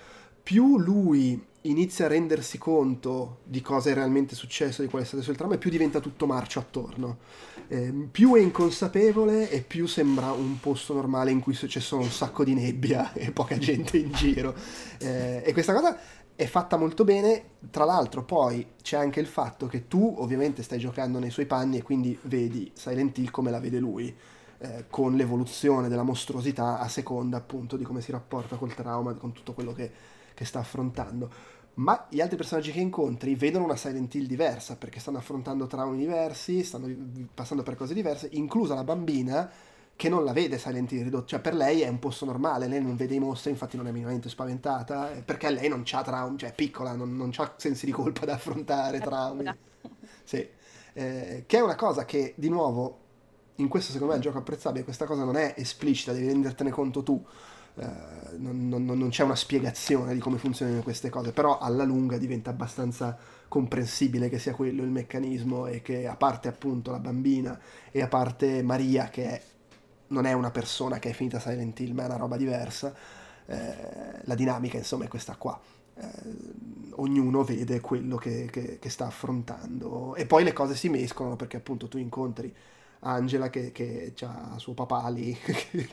più 0.42 0.78
lui 0.78 1.48
inizia 1.62 2.06
a 2.06 2.08
rendersi 2.08 2.56
conto 2.56 3.40
di 3.44 3.60
cosa 3.60 3.90
è 3.90 3.94
realmente 3.94 4.34
successo, 4.34 4.82
di 4.82 4.88
qual 4.88 5.02
è 5.02 5.04
stato 5.04 5.30
il 5.30 5.36
trauma, 5.36 5.54
e 5.54 5.58
più 5.58 5.70
diventa 5.70 6.00
tutto 6.00 6.26
marcio 6.26 6.58
attorno. 6.58 7.18
Eh, 7.68 7.92
più 8.10 8.34
è 8.34 8.40
inconsapevole 8.40 9.50
e 9.50 9.60
più 9.60 9.86
sembra 9.86 10.32
un 10.32 10.58
posto 10.58 10.94
normale 10.94 11.30
in 11.30 11.40
cui 11.40 11.54
c'è 11.54 11.80
solo 11.80 12.02
un 12.02 12.10
sacco 12.10 12.42
di 12.44 12.54
nebbia 12.54 13.12
e 13.14 13.30
poca 13.32 13.58
gente 13.58 13.98
in 13.98 14.10
giro. 14.12 14.54
Eh, 14.98 15.42
e 15.44 15.52
questa 15.52 15.74
cosa 15.74 15.98
è 16.34 16.46
fatta 16.46 16.76
molto 16.76 17.04
bene. 17.04 17.44
Tra 17.70 17.84
l'altro, 17.84 18.24
poi 18.24 18.66
c'è 18.82 18.96
anche 18.96 19.20
il 19.20 19.26
fatto 19.26 19.66
che 19.66 19.86
tu, 19.86 20.14
ovviamente, 20.18 20.62
stai 20.62 20.78
giocando 20.78 21.18
nei 21.18 21.30
suoi 21.30 21.46
panni 21.46 21.76
e 21.76 21.82
quindi 21.82 22.18
vedi 22.22 22.70
Silent 22.74 23.18
Hill 23.18 23.30
come 23.30 23.50
la 23.50 23.60
vede 23.60 23.78
lui, 23.78 24.14
eh, 24.62 24.84
con 24.90 25.16
l'evoluzione 25.16 25.88
della 25.88 26.02
mostruosità 26.02 26.78
a 26.78 26.88
seconda 26.88 27.38
appunto 27.38 27.76
di 27.76 27.84
come 27.84 28.02
si 28.02 28.12
rapporta 28.12 28.56
col 28.56 28.74
trauma, 28.74 29.14
con 29.14 29.32
tutto 29.32 29.54
quello 29.54 29.72
che, 29.72 29.90
che 30.34 30.44
sta 30.44 30.58
affrontando. 30.58 31.58
Ma 31.74 32.06
gli 32.10 32.20
altri 32.20 32.36
personaggi 32.36 32.72
che 32.72 32.80
incontri 32.80 33.34
vedono 33.36 33.64
una 33.64 33.76
Silent 33.76 34.14
Hill 34.14 34.26
diversa 34.26 34.76
perché 34.76 35.00
stanno 35.00 35.18
affrontando 35.18 35.66
traumi 35.66 35.96
diversi, 35.96 36.62
stanno 36.62 36.94
passando 37.32 37.62
per 37.62 37.74
cose 37.74 37.94
diverse, 37.94 38.28
inclusa 38.32 38.74
la 38.74 38.84
bambina 38.84 39.50
che 39.96 40.08
non 40.08 40.24
la 40.24 40.32
vede 40.32 40.58
Silent 40.58 40.92
Hill 40.92 41.04
ridotto, 41.04 41.26
cioè 41.26 41.40
per 41.40 41.54
lei 41.54 41.80
è 41.80 41.88
un 41.88 41.98
posto 41.98 42.24
normale, 42.26 42.68
lei 42.68 42.82
non 42.82 42.96
vede 42.96 43.14
i 43.14 43.18
mostri, 43.18 43.50
infatti 43.50 43.76
non 43.76 43.86
è 43.86 43.92
minimamente 43.92 44.28
spaventata, 44.28 45.12
eh, 45.12 45.22
perché 45.22 45.50
lei 45.50 45.68
non 45.68 45.84
ha 45.90 46.02
traumi, 46.02 46.38
cioè 46.38 46.50
è 46.50 46.54
piccola, 46.54 46.94
non, 46.94 47.16
non 47.16 47.30
ha 47.36 47.54
sensi 47.56 47.86
di 47.86 47.92
colpa 47.92 48.26
da 48.26 48.34
affrontare, 48.34 49.00
traumi. 49.00 49.44
Sì. 50.24 50.46
Eh, 50.92 51.44
che 51.46 51.58
è 51.58 51.60
una 51.60 51.76
cosa 51.76 52.04
che, 52.04 52.34
di 52.36 52.48
nuovo, 52.48 52.99
in 53.60 53.68
questo 53.68 53.92
secondo 53.92 54.12
me 54.12 54.20
è 54.20 54.22
un 54.24 54.28
gioco 54.28 54.38
apprezzabile, 54.38 54.84
questa 54.84 55.04
cosa 55.04 55.24
non 55.24 55.36
è 55.36 55.54
esplicita, 55.56 56.12
devi 56.12 56.26
rendertene 56.26 56.70
conto 56.70 57.02
tu, 57.02 57.24
eh, 57.76 57.86
non, 58.36 58.68
non, 58.68 58.84
non, 58.84 59.08
c'è 59.10 59.22
una 59.22 59.36
spiegazione 59.36 60.14
di 60.14 60.20
come 60.20 60.38
funzionano 60.38 60.82
queste 60.82 61.08
cose, 61.08 61.32
però 61.32 61.58
alla 61.58 61.84
lunga 61.84 62.18
diventa 62.18 62.50
abbastanza 62.50 63.16
comprensibile 63.48 64.28
che 64.28 64.38
sia 64.38 64.54
quello 64.54 64.82
il 64.82 64.90
meccanismo 64.90 65.66
e 65.66 65.82
che 65.82 66.06
a 66.06 66.16
parte 66.16 66.48
appunto 66.48 66.90
la 66.90 66.98
bambina 66.98 67.58
e 67.90 68.00
a 68.02 68.08
parte 68.08 68.62
Maria 68.62 69.08
che 69.08 69.24
è 69.24 69.42
non 70.10 70.26
è 70.26 70.32
una 70.32 70.50
persona 70.50 70.98
che 70.98 71.10
è 71.10 71.12
finita 71.12 71.40
Silent 71.40 71.78
Hill, 71.80 71.92
ma 71.94 72.02
è 72.02 72.06
una 72.06 72.16
roba 72.16 72.36
diversa. 72.36 72.94
Eh, 73.46 73.74
la 74.22 74.34
dinamica, 74.34 74.76
insomma, 74.76 75.04
è 75.04 75.08
questa 75.08 75.36
qua. 75.36 75.58
Eh, 75.94 76.06
ognuno 76.96 77.44
vede 77.44 77.80
quello 77.80 78.16
che, 78.16 78.48
che, 78.50 78.78
che, 78.78 78.90
sta 78.90 79.06
affrontando 79.06 80.14
e 80.14 80.26
poi 80.26 80.44
le 80.44 80.52
cose 80.52 80.74
si 80.74 80.88
mescolano 80.88 81.36
perché 81.36 81.56
appunto 81.56 81.88
tu 81.88 81.98
incontri 81.98 82.54
Angela 83.00 83.48
che, 83.48 83.72
che 83.72 84.12
ha 84.22 84.58
suo 84.58 84.74
papà 84.74 85.08
lì 85.08 85.32
che, 85.40 85.88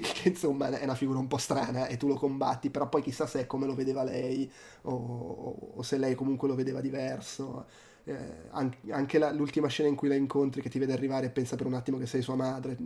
che, 0.00 0.28
insomma 0.28 0.68
è 0.68 0.84
una 0.84 0.94
figura 0.94 1.18
un 1.18 1.26
po' 1.26 1.36
strana 1.36 1.86
e 1.86 1.96
tu 1.96 2.08
lo 2.08 2.14
combatti 2.14 2.70
però 2.70 2.88
poi 2.88 3.02
chissà 3.02 3.26
se 3.26 3.40
è 3.40 3.46
come 3.46 3.66
lo 3.66 3.74
vedeva 3.74 4.02
lei 4.02 4.50
o, 4.82 5.72
o, 5.76 5.82
se 5.82 5.98
lei 5.98 6.14
comunque 6.14 6.48
lo 6.48 6.54
vedeva 6.54 6.80
diverso. 6.80 7.66
Eh, 8.06 8.50
anche 8.50 9.18
la, 9.18 9.32
l'ultima 9.32 9.68
scena 9.68 9.88
in 9.88 9.94
cui 9.94 10.08
la 10.08 10.14
incontri 10.14 10.60
che 10.60 10.68
ti 10.68 10.78
vede 10.78 10.92
arrivare 10.92 11.26
e 11.26 11.30
pensa 11.30 11.56
per 11.56 11.64
un 11.64 11.72
attimo 11.72 11.96
che 11.96 12.04
sei 12.04 12.20
sua 12.20 12.34
madre 12.34 12.76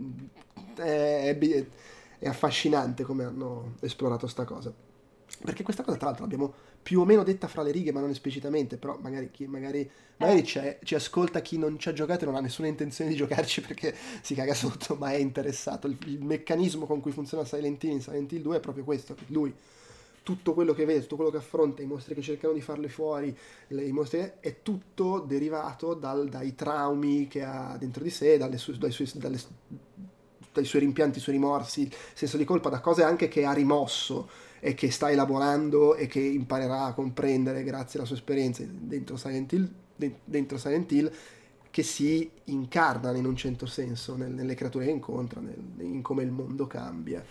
è, 0.75 1.35
è, 1.37 1.65
è 2.19 2.27
affascinante 2.27 3.03
come 3.03 3.25
hanno 3.25 3.75
esplorato 3.81 4.27
sta 4.27 4.45
cosa 4.45 4.73
perché 5.41 5.63
questa 5.63 5.83
cosa 5.83 5.97
tra 5.97 6.07
l'altro 6.07 6.23
l'abbiamo 6.23 6.53
più 6.81 6.99
o 6.99 7.05
meno 7.05 7.23
detta 7.23 7.47
fra 7.47 7.61
le 7.61 7.71
righe 7.71 7.91
ma 7.91 8.01
non 8.01 8.09
esplicitamente 8.09 8.77
però 8.77 8.97
magari, 9.01 9.31
chi, 9.31 9.47
magari, 9.47 9.89
magari 10.17 10.43
ci 10.45 10.95
ascolta 10.95 11.41
chi 11.41 11.57
non 11.57 11.79
ci 11.79 11.89
ha 11.89 11.93
giocato 11.93 12.23
e 12.23 12.27
non 12.27 12.35
ha 12.35 12.41
nessuna 12.41 12.67
intenzione 12.67 13.09
di 13.09 13.15
giocarci 13.15 13.61
perché 13.67 13.95
si 14.21 14.35
caga 14.35 14.53
sotto 14.53 14.95
ma 14.95 15.11
è 15.11 15.17
interessato. 15.17 15.87
Il, 15.87 15.97
il 16.05 16.23
meccanismo 16.23 16.85
con 16.85 16.99
cui 16.99 17.11
funziona 17.11 17.45
Silent 17.45 17.83
Hill 17.83 17.91
in 17.91 18.01
Silent 18.01 18.31
Hill 18.31 18.41
2 18.41 18.57
è 18.57 18.59
proprio 18.59 18.83
questo 18.83 19.15
lui 19.27 19.53
tutto 20.29 20.53
quello 20.53 20.73
che 20.73 20.85
vede, 20.85 21.01
tutto 21.01 21.15
quello 21.15 21.31
che 21.31 21.37
affronta, 21.37 21.81
i 21.81 21.87
mostri 21.87 22.13
che 22.13 22.21
cercano 22.21 22.53
di 22.53 22.61
farle 22.61 22.87
fuori, 22.87 23.35
le, 23.69 23.83
i 23.83 23.91
mostri, 23.91 24.33
è 24.39 24.61
tutto 24.61 25.19
derivato 25.19 25.95
dal, 25.95 26.29
dai 26.29 26.53
traumi 26.53 27.27
che 27.27 27.41
ha 27.41 27.75
dentro 27.79 28.03
di 28.03 28.11
sé, 28.11 28.39
su, 28.57 28.77
dai, 28.77 28.91
suoi, 28.91 29.09
dalle, 29.15 29.39
dai 30.53 30.65
suoi 30.65 30.81
rimpianti, 30.81 31.17
i 31.17 31.21
suoi 31.21 31.33
rimorsi, 31.33 31.81
il 31.81 31.95
senso 32.13 32.37
di 32.37 32.45
colpa, 32.45 32.69
da 32.69 32.79
cose 32.79 33.01
anche 33.01 33.27
che 33.27 33.43
ha 33.43 33.53
rimosso 33.53 34.29
e 34.59 34.73
che 34.73 34.91
sta 34.91 35.09
elaborando 35.09 35.95
e 35.95 36.07
che 36.07 36.19
imparerà 36.19 36.85
a 36.85 36.93
comprendere 36.93 37.63
grazie 37.63 37.99
alla 37.99 38.07
sua 38.07 38.17
esperienza 38.17 38.63
dentro 38.67 39.17
Silent 39.17 39.51
Hill, 39.51 39.71
dentro 40.23 40.57
Silent 40.57 40.91
Hill 40.91 41.11
che 41.71 41.83
si 41.83 42.29
incarnano 42.45 43.17
in 43.17 43.25
un 43.25 43.35
certo 43.35 43.65
senso 43.65 44.15
nel, 44.15 44.31
nelle 44.31 44.55
creature 44.55 44.85
che 44.85 44.91
incontra, 44.91 45.39
nel, 45.39 45.55
in 45.79 46.01
come 46.01 46.23
il 46.23 46.31
mondo 46.31 46.67
cambia. 46.67 47.23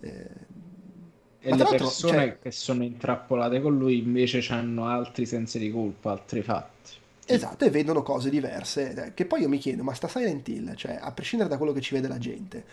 Eh, 0.00 0.30
e 1.46 1.54
le 1.54 1.64
persone 1.64 2.12
cioè... 2.12 2.38
che 2.40 2.50
sono 2.50 2.82
intrappolate 2.82 3.60
con 3.60 3.76
lui 3.76 3.98
invece 3.98 4.42
hanno 4.48 4.86
altri 4.86 5.26
sensi 5.26 5.58
di 5.58 5.70
colpa, 5.70 6.12
altri 6.12 6.42
fatti. 6.42 6.72
Esatto, 7.26 7.64
e 7.64 7.70
vedono 7.70 8.02
cose 8.02 8.30
diverse. 8.30 9.12
Che 9.14 9.24
poi 9.26 9.42
io 9.42 9.48
mi 9.48 9.58
chiedo, 9.58 9.82
ma 9.82 9.92
sta 9.92 10.08
Silent 10.08 10.48
Hill, 10.48 10.74
cioè, 10.74 10.98
a 11.00 11.12
prescindere 11.12 11.50
da 11.50 11.58
quello 11.58 11.72
che 11.72 11.80
ci 11.80 11.94
vede 11.94 12.08
la 12.08 12.18
gente, 12.18 12.64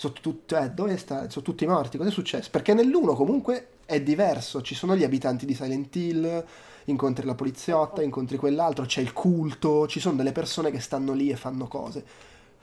sono, 0.00 0.14
tut- 0.14 0.68
dove 0.68 0.96
sta? 0.96 1.28
sono 1.28 1.44
tutti 1.44 1.66
morti, 1.66 1.98
cosa 1.98 2.08
è 2.08 2.12
successo? 2.12 2.48
Perché 2.50 2.72
nell'uno 2.72 3.14
comunque 3.14 3.66
è 3.84 4.00
diverso, 4.00 4.62
ci 4.62 4.74
sono 4.74 4.96
gli 4.96 5.04
abitanti 5.04 5.44
di 5.44 5.52
Silent 5.52 5.94
Hill, 5.94 6.44
incontri 6.84 7.26
la 7.26 7.34
poliziotta, 7.34 8.00
incontri 8.02 8.38
quell'altro, 8.38 8.86
c'è 8.86 9.02
il 9.02 9.12
culto, 9.12 9.86
ci 9.86 10.00
sono 10.00 10.16
delle 10.16 10.32
persone 10.32 10.70
che 10.70 10.80
stanno 10.80 11.12
lì 11.12 11.28
e 11.28 11.36
fanno 11.36 11.68
cose. 11.68 12.02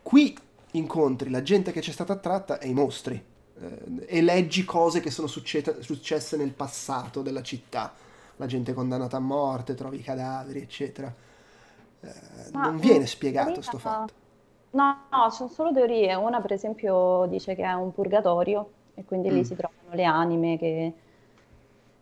Qui 0.02 0.36
incontri 0.72 1.30
la 1.30 1.44
gente 1.44 1.72
che 1.72 1.80
c'è 1.80 1.92
stata 1.92 2.14
attratta 2.14 2.58
e 2.58 2.70
i 2.70 2.74
mostri 2.74 3.24
eh, 3.62 4.06
e 4.08 4.22
leggi 4.24 4.66
cose 4.66 5.00
che 5.00 5.12
sono 5.12 5.28
succede, 5.28 5.84
successe 5.84 6.38
nel 6.38 6.54
passato 6.54 7.22
della 7.22 7.44
città. 7.44 7.94
La 8.38 8.48
gente 8.48 8.74
condannata 8.74 9.18
a 9.18 9.20
morte, 9.20 9.76
trovi 9.76 10.00
i 10.00 10.04
cadaveri, 10.04 10.62
eccetera. 10.62 11.14
Eh, 12.00 12.14
non 12.54 12.80
viene 12.80 13.06
spiegato 13.06 13.54
questo 13.54 13.78
fatto. 13.78 14.26
No, 14.72 15.06
no, 15.10 15.30
sono 15.30 15.50
solo 15.50 15.72
teorie. 15.72 16.14
Una, 16.16 16.42
per 16.42 16.54
esempio, 16.54 17.26
dice 17.28 17.56
che 17.56 17.64
è 17.64 17.74
un 17.74 17.94
purgatorio 17.94 18.70
e 18.94 19.06
quindi 19.06 19.30
mm. 19.30 19.34
lì 19.34 19.46
si 19.46 19.56
trovano 19.56 19.90
le 19.92 20.04
anime 20.04 20.58
che, 20.58 20.94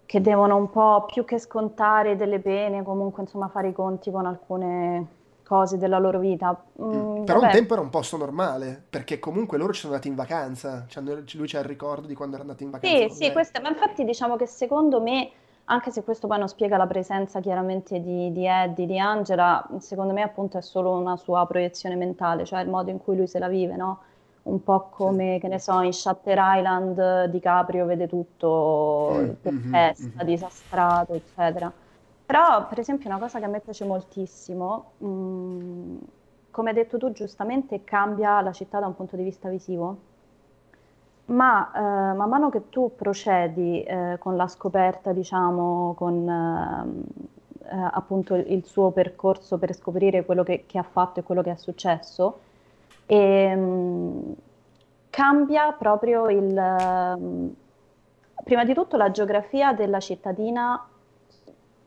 che 0.06 0.22
devono 0.22 0.56
un 0.56 0.70
po' 0.70 1.06
più 1.06 1.26
che 1.26 1.40
scontare 1.40 2.16
delle 2.16 2.40
pene, 2.40 2.84
comunque 2.84 3.24
insomma 3.24 3.48
fare 3.48 3.70
i 3.70 3.74
conti 3.74 4.12
con 4.12 4.26
alcune 4.26 5.08
cose 5.46 5.78
della 5.78 6.00
loro 6.00 6.20
vita. 6.20 6.60
Mm, 6.82 6.86
mm, 6.86 7.24
Però 7.24 7.40
vabbè. 7.40 7.52
un 7.52 7.58
tempo 7.58 7.74
era 7.74 7.82
un 7.82 7.90
posto 7.90 8.18
normale, 8.18 8.84
perché 8.90 9.20
comunque 9.20 9.58
loro 9.58 9.74
ci 9.74 9.82
sono 9.82 9.94
andati 9.94 10.10
in 10.10 10.16
vacanza, 10.16 10.86
cioè 10.88 11.04
lui 11.04 11.48
c'ha 11.48 11.60
il 11.60 11.66
ricordo 11.66 12.08
di 12.08 12.16
quando 12.16 12.36
era 12.36 12.44
andato 12.44 12.64
in 12.64 12.72
vacanza. 12.72 13.10
Sì, 13.10 13.26
sì, 13.26 13.32
questa, 13.32 13.62
ma 13.62 13.70
infatti 13.70 14.04
diciamo 14.04 14.36
che 14.36 14.48
secondo 14.48 15.02
me 15.02 15.30
anche 15.66 15.92
se 15.92 16.04
questo 16.04 16.28
poi 16.28 16.38
non 16.40 16.48
spiega 16.48 16.78
la 16.78 16.88
presenza 16.88 17.40
chiaramente 17.40 18.00
di, 18.02 18.32
di 18.32 18.46
Eddie, 18.48 18.86
di 18.86 19.00
Angela, 19.00 19.68
secondo 19.80 20.14
me 20.14 20.22
appunto 20.22 20.58
è 20.58 20.62
solo 20.62 20.92
una 20.92 21.18
sua 21.18 21.46
proiezione 21.48 21.96
mentale, 21.96 22.46
cioè 22.46 22.62
il 22.62 22.70
modo 22.70 22.92
in 22.92 23.00
cui 23.00 23.16
lui 23.16 23.28
se 23.28 23.40
la 23.40 23.48
vive, 23.48 23.76
no? 23.76 24.02
Un 24.44 24.62
po' 24.64 24.90
come, 24.90 25.40
che 25.40 25.48
ne 25.48 25.60
so, 25.60 25.82
in 25.82 25.92
Shutter 25.92 26.38
Island 26.40 27.26
DiCaprio 27.26 27.86
vede 27.86 28.08
tutto 28.08 29.12
Mm, 29.12 29.32
per 29.42 29.54
mhm, 29.54 29.72
testa, 29.72 30.24
mhm. 30.24 30.26
disastrato, 30.26 31.14
eccetera. 31.16 31.74
Però, 32.26 32.68
per 32.68 32.80
esempio, 32.80 33.10
una 33.10 33.20
cosa 33.20 33.40
che 33.40 33.46
a 33.46 33.48
me 33.48 33.60
piace 33.62 33.86
moltissimo, 33.86 34.94
mh, 34.98 35.98
come 36.52 36.70
hai 36.70 36.76
detto 36.76 36.98
tu 36.98 37.12
giustamente, 37.12 37.84
cambia 37.84 38.42
la 38.42 38.52
città 38.52 38.80
da 38.80 38.88
un 38.88 38.96
punto 38.96 39.16
di 39.16 39.24
vista 39.24 39.50
visivo, 39.50 40.02
ma 41.26 41.72
eh, 41.74 42.16
man 42.16 42.30
mano 42.30 42.50
che 42.50 42.70
tu 42.70 42.92
procedi 42.96 43.82
eh, 43.84 44.18
con 44.20 44.36
la 44.36 44.48
scoperta, 44.48 45.12
diciamo, 45.12 45.94
con 45.96 46.28
ehm, 46.28 47.04
eh, 47.64 47.90
appunto 47.92 48.36
il, 48.36 48.64
suo 48.66 48.92
percorso 48.92 49.58
per 49.58 49.74
scoprire 49.74 50.24
quello 50.26 50.44
che, 50.44 50.66
che 50.68 50.78
ha 50.78 50.84
fatto 50.84 51.20
e 51.20 51.24
quello 51.24 51.42
che 51.42 51.52
è 51.52 51.56
successo, 51.56 52.40
ehm, 53.08 54.36
cambia 55.10 55.72
proprio 55.72 56.30
il, 56.30 56.56
ehm, 56.56 57.56
prima 58.44 58.64
di 58.64 58.74
tutto 58.74 58.98
la 58.98 59.10
geografia 59.12 59.74
della 59.74 60.00
cittadina 60.00 60.88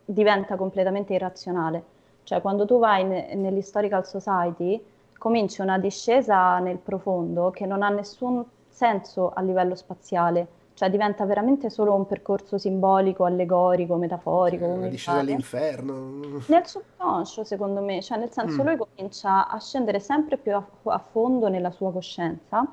diventa 0.04 0.56
completamente 0.56 1.14
irrazionale. 1.14 1.96
Cioè, 2.24 2.40
quando 2.40 2.66
tu 2.66 2.78
vai 2.78 3.04
ne- 3.04 3.34
nell'Historical 3.34 4.04
Society, 4.06 4.82
cominci 5.16 5.60
una 5.60 5.78
discesa 5.78 6.58
nel 6.58 6.78
profondo 6.78 7.50
che 7.50 7.66
non 7.66 7.82
ha 7.82 7.88
nessun 7.88 8.44
senso 8.78 9.30
a 9.34 9.40
livello 9.42 9.74
spaziale, 9.74 10.46
cioè 10.74 10.88
diventa 10.90 11.24
veramente 11.26 11.68
solo 11.68 11.94
un 11.94 12.06
percorso 12.06 12.58
simbolico, 12.58 13.24
allegorico, 13.24 13.96
metaforico, 13.96 14.64
Una 14.64 14.74
come 14.74 14.88
discesa 14.88 15.18
all'inferno. 15.18 16.44
Nel 16.46 16.64
subconscio, 16.66 17.42
secondo 17.42 17.80
me, 17.80 18.00
cioè 18.02 18.18
nel 18.18 18.30
senso 18.30 18.62
Mm. 18.62 18.66
lui 18.66 18.76
comincia 18.76 19.48
a 19.48 19.58
scendere 19.58 19.98
sempre 19.98 20.36
più 20.36 20.54
a, 20.54 20.64
a 20.84 20.98
fondo 20.98 21.48
nella 21.48 21.72
sua 21.72 21.90
coscienza 21.90 22.64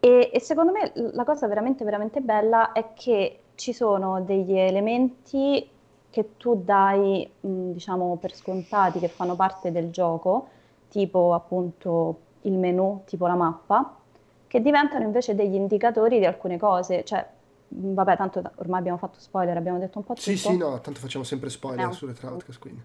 e, 0.00 0.30
e 0.32 0.40
secondo 0.40 0.72
me 0.72 0.92
la 0.94 1.24
cosa 1.24 1.46
veramente, 1.46 1.84
veramente 1.84 2.20
bella 2.20 2.72
è 2.72 2.92
che 2.94 3.40
ci 3.54 3.72
sono 3.72 4.20
degli 4.22 4.56
elementi 4.56 5.68
che 6.10 6.36
tu 6.36 6.62
dai, 6.64 7.28
mh, 7.40 7.70
diciamo, 7.72 8.16
per 8.16 8.34
scontati, 8.34 8.98
che 8.98 9.08
fanno 9.08 9.36
parte 9.36 9.70
del 9.72 9.90
gioco, 9.90 10.48
tipo 10.88 11.34
appunto 11.34 12.18
il 12.42 12.54
menu, 12.58 13.02
tipo 13.06 13.26
la 13.26 13.34
mappa, 13.34 13.94
che 14.46 14.60
diventano 14.60 15.04
invece 15.04 15.34
degli 15.34 15.54
indicatori 15.54 16.18
di 16.18 16.24
alcune 16.26 16.58
cose. 16.58 17.04
Cioè, 17.04 17.26
vabbè, 17.68 18.16
tanto 18.16 18.42
ormai 18.56 18.78
abbiamo 18.80 18.98
fatto 18.98 19.18
spoiler, 19.18 19.56
abbiamo 19.56 19.78
detto 19.78 19.98
un 19.98 20.04
po' 20.04 20.14
Sì, 20.16 20.34
tutto. 20.36 20.48
sì, 20.50 20.56
no, 20.56 20.80
tanto 20.80 21.00
facciamo 21.00 21.24
sempre 21.24 21.50
spoiler 21.50 21.88
Eh. 21.88 21.92
sulle 21.92 22.12
Troutcast, 22.12 22.58
quindi. 22.58 22.82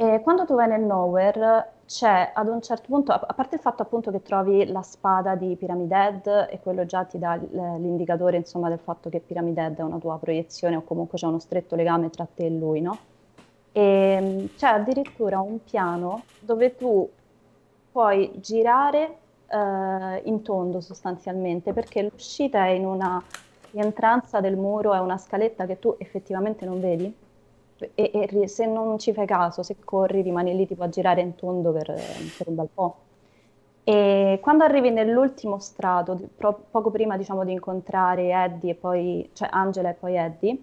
E 0.00 0.20
quando 0.22 0.44
tu 0.44 0.54
vai 0.54 0.68
nel 0.68 0.82
nowhere, 0.82 1.72
c'è 1.84 2.30
ad 2.32 2.46
un 2.46 2.62
certo 2.62 2.84
punto, 2.86 3.10
a 3.12 3.34
parte 3.34 3.56
il 3.56 3.60
fatto 3.60 3.82
appunto 3.82 4.12
che 4.12 4.22
trovi 4.22 4.64
la 4.66 4.82
spada 4.82 5.34
di 5.34 5.56
Pyramid 5.56 5.90
Head 5.90 6.48
e 6.50 6.60
quello 6.62 6.86
già 6.86 7.02
ti 7.02 7.18
dà 7.18 7.34
l'indicatore 7.34 8.36
insomma 8.36 8.68
del 8.68 8.78
fatto 8.78 9.08
che 9.08 9.18
Pyramid 9.18 9.58
Head 9.58 9.78
è 9.78 9.82
una 9.82 9.98
tua 9.98 10.16
proiezione 10.18 10.76
o 10.76 10.82
comunque 10.84 11.18
c'è 11.18 11.26
uno 11.26 11.40
stretto 11.40 11.74
legame 11.74 12.10
tra 12.10 12.28
te 12.32 12.46
e 12.46 12.50
lui, 12.50 12.80
no? 12.80 12.96
E 13.72 14.48
c'è 14.56 14.68
addirittura 14.68 15.40
un 15.40 15.62
piano 15.64 16.22
dove 16.38 16.76
tu 16.76 17.08
puoi 17.90 18.30
girare 18.36 19.16
eh, 19.50 20.22
in 20.24 20.42
tondo 20.42 20.80
sostanzialmente 20.80 21.72
perché 21.72 22.02
l'uscita 22.02 22.66
è 22.66 22.70
in 22.70 22.86
una 22.86 23.22
rientranza 23.70 24.40
del 24.40 24.56
muro, 24.56 24.94
è 24.94 24.98
una 24.98 25.18
scaletta 25.18 25.66
che 25.66 25.78
tu 25.78 25.94
effettivamente 25.98 26.64
non 26.64 26.80
vedi 26.80 27.14
e, 27.94 28.28
e 28.30 28.48
se 28.48 28.66
non 28.66 28.98
ci 28.98 29.12
fai 29.12 29.26
caso, 29.26 29.62
se 29.62 29.76
corri, 29.84 30.22
rimani 30.22 30.54
lì 30.56 30.66
tipo 30.66 30.82
a 30.82 30.88
girare 30.88 31.20
in 31.20 31.34
tondo 31.34 31.72
per, 31.72 31.86
per 32.36 32.48
un 32.48 32.54
bel 32.54 32.68
po'. 32.72 32.96
E 33.84 34.38
quando 34.42 34.64
arrivi 34.64 34.90
nell'ultimo 34.90 35.58
strato, 35.58 36.18
pro- 36.36 36.66
poco 36.70 36.90
prima 36.90 37.16
diciamo 37.16 37.44
di 37.44 37.52
incontrare 37.52 38.30
Eddie 38.30 38.72
e 38.72 38.74
poi, 38.74 39.30
cioè 39.32 39.48
Angela 39.50 39.90
e 39.90 39.94
poi 39.94 40.16
Eddie, 40.16 40.62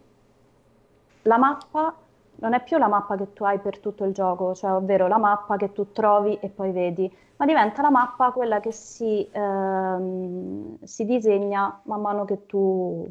la 1.24 1.38
mappa 1.38 1.96
non 2.38 2.54
è 2.54 2.64
più 2.64 2.78
la 2.78 2.88
mappa 2.88 3.16
che 3.16 3.34
tu 3.34 3.44
hai 3.46 3.60
per 3.60 3.80
tutto 3.80 4.04
il 4.04 4.14
gioco, 4.14 4.54
cioè 4.54 4.74
ovvero 4.74 5.08
la 5.08 5.18
mappa 5.18 5.58
che 5.58 5.72
tu 5.72 5.92
trovi 5.92 6.38
e 6.40 6.50
poi 6.50 6.72
vedi, 6.72 7.12
ma 7.38 7.46
diventa 7.46 7.82
la 7.82 7.90
mappa 7.90 8.32
quella 8.32 8.60
che 8.60 8.72
si, 8.72 9.28
ehm, 9.32 10.78
si 10.84 11.06
disegna 11.06 11.82
man 11.84 12.02
mano 12.02 12.26
che 12.26 12.46
tu 12.46 13.06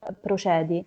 eh, 0.00 0.12
procedi. 0.12 0.84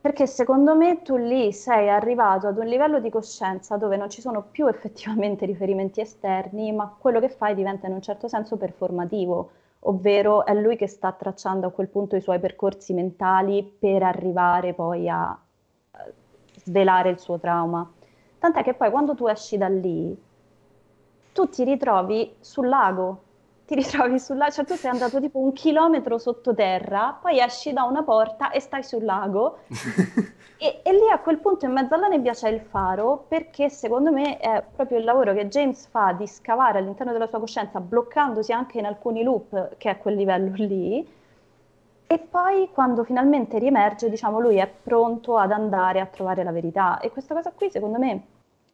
Perché 0.00 0.26
secondo 0.28 0.76
me 0.76 1.02
tu 1.02 1.16
lì 1.16 1.52
sei 1.52 1.88
arrivato 1.88 2.46
ad 2.46 2.58
un 2.58 2.66
livello 2.66 3.00
di 3.00 3.10
coscienza 3.10 3.76
dove 3.76 3.96
non 3.96 4.08
ci 4.08 4.20
sono 4.20 4.44
più 4.50 4.66
effettivamente 4.68 5.46
riferimenti 5.46 6.00
esterni, 6.00 6.72
ma 6.72 6.94
quello 6.96 7.18
che 7.20 7.28
fai 7.28 7.54
diventa 7.54 7.88
in 7.88 7.94
un 7.94 8.02
certo 8.02 8.28
senso 8.28 8.56
performativo, 8.56 9.50
ovvero 9.80 10.44
è 10.46 10.54
lui 10.54 10.76
che 10.76 10.86
sta 10.86 11.10
tracciando 11.12 11.66
a 11.66 11.70
quel 11.70 11.88
punto 11.88 12.14
i 12.14 12.20
suoi 12.20 12.38
percorsi 12.38 12.92
mentali 12.92 13.64
per 13.64 14.02
arrivare 14.04 14.74
poi 14.74 15.08
a 15.08 15.36
eh, 15.92 16.12
svelare 16.62 17.10
il 17.10 17.18
suo 17.18 17.38
trauma. 17.40 17.90
Tant'è 18.38 18.62
che 18.62 18.74
poi 18.74 18.90
quando 18.90 19.16
tu 19.16 19.26
esci 19.26 19.56
da 19.56 19.66
lì, 19.68 20.16
tu 21.36 21.50
ti 21.50 21.64
ritrovi 21.64 22.34
sul 22.40 22.66
lago, 22.66 23.20
ti 23.66 23.74
ritrovi 23.74 24.18
sul 24.18 24.38
lago, 24.38 24.52
cioè 24.52 24.64
tu 24.64 24.74
sei 24.74 24.90
andato 24.90 25.20
tipo 25.20 25.38
un 25.38 25.52
chilometro 25.52 26.16
sottoterra, 26.16 27.18
poi 27.20 27.40
esci 27.40 27.74
da 27.74 27.82
una 27.82 28.02
porta 28.02 28.50
e 28.50 28.58
stai 28.58 28.82
sul 28.82 29.04
lago 29.04 29.58
e, 30.56 30.80
e 30.82 30.92
lì 30.92 31.10
a 31.12 31.18
quel 31.18 31.36
punto 31.36 31.66
in 31.66 31.72
mezzo 31.72 31.94
alla 31.94 32.06
nebbia 32.08 32.32
c'è 32.32 32.48
il 32.48 32.62
faro 32.62 33.26
perché 33.28 33.68
secondo 33.68 34.10
me 34.12 34.38
è 34.38 34.64
proprio 34.74 34.96
il 34.96 35.04
lavoro 35.04 35.34
che 35.34 35.46
James 35.48 35.86
fa 35.88 36.12
di 36.12 36.26
scavare 36.26 36.78
all'interno 36.78 37.12
della 37.12 37.26
sua 37.26 37.38
coscienza, 37.38 37.80
bloccandosi 37.80 38.52
anche 38.52 38.78
in 38.78 38.86
alcuni 38.86 39.22
loop, 39.22 39.76
che 39.76 39.90
è 39.90 39.98
quel 39.98 40.14
livello 40.14 40.54
lì. 40.54 41.06
E 42.08 42.18
poi 42.18 42.70
quando 42.72 43.04
finalmente 43.04 43.58
riemerge, 43.58 44.08
diciamo, 44.08 44.40
lui 44.40 44.56
è 44.56 44.66
pronto 44.68 45.36
ad 45.36 45.50
andare 45.50 46.00
a 46.00 46.06
trovare 46.06 46.44
la 46.44 46.52
verità. 46.52 46.98
E 47.00 47.10
questa 47.10 47.34
cosa 47.34 47.50
qui, 47.50 47.68
secondo 47.68 47.98
me, 47.98 48.22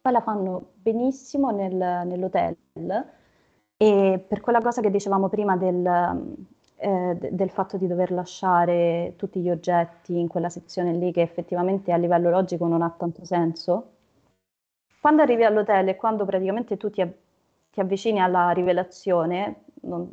poi 0.03 0.11
la 0.11 0.21
fanno 0.21 0.73
benissimo 0.75 1.51
nel- 1.51 2.03
nell'hotel. 2.05 2.57
E 3.77 4.23
per 4.27 4.41
quella 4.41 4.59
cosa 4.61 4.81
che 4.81 4.89
dicevamo 4.91 5.29
prima 5.29 5.57
del, 5.57 5.85
eh, 6.77 7.15
de- 7.19 7.35
del 7.35 7.49
fatto 7.49 7.77
di 7.77 7.87
dover 7.87 8.11
lasciare 8.11 9.13
tutti 9.17 9.39
gli 9.41 9.49
oggetti 9.49 10.19
in 10.19 10.27
quella 10.27 10.49
sezione 10.49 10.93
lì, 10.93 11.11
che 11.11 11.21
effettivamente 11.21 11.91
a 11.91 11.97
livello 11.97 12.29
logico 12.29 12.67
non 12.67 12.81
ha 12.81 12.89
tanto 12.97 13.25
senso, 13.25 13.91
quando 14.99 15.21
arrivi 15.21 15.43
all'hotel 15.43 15.89
e 15.89 15.95
quando 15.95 16.25
praticamente 16.25 16.77
tu 16.77 16.89
ti, 16.89 17.05
ti 17.71 17.79
avvicini 17.79 18.19
alla 18.21 18.51
rivelazione, 18.51 19.65
non, 19.81 20.09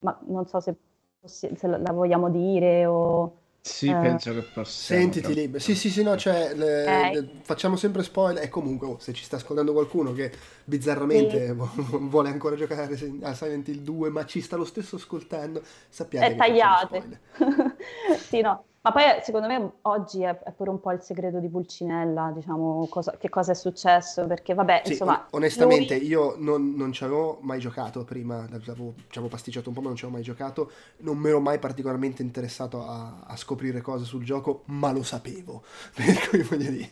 ma 0.00 0.18
non 0.26 0.46
so 0.46 0.60
se, 0.60 0.76
se 1.24 1.66
la 1.66 1.92
vogliamo 1.92 2.30
dire 2.30 2.86
o... 2.86 3.36
Sì, 3.66 3.88
Eh. 3.88 3.94
penso 3.94 4.30
che 4.34 4.42
possiamo. 4.42 4.64
Sentiti 4.66 5.28
però. 5.28 5.40
libero. 5.40 5.58
Sì, 5.58 5.74
sì, 5.74 5.88
sì, 5.88 6.02
no, 6.02 6.16
cioè, 6.18 6.54
le- 6.54 6.82
Ok. 7.08 7.12
le- 7.14 7.28
facciamo 7.42 7.76
sempre 7.76 8.02
spoiler. 8.02 8.42
E 8.42 8.48
comunque, 8.50 8.86
oh, 8.86 8.98
se 8.98 9.14
ci 9.14 9.24
sta 9.24 9.36
ascoltando 9.36 9.72
qualcuno 9.72 10.12
che 10.12 10.30
bizzarramente 10.64 11.52
vu- 11.54 12.08
vuole 12.10 12.28
ancora 12.28 12.56
giocare 12.56 12.94
a 13.22 13.34
Silent 13.34 13.66
Hill 13.68 13.80
2, 13.80 14.10
ma 14.10 14.26
ci 14.26 14.42
sta 14.42 14.56
lo 14.56 14.66
stesso 14.66 14.96
ascoltando, 14.96 15.62
sappiate 15.88 16.26
è 16.26 16.30
che 16.32 16.36
tagliate. 16.36 17.20
Sì, 18.28 18.40
no. 18.42 18.64
Ma 18.84 18.92
poi 18.92 19.02
secondo 19.22 19.46
me 19.46 19.72
oggi 19.82 20.22
è, 20.22 20.38
è 20.40 20.52
pure 20.52 20.68
un 20.68 20.78
po' 20.78 20.92
il 20.92 21.00
segreto 21.00 21.38
di 21.38 21.48
Pulcinella, 21.48 22.32
diciamo, 22.34 22.86
cosa- 22.90 23.16
che 23.16 23.30
cosa 23.30 23.52
è 23.52 23.54
successo, 23.54 24.26
perché 24.26 24.52
vabbè, 24.52 24.82
Sì, 24.84 24.92
insomma, 24.92 25.26
on- 25.30 25.38
onestamente 25.40 25.96
lui- 25.96 26.06
io 26.06 26.34
non, 26.36 26.74
non 26.76 26.92
ci 26.92 27.02
avevo 27.02 27.38
mai 27.40 27.60
giocato 27.60 28.04
prima, 28.04 28.46
ci 28.60 28.70
avevo 28.70 29.28
pasticciato 29.28 29.70
un 29.70 29.74
po', 29.74 29.80
ma 29.80 29.86
non 29.88 29.96
ci 29.96 30.04
avevo 30.04 30.18
mai 30.18 30.26
giocato, 30.26 30.70
non 30.98 31.16
mi 31.16 31.28
ero 31.28 31.40
mai 31.40 31.58
particolarmente 31.58 32.20
interessato 32.20 32.86
a, 32.86 33.22
a 33.26 33.36
scoprire 33.36 33.80
cose 33.80 34.04
sul 34.04 34.22
gioco, 34.22 34.64
ma 34.66 34.92
lo 34.92 35.02
sapevo, 35.02 35.62
per 35.96 36.28
cui 36.28 36.42
voglio 36.42 36.70
dire, 36.70 36.90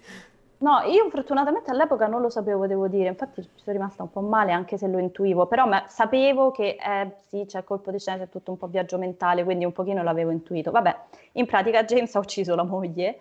No, 0.63 0.79
io 0.83 1.11
fortunatamente 1.11 1.73
all'epoca 1.73 2.07
non 2.07 2.21
lo 2.21 2.29
sapevo, 2.31 2.69
devo 2.69 2.87
dire, 2.87 3.09
infatti 3.09 3.43
ci 3.43 3.49
sono 3.57 3.77
rimasta 3.77 4.05
un 4.05 4.13
po' 4.13 4.21
male 4.21 4.53
anche 4.53 4.79
se 4.79 4.87
lo 4.87 4.99
intuivo, 4.99 5.47
però 5.47 5.67
ma- 5.67 5.87
sapevo 5.89 6.53
che 6.53 6.77
eh, 6.81 7.11
sì, 7.27 7.45
c'è 7.47 7.65
colpo 7.65 7.91
di 7.91 7.99
scena, 7.99 8.19
c'è 8.19 8.29
tutto 8.29 8.53
un 8.53 8.59
po' 8.59 8.69
viaggio 8.69 8.97
mentale, 8.97 9.43
quindi 9.43 9.65
un 9.65 9.73
pochino 9.73 10.05
l'avevo 10.05 10.31
intuito. 10.31 10.71
Vabbè, 10.71 10.97
in 11.33 11.47
pratica 11.47 11.83
James 11.83 12.15
ha 12.15 12.21
ucciso 12.21 12.55
la 12.55 12.63
moglie. 12.63 13.21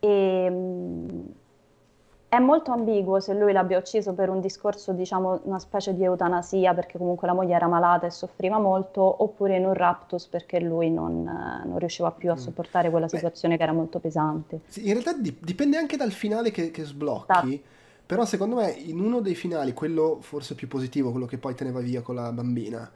E 0.00 0.48
mm, 0.50 1.20
è 2.32 2.38
molto 2.38 2.72
ambiguo 2.72 3.20
se 3.20 3.34
lui 3.34 3.52
l'abbia 3.52 3.76
ucciso 3.76 4.14
per 4.14 4.30
un 4.30 4.40
discorso, 4.40 4.92
diciamo, 4.94 5.40
una 5.42 5.58
specie 5.58 5.94
di 5.94 6.02
eutanasia, 6.02 6.72
perché 6.72 6.96
comunque 6.96 7.26
la 7.26 7.34
moglie 7.34 7.54
era 7.54 7.66
malata 7.66 8.06
e 8.06 8.10
soffriva 8.10 8.58
molto, 8.58 9.02
oppure 9.22 9.58
in 9.58 9.66
un 9.66 9.74
raptus 9.74 10.28
perché 10.28 10.58
lui 10.58 10.90
non, 10.90 11.28
eh, 11.28 11.68
non 11.68 11.76
riusciva 11.78 12.10
più 12.10 12.30
a 12.30 12.34
Mm. 12.34 12.38
sopportare 12.38 12.88
quella 12.88 13.04
Beh. 13.04 13.18
situazione 13.18 13.58
che 13.58 13.62
era 13.62 13.72
molto 13.74 13.98
pesante. 13.98 14.60
Sì, 14.66 14.86
in 14.86 14.92
realtà 14.94 15.12
di- 15.12 15.36
dipende 15.42 15.76
anche 15.76 15.98
dal 15.98 16.10
finale 16.10 16.50
che, 16.50 16.70
che 16.70 16.84
sblocchi, 16.84 17.32
Esatto. 17.32 17.60
però 18.06 18.24
secondo 18.24 18.56
me 18.56 18.70
in 18.70 18.98
uno 18.98 19.20
dei 19.20 19.34
finali, 19.34 19.74
quello 19.74 20.16
forse 20.22 20.54
più 20.54 20.68
positivo, 20.68 21.10
quello 21.10 21.26
che 21.26 21.36
poi 21.36 21.54
teneva 21.54 21.80
via 21.80 22.00
con 22.00 22.14
la 22.14 22.32
bambina, 22.32 22.90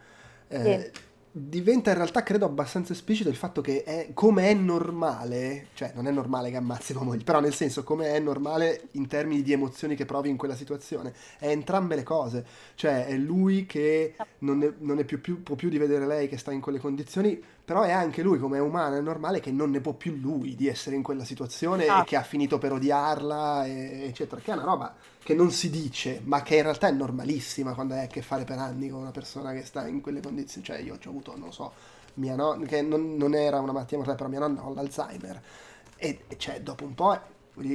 eh, 0.49 0.91
diventa 1.39 1.91
in 1.91 1.97
realtà 1.97 2.23
credo 2.23 2.47
abbastanza 2.47 2.95
esplicito 2.95 3.29
il 3.29 3.37
fatto 3.37 3.61
che 3.61 3.83
è 3.83 4.09
come 4.15 4.49
è 4.49 4.55
normale, 4.55 5.67
cioè 5.75 5.93
non 5.95 6.07
è 6.07 6.11
normale 6.11 6.49
che 6.49 6.57
ammazzi 6.57 6.95
tua 6.95 7.03
moglie, 7.03 7.25
però 7.25 7.41
nel 7.41 7.53
senso 7.53 7.83
come 7.83 8.15
è 8.15 8.19
normale 8.19 8.89
in 8.93 9.07
termini 9.07 9.43
di 9.43 9.53
emozioni 9.53 9.97
che 9.97 10.07
provi 10.07 10.31
in 10.31 10.39
quella 10.39 10.55
situazione, 10.55 11.13
è 11.39 11.49
entrambe 11.49 11.95
le 11.95 12.05
cose, 12.05 12.47
cioè 12.75 13.05
è 13.05 13.17
lui 13.19 13.67
che 13.67 14.15
non, 14.39 14.57
ne, 14.57 14.73
non 14.79 14.97
ne 14.97 15.05
più, 15.05 15.21
più, 15.21 15.43
può 15.43 15.57
più 15.57 15.69
di 15.69 15.77
vedere 15.77 16.07
lei 16.07 16.27
che 16.27 16.39
sta 16.39 16.53
in 16.53 16.63
quelle 16.63 16.79
condizioni, 16.79 17.39
però 17.63 17.83
è 17.83 17.91
anche 17.91 18.23
lui 18.23 18.39
come 18.39 18.57
è 18.57 18.61
umano, 18.61 18.97
è 18.97 19.01
normale 19.03 19.41
che 19.41 19.51
non 19.51 19.71
ne 19.71 19.81
può 19.81 19.93
più 19.93 20.17
lui 20.17 20.55
di 20.55 20.69
essere 20.69 20.97
in 20.97 21.03
quella 21.03 21.25
situazione 21.25 21.87
ah. 21.87 22.01
e 22.01 22.05
che 22.05 22.17
ha 22.17 22.23
finito 22.23 22.57
per 22.57 22.73
odiarla, 22.73 23.67
e, 23.67 24.07
eccetera, 24.07 24.41
che 24.41 24.53
è 24.53 24.55
una 24.55 24.65
roba 24.65 24.95
che 25.27 25.35
non 25.35 25.51
si 25.51 25.71
dice, 25.71 26.21
ma 26.23 26.43
che 26.43 26.55
in 26.55 26.63
realtà 26.63 26.87
è 26.87 26.93
normalissima 26.93 27.75
quando 27.75 27.95
hai 27.95 28.05
a 28.05 28.07
che 28.07 28.23
fare 28.23 28.45
per 28.45 28.59
anni 28.59 28.89
con 28.89 29.01
una 29.01 29.11
persona 29.11 29.53
che 29.53 29.65
sta 29.65 29.89
in 29.89 30.01
quelle 30.01 30.21
condizioni. 30.21 30.65
Cioè, 30.65 30.79
io 30.79 30.95
ho 30.95 31.09
avuto, 31.09 31.37
non 31.37 31.53
so, 31.53 31.73
mia 32.15 32.37
nonna, 32.37 32.65
che 32.65 32.81
non, 32.81 33.17
non, 33.17 33.35
era 33.35 33.59
una 33.59 33.73
malattia 33.73 33.97
mortale, 33.97 34.17
però 34.17 34.29
mia 34.29 34.39
nonna 34.39 34.63
ha 34.63 34.71
l'Alzheimer. 34.71 35.43
E 35.97 36.21
cioè, 36.37 36.61
dopo 36.61 36.85
un 36.85 36.95
po' 36.95 37.21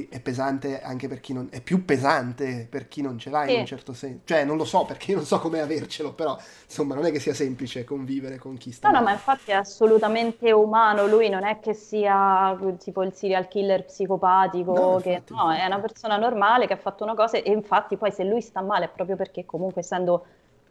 è 0.08 0.20
pesante 0.20 0.80
anche 0.80 1.08
per 1.08 1.18
chi 1.20 1.32
non 1.32 1.48
è 1.50 1.60
più 1.60 1.84
pesante 1.84 2.68
per 2.70 2.86
chi 2.86 3.02
non 3.02 3.18
ce 3.18 3.30
l'ha 3.30 3.44
sì. 3.46 3.54
in 3.54 3.60
un 3.60 3.66
certo 3.66 3.92
senso 3.92 4.20
cioè 4.24 4.44
non 4.44 4.56
lo 4.56 4.64
so 4.64 4.84
perché 4.84 5.10
io 5.10 5.16
non 5.16 5.26
so 5.26 5.40
come 5.40 5.60
avercelo 5.60 6.12
però 6.12 6.38
insomma 6.64 6.94
non 6.94 7.04
è 7.04 7.10
che 7.10 7.18
sia 7.18 7.34
semplice 7.34 7.82
convivere 7.82 8.38
con 8.38 8.56
chi 8.56 8.70
sta 8.70 8.88
no 8.90 8.98
no 8.98 9.04
ma 9.04 9.10
infatti 9.10 9.50
è 9.50 9.54
assolutamente 9.54 10.52
umano 10.52 11.08
lui 11.08 11.28
non 11.28 11.44
è 11.44 11.58
che 11.58 11.74
sia 11.74 12.56
tipo 12.78 13.02
il 13.02 13.12
serial 13.12 13.48
killer 13.48 13.84
psicopatico 13.84 14.72
no, 14.72 14.96
che 14.98 15.10
infatti, 15.10 15.34
no 15.34 15.52
è 15.52 15.66
una 15.66 15.80
persona 15.80 16.16
normale 16.16 16.68
che 16.68 16.74
ha 16.74 16.78
fatto 16.78 17.02
una 17.02 17.14
cosa 17.14 17.38
e 17.38 17.50
infatti 17.50 17.96
poi 17.96 18.12
se 18.12 18.22
lui 18.22 18.40
sta 18.40 18.62
male 18.62 18.84
è 18.84 18.88
proprio 18.88 19.16
perché 19.16 19.44
comunque 19.44 19.80
essendo 19.80 20.24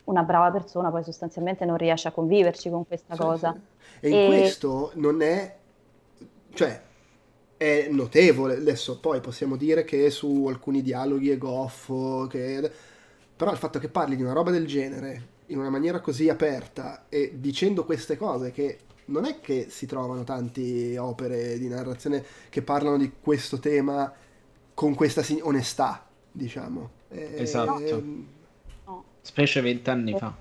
una 0.05 0.23
brava 0.23 0.51
persona 0.51 0.89
poi 0.89 1.03
sostanzialmente 1.03 1.65
non 1.65 1.75
riesce 1.75 2.07
a 2.07 2.11
conviverci 2.11 2.69
con 2.69 2.87
questa 2.87 3.15
sì, 3.15 3.19
cosa 3.19 3.53
sì. 3.99 4.05
e 4.05 4.09
in 4.09 4.15
e... 4.15 4.27
questo 4.27 4.91
non 4.93 5.21
è 5.21 5.55
cioè 6.53 6.89
è 7.61 7.89
notevole. 7.91 8.55
Adesso 8.55 8.99
poi 8.99 9.19
possiamo 9.19 9.55
dire 9.55 9.83
che 9.83 10.09
su 10.09 10.47
alcuni 10.47 10.81
dialoghi 10.81 11.29
è 11.29 11.37
goffo, 11.37 12.25
che... 12.27 12.71
però 13.35 13.51
il 13.51 13.57
fatto 13.57 13.77
che 13.77 13.87
parli 13.87 14.15
di 14.15 14.23
una 14.23 14.33
roba 14.33 14.49
del 14.49 14.65
genere 14.65 15.27
in 15.47 15.59
una 15.59 15.69
maniera 15.69 15.99
così 15.99 16.27
aperta 16.27 17.05
e 17.07 17.33
dicendo 17.35 17.85
queste 17.85 18.17
cose 18.17 18.49
che 18.51 18.79
non 19.05 19.25
è 19.25 19.39
che 19.41 19.67
si 19.69 19.85
trovano 19.85 20.23
tante 20.23 20.97
opere 20.97 21.59
di 21.59 21.67
narrazione 21.67 22.25
che 22.49 22.63
parlano 22.63 22.97
di 22.97 23.11
questo 23.21 23.59
tema 23.59 24.11
con 24.73 24.95
questa 24.95 25.23
onestà, 25.41 26.07
diciamo. 26.31 26.89
Esatto. 27.09 27.79
E... 27.79 28.03
No. 28.85 29.03
Specie 29.21 29.61
vent'anni 29.61 30.17
fa. 30.17 30.35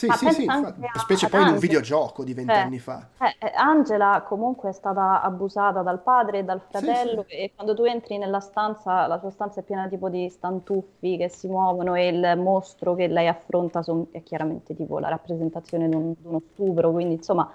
Sì, 0.00 0.06
Ma 0.06 0.16
sì, 0.16 0.30
sì, 0.30 0.46
specie 0.94 1.28
poi 1.28 1.42
in 1.42 1.48
un 1.48 1.58
videogioco 1.58 2.24
di 2.24 2.32
vent'anni 2.32 2.76
eh, 2.76 2.78
fa. 2.78 3.08
Eh, 3.18 3.52
Angela 3.54 4.24
comunque 4.26 4.70
è 4.70 4.72
stata 4.72 5.20
abusata 5.20 5.82
dal 5.82 6.00
padre 6.00 6.38
e 6.38 6.42
dal 6.42 6.62
fratello 6.66 7.26
sì, 7.28 7.34
sì. 7.34 7.42
e 7.42 7.52
quando 7.54 7.74
tu 7.74 7.84
entri 7.84 8.16
nella 8.16 8.40
stanza, 8.40 9.06
la 9.06 9.18
sua 9.18 9.30
stanza 9.30 9.60
è 9.60 9.62
piena 9.62 9.88
tipo 9.88 10.08
di 10.08 10.26
stantuffi 10.30 11.18
che 11.18 11.28
si 11.28 11.48
muovono 11.48 11.96
e 11.96 12.06
il 12.06 12.38
mostro 12.38 12.94
che 12.94 13.08
lei 13.08 13.28
affronta 13.28 13.82
son, 13.82 14.06
è 14.10 14.22
chiaramente 14.22 14.74
tipo 14.74 14.98
la 14.98 15.10
rappresentazione 15.10 15.86
di, 15.86 15.94
un, 15.94 16.14
di 16.16 16.26
uno 16.26 16.40
stupro, 16.50 16.92
quindi 16.92 17.16
insomma 17.16 17.52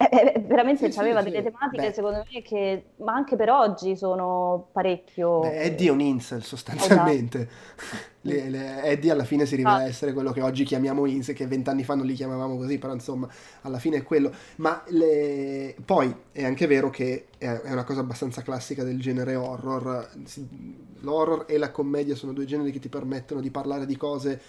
eh, 0.00 0.08
eh, 0.10 0.40
veramente 0.46 0.92
sì, 0.92 0.98
aveva 1.00 1.24
sì, 1.24 1.30
delle 1.30 1.42
tematiche 1.42 1.88
Beh. 1.88 1.92
secondo 1.92 2.24
me 2.30 2.42
che, 2.42 2.84
ma 2.98 3.14
anche 3.14 3.34
per 3.34 3.50
oggi 3.50 3.96
sono 3.96 4.68
parecchio... 4.70 5.40
Beh, 5.40 5.62
Eddie 5.62 5.88
è 5.88 5.90
un 5.90 5.98
incel 5.98 6.44
sostanzialmente. 6.44 7.40
Esatto. 7.40 7.96
le, 8.20 8.48
le, 8.48 8.82
Eddie 8.82 9.10
alla 9.10 9.24
fine 9.24 9.44
si 9.44 9.56
rivela 9.56 9.78
ah. 9.78 9.88
essere 9.88 10.12
quello 10.12 10.30
che 10.30 10.40
oggi 10.40 10.62
chiamiamo 10.62 11.04
incel, 11.04 11.34
che 11.34 11.48
vent'anni 11.48 11.82
fa 11.82 11.96
non 11.96 12.06
li 12.06 12.14
chiamavamo 12.14 12.56
così, 12.56 12.78
però 12.78 12.92
insomma 12.92 13.28
alla 13.62 13.80
fine 13.80 13.96
è 13.96 14.02
quello. 14.04 14.32
Ma 14.56 14.84
le... 14.86 15.74
poi 15.84 16.14
è 16.30 16.44
anche 16.44 16.68
vero 16.68 16.90
che 16.90 17.26
è 17.36 17.60
una 17.64 17.82
cosa 17.82 17.98
abbastanza 17.98 18.42
classica 18.42 18.84
del 18.84 19.00
genere 19.00 19.34
horror. 19.34 20.10
L'horror 21.00 21.44
e 21.48 21.58
la 21.58 21.72
commedia 21.72 22.14
sono 22.14 22.32
due 22.32 22.44
generi 22.44 22.70
che 22.70 22.78
ti 22.78 22.88
permettono 22.88 23.40
di 23.40 23.50
parlare 23.50 23.84
di 23.84 23.96
cose 23.96 24.40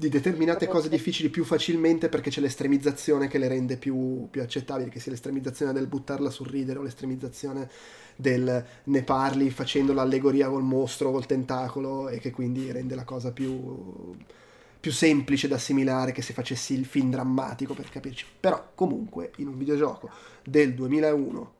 di 0.00 0.08
determinate 0.08 0.66
cose 0.66 0.88
difficili 0.88 1.28
più 1.28 1.44
facilmente 1.44 2.08
perché 2.08 2.30
c'è 2.30 2.40
l'estremizzazione 2.40 3.28
che 3.28 3.36
le 3.36 3.48
rende 3.48 3.76
più, 3.76 4.28
più 4.30 4.40
accettabili, 4.40 4.88
che 4.88 4.98
sia 4.98 5.10
l'estremizzazione 5.10 5.74
del 5.74 5.88
buttarla 5.88 6.30
sul 6.30 6.46
ridere 6.46 6.78
o 6.78 6.82
l'estremizzazione 6.82 7.68
del 8.16 8.64
ne 8.84 9.02
parli 9.02 9.50
facendo 9.50 9.92
l'allegoria 9.92 10.48
col 10.48 10.62
mostro, 10.62 11.10
col 11.10 11.26
tentacolo 11.26 12.08
e 12.08 12.18
che 12.18 12.30
quindi 12.30 12.72
rende 12.72 12.94
la 12.94 13.04
cosa 13.04 13.30
più, 13.32 14.14
più 14.80 14.90
semplice 14.90 15.48
da 15.48 15.56
assimilare 15.56 16.12
che 16.12 16.22
se 16.22 16.32
facessi 16.32 16.72
il 16.72 16.86
film 16.86 17.10
drammatico 17.10 17.74
per 17.74 17.90
capirci. 17.90 18.24
Però 18.40 18.70
comunque 18.74 19.32
in 19.36 19.48
un 19.48 19.58
videogioco 19.58 20.08
del 20.42 20.72
2001, 20.72 21.52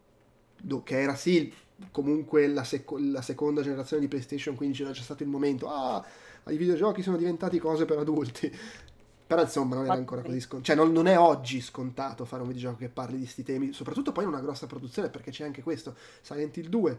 che 0.82 0.98
era 0.98 1.14
sì 1.14 1.52
comunque 1.90 2.46
la, 2.46 2.64
sec- 2.64 2.98
la 2.98 3.22
seconda 3.22 3.60
generazione 3.60 4.00
di 4.00 4.08
PlayStation, 4.08 4.54
quindi 4.54 4.76
c'era 4.76 4.92
già 4.92 5.02
stato 5.02 5.22
il 5.22 5.28
momento, 5.28 5.68
ah 5.68 6.04
i 6.50 6.56
videogiochi 6.56 7.02
sono 7.02 7.16
diventati 7.16 7.58
cose 7.58 7.84
per 7.84 7.98
adulti. 7.98 8.50
Però 9.30 9.42
insomma 9.42 9.76
non 9.76 9.84
era 9.84 9.94
ancora 9.94 10.22
così 10.22 10.40
scontato. 10.40 10.64
Cioè 10.64 10.74
non, 10.74 10.92
non, 10.92 11.06
è 11.06 11.16
oggi 11.16 11.60
scontato 11.60 12.24
fare 12.24 12.42
un 12.42 12.48
videogioco 12.48 12.78
che 12.78 12.88
parli 12.88 13.14
di 13.14 13.22
questi 13.22 13.44
temi, 13.44 13.72
soprattutto 13.72 14.10
poi 14.10 14.24
in 14.24 14.30
una 14.30 14.40
grossa 14.40 14.66
produzione, 14.66 15.08
perché 15.08 15.30
c'è 15.30 15.44
anche 15.44 15.62
questo. 15.62 15.94
Silent 16.20 16.56
Hill 16.56 16.68
2, 16.68 16.98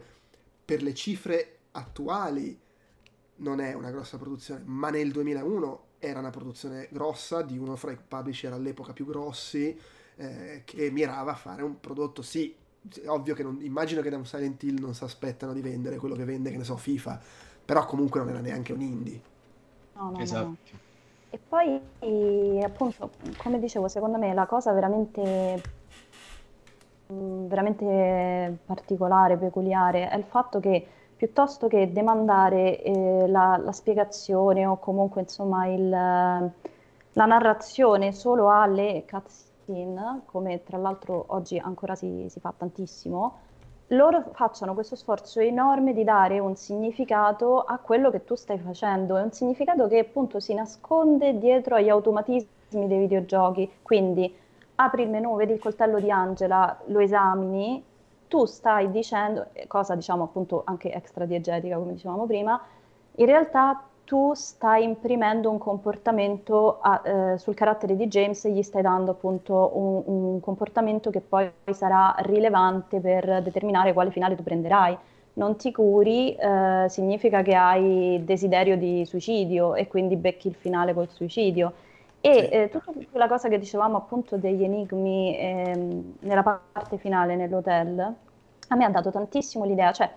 per 0.64 0.82
le 0.82 0.94
cifre 0.94 1.58
attuali, 1.72 2.58
non 3.36 3.60
è 3.60 3.74
una 3.74 3.90
grossa 3.90 4.16
produzione, 4.16 4.62
ma 4.64 4.88
nel 4.88 5.12
2001 5.12 5.84
era 5.98 6.20
una 6.20 6.30
produzione 6.30 6.88
grossa 6.90 7.42
di 7.42 7.58
uno 7.58 7.76
fra 7.76 7.92
i 7.92 7.98
publisher 8.08 8.54
all'epoca 8.54 8.94
più 8.94 9.04
grossi, 9.04 9.78
eh, 10.16 10.62
che 10.64 10.90
mirava 10.90 11.32
a 11.32 11.36
fare 11.36 11.62
un 11.62 11.80
prodotto, 11.80 12.22
sì, 12.22 12.54
ovvio 13.06 13.34
che 13.34 13.42
non, 13.42 13.58
immagino 13.60 14.00
che 14.00 14.10
da 14.10 14.16
un 14.16 14.26
Silent 14.26 14.62
Hill 14.62 14.80
non 14.80 14.94
si 14.94 15.04
aspettano 15.04 15.52
di 15.52 15.60
vendere 15.60 15.96
quello 15.98 16.14
che 16.14 16.24
vende, 16.24 16.50
che 16.50 16.56
ne 16.56 16.64
so, 16.64 16.76
FIFA, 16.76 17.20
però 17.64 17.84
comunque 17.84 18.20
non 18.20 18.30
era 18.30 18.40
neanche 18.40 18.72
un 18.72 18.80
indie. 18.80 19.30
No, 20.02 20.10
no, 20.10 20.18
esatto. 20.18 20.46
No. 20.46 20.56
E 21.30 21.38
poi, 21.38 21.80
appunto, 22.62 23.10
come 23.38 23.58
dicevo, 23.58 23.88
secondo 23.88 24.18
me 24.18 24.34
la 24.34 24.46
cosa 24.46 24.72
veramente, 24.72 25.62
mm, 27.10 27.46
veramente 27.46 28.58
particolare, 28.66 29.36
peculiare, 29.36 30.08
è 30.08 30.16
il 30.16 30.24
fatto 30.24 30.60
che 30.60 30.86
piuttosto 31.16 31.68
che 31.68 31.92
demandare 31.92 32.82
eh, 32.82 33.26
la, 33.28 33.56
la, 33.56 33.72
spiegazione 33.72 34.66
o 34.66 34.76
comunque 34.78 35.20
insomma 35.20 35.66
il, 35.68 35.88
la 35.88 37.24
narrazione 37.26 38.12
solo 38.12 38.50
alle 38.50 39.04
cutscene, 39.08 40.22
come 40.26 40.64
tra 40.64 40.78
l'altro 40.78 41.24
oggi 41.28 41.56
ancora 41.58 41.94
si, 41.94 42.26
si 42.28 42.40
fa 42.40 42.52
tantissimo, 42.54 43.38
loro 43.92 44.22
facciano 44.32 44.74
questo 44.74 44.96
sforzo 44.96 45.40
enorme 45.40 45.92
di 45.92 46.04
dare 46.04 46.38
un 46.38 46.56
significato 46.56 47.60
a 47.60 47.78
quello 47.78 48.10
che 48.10 48.24
tu 48.24 48.34
stai 48.34 48.58
facendo, 48.58 49.16
è 49.16 49.22
un 49.22 49.32
significato 49.32 49.86
che 49.86 49.98
appunto 49.98 50.40
si 50.40 50.54
nasconde 50.54 51.38
dietro 51.38 51.74
agli 51.74 51.88
automatismi 51.88 52.86
dei 52.86 52.98
videogiochi, 52.98 53.70
quindi 53.82 54.34
apri 54.76 55.02
il 55.02 55.10
menu, 55.10 55.36
vedi 55.36 55.52
il 55.52 55.58
coltello 55.58 56.00
di 56.00 56.10
Angela, 56.10 56.78
lo 56.86 57.00
esamini, 57.00 57.84
tu 58.28 58.46
stai 58.46 58.90
dicendo, 58.90 59.48
cosa 59.66 59.94
diciamo 59.94 60.24
appunto 60.24 60.62
anche 60.64 60.92
extra 60.92 61.26
diegetica 61.26 61.76
come 61.76 61.92
dicevamo 61.92 62.24
prima, 62.24 62.60
in 63.16 63.26
realtà 63.26 63.82
tu 64.04 64.32
stai 64.34 64.84
imprimendo 64.84 65.50
un 65.50 65.58
comportamento 65.58 66.78
a, 66.80 67.02
eh, 67.04 67.38
sul 67.38 67.54
carattere 67.54 67.96
di 67.96 68.08
James 68.08 68.44
e 68.44 68.50
gli 68.50 68.62
stai 68.62 68.82
dando 68.82 69.12
appunto 69.12 69.70
un, 69.74 70.02
un, 70.04 70.40
comportamento 70.40 71.10
che 71.10 71.20
poi 71.20 71.50
sarà 71.70 72.14
rilevante 72.18 73.00
per 73.00 73.42
determinare 73.42 73.92
quale 73.92 74.10
finale 74.10 74.36
tu 74.36 74.42
prenderai. 74.42 74.96
Non 75.34 75.56
ti 75.56 75.72
curi 75.72 76.34
eh, 76.34 76.86
significa 76.88 77.42
che 77.42 77.54
hai 77.54 78.20
desiderio 78.24 78.76
di 78.76 79.04
suicidio 79.06 79.74
e 79.74 79.88
quindi 79.88 80.16
becchi 80.16 80.48
il 80.48 80.54
finale 80.54 80.92
col 80.92 81.08
suicidio. 81.08 81.72
E 82.20 82.48
eh, 82.52 82.68
tutta 82.70 82.92
quella 83.10 83.28
cosa 83.28 83.48
che 83.48 83.58
dicevamo 83.58 83.96
appunto 83.96 84.36
degli 84.36 84.62
enigmi 84.62 85.36
ehm, 85.38 86.14
nella 86.20 86.42
parte 86.42 86.98
finale 86.98 87.34
nell'hotel, 87.34 88.14
a 88.68 88.76
me 88.76 88.84
ha 88.84 88.90
dato 88.90 89.10
tantissimo 89.10 89.64
l'idea, 89.64 89.90
cioè 89.92 90.10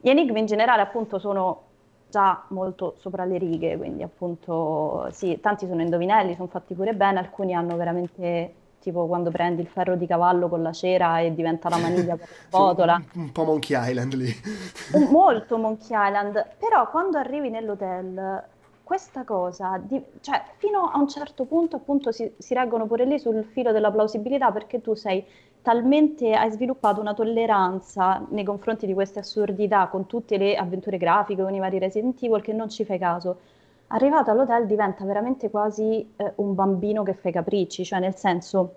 gli 0.00 0.08
enigmi 0.10 0.40
in 0.40 0.46
generale 0.46 0.82
appunto 0.82 1.18
sono 1.18 1.67
già 2.10 2.44
molto 2.48 2.94
sopra 2.98 3.24
le 3.24 3.38
righe, 3.38 3.76
quindi 3.76 4.02
appunto 4.02 5.08
sì, 5.10 5.38
tanti 5.40 5.66
sono 5.66 5.82
indovinelli, 5.82 6.34
sono 6.34 6.48
fatti 6.48 6.74
pure 6.74 6.94
bene, 6.94 7.18
alcuni 7.18 7.54
hanno 7.54 7.76
veramente 7.76 8.54
tipo 8.80 9.06
quando 9.06 9.30
prendi 9.30 9.60
il 9.60 9.66
ferro 9.66 9.96
di 9.96 10.06
cavallo 10.06 10.48
con 10.48 10.62
la 10.62 10.72
cera 10.72 11.18
e 11.20 11.34
diventa 11.34 11.68
la 11.68 11.78
maniglia 11.78 12.16
per 12.16 12.28
la 12.28 12.48
botola. 12.58 13.02
un, 13.14 13.32
po' 13.32 13.44
Monkey 13.44 13.76
Island 13.78 14.14
lì. 14.14 14.32
Molto 15.10 15.58
Monkey 15.58 15.96
Island, 15.96 16.46
però 16.58 16.88
quando 16.90 17.18
arrivi 17.18 17.50
nell'hotel 17.50 18.44
questa 18.88 19.22
cosa, 19.22 19.78
di, 19.84 20.02
cioè 20.22 20.42
fino 20.56 20.90
a 20.90 20.96
un 20.98 21.06
certo 21.08 21.44
punto 21.44 21.76
appunto 21.76 22.10
si, 22.10 22.32
si 22.38 22.54
reggono 22.54 22.86
pure 22.86 23.04
lì 23.04 23.18
sul 23.18 23.44
filo 23.44 23.70
della 23.70 23.90
plausibilità 23.90 24.50
perché 24.50 24.80
tu 24.80 24.94
sei 24.94 25.22
talmente 25.60 26.32
hai 26.32 26.50
sviluppato 26.50 26.98
una 26.98 27.12
tolleranza 27.12 28.24
nei 28.30 28.44
confronti 28.44 28.86
di 28.86 28.94
queste 28.94 29.18
assurdità 29.18 29.88
con 29.88 30.06
tutte 30.06 30.38
le 30.38 30.56
avventure 30.56 30.96
grafiche 30.96 31.42
con 31.42 31.54
i 31.54 31.58
vari 31.58 31.78
Resident 31.78 32.22
Evil 32.22 32.40
che 32.40 32.54
non 32.54 32.70
ci 32.70 32.86
fai 32.86 32.98
caso. 32.98 33.40
arrivato 33.88 34.30
all'hotel 34.30 34.66
diventa 34.66 35.04
veramente 35.04 35.50
quasi 35.50 36.14
eh, 36.16 36.32
un 36.36 36.54
bambino 36.54 37.02
che 37.02 37.12
fa 37.12 37.28
i 37.28 37.32
capricci, 37.32 37.84
cioè 37.84 38.00
nel 38.00 38.14
senso, 38.14 38.76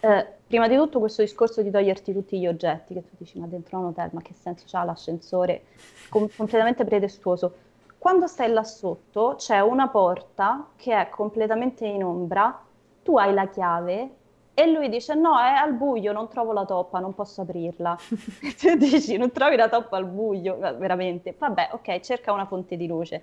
eh, 0.00 0.26
prima 0.46 0.68
di 0.68 0.76
tutto 0.76 1.00
questo 1.00 1.20
discorso 1.22 1.60
di 1.62 1.70
toglierti 1.70 2.12
tutti 2.14 2.38
gli 2.38 2.46
oggetti, 2.46 2.94
che 2.94 3.02
tu 3.02 3.14
dici 3.18 3.38
ma 3.38 3.46
dentro 3.46 3.78
un 3.78 3.86
hotel, 3.86 4.08
ma 4.12 4.22
che 4.22 4.32
senso 4.34 4.64
ha 4.76 4.84
l'ascensore, 4.84 5.64
Com- 6.08 6.28
completamente 6.34 6.84
pretestuoso. 6.84 7.63
Quando 8.04 8.26
stai 8.26 8.52
là 8.52 8.64
sotto 8.64 9.36
c'è 9.38 9.60
una 9.60 9.88
porta 9.88 10.72
che 10.76 10.94
è 10.94 11.08
completamente 11.08 11.86
in 11.86 12.04
ombra, 12.04 12.62
tu 13.02 13.16
hai 13.16 13.32
la 13.32 13.48
chiave 13.48 14.10
e 14.52 14.66
lui 14.66 14.90
dice: 14.90 15.14
No, 15.14 15.40
è 15.40 15.48
al 15.48 15.72
buio, 15.72 16.12
non 16.12 16.28
trovo 16.28 16.52
la 16.52 16.66
toppa, 16.66 16.98
non 16.98 17.14
posso 17.14 17.40
aprirla. 17.40 17.96
e 18.44 18.54
tu 18.56 18.76
dici: 18.76 19.16
Non 19.16 19.32
trovi 19.32 19.56
la 19.56 19.70
toppa 19.70 19.96
al 19.96 20.04
buio, 20.04 20.58
veramente. 20.58 21.34
Vabbè, 21.38 21.70
ok, 21.72 22.00
cerca 22.00 22.30
una 22.34 22.44
fonte 22.44 22.76
di 22.76 22.86
luce. 22.86 23.22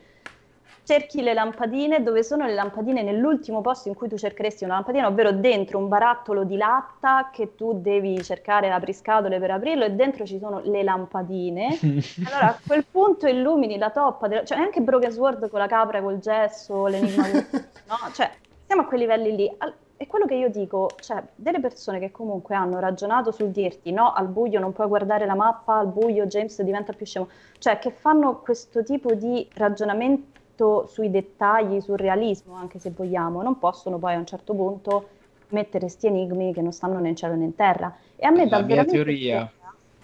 Cerchi 0.91 1.22
le 1.22 1.34
lampadine, 1.34 2.03
dove 2.03 2.22
sono 2.22 2.45
le 2.45 2.53
lampadine 2.53 3.01
nell'ultimo 3.01 3.61
posto 3.61 3.88
in 3.88 3.95
cui 3.95 4.09
tu 4.09 4.18
cercheresti 4.18 4.65
una 4.65 4.73
lampadina, 4.73 5.07
ovvero 5.07 5.31
dentro 5.31 5.77
un 5.77 5.88
barattolo 5.88 6.43
di 6.43 6.57
latta 6.57 7.30
che 7.31 7.55
tu 7.55 7.80
devi 7.80 8.22
cercare 8.22 8.68
l'apriscatole 8.68 9.39
per 9.39 9.51
aprirlo 9.51 9.85
e 9.85 9.91
dentro 9.91 10.26
ci 10.26 10.38
sono 10.38 10.59
le 10.65 10.84
lampadine. 10.84 11.80
allora 12.27 12.49
a 12.49 12.59
quel 12.68 12.84
punto 12.91 13.26
illumini 13.26 13.77
la 13.77 13.89
toppa, 13.89 14.27
de- 14.27 14.43
cioè 14.43 14.57
neanche 14.57 14.81
Broken 14.81 15.11
Sword 15.11 15.49
con 15.49 15.59
la 15.59 15.68
capra, 15.68 16.01
col 16.01 16.19
gesso, 16.19 16.88
l'enigma, 16.88 17.23
no? 17.88 18.11
Cioè 18.11 18.30
siamo 18.65 18.81
a 18.81 18.85
quei 18.85 18.99
livelli 18.99 19.34
lì. 19.34 19.55
Al- 19.59 19.73
è 19.95 20.07
quello 20.07 20.26
che 20.26 20.34
io 20.34 20.49
dico, 20.49 20.89
cioè 20.99 21.23
delle 21.35 21.61
persone 21.61 21.99
che 21.99 22.11
comunque 22.11 22.53
hanno 22.55 22.80
ragionato 22.80 23.31
sul 23.31 23.51
dirti 23.51 23.93
no, 23.93 24.11
al 24.11 24.27
buio 24.27 24.59
non 24.59 24.73
puoi 24.73 24.88
guardare 24.88 25.26
la 25.26 25.35
mappa, 25.35 25.77
al 25.77 25.88
buio 25.88 26.26
James 26.26 26.61
diventa 26.63 26.91
più 26.91 27.05
scemo, 27.05 27.30
cioè 27.59 27.80
che 27.80 27.91
fanno 27.91 28.41
questo 28.41 28.84
tipo 28.84 29.13
di 29.13 29.47
ragionamento 29.53 30.39
sui 30.88 31.09
dettagli, 31.09 31.81
sul 31.81 31.97
realismo, 31.97 32.55
anche 32.55 32.79
se 32.79 32.91
vogliamo, 32.95 33.41
non 33.41 33.57
possono 33.59 33.97
poi 33.97 34.13
a 34.13 34.17
un 34.17 34.25
certo 34.25 34.53
punto 34.53 35.07
mettere 35.49 35.88
sti 35.88 36.07
enigmi 36.07 36.53
che 36.53 36.61
non 36.61 36.71
stanno 36.71 36.99
né 36.99 37.09
in 37.09 37.15
cielo 37.15 37.35
né 37.35 37.45
in 37.45 37.55
terra. 37.55 37.95
E 38.15 38.25
a 38.25 38.31
me 38.31 38.47
la 38.47 38.61
mia 38.61 38.85
teoria 38.85 39.51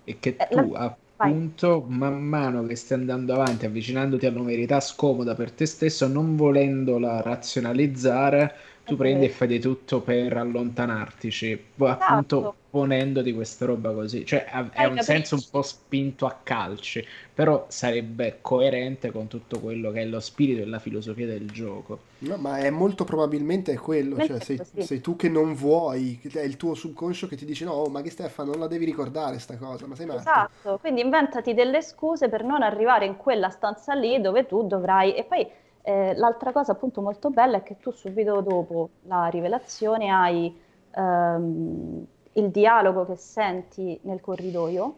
è 0.04 0.16
che 0.20 0.36
eh, 0.38 0.48
tu 0.50 0.72
la... 0.72 0.96
appunto 1.18 1.86
Vai. 1.88 1.98
man 1.98 2.22
mano 2.22 2.66
che 2.66 2.76
stai 2.76 3.00
andando 3.00 3.34
avanti, 3.34 3.66
avvicinandoti 3.66 4.26
alla 4.26 4.42
verità 4.42 4.80
scomoda 4.80 5.36
per 5.36 5.52
te 5.52 5.66
stesso, 5.66 6.08
non 6.08 6.36
volendola 6.36 7.22
razionalizzare, 7.22 8.56
tu 8.84 8.96
prendi 8.96 9.26
e 9.26 9.30
fai 9.30 9.48
di 9.48 9.60
tutto 9.60 10.02
per 10.02 10.38
allontanartici, 10.38 11.52
esatto. 11.52 11.86
appunto 11.86 12.56
ponendoti 12.78 13.34
questa 13.34 13.66
roba 13.66 13.92
così. 13.92 14.24
Cioè 14.24 14.46
è 14.72 14.86
un 14.86 15.00
senso 15.02 15.34
un 15.34 15.42
po' 15.50 15.64
spinto 15.64 16.28
a 16.28 16.38
calci, 16.44 17.04
però 17.34 17.66
sarebbe 17.70 18.38
coerente 18.42 19.12
con 19.12 19.26
tutto 19.28 19.60
quello 19.60 19.90
che 19.92 20.02
è 20.02 20.06
lo 20.06 20.20
spirito 20.20 20.62
e 20.62 20.66
la 20.66 20.78
filosofia 20.78 21.26
del 21.26 21.50
gioco. 21.50 22.00
No, 22.20 22.38
ma 22.38 22.60
è 22.60 22.70
molto 22.70 23.04
probabilmente 23.04 23.76
quello, 23.78 24.24
cioè 24.24 24.40
sei, 24.40 24.60
sì. 24.64 24.84
sei, 24.84 25.02
tu 25.02 25.16
che 25.16 25.28
non 25.28 25.56
vuoi, 25.56 26.20
è 26.32 26.42
il 26.42 26.56
tuo 26.56 26.76
subconscio 26.76 27.28
che 27.28 27.36
ti 27.36 27.46
dice 27.46 27.66
no, 27.66 27.72
oh, 27.72 27.90
ma 27.90 28.02
che 28.02 28.12
fare, 28.12 28.48
non 28.48 28.60
la 28.60 28.68
devi 28.68 28.86
ricordare 28.86 29.40
sta 29.40 29.58
cosa, 29.58 29.88
ma 29.88 29.96
sei 29.96 30.06
matto. 30.06 30.20
Esatto, 30.20 30.78
quindi 30.78 31.02
inventati 31.02 31.56
delle 31.56 31.82
scuse 31.82 32.30
per 32.30 32.44
non 32.44 32.62
arrivare 32.62 33.06
in 33.06 33.18
quella 33.18 33.50
stanza 33.50 33.96
lì 33.96 34.22
dove 34.22 34.46
tu 34.46 34.68
dovrai... 34.68 35.16
E 35.16 35.24
poi 35.24 35.48
eh, 35.82 36.14
l'altra 36.16 36.52
cosa 36.52 36.74
appunto 36.74 37.02
molto 37.02 37.32
bella 37.32 37.58
è 37.58 37.64
che 37.64 37.78
tu 37.80 37.92
subito 37.92 38.42
dopo 38.42 38.90
la 39.04 39.28
rivelazione 39.28 40.10
hai 40.10 40.56
ehm, 40.92 42.06
il 42.38 42.50
dialogo 42.50 43.06
che 43.06 43.16
senti 43.16 44.00
nel 44.04 44.22
corridoio, 44.22 44.96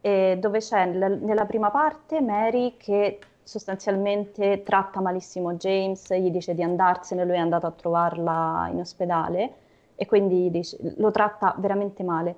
eh, 0.00 0.36
dove 0.40 0.58
c'è 0.60 0.86
l- 0.86 1.20
nella 1.22 1.44
prima 1.46 1.70
parte 1.70 2.20
Mary 2.20 2.76
che 2.76 3.18
sostanzialmente 3.42 4.62
tratta 4.62 5.00
malissimo 5.00 5.54
James, 5.54 6.12
gli 6.14 6.30
dice 6.30 6.54
di 6.54 6.62
andarsene, 6.62 7.24
lui 7.24 7.34
è 7.34 7.38
andato 7.38 7.66
a 7.66 7.70
trovarla 7.72 8.68
in 8.72 8.78
ospedale 8.80 9.54
e 9.96 10.06
quindi 10.06 10.50
dice, 10.50 10.78
lo 10.96 11.10
tratta 11.10 11.54
veramente 11.58 12.02
male. 12.02 12.36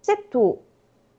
Se 0.00 0.26
tu 0.28 0.58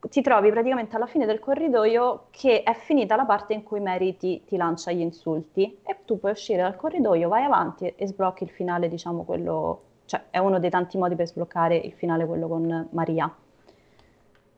ti 0.09 0.21
trovi 0.21 0.49
praticamente 0.51 0.95
alla 0.95 1.07
fine 1.07 1.25
del 1.25 1.39
corridoio 1.39 2.27
che 2.31 2.63
è 2.63 2.73
finita 2.73 3.15
la 3.15 3.25
parte 3.25 3.53
in 3.53 3.63
cui 3.63 3.79
Mary 3.81 4.15
ti, 4.17 4.43
ti, 4.45 4.55
lancia 4.55 4.91
gli 4.91 5.01
insulti 5.01 5.79
e 5.83 5.97
tu 6.05 6.19
puoi 6.19 6.31
uscire 6.31 6.61
dal 6.61 6.75
corridoio, 6.75 7.27
vai 7.27 7.43
avanti 7.43 7.93
e 7.95 8.07
sblocchi 8.07 8.43
il 8.43 8.49
finale, 8.49 8.87
diciamo 8.87 9.23
quello, 9.23 9.81
cioè 10.09 10.23
è 10.31 10.39
uno 10.39 10.57
dei 10.57 10.71
tanti 10.71 10.97
modi 10.97 11.13
per 11.13 11.27
sbloccare 11.27 11.75
il 11.75 11.93
finale, 11.93 12.25
quello 12.25 12.47
con 12.47 12.87
Maria. 12.93 13.31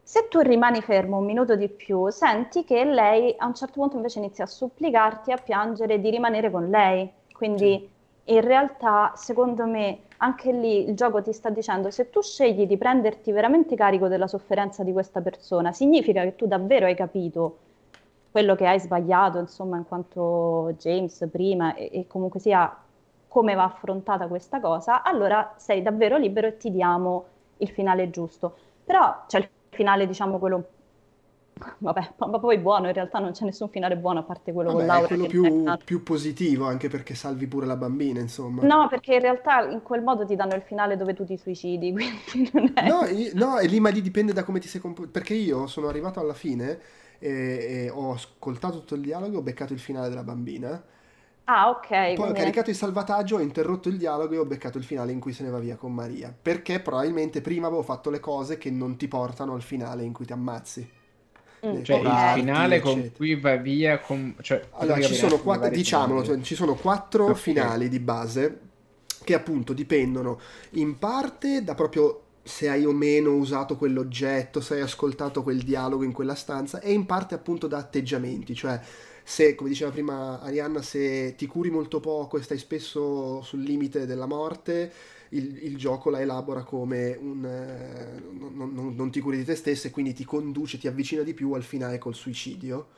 Se 0.01 0.27
tu 0.29 0.39
rimani 0.39 0.81
fermo 0.81 1.17
un 1.17 1.25
minuto 1.25 1.57
di 1.57 1.67
più, 1.67 2.09
senti 2.09 2.63
che 2.63 2.85
lei 2.85 3.35
a 3.37 3.47
un 3.47 3.53
certo 3.53 3.73
punto 3.73 3.97
invece 3.97 4.19
inizia 4.19 4.45
a 4.45 4.47
supplicarti, 4.47 5.33
a 5.33 5.37
piangere 5.37 5.99
di 5.99 6.09
rimanere 6.09 6.49
con 6.49 6.69
lei. 6.69 7.11
Quindi 7.33 7.89
in 8.23 8.41
realtà, 8.41 9.11
secondo 9.15 9.65
me, 9.65 10.03
anche 10.17 10.53
lì 10.53 10.87
il 10.87 10.95
gioco 10.95 11.21
ti 11.21 11.33
sta 11.33 11.49
dicendo 11.49 11.91
se 11.91 12.09
tu 12.09 12.21
scegli 12.21 12.65
di 12.65 12.77
prenderti 12.77 13.33
veramente 13.33 13.75
carico 13.75 14.07
della 14.07 14.27
sofferenza 14.27 14.83
di 14.83 14.93
questa 14.93 15.19
persona, 15.19 15.73
significa 15.73 16.23
che 16.23 16.37
tu 16.37 16.47
davvero 16.47 16.85
hai 16.85 16.95
capito 16.95 17.57
quello 18.31 18.55
che 18.55 18.67
hai 18.67 18.79
sbagliato, 18.79 19.37
insomma, 19.39 19.75
in 19.75 19.85
quanto 19.85 20.73
James 20.77 21.27
prima 21.29 21.75
e, 21.75 21.89
e 21.91 22.07
comunque 22.07 22.39
sia 22.39 22.73
come 23.31 23.55
va 23.55 23.63
affrontata 23.63 24.27
questa 24.27 24.59
cosa, 24.59 25.03
allora 25.03 25.53
sei 25.55 25.81
davvero 25.81 26.17
libero 26.17 26.47
e 26.47 26.57
ti 26.57 26.69
diamo 26.69 27.25
il 27.59 27.69
finale 27.69 28.09
giusto. 28.09 28.53
Però 28.83 29.23
c'è 29.25 29.37
il 29.37 29.47
finale, 29.69 30.05
diciamo, 30.05 30.37
quello 30.37 30.65
Vabbè, 31.77 32.13
ma 32.27 32.39
poi 32.39 32.57
buono, 32.57 32.87
in 32.87 32.93
realtà 32.93 33.19
non 33.19 33.31
c'è 33.31 33.45
nessun 33.45 33.69
finale 33.69 33.95
buono 33.95 34.19
a 34.19 34.23
parte 34.23 34.51
quello 34.51 34.73
Vabbè, 34.73 34.85
con 34.85 34.87
Laura. 34.93 35.05
È 35.05 35.07
quello 35.07 35.27
più, 35.27 35.63
più, 35.85 36.03
positivo, 36.03 36.65
anche 36.65 36.89
perché 36.89 37.15
salvi 37.15 37.47
pure 37.47 37.65
la 37.65 37.77
bambina, 37.77 38.19
insomma. 38.19 38.63
No, 38.63 38.89
perché 38.89 39.13
in 39.13 39.21
realtà 39.21 39.69
in 39.69 39.81
quel 39.81 40.01
modo 40.01 40.25
ti 40.25 40.35
danno 40.35 40.55
il 40.55 40.63
finale 40.63 40.97
dove 40.97 41.13
tu 41.13 41.23
ti 41.23 41.37
suicidi, 41.37 41.93
quindi 42.29 42.49
non 42.51 42.71
è... 42.73 42.85
No, 42.85 43.05
io, 43.05 43.31
no 43.35 43.59
e 43.59 43.67
lì 43.67 43.79
ma 43.79 43.91
lì 43.91 44.01
dipende 44.01 44.33
da 44.33 44.43
come 44.43 44.59
ti 44.59 44.67
sei 44.67 44.81
comportato, 44.81 45.17
perché 45.17 45.35
io 45.35 45.67
sono 45.67 45.87
arrivato 45.87 46.19
alla 46.19 46.33
fine 46.33 46.79
e, 47.17 47.29
e, 47.29 47.89
ho 47.89 48.11
ascoltato 48.11 48.79
tutto 48.79 48.95
il 48.95 49.01
dialogo 49.01 49.35
e 49.35 49.37
ho 49.37 49.41
beccato 49.43 49.71
il 49.71 49.79
finale 49.79 50.09
della 50.09 50.23
bambina. 50.23 50.83
Ah, 51.51 51.69
ok. 51.69 51.87
Poi 51.87 52.15
quindi... 52.15 52.31
ho 52.31 52.33
caricato 52.33 52.69
il 52.69 52.75
salvataggio, 52.77 53.35
ho 53.35 53.41
interrotto 53.41 53.89
il 53.89 53.97
dialogo 53.97 54.33
e 54.33 54.37
ho 54.37 54.45
beccato 54.45 54.77
il 54.77 54.85
finale 54.85 55.11
in 55.11 55.19
cui 55.19 55.33
se 55.33 55.43
ne 55.43 55.49
va 55.49 55.59
via 55.59 55.75
con 55.75 55.93
Maria. 55.93 56.33
Perché 56.39 56.79
probabilmente 56.79 57.41
prima 57.41 57.67
avevo 57.67 57.83
fatto 57.83 58.09
le 58.09 58.21
cose 58.21 58.57
che 58.57 58.71
non 58.71 58.95
ti 58.95 59.09
portano 59.09 59.53
al 59.53 59.61
finale 59.61 60.03
in 60.03 60.13
cui 60.13 60.25
ti 60.25 60.31
ammazzi. 60.31 60.89
Mm. 61.65 61.83
Cioè, 61.83 61.97
il 61.97 62.31
finale 62.35 62.75
eccetera. 62.77 63.01
con 63.01 63.11
cui 63.15 63.35
va 63.35 63.55
via. 63.57 63.99
Con... 63.99 64.35
Cioè, 64.39 64.65
allora, 64.71 65.01
ci 65.01 65.13
sono, 65.13 65.39
quattro, 65.39 65.69
diciamolo, 65.69 66.23
cioè, 66.23 66.39
ci 66.39 66.55
sono 66.55 66.75
quattro 66.75 67.25
okay. 67.25 67.35
finali 67.35 67.89
di 67.89 67.99
base 67.99 68.59
che 69.23 69.33
appunto 69.33 69.73
dipendono 69.73 70.39
in 70.71 70.97
parte 70.97 71.63
da 71.63 71.75
proprio 71.75 72.23
se 72.43 72.69
hai 72.69 72.85
o 72.85 72.91
meno 72.91 73.35
usato 73.35 73.75
quell'oggetto, 73.75 74.61
se 74.61 74.75
hai 74.75 74.81
ascoltato 74.81 75.43
quel 75.43 75.61
dialogo 75.61 76.03
in 76.03 76.11
quella 76.11 76.33
stanza 76.33 76.79
e 76.79 76.91
in 76.91 77.05
parte 77.05 77.35
appunto 77.35 77.67
da 77.67 77.77
atteggiamenti, 77.77 78.55
cioè 78.55 78.79
se, 79.31 79.55
come 79.55 79.69
diceva 79.69 79.91
prima 79.91 80.41
Arianna, 80.41 80.81
se 80.81 81.35
ti 81.37 81.47
curi 81.47 81.69
molto 81.69 82.01
poco 82.01 82.37
e 82.37 82.41
stai 82.41 82.57
spesso 82.57 83.41
sul 83.43 83.61
limite 83.61 84.05
della 84.05 84.25
morte, 84.25 84.91
il, 85.29 85.63
il 85.63 85.77
gioco 85.77 86.09
la 86.09 86.19
elabora 86.19 86.63
come 86.63 87.17
un... 87.17 87.45
Eh, 87.45 88.21
non, 88.37 88.73
non, 88.73 88.93
non, 88.93 89.09
ti 89.09 89.21
curi 89.21 89.37
di 89.37 89.45
te 89.45 89.55
stesso 89.55 89.87
e 89.87 89.89
quindi 89.89 90.13
ti 90.13 90.25
conduce, 90.25 90.77
ti 90.77 90.89
avvicina 90.89 91.21
di 91.21 91.33
più 91.33 91.53
al 91.53 91.63
finale 91.63 91.97
col 91.97 92.13
suicidio. 92.13 92.89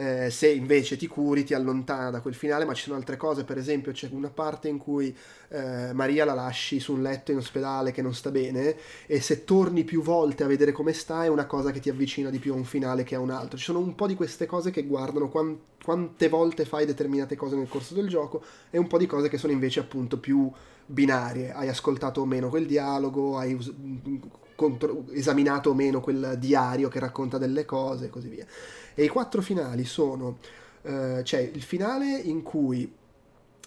Eh, 0.00 0.30
se 0.30 0.48
invece 0.48 0.96
ti 0.96 1.06
curi 1.06 1.44
ti 1.44 1.52
allontana 1.52 2.08
da 2.08 2.22
quel 2.22 2.32
finale, 2.32 2.64
ma 2.64 2.72
ci 2.72 2.84
sono 2.84 2.96
altre 2.96 3.18
cose, 3.18 3.44
per 3.44 3.58
esempio 3.58 3.92
c'è 3.92 4.08
una 4.12 4.30
parte 4.30 4.66
in 4.68 4.78
cui 4.78 5.14
eh, 5.50 5.92
Maria 5.92 6.24
la 6.24 6.32
lasci 6.32 6.80
su 6.80 6.94
un 6.94 7.02
letto 7.02 7.32
in 7.32 7.36
ospedale 7.36 7.92
che 7.92 8.00
non 8.00 8.14
sta 8.14 8.30
bene 8.30 8.76
e 9.04 9.20
se 9.20 9.44
torni 9.44 9.84
più 9.84 10.00
volte 10.00 10.42
a 10.42 10.46
vedere 10.46 10.72
come 10.72 10.94
sta 10.94 11.24
è 11.24 11.28
una 11.28 11.44
cosa 11.44 11.70
che 11.70 11.80
ti 11.80 11.90
avvicina 11.90 12.30
di 12.30 12.38
più 12.38 12.54
a 12.54 12.56
un 12.56 12.64
finale 12.64 13.04
che 13.04 13.14
a 13.14 13.20
un 13.20 13.28
altro. 13.28 13.58
Ci 13.58 13.64
sono 13.64 13.78
un 13.80 13.94
po' 13.94 14.06
di 14.06 14.14
queste 14.14 14.46
cose 14.46 14.70
che 14.70 14.84
guardano 14.86 15.28
quant- 15.28 15.60
quante 15.84 16.30
volte 16.30 16.64
fai 16.64 16.86
determinate 16.86 17.36
cose 17.36 17.56
nel 17.56 17.68
corso 17.68 17.92
del 17.92 18.08
gioco 18.08 18.42
e 18.70 18.78
un 18.78 18.86
po' 18.86 18.96
di 18.96 19.04
cose 19.04 19.28
che 19.28 19.36
sono 19.36 19.52
invece 19.52 19.80
appunto 19.80 20.18
più 20.18 20.50
binarie, 20.86 21.52
hai 21.52 21.68
ascoltato 21.68 22.22
o 22.22 22.24
meno 22.24 22.48
quel 22.48 22.64
dialogo, 22.64 23.36
hai 23.36 23.52
us- 23.52 23.70
contro- 24.54 25.04
esaminato 25.12 25.70
o 25.70 25.74
meno 25.74 26.00
quel 26.00 26.36
diario 26.38 26.88
che 26.88 26.98
racconta 26.98 27.38
delle 27.38 27.64
cose 27.64 28.06
e 28.06 28.10
così 28.10 28.28
via. 28.28 28.46
E 29.00 29.04
i 29.04 29.08
quattro 29.08 29.40
finali 29.40 29.86
sono, 29.86 30.36
eh, 30.82 31.20
c'è 31.22 31.38
il 31.38 31.62
finale 31.62 32.18
in 32.18 32.42
cui 32.42 32.92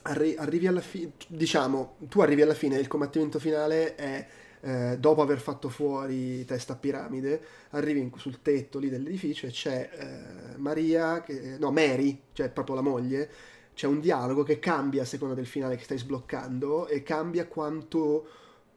arri- 0.04 0.36
arrivi 0.38 0.68
alla 0.68 0.80
fine, 0.80 1.14
diciamo, 1.26 1.96
tu 2.02 2.22
arrivi 2.22 2.44
alla 2.44 2.54
fine, 2.54 2.78
il 2.78 2.88
combattimento 2.88 3.40
finale 3.40 3.96
è... 3.96 4.28
Eh, 4.66 4.98
dopo 4.98 5.22
aver 5.22 5.40
fatto 5.40 5.68
fuori 5.68 6.46
testa 6.46 6.72
a 6.72 6.76
piramide, 6.78 7.42
arrivi 7.72 8.00
in, 8.00 8.12
sul 8.16 8.42
tetto 8.42 8.80
lì 8.80 8.90
dell'edificio 8.90 9.46
e 9.46 9.50
c'è 9.50 9.90
eh, 9.92 10.58
Maria, 10.58 11.22
che, 11.22 11.58
no, 11.60 11.70
Mary, 11.72 12.22
cioè 12.32 12.48
proprio 12.50 12.76
la 12.76 12.82
moglie, 12.82 13.30
c'è 13.74 13.88
un 13.88 14.00
dialogo 14.00 14.44
che 14.44 14.60
cambia 14.60 15.02
a 15.02 15.06
seconda 15.06 15.34
del 15.34 15.48
finale 15.48 15.76
che 15.76 15.84
stai 15.84 15.98
sbloccando 15.98 16.88
e 16.88 17.04
cambia 17.04 17.46
quanto 17.46 18.26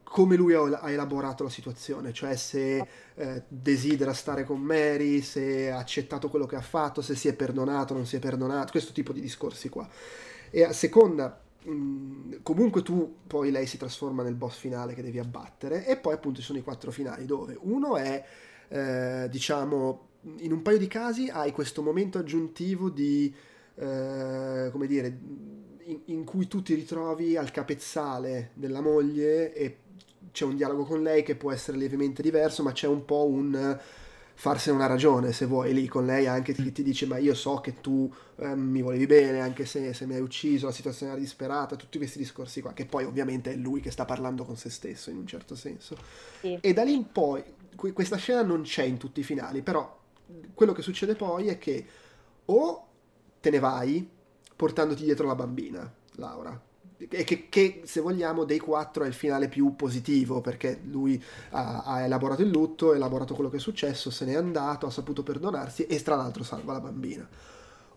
come 0.09 0.37
lui 0.37 0.53
ha 0.53 0.89
elaborato 0.89 1.43
la 1.43 1.49
situazione, 1.49 2.13
cioè 2.13 2.35
se 2.37 2.87
eh, 3.13 3.43
desidera 3.47 4.13
stare 4.13 4.45
con 4.45 4.61
Mary, 4.61 5.21
se 5.21 5.69
ha 5.69 5.77
accettato 5.77 6.29
quello 6.29 6.45
che 6.45 6.55
ha 6.55 6.61
fatto, 6.61 7.01
se 7.01 7.13
si 7.13 7.27
è 7.27 7.33
perdonato, 7.33 7.93
non 7.93 8.05
si 8.05 8.15
è 8.15 8.19
perdonato, 8.19 8.71
questo 8.71 8.93
tipo 8.93 9.11
di 9.11 9.19
discorsi 9.19 9.67
qua. 9.69 9.87
E 10.49 10.63
a 10.63 10.71
seconda, 10.71 11.41
mh, 11.61 12.37
comunque 12.41 12.83
tu 12.83 13.17
poi 13.27 13.51
lei 13.51 13.67
si 13.67 13.77
trasforma 13.77 14.23
nel 14.23 14.35
boss 14.35 14.57
finale 14.57 14.93
che 14.93 15.03
devi 15.03 15.19
abbattere 15.19 15.85
e 15.85 15.97
poi 15.97 16.13
appunto 16.13 16.39
ci 16.39 16.45
sono 16.45 16.57
i 16.57 16.63
quattro 16.63 16.89
finali 16.89 17.25
dove 17.25 17.57
uno 17.59 17.97
è, 17.97 18.23
eh, 18.69 19.27
diciamo, 19.29 20.07
in 20.37 20.53
un 20.53 20.61
paio 20.61 20.77
di 20.77 20.87
casi 20.87 21.27
hai 21.27 21.51
questo 21.51 21.81
momento 21.81 22.17
aggiuntivo 22.17 22.89
di, 22.89 23.33
eh, 23.75 24.69
come 24.71 24.87
dire, 24.87 25.19
in, 25.83 25.99
in 26.05 26.23
cui 26.23 26.47
tu 26.47 26.61
ti 26.61 26.73
ritrovi 26.75 27.35
al 27.35 27.51
capezzale 27.51 28.51
della 28.53 28.81
moglie 28.81 29.53
e 29.53 29.77
c'è 30.37 30.45
un 30.45 30.55
dialogo 30.55 30.83
con 30.83 31.01
lei 31.01 31.23
che 31.23 31.35
può 31.35 31.51
essere 31.51 31.77
lievemente 31.77 32.21
diverso, 32.21 32.61
ma 32.61 32.71
c'è 32.71 32.85
un 32.85 33.05
po' 33.05 33.25
un 33.25 33.79
farsene 34.35 34.75
una 34.75 34.85
ragione 34.85 35.31
se 35.31 35.47
vuoi 35.47 35.73
lì 35.73 35.87
con 35.87 36.05
lei 36.05 36.27
anche 36.27 36.53
ti, 36.53 36.71
ti 36.71 36.83
dice 36.83 37.07
ma 37.07 37.17
io 37.17 37.33
so 37.33 37.59
che 37.59 37.81
tu 37.81 38.13
eh, 38.35 38.55
mi 38.55 38.83
volevi 38.83 39.07
bene 39.07 39.39
anche 39.39 39.65
se, 39.65 39.95
se, 39.95 40.05
mi 40.05 40.13
hai 40.13 40.21
ucciso 40.21 40.67
la 40.67 40.71
situazione 40.71 41.13
era 41.13 41.19
disperata 41.19 41.75
tutti 41.75 41.97
questi 41.97 42.19
discorsi 42.19 42.61
qua 42.61 42.71
che 42.73 42.85
poi 42.85 43.05
ovviamente 43.05 43.53
è 43.53 43.55
lui 43.55 43.81
che 43.81 43.89
sta 43.89 44.05
parlando 44.05 44.45
con 44.45 44.55
se 44.55 44.69
stesso 44.69 45.09
in 45.09 45.17
un 45.17 45.25
certo 45.25 45.55
senso 45.55 45.97
sì. 46.39 46.55
e 46.61 46.71
da 46.71 46.83
lì 46.83 46.93
in 46.93 47.11
poi 47.11 47.43
questa 47.93 48.17
scena 48.17 48.43
non 48.43 48.61
c'è 48.61 48.83
in 48.83 48.97
tutti 48.97 49.21
i 49.21 49.23
finali 49.23 49.63
però 49.63 49.99
quello 50.53 50.71
che 50.71 50.83
succede 50.83 51.15
poi 51.15 51.47
è 51.47 51.57
che 51.57 51.85
o 52.45 52.87
te 53.41 53.49
ne 53.49 53.57
vai 53.57 54.07
portandoti 54.55 55.03
dietro 55.03 55.25
la 55.25 55.35
bambina 55.35 55.91
Laura 56.17 56.66
e 56.97 57.23
che, 57.23 57.47
che, 57.49 57.81
se 57.85 58.01
vogliamo 58.01 58.43
dei 58.43 58.59
quattro 58.59 59.03
è 59.03 59.07
il 59.07 59.13
finale 59.13 59.47
più 59.47 59.75
positivo 59.75 60.41
perché 60.41 60.79
lui 60.83 61.21
ha, 61.51 61.83
ha, 61.83 62.01
elaborato 62.01 62.41
il 62.41 62.49
lutto, 62.49 62.91
ha 62.91 62.95
elaborato 62.95 63.35
quello 63.35 63.49
che 63.49 63.57
è 63.57 63.59
successo, 63.59 64.09
se 64.09 64.25
n'è 64.25 64.33
andato, 64.33 64.87
ha 64.87 64.91
saputo 64.91 65.23
perdonarsi 65.23 65.85
e 65.85 66.01
tra 66.01 66.15
l'altro 66.15 66.43
salva 66.43 66.73
la 66.73 66.79
bambina. 66.79 67.27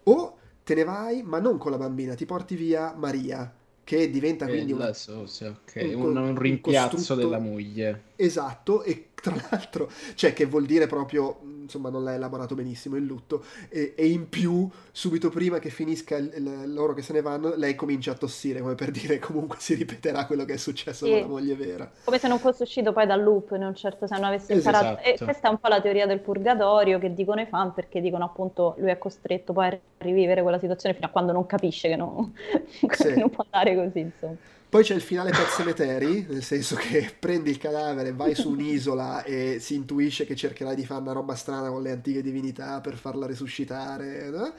O 0.05 0.37
te 0.63 0.75
ne 0.75 0.85
vai 0.85 1.23
ma 1.23 1.39
non 1.39 1.57
con 1.57 1.71
la 1.71 1.79
bambina, 1.79 2.15
ti 2.15 2.27
porti 2.27 2.55
via 2.55 2.95
Maria 2.97 3.55
che 3.91 4.09
diventa 4.09 4.47
quindi 4.47 4.71
una, 4.71 4.93
so, 4.93 5.27
sì, 5.27 5.45
okay. 5.45 5.95
un, 5.95 6.17
un, 6.17 6.39
rimpiazzo 6.39 7.15
un 7.15 7.19
della 7.19 7.41
moglie. 7.41 8.03
Esatto, 8.15 8.85
e 8.85 9.09
tra 9.15 9.35
l'altro, 9.51 9.91
cioè 10.15 10.33
che 10.33 10.45
vuol 10.45 10.65
dire 10.65 10.87
proprio, 10.87 11.41
insomma 11.71 11.89
non 11.89 12.03
l'ha 12.03 12.15
elaborato 12.15 12.55
benissimo 12.55 12.97
il 12.97 13.05
lutto, 13.05 13.45
e, 13.69 13.95
e 13.97 14.07
in 14.09 14.29
più, 14.29 14.69
subito 14.91 15.31
prima 15.31 15.61
che 15.61 15.71
finisca 15.71 16.17
il, 16.17 16.33
il, 16.35 16.73
loro 16.73 16.93
che 16.95 17.03
se 17.03 17.13
ne 17.13 17.23
vanno, 17.23 17.55
lei 17.55 17.77
comincia 17.77 18.11
a 18.11 18.15
tossire, 18.15 18.61
come 18.61 18.75
per 18.75 18.91
dire 18.91 19.19
comunque 19.21 19.59
si 19.61 19.75
ripeterà 19.75 20.27
quello 20.27 20.45
che 20.45 20.55
è 20.55 20.57
successo 20.57 21.05
sì. 21.07 21.13
con 21.13 21.21
la 21.21 21.27
moglie 21.27 21.55
vera. 21.55 21.91
Come 22.05 22.19
se 22.19 22.29
non 22.29 22.39
fosse 22.39 22.65
uscito 22.65 22.93
poi 22.93 23.07
dal 23.07 23.23
loop, 23.23 23.53
in 23.53 23.63
un 23.63 23.75
certo 23.75 24.07
senso, 24.07 24.25
avesse 24.25 24.53
esatto. 24.53 24.77
imparato. 24.77 25.03
E 25.09 25.17
questa 25.23 25.49
è 25.49 25.51
un 25.51 25.59
po' 25.59 25.69
la 25.69 25.81
teoria 25.81 26.07
del 26.07 26.21
purgatorio 26.21 26.99
che 26.99 27.15
dicono 27.15 27.41
i 27.41 27.47
fan, 27.47 27.73
perché 27.73 28.01
dicono 28.01 28.25
appunto 28.25 28.75
lui 28.79 28.91
è 28.91 28.99
costretto 28.99 29.53
poi 29.53 29.67
a 29.67 29.79
rivivere 29.99 30.43
quella 30.43 30.59
situazione 30.59 30.95
fino 30.95 31.07
a 31.07 31.11
quando 31.11 31.33
non 31.33 31.47
capisce 31.47 31.89
che 31.89 31.97
non, 31.97 32.33
sì. 32.91 33.19
non 33.19 33.31
può 33.31 33.45
andare 33.51 33.77
così, 33.77 34.01
insomma. 34.01 34.37
Poi 34.71 34.85
c'è 34.85 34.95
il 34.95 35.01
finale 35.01 35.33
Pet 35.33 35.49
Cemetery, 35.49 36.27
nel 36.29 36.45
senso 36.45 36.77
che 36.77 37.13
prendi 37.19 37.51
il 37.51 37.59
cadavere, 37.59 38.13
vai 38.13 38.37
su 38.37 38.51
un'isola 38.51 39.25
e 39.25 39.57
si 39.59 39.75
intuisce 39.75 40.25
che 40.25 40.37
cercherai 40.37 40.77
di 40.77 40.87
fare 40.87 41.01
una 41.01 41.11
roba 41.11 41.35
strana 41.35 41.71
con 41.71 41.83
le 41.83 41.91
antiche 41.91 42.23
divinità 42.23 42.81
per 42.81 42.95
farla 42.95 43.27
resuscitare. 43.27 44.31
No? 44.31 44.55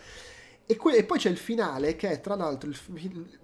E, 0.65 0.75
que- 0.75 0.97
e, 0.97 1.05
poi 1.05 1.17
c'è 1.17 1.29
il 1.29 1.37
finale 1.37 1.95
che 1.95 2.09
è 2.09 2.19
tra 2.19 2.35
l'altro, 2.35 2.69
il, 2.69 2.77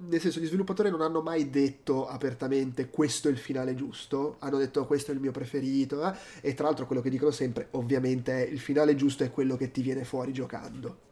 nel 0.10 0.20
senso 0.20 0.42
gli 0.42 0.46
sviluppatori 0.46 0.90
non 0.90 1.00
hanno 1.00 1.22
mai 1.22 1.50
detto 1.50 2.06
apertamente 2.06 2.90
questo 2.90 3.30
è 3.30 3.32
il 3.32 3.38
finale 3.38 3.74
giusto, 3.74 4.36
hanno 4.40 4.58
detto 4.58 4.86
questo 4.86 5.12
è 5.12 5.14
il 5.14 5.22
mio 5.22 5.32
preferito 5.32 6.06
eh? 6.06 6.14
e 6.42 6.54
tra 6.54 6.66
l'altro 6.66 6.86
quello 6.86 7.02
che 7.02 7.10
dicono 7.10 7.32
sempre 7.32 7.70
ovviamente 7.72 8.46
è 8.46 8.46
il 8.46 8.60
finale 8.60 8.96
giusto 8.96 9.24
è 9.24 9.32
quello 9.32 9.56
che 9.56 9.72
ti 9.72 9.82
viene 9.82 10.04
fuori 10.04 10.34
giocando. 10.34 11.07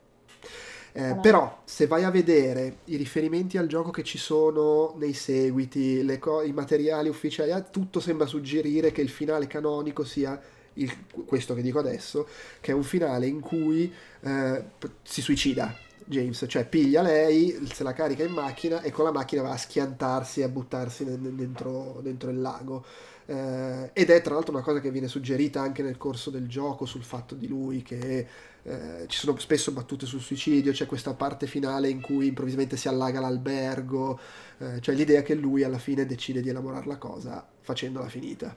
Eh, 0.98 1.18
però 1.22 1.62
se 1.66 1.88
vai 1.88 2.06
a 2.06 2.10
vedere 2.10 2.78
i 2.86 2.96
riferimenti 2.96 3.58
al 3.58 3.68
gioco 3.68 3.92
che 3.92 4.02
ci 4.02 4.18
sono 4.18 4.96
nei 4.98 5.12
seguiti, 5.12 6.06
co- 6.20 6.42
i 6.42 6.54
materiali 6.54 7.10
ufficiali, 7.10 7.52
eh, 7.52 7.66
tutto 7.70 8.00
sembra 8.00 8.26
suggerire 8.26 8.94
che 8.94 9.02
il 9.02 9.10
finale 9.10 9.46
canonico 9.46 10.06
sia 10.06 10.40
il, 10.76 10.90
questo 11.26 11.54
che 11.54 11.62
dico 11.62 11.80
adesso, 11.80 12.26
che 12.62 12.72
è 12.72 12.74
un 12.74 12.84
finale 12.84 13.28
in 13.28 13.42
cui 13.42 13.92
eh, 14.22 14.64
si 15.04 15.22
suicida 15.22 15.76
James, 16.06 16.46
cioè 16.48 16.66
piglia 16.66 17.02
lei, 17.02 17.68
se 17.70 17.84
la 17.84 17.92
carica 17.92 18.24
in 18.24 18.32
macchina 18.32 18.82
e 18.82 18.92
con 18.92 19.04
la 19.04 19.12
macchina 19.12 19.42
va 19.42 19.52
a 19.52 19.58
schiantarsi 19.58 20.40
e 20.40 20.44
a 20.44 20.50
buttarsi 20.50 21.04
dentro, 21.04 22.00
dentro 22.04 22.30
il 22.30 22.40
lago. 22.40 22.86
Eh, 23.26 23.90
ed 23.92 24.10
è 24.12 24.22
tra 24.22 24.36
l'altro 24.36 24.54
una 24.54 24.64
cosa 24.64 24.80
che 24.80 24.92
viene 24.92 25.08
suggerita 25.10 25.60
anche 25.60 25.82
nel 25.82 25.98
corso 25.98 26.30
del 26.30 26.48
gioco 26.48 26.86
sul 26.86 27.04
fatto 27.04 27.34
di 27.36 27.48
lui 27.48 27.82
che 27.82 28.28
eh, 28.68 29.06
ci 29.08 29.20
sono 29.20 29.38
spesso 29.38 29.72
battute 29.72 30.08
sul 30.08 30.22
suicidio, 30.22 30.72
c'è 30.72 30.88
questa 30.88 31.14
parte 31.14 31.46
finale 31.46 31.88
in 31.88 32.02
cui 32.02 32.28
improvvisamente 32.28 32.78
si 32.78 32.88
allaga 32.88 33.20
l'albergo, 33.20 34.20
eh, 34.58 34.82
cioè 34.82 34.96
l'idea 34.96 35.22
che 35.22 35.36
lui 35.36 35.64
alla 35.64 35.78
fine 35.78 36.06
decide 36.08 36.42
di 36.42 36.50
elaborare 36.50 36.88
la 36.88 36.98
cosa 36.98 37.48
facendola 37.62 38.10
finita 38.10 38.56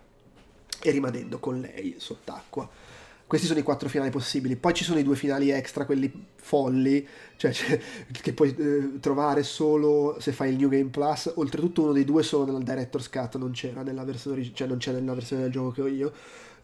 e 0.81 0.91
rimanendo 0.91 1.39
con 1.39 1.61
lei 1.61 1.97
sott'acqua. 1.99 2.69
Questi 3.27 3.47
sono 3.47 3.59
i 3.59 3.63
quattro 3.63 3.91
finali 3.91 4.09
possibili. 4.09 4.57
Poi 4.57 4.73
ci 4.73 4.85
sono 4.85 4.99
i 4.99 5.03
due 5.03 5.15
finali 5.15 5.51
extra, 5.51 5.85
quelli 5.85 6.11
folli, 6.37 7.07
cioè, 7.37 7.53
cioè, 7.53 7.79
che 8.11 8.33
puoi 8.33 8.57
eh, 8.57 9.01
trovare 9.01 9.43
solo 9.43 10.17
se 10.19 10.33
fai 10.33 10.53
il 10.53 10.57
New 10.57 10.71
Game 10.71 10.89
Plus. 10.89 11.31
Oltretutto 11.35 11.83
uno 11.83 11.93
dei 11.93 12.05
due 12.05 12.23
solo 12.23 12.47
nella 12.47 12.61
Director's 12.61 13.11
Cut, 13.11 13.37
non 13.37 13.51
c'era 13.51 13.83
nella 13.83 14.05
versione, 14.05 14.51
cioè 14.55 14.67
non 14.67 14.79
c'è 14.79 14.93
nella 14.93 15.13
versione 15.13 15.43
del 15.43 15.51
gioco 15.51 15.73
che 15.73 15.83
ho 15.83 15.87
io. 15.87 16.13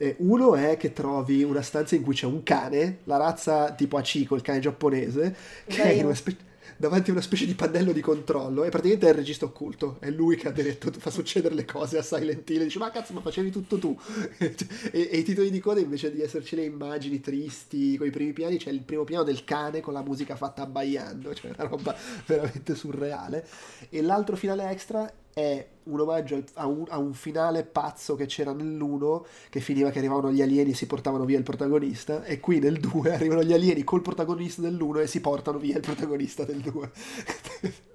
Eh, 0.04 0.16
uno 0.18 0.54
è 0.54 0.76
che 0.76 0.92
trovi 0.92 1.42
una 1.42 1.62
stanza 1.62 1.94
in 1.94 2.02
cui 2.02 2.14
c'è 2.14 2.26
un 2.26 2.42
cane, 2.42 2.98
la 3.04 3.16
razza 3.16 3.72
tipo 3.72 3.96
Achiko, 3.96 4.34
il 4.34 4.42
cane 4.42 4.58
giapponese, 4.58 5.34
che 5.66 5.82
Beh, 5.82 5.96
è 5.96 6.02
una 6.02 6.14
specie 6.14 6.52
davanti 6.76 7.10
a 7.10 7.12
una 7.12 7.22
specie 7.22 7.46
di 7.46 7.54
pannello 7.54 7.92
di 7.92 8.00
controllo 8.00 8.64
e 8.64 8.68
praticamente 8.68 9.06
è 9.06 9.10
il 9.10 9.14
registro 9.14 9.46
occulto 9.46 9.98
è 10.00 10.10
lui 10.10 10.34
che 10.34 10.48
ha 10.48 10.50
detto 10.50 10.90
fa 10.90 11.10
succedere 11.10 11.54
le 11.54 11.64
cose 11.64 11.98
a 11.98 12.02
Silent 12.02 12.50
Hill 12.50 12.64
dice 12.64 12.80
ma 12.80 12.90
cazzo 12.90 13.12
ma 13.12 13.20
facevi 13.20 13.50
tutto 13.50 13.78
tu. 13.78 13.96
E, 14.90 15.08
e, 15.10 15.18
i 15.18 15.22
titoli 15.22 15.50
di 15.50 15.60
coda 15.60 15.80
invece 15.80 16.12
di 16.12 16.20
esserci 16.20 16.56
le 16.56 16.64
immagini 16.64 17.20
tristi 17.20 17.96
con 17.96 18.06
i 18.06 18.10
primi 18.10 18.32
piani 18.32 18.58
c'è 18.58 18.70
il 18.70 18.80
primo 18.80 19.04
piano 19.04 19.22
del 19.22 19.44
cane 19.44 19.80
con 19.80 19.92
la 19.92 20.02
musica 20.02 20.36
fatta 20.36 20.62
abbaiando 20.62 21.32
cioè 21.34 21.52
una 21.56 21.68
roba 21.68 21.96
veramente 22.26 22.74
surreale. 22.74 23.46
E 23.88 24.02
l'altro 24.02 24.36
finale 24.36 24.68
extra 24.70 25.10
è 25.34 25.66
un 25.84 26.00
omaggio 26.00 26.42
a 26.54 26.66
un, 26.66 26.84
a 26.88 26.98
un, 26.98 27.12
finale 27.12 27.64
pazzo 27.64 28.14
che 28.14 28.26
c'era 28.26 28.52
nell'1 28.52 29.22
che 29.50 29.60
finiva 29.60 29.90
che 29.90 29.98
arrivavano 29.98 30.30
gli 30.30 30.40
alieni 30.40 30.70
e 30.70 30.74
si 30.74 30.86
portavano 30.86 31.24
via 31.24 31.36
il 31.36 31.42
protagonista 31.42 32.24
e 32.24 32.40
qui 32.40 32.60
nel 32.60 32.78
2 32.78 33.12
arrivano 33.12 33.42
gli 33.42 33.52
alieni 33.52 33.84
col 33.84 34.00
protagonista 34.00 34.62
dell'1 34.62 35.00
e 35.00 35.06
si 35.06 35.20
portano 35.20 35.58
via 35.58 35.74
il 35.74 35.82
protagonista 35.82 36.44
del 36.44 36.60
2 36.60 36.90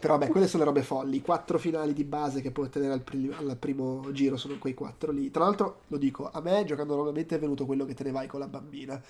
però 0.00 0.18
vabbè 0.18 0.30
quelle 0.30 0.46
sono 0.46 0.64
le 0.64 0.68
robe 0.70 0.82
folli. 0.82 1.16
I 1.16 1.22
quattro 1.22 1.58
finali 1.58 1.92
di 1.92 2.04
base 2.04 2.40
che 2.40 2.50
puoi 2.50 2.66
ottenere 2.66 2.92
al, 2.92 3.02
prim- 3.02 3.34
al, 3.38 3.56
primo 3.56 4.10
giro 4.12 4.36
sono 4.36 4.58
quei 4.58 4.74
quattro 4.74 5.12
lì. 5.12 5.30
Tra 5.30 5.44
l'altro 5.44 5.82
lo 5.88 5.96
dico 5.96 6.30
a 6.30 6.40
me 6.40 6.64
giocando 6.64 6.94
normalmente 6.94 7.36
è 7.36 7.38
venuto 7.38 7.64
quello 7.64 7.84
che 7.84 7.94
te 7.94 8.04
ne 8.04 8.10
vai 8.10 8.26
con 8.26 8.40
la 8.40 8.48
bambina 8.48 9.00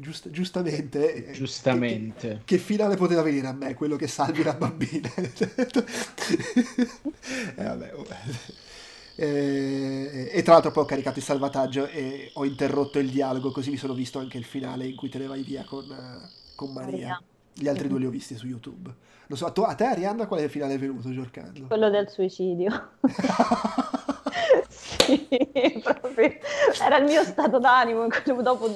Giust- 0.00 0.30
giustamente, 0.30 1.28
eh, 1.28 1.32
giustamente. 1.32 2.28
Che, 2.28 2.56
che, 2.56 2.58
finale 2.58 2.96
poteva 2.96 3.20
venire 3.22 3.46
a 3.46 3.52
me 3.52 3.74
quello 3.74 3.96
che 3.96 4.06
salvi 4.06 4.42
la 4.42 4.54
bambina 4.54 5.12
e, 5.14 5.30
eh, 7.56 7.64
vabbè, 7.64 7.92
oh. 7.94 8.06
e, 9.14 10.30
e, 10.32 10.42
tra 10.42 10.54
l'altro 10.54 10.70
poi 10.70 10.84
ho 10.84 10.86
caricato 10.86 11.18
il 11.18 11.24
salvataggio 11.24 11.86
e 11.86 12.30
ho 12.32 12.46
interrotto 12.46 12.98
il 12.98 13.10
dialogo 13.10 13.50
così 13.50 13.70
mi 13.70 13.76
sono 13.76 13.92
visto 13.92 14.18
anche 14.18 14.38
il 14.38 14.44
finale 14.44 14.86
in 14.86 14.96
cui 14.96 15.10
te 15.10 15.18
ne 15.18 15.26
vai 15.26 15.42
via 15.42 15.64
con, 15.64 15.86
con 16.54 16.72
Maria 16.72 17.20
gli 17.54 17.68
altri 17.68 17.88
due 17.88 17.98
li 17.98 18.06
ho 18.06 18.10
visti 18.10 18.36
su 18.36 18.46
YouTube 18.46 18.92
non 19.26 19.38
so, 19.38 19.46
a, 19.46 19.74
te 19.74 19.84
Arianna 19.84 20.26
quale 20.26 20.48
finale 20.48 20.74
è 20.74 20.78
venuto 20.78 21.10
giocando? 21.10 21.66
quello 21.68 21.88
del 21.88 22.08
suicidio 22.08 22.90
sì, 25.04 25.80
proprio. 25.82 26.32
Era 26.82 26.98
il 26.98 27.04
mio 27.04 27.22
stato 27.24 27.58
d'animo 27.58 28.06
dopo 28.42 28.70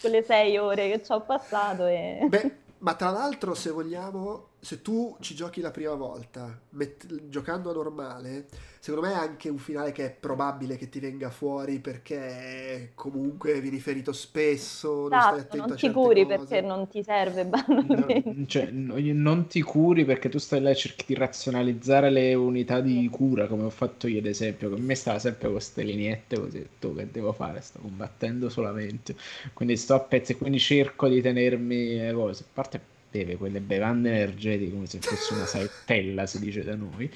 quelle 0.00 0.22
sei 0.22 0.56
ore 0.58 0.90
che 0.90 1.02
ci 1.04 1.12
ho 1.12 1.20
passato. 1.20 1.86
E... 1.86 2.26
Beh, 2.28 2.56
ma 2.78 2.94
tra 2.94 3.10
l'altro, 3.10 3.54
se 3.54 3.70
vogliamo, 3.70 4.48
se 4.60 4.82
tu 4.82 5.16
ci 5.20 5.34
giochi 5.34 5.60
la 5.60 5.70
prima 5.70 5.94
volta, 5.94 6.58
met- 6.70 7.28
giocando 7.28 7.70
a 7.70 7.74
normale, 7.74 8.48
secondo 8.80 9.06
me 9.06 9.12
è 9.12 9.16
anche 9.16 9.48
un 9.48 9.58
finale 9.58 9.92
che 9.92 10.06
è 10.06 10.10
probabile 10.12 10.76
che 10.76 10.88
ti 10.88 10.98
venga 11.00 11.30
fuori 11.30 11.78
perché 11.80 12.92
comunque 12.94 13.60
vieni 13.60 13.78
ferito 13.80 14.12
spesso, 14.12 15.08
non 15.08 15.18
esatto, 15.18 15.36
stai 15.38 15.40
attento 15.40 15.68
non 15.68 15.76
ti 15.76 15.90
curi 15.90 16.24
cose. 16.24 16.26
perché 16.26 16.60
non 16.60 16.88
ti 16.88 17.02
serve 17.02 17.46
banalmente. 17.46 18.24
No, 18.38 18.46
cioè, 18.46 18.70
non 18.70 19.46
ti 19.48 19.60
curi 19.60 20.04
perché 20.06 20.28
tu 20.30 20.38
stai 20.38 20.60
là 20.62 20.70
e 20.70 20.74
cerchi 20.74 21.04
di 21.08 21.14
razionalizzare 21.14 22.10
le 22.10 22.32
unità 22.34 22.80
di 22.80 23.06
cura, 23.10 23.46
come 23.46 23.64
ho 23.64 23.70
fatto 23.70 24.06
io 24.08 24.18
ad 24.18 24.26
esempio, 24.26 24.70
che 24.70 24.76
a 24.76 24.78
me 24.78 24.94
stava 24.94 25.18
sempre 25.18 25.44
con 25.44 25.52
queste 25.52 25.82
lineette 25.82 26.38
così, 26.38 26.66
tu 26.80 26.94
che 26.94 27.10
devo 27.10 27.32
fare? 27.32 27.60
Sto 27.60 27.80
combattendo 27.80 28.48
solamente, 28.48 29.14
quindi 29.52 29.76
sto 29.76 29.94
a 29.94 30.00
pezzi 30.00 30.36
quindi 30.36 30.58
cerco 30.58 31.06
di 31.08 31.20
tenermi 31.20 31.96
le 31.98 32.12
cose, 32.14 32.44
a 32.44 32.46
parte 32.52 32.80
beve 33.16 33.36
quelle 33.36 33.60
bevande 33.60 34.10
energetiche 34.10 34.72
come 34.72 34.86
se 34.86 34.98
fosse 34.98 35.34
una 35.34 35.46
saettella, 35.46 36.26
si 36.26 36.38
dice 36.38 36.62
da 36.62 36.74
noi. 36.74 37.10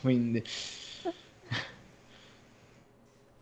Quindi... 0.00 0.42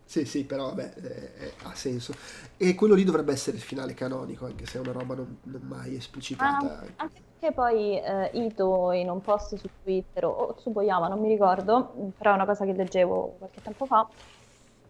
Sì, 0.04 0.24
sì, 0.24 0.44
però 0.44 0.68
vabbè, 0.68 0.92
eh, 1.02 1.52
ha 1.64 1.74
senso. 1.74 2.14
E 2.56 2.74
quello 2.74 2.94
lì 2.94 3.04
dovrebbe 3.04 3.32
essere 3.32 3.58
il 3.58 3.62
finale 3.62 3.92
canonico, 3.92 4.46
anche 4.46 4.64
se 4.64 4.78
è 4.78 4.80
una 4.80 4.92
roba 4.92 5.14
non, 5.14 5.36
non 5.42 5.60
mai 5.62 5.96
esplicitata. 5.96 6.78
Ah, 6.78 6.86
anche 6.96 7.20
perché 7.38 7.54
poi 7.54 8.00
eh, 8.00 8.30
Ito 8.32 8.92
in 8.92 9.10
un 9.10 9.20
post 9.20 9.56
su 9.56 9.68
Twitter 9.82 10.24
o 10.24 10.56
su 10.60 10.70
Boyama, 10.70 11.08
non 11.08 11.20
mi 11.20 11.28
ricordo, 11.28 11.92
però 12.16 12.30
è 12.30 12.34
una 12.34 12.46
cosa 12.46 12.64
che 12.64 12.72
leggevo 12.72 13.34
qualche 13.36 13.60
tempo 13.60 13.84
fa, 13.84 14.08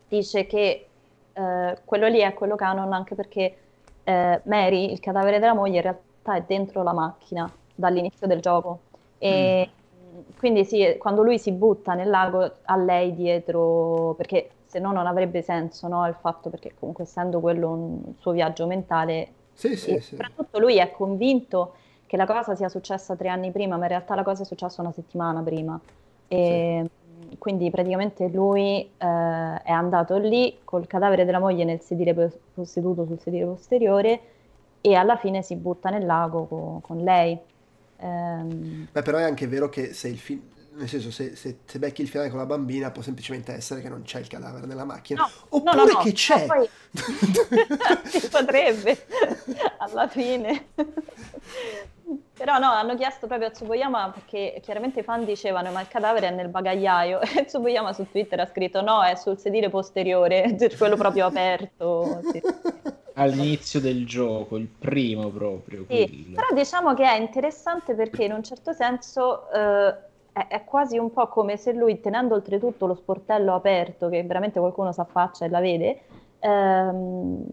dice 0.07 0.47
che 0.47 0.87
eh, 1.33 1.79
quello 1.85 2.07
lì 2.07 2.21
è 2.21 2.33
quello 2.35 2.55
canon 2.55 2.93
anche 2.93 3.17
perché 3.17 3.57
eh, 4.05 4.41
Mary, 4.45 4.93
il 4.93 5.01
cadavere 5.01 5.41
della 5.41 5.55
moglie, 5.55 5.77
in 5.77 5.83
realtà 5.83 6.08
è 6.37 6.45
dentro 6.47 6.83
la 6.83 6.93
macchina 6.93 7.51
dall'inizio 7.75 8.27
del 8.27 8.41
gioco. 8.41 8.81
E 9.19 9.69
mm. 9.69 10.21
quindi 10.39 10.65
sì, 10.65 10.97
quando 10.99 11.23
lui 11.23 11.39
si 11.39 11.53
butta 11.53 11.95
nel 11.95 12.09
lago 12.09 12.51
a 12.65 12.77
lei 12.77 13.15
dietro, 13.15 14.15
perché 14.17 14.51
se 14.69 14.79
no 14.79 14.93
non 14.93 15.07
avrebbe 15.07 15.41
senso 15.41 15.89
no? 15.89 16.07
il 16.07 16.15
fatto 16.21 16.51
perché 16.51 16.75
comunque 16.79 17.05
essendo 17.05 17.41
quello 17.41 17.71
un 17.71 18.13
suo 18.19 18.33
viaggio 18.33 18.67
mentale 18.67 19.33
sì, 19.55 19.75
sì, 19.77 19.93
e 19.93 20.01
sì. 20.01 20.11
soprattutto 20.11 20.59
lui 20.59 20.77
è 20.77 20.91
convinto 20.91 21.73
che 22.05 22.19
la 22.19 22.27
cosa 22.27 22.55
sia 22.55 22.69
successa 22.69 23.17
tre 23.17 23.29
anni 23.29 23.51
prima 23.51 23.77
ma 23.77 23.85
in 23.85 23.89
realtà 23.89 24.15
la 24.15 24.23
cosa 24.23 24.43
è 24.43 24.45
successa 24.45 24.83
una 24.83 24.93
settimana 24.93 25.41
prima 25.41 25.81
e 26.29 26.87
quindi 27.39 27.71
praticamente 27.71 28.29
lui 28.29 28.81
eh, 28.83 28.89
è 28.99 29.73
andato 29.73 30.19
lì 30.19 30.59
col 30.65 30.87
cadavere 30.87 31.25
della 31.25 31.39
moglie 31.39 31.65
nel 31.65 31.81
sedile 31.81 32.39
seduto 32.63 33.07
sul 33.07 33.19
sedile 33.19 33.47
posteriore 33.47 34.21
e 34.81 34.95
alla 34.95 35.17
fine 35.17 35.43
si 35.43 35.57
butta 35.57 35.91
nel 35.91 36.07
lago 36.07 36.47
co- 36.47 36.81
con 36.83 36.99
lei. 36.99 37.39
Ehm... 37.99 38.89
Beh, 38.91 39.03
però 39.03 39.19
è 39.19 39.23
anche 39.23 39.47
vero 39.47 39.69
che 39.69 39.93
se 39.93 40.09
il 40.09 40.19
film 40.19 40.43
nel 40.79 40.89
senso 40.89 41.11
se, 41.11 41.35
se, 41.35 41.59
se, 41.65 41.79
becchi 41.81 42.03
il 42.03 42.09
finale 42.09 42.31
con 42.31 42.39
la 42.39 42.47
bambina 42.47 42.93
può 42.93 43.03
semplicemente 43.03 43.53
essere 43.53 43.81
che 43.81 43.89
non 43.89 44.03
c'è 44.03 44.21
il 44.21 44.29
cadavere 44.29 44.65
nella 44.65 44.85
macchina. 44.85 45.23
No, 45.23 45.31
oppure 45.49 45.77
no, 45.77 45.85
no, 45.85 45.99
che 45.99 46.13
c'è. 46.13 46.47
poi... 46.47 46.69
si 48.05 48.29
potrebbe 48.31 49.07
alla 49.79 50.07
fine. 50.07 50.67
Però 52.33 52.59
no 52.59 52.71
hanno 52.71 52.95
chiesto 52.95 53.27
proprio 53.27 53.49
a 53.49 53.51
Tsuboyama 53.51 54.11
perché 54.11 54.61
chiaramente 54.63 55.01
i 55.01 55.03
fan 55.03 55.25
dicevano 55.25 55.73
ma 55.73 55.81
il 55.81 55.89
cadavere 55.89 56.29
è 56.29 56.31
nel 56.31 56.49
bagagliaio. 56.49 57.21
E 57.37 57.45
Tsuboyama 57.45 57.93
su 57.93 58.09
Twitter 58.09 58.39
ha 58.41 58.47
scritto 58.47 58.81
no 58.81 59.03
è 59.03 59.17
sul 59.17 59.37
sedile 59.37 59.69
posteriore 59.69 60.57
quello 60.79 60.97
proprio 60.97 61.27
aperto. 61.27 62.21
Sì. 62.31 62.41
All'inizio 63.19 63.81
del 63.81 64.07
gioco 64.07 64.57
il 64.57 64.67
primo 64.67 65.29
proprio 65.29 65.85
sì, 65.89 66.33
però 66.35 66.49
diciamo 66.55 66.95
che 66.95 67.05
è 67.05 67.19
interessante 67.19 67.95
perché 67.95 68.25
in 68.25 68.33
un 68.33 68.43
certo 68.43 68.73
senso 68.73 69.51
eh, 69.51 69.95
è, 70.47 70.65
quasi 70.65 70.99
un 70.99 71.13
po' 71.13 71.29
come 71.29 71.57
se 71.57 71.73
lui, 71.73 72.01
tenendo 72.01 72.35
oltretutto 72.35 72.87
lo 72.87 72.95
sportello 72.95 73.55
aperto, 73.55 74.09
che 74.09 74.23
veramente 74.23 74.61
qualcuno 74.61 74.93
si 74.93 75.01
affaccia 75.01 75.45
e 75.45 75.49
la 75.49 75.61
vede, 75.61 76.01
ehm, 76.39 77.45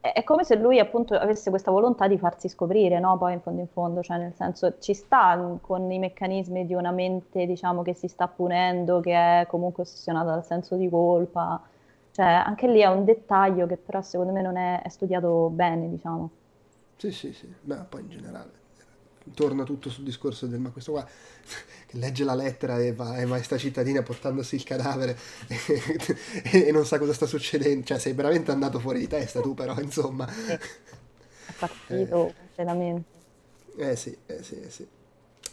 è 0.00 0.22
come 0.22 0.44
se 0.44 0.54
lui 0.56 0.78
appunto 0.78 1.14
avesse 1.14 1.50
questa 1.50 1.70
volontà 1.70 2.06
di 2.06 2.16
farsi 2.18 2.48
scoprire, 2.48 3.00
no? 3.00 3.18
Poi 3.18 3.32
in 3.34 3.40
fondo 3.40 3.60
in 3.60 3.68
fondo, 3.68 4.02
cioè 4.02 4.18
nel 4.18 4.34
senso 4.34 4.78
ci 4.78 4.94
sta 4.94 5.58
con 5.60 5.90
i 5.90 5.98
meccanismi 5.98 6.64
di 6.64 6.74
una 6.74 6.92
mente, 6.92 7.44
diciamo, 7.44 7.82
che 7.82 7.92
si 7.94 8.06
sta 8.06 8.28
punendo, 8.28 9.00
che 9.00 9.12
è 9.40 9.46
comunque 9.46 9.82
ossessionata 9.82 10.30
dal 10.30 10.44
senso 10.44 10.76
di 10.76 10.88
colpa. 10.88 11.60
Cioè, 12.16 12.24
anche 12.24 12.66
lì 12.66 12.80
è 12.80 12.86
un 12.86 13.04
dettaglio 13.04 13.66
che 13.66 13.76
però 13.76 14.00
secondo 14.00 14.32
me 14.32 14.40
non 14.40 14.56
è, 14.56 14.80
è 14.80 14.88
studiato 14.88 15.50
bene, 15.50 15.90
diciamo. 15.90 16.30
Sì, 16.96 17.12
sì, 17.12 17.30
sì, 17.34 17.54
beh, 17.60 17.84
poi 17.90 18.00
in 18.00 18.08
generale 18.08 18.50
torna 19.34 19.64
tutto 19.64 19.90
sul 19.90 20.04
discorso 20.04 20.46
del 20.46 20.60
ma 20.60 20.70
questo 20.70 20.92
qua 20.92 21.04
che 21.86 21.98
legge 21.98 22.24
la 22.24 22.34
lettera 22.34 22.78
e 22.78 22.94
va, 22.94 23.18
e 23.18 23.26
va 23.26 23.36
in 23.36 23.42
sta 23.42 23.58
cittadina 23.58 24.00
portandosi 24.02 24.54
il 24.54 24.64
cadavere 24.64 25.18
e, 25.48 26.68
e, 26.68 26.72
non 26.72 26.86
sa 26.86 26.98
cosa 26.98 27.12
sta 27.12 27.26
succedendo. 27.26 27.84
Cioè 27.84 27.98
sei 27.98 28.14
veramente 28.14 28.50
andato 28.50 28.78
fuori 28.78 29.00
di 29.00 29.08
testa 29.08 29.42
tu 29.42 29.52
però 29.52 29.78
insomma. 29.78 30.26
È 30.26 30.58
partito 31.58 32.28
eh, 32.28 32.34
completamente. 32.34 33.14
Eh 33.76 33.94
sì 33.94 34.16
eh 34.24 34.42
sì 34.42 34.58
eh 34.58 34.70
sì 34.70 34.88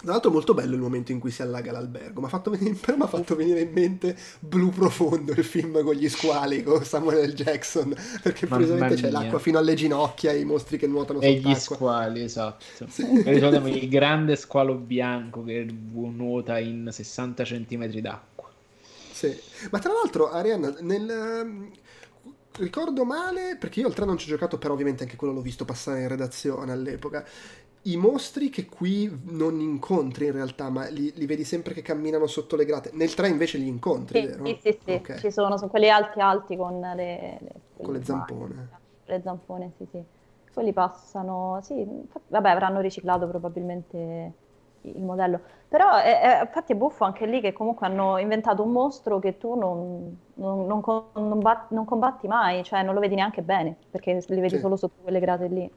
tra 0.04 0.12
l'altro 0.12 0.32
molto 0.32 0.54
bello 0.54 0.76
il 0.76 0.82
momento 0.82 1.14
in 1.14 1.20
cui 1.20 1.32
si 1.32 1.42
allaga 1.42 1.72
l'albergo, 1.72 2.20
mi 2.20 2.26
ha 2.26 2.30
fatto 2.30 2.52
venire, 2.52 2.76
però 2.80 2.98
mi 2.98 3.04
ha 3.04 3.08
fatto 3.08 3.36
venire 3.36 3.62
in 3.62 3.72
mente 3.72 4.18
Blu 4.40 4.70
Profondo, 4.70 5.32
il 5.32 5.46
film 5.46 5.82
con 5.82 5.96
gli 5.96 6.10
squali, 6.10 6.62
con 6.62 6.84
Samuel 6.84 7.30
L. 7.30 7.34
Jackson, 7.34 7.96
perché 8.22 8.46
precisamente 8.46 8.96
c'è 8.96 9.10
l'acqua 9.10 9.40
fino 9.40 9.58
alle 9.58 9.76
ginocchia, 9.76 10.34
i 10.34 10.44
mostri 10.44 10.78
che 10.78 10.88
nuotano 10.88 11.22
sott'acqua. 11.22 11.50
E 11.50 11.54
gli 11.54 11.56
squali, 11.56 12.22
esatto. 12.22 12.86
Sì. 12.90 13.24
Ricordiamo 13.24 13.68
il 13.70 13.88
grande 13.88 14.36
squalo 14.36 14.76
bianco 14.76 15.44
che 15.44 15.66
nuota 15.94 16.60
in 16.60 16.90
60 16.92 17.44
cm 17.44 17.88
d'acqua. 18.02 18.50
Sì, 19.12 19.34
ma 19.72 19.80
tra 19.80 19.94
l'altro 19.94 20.32
Arianna, 20.32 20.76
nel 20.82 21.10
ehm, 21.10 21.72
ricordo 22.58 23.06
male, 23.06 23.56
perché 23.58 23.80
io 23.80 23.88
al 23.88 23.94
3 23.94 24.06
non 24.06 24.18
ci 24.18 24.28
ho 24.28 24.34
giocato, 24.34 24.58
però 24.58 24.74
ovviamente 24.74 25.04
anche 25.04 25.16
quello 25.16 25.34
l'ho 25.34 25.42
visto 25.42 25.64
passare 25.66 26.02
in 26.02 26.10
redazione 26.10 26.74
all'epoca 26.74 27.26
i 27.84 27.98
mostri 27.98 28.50
che 28.50 28.66
qui 28.66 29.12
non 29.26 29.60
incontri 29.60 30.28
in 30.28 30.32
realtà, 30.32 30.70
ma 30.70 30.88
li, 30.88 31.12
li, 31.16 31.26
vedi 31.26 31.44
sempre 31.44 31.74
che 31.74 31.82
camminano 31.82 32.28
sotto 32.28 32.56
le 32.56 32.66
grate. 32.66 32.92
Nel 32.94 33.14
3 33.14 33.28
invece 33.28 33.58
li 33.58 33.68
incontri, 33.68 34.22
sì, 34.22 34.28
vero? 34.28 34.46
Sì, 34.46 34.60
sì, 34.62 34.80
sì. 34.84 34.92
Okay. 34.94 35.18
Ci 35.18 35.32
sono, 35.32 35.58
sono 35.58 35.70
quelli 35.70 35.90
alti 35.90 36.20
alti 36.20 36.56
con 36.56 36.80
le, 36.80 37.40
le 37.42 37.52
con 37.82 37.94
le 37.94 38.04
zampone. 38.04 38.70
Le 39.06 39.22
zampone, 39.22 39.72
sì, 39.78 39.88
sì. 39.92 40.02
Quelli 40.54 40.72
passano, 40.72 41.60
sì, 41.64 41.86
vabbè, 42.28 42.50
avranno 42.50 42.80
riciclato 42.80 43.28
probabilmente 43.28 44.34
il 44.82 45.04
modello. 45.04 45.40
Però 45.68 45.98
è, 45.98 46.20
è, 46.20 46.42
infatti 46.42 46.74
è 46.74 46.76
buffo 46.76 47.04
anche 47.04 47.26
lì 47.26 47.42
che 47.42 47.52
comunque 47.52 47.88
hanno 47.88 48.18
inventato 48.18 48.64
un 48.64 48.72
mostro 48.72 49.20
che 49.20 49.38
tu 49.38 49.56
non, 49.56 50.18
non, 50.36 50.68
non, 50.68 50.82
non, 51.14 51.40
bat, 51.40 51.72
non 51.72 51.84
combatti 51.84 52.28
mai, 52.28 52.64
cioè 52.64 52.84
non 52.84 52.94
lo 52.94 53.00
vedi 53.00 53.16
neanche 53.16 53.42
bene, 53.42 53.76
perché 53.90 54.14
li 54.28 54.40
vedi 54.40 54.56
sì. 54.56 54.60
solo 54.60 54.76
sotto 54.76 55.02
quelle 55.02 55.20
grate 55.20 55.48
lì. 55.48 55.72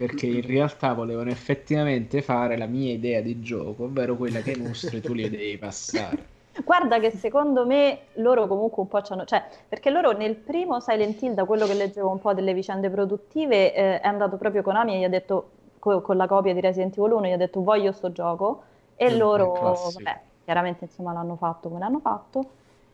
Perché 0.00 0.24
in 0.24 0.40
realtà 0.40 0.94
volevano 0.94 1.28
effettivamente 1.28 2.22
fare 2.22 2.56
la 2.56 2.64
mia 2.64 2.90
idea 2.90 3.20
di 3.20 3.38
gioco, 3.40 3.84
ovvero 3.84 4.16
quella 4.16 4.40
che 4.40 4.52
i 4.52 4.56
mostri 4.56 5.02
tu 5.02 5.12
li 5.12 5.28
devi 5.28 5.58
passare. 5.58 6.26
Guarda 6.64 6.98
che 6.98 7.10
secondo 7.10 7.66
me 7.66 8.06
loro 8.14 8.46
comunque 8.46 8.80
un 8.80 8.88
po' 8.88 9.02
c'hanno, 9.02 9.26
cioè, 9.26 9.44
perché 9.68 9.90
loro 9.90 10.12
nel 10.12 10.36
primo 10.36 10.80
Silent 10.80 11.20
Hill, 11.20 11.34
da 11.34 11.44
quello 11.44 11.66
che 11.66 11.74
leggevo 11.74 12.08
un 12.10 12.18
po' 12.18 12.32
delle 12.32 12.54
vicende 12.54 12.88
produttive, 12.88 13.74
eh, 13.74 14.00
è 14.00 14.06
andato 14.06 14.38
proprio 14.38 14.62
con 14.62 14.74
Ami 14.74 14.94
e 14.94 14.98
gli 15.00 15.04
ha 15.04 15.08
detto, 15.10 15.50
co- 15.78 16.00
con 16.00 16.16
la 16.16 16.26
copia 16.26 16.54
di 16.54 16.60
Resident 16.60 16.96
Evil 16.96 17.12
1, 17.12 17.26
gli 17.26 17.32
ha 17.32 17.36
detto 17.36 17.62
voglio 17.62 17.92
sto 17.92 18.10
gioco, 18.10 18.62
e 18.94 19.10
mm, 19.10 19.16
loro, 19.18 19.90
vabbè, 19.92 20.20
chiaramente 20.44 20.84
insomma 20.84 21.12
l'hanno 21.12 21.36
fatto 21.36 21.68
come 21.68 21.80
l'hanno 21.80 22.00
fatto, 22.00 22.52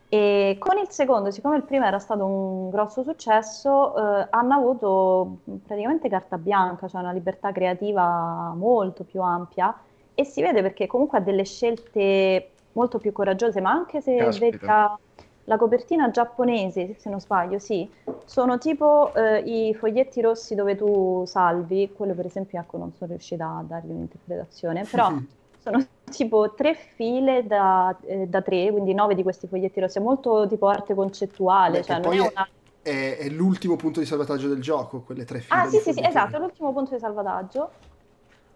e 0.09 0.55
con 0.57 0.77
il 0.77 0.89
secondo, 0.89 1.31
siccome 1.31 1.57
il 1.57 1.63
primo 1.63 1.85
era 1.85 1.99
stato 1.99 2.25
un 2.25 2.69
grosso 2.69 3.03
successo, 3.03 3.95
eh, 3.95 4.27
hanno 4.29 4.53
avuto 4.53 5.39
praticamente 5.65 6.07
carta 6.07 6.37
bianca, 6.37 6.87
cioè 6.87 7.01
una 7.01 7.11
libertà 7.11 7.51
creativa 7.51 8.53
molto 8.55 9.03
più 9.03 9.21
ampia 9.21 9.75
e 10.13 10.23
si 10.23 10.41
vede 10.41 10.61
perché 10.61 10.87
comunque 10.87 11.17
ha 11.17 11.21
delle 11.21 11.43
scelte 11.43 12.51
molto 12.71 12.99
più 12.99 13.11
coraggiose, 13.11 13.59
ma 13.59 13.71
anche 13.71 13.99
se 13.99 14.15
Caspita. 14.15 14.97
la, 15.43 15.57
copertina 15.57 16.09
giapponese, 16.09 16.95
se 16.97 17.09
non 17.09 17.19
sbaglio, 17.19 17.59
sì, 17.59 17.89
sono 18.23 18.57
tipo 18.59 19.13
eh, 19.13 19.39
i 19.39 19.73
foglietti 19.73 20.21
rossi 20.21 20.55
dove 20.55 20.75
tu 20.75 21.23
salvi, 21.25 21.91
quello 21.93 22.13
per 22.13 22.27
esempio 22.27 22.59
ecco 22.59 22.77
non 22.77 22.93
sono 22.93 23.11
riuscita 23.11 23.57
a 23.57 23.63
dargli 23.67 23.89
un'interpretazione, 23.89 24.85
però 24.89 25.11
sono 25.69 25.85
tipo 26.09 26.53
tre 26.53 26.75
file 26.75 27.45
da, 27.45 27.95
eh, 28.05 28.27
da, 28.27 28.41
tre, 28.41 28.71
quindi 28.71 28.93
nove 28.93 29.15
di 29.15 29.23
questi 29.23 29.47
foglietti 29.47 29.79
rossi, 29.79 29.97
è 29.97 30.01
molto 30.01 30.47
tipo 30.47 30.67
arte 30.67 30.93
concettuale, 30.93 31.79
Beh, 31.79 31.83
cioè 31.83 31.99
non 31.99 32.13
è 32.13 32.19
una... 32.19 32.49
È, 32.81 33.17
è, 33.17 33.29
l'ultimo 33.29 33.75
punto 33.75 33.99
di 33.99 34.05
salvataggio 34.05 34.47
del 34.47 34.61
gioco, 34.61 35.01
quelle 35.01 35.25
tre 35.25 35.41
file. 35.41 35.59
Ah 35.59 35.67
sì 35.67 35.79
sì, 35.79 35.91
sì, 35.91 36.01
esatto, 36.01 36.37
è 36.37 36.39
l'ultimo 36.39 36.71
punto 36.71 36.93
di 36.93 36.99
salvataggio. 36.99 37.69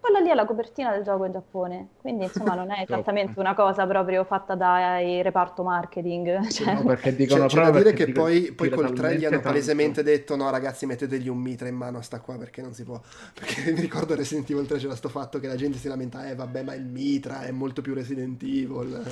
Quella 0.02 0.18
lì 0.18 0.30
è 0.30 0.34
la 0.34 0.44
copertina 0.44 0.90
del 0.90 1.04
gioco 1.04 1.26
in 1.26 1.30
Giappone, 1.30 1.90
quindi 2.00 2.24
insomma 2.24 2.56
non 2.56 2.72
è 2.72 2.82
esattamente 2.82 3.38
una 3.38 3.54
cosa 3.54 3.86
proprio 3.86 4.24
fatta 4.24 4.56
dai 4.56 5.22
reparto 5.22 5.62
marketing. 5.62 6.48
Cioè... 6.48 6.74
No, 6.74 6.82
perché 6.82 7.14
dicono 7.14 7.46
c'è, 7.46 7.58
c'è 7.62 7.70
da 7.70 7.78
dire 7.78 7.92
che 7.92 8.10
poi, 8.10 8.50
poi 8.50 8.68
col 8.70 8.92
3 8.92 9.16
gli 9.16 9.24
hanno 9.24 9.38
palesemente 9.38 10.02
detto 10.02 10.34
no 10.34 10.50
ragazzi 10.50 10.86
mettetegli 10.86 11.28
un 11.28 11.38
mitra 11.38 11.68
in 11.68 11.76
mano 11.76 11.98
a 11.98 12.02
sta 12.02 12.18
qua 12.18 12.36
perché 12.36 12.62
non 12.62 12.74
si 12.74 12.82
può. 12.82 13.00
Perché 13.32 13.70
mi 13.70 13.80
ricordo 13.80 14.16
Resident 14.16 14.50
Evil 14.50 14.66
3 14.66 14.78
c'era 14.78 14.96
sto 14.96 15.08
fatto 15.08 15.38
che 15.38 15.46
la 15.46 15.54
gente 15.54 15.78
si 15.78 15.86
lamenta, 15.86 16.28
eh 16.28 16.34
vabbè 16.34 16.64
ma 16.64 16.74
il 16.74 16.84
mitra 16.84 17.42
è 17.42 17.52
molto 17.52 17.80
più 17.80 17.94
Resident 17.94 18.42
Evil. 18.42 19.02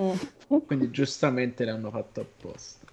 Mm. 0.00 0.58
quindi 0.64 0.92
giustamente 0.92 1.64
l'hanno 1.64 1.90
fatto 1.90 2.20
apposta. 2.20 2.86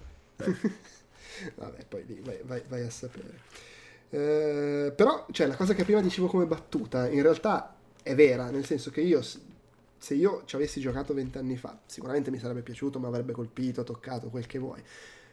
vabbè 1.53 1.85
poi 1.87 2.19
vai, 2.23 2.39
vai, 2.43 2.63
vai 2.67 2.81
a 2.81 2.89
sapere. 2.89 3.73
Eh, 4.09 4.93
però, 4.95 5.25
cioè, 5.31 5.47
la 5.47 5.55
cosa 5.55 5.73
che 5.73 5.83
prima 5.83 6.01
dicevo 6.01 6.27
come 6.27 6.45
battuta, 6.45 7.09
in 7.09 7.21
realtà 7.21 7.75
è 8.01 8.15
vera, 8.15 8.49
nel 8.49 8.65
senso 8.65 8.91
che 8.91 9.01
io, 9.01 9.21
se 9.21 10.13
io 10.13 10.43
ci 10.45 10.55
avessi 10.55 10.79
giocato 10.79 11.13
vent'anni 11.13 11.57
fa, 11.57 11.79
sicuramente 11.85 12.31
mi 12.31 12.39
sarebbe 12.39 12.61
piaciuto, 12.61 12.99
mi 12.99 13.07
avrebbe 13.07 13.33
colpito, 13.33 13.83
toccato, 13.83 14.29
quel 14.29 14.45
che 14.45 14.59
vuoi. 14.59 14.81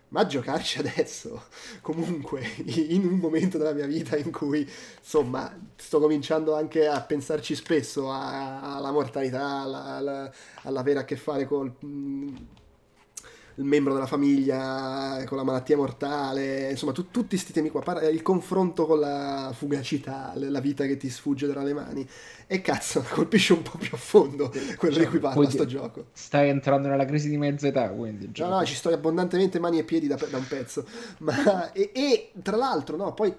Ma 0.08 0.26
giocarci 0.26 0.78
adesso, 0.84 1.44
comunque, 1.80 2.42
in 2.64 3.06
un 3.06 3.18
momento 3.18 3.58
della 3.58 3.72
mia 3.72 3.86
vita 3.86 4.16
in 4.16 4.30
cui, 4.30 4.68
insomma, 4.98 5.54
sto 5.76 6.00
cominciando 6.00 6.54
anche 6.54 6.86
a 6.86 7.00
pensarci 7.02 7.54
spesso 7.54 8.10
alla 8.12 8.90
mortalità, 8.90 9.60
alla, 9.60 9.84
alla, 9.84 10.32
all'avere 10.62 11.00
a 11.00 11.04
che 11.04 11.16
fare 11.16 11.46
col 11.46 11.74
il 13.56 13.64
membro 13.64 13.92
della 13.92 14.06
famiglia 14.06 15.22
con 15.26 15.36
la 15.36 15.44
malattia 15.44 15.76
mortale, 15.76 16.70
insomma 16.70 16.92
tu, 16.92 17.10
tutti 17.10 17.28
questi 17.28 17.52
temi 17.52 17.70
qua, 17.70 18.00
il 18.08 18.22
confronto 18.22 18.86
con 18.86 19.00
la 19.00 19.52
fugacità, 19.54 20.32
la 20.36 20.60
vita 20.60 20.86
che 20.86 20.96
ti 20.96 21.10
sfugge 21.10 21.48
tra 21.48 21.62
le 21.62 21.74
mani 21.74 22.08
e 22.46 22.60
cazzo 22.60 23.04
colpisce 23.10 23.52
un 23.52 23.62
po' 23.62 23.78
più 23.78 23.90
a 23.92 23.96
fondo 23.96 24.50
quello 24.76 24.94
cioè, 24.94 25.04
di 25.04 25.10
cui 25.10 25.18
parla 25.18 25.50
sto 25.50 25.66
gioco. 25.66 26.06
Stai 26.12 26.48
entrando 26.48 26.88
nella 26.88 27.04
crisi 27.04 27.28
di 27.28 27.36
mezza 27.36 27.66
età 27.66 27.88
quindi. 27.90 28.30
No, 28.36 28.48
no, 28.48 28.64
ci 28.64 28.74
sto 28.74 28.88
abbondantemente 28.88 29.58
mani 29.58 29.78
e 29.78 29.84
piedi 29.84 30.06
da, 30.06 30.16
da 30.16 30.38
un 30.38 30.46
pezzo, 30.46 30.86
ma 31.18 31.72
e, 31.72 31.90
e 31.94 32.32
tra 32.42 32.56
l'altro 32.56 32.96
no, 32.96 33.12
poi 33.12 33.34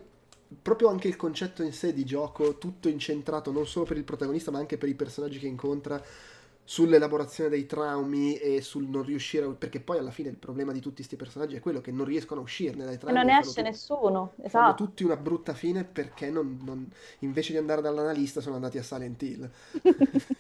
proprio 0.62 0.90
anche 0.90 1.08
il 1.08 1.16
concetto 1.16 1.64
in 1.64 1.74
sé 1.74 1.94
di 1.94 2.06
gioco, 2.06 2.58
tutto 2.58 2.88
incentrato 2.88 3.52
non 3.52 3.66
solo 3.66 3.86
per 3.86 3.98
il 3.98 4.04
protagonista 4.04 4.52
ma 4.52 4.60
anche 4.60 4.78
per 4.78 4.90
i 4.90 4.94
personaggi 4.94 5.40
che 5.40 5.48
incontra 5.48 6.02
sull'elaborazione 6.66 7.50
dei 7.50 7.66
traumi 7.66 8.36
e 8.36 8.62
sul 8.62 8.88
non 8.88 9.04
riuscire 9.04 9.46
a... 9.46 9.50
perché 9.50 9.80
poi 9.80 9.98
alla 9.98 10.12
fine 10.12 10.30
il 10.30 10.38
problema 10.38 10.72
di 10.72 10.80
tutti 10.80 10.96
questi 10.96 11.16
personaggi 11.16 11.56
è 11.56 11.60
quello 11.60 11.82
che 11.82 11.92
non 11.92 12.06
riescono 12.06 12.40
a 12.40 12.44
uscirne 12.44 12.86
dai 12.86 12.98
traumi 12.98 13.20
e 13.20 13.24
non 13.24 13.32
ne 13.32 13.40
esce 13.40 13.50
tutti, 13.50 13.62
nessuno 13.62 14.34
esatto. 14.42 14.84
tutti 14.84 15.04
una 15.04 15.18
brutta 15.18 15.54
fine 15.54 15.84
perché 15.84 16.30
non, 16.30 16.60
non, 16.64 16.90
invece 17.20 17.52
di 17.52 17.58
andare 17.58 17.82
dall'analista 17.82 18.40
sono 18.40 18.56
andati 18.56 18.78
a 18.78 18.84
Silent 18.84 19.22
Hill. 19.22 19.50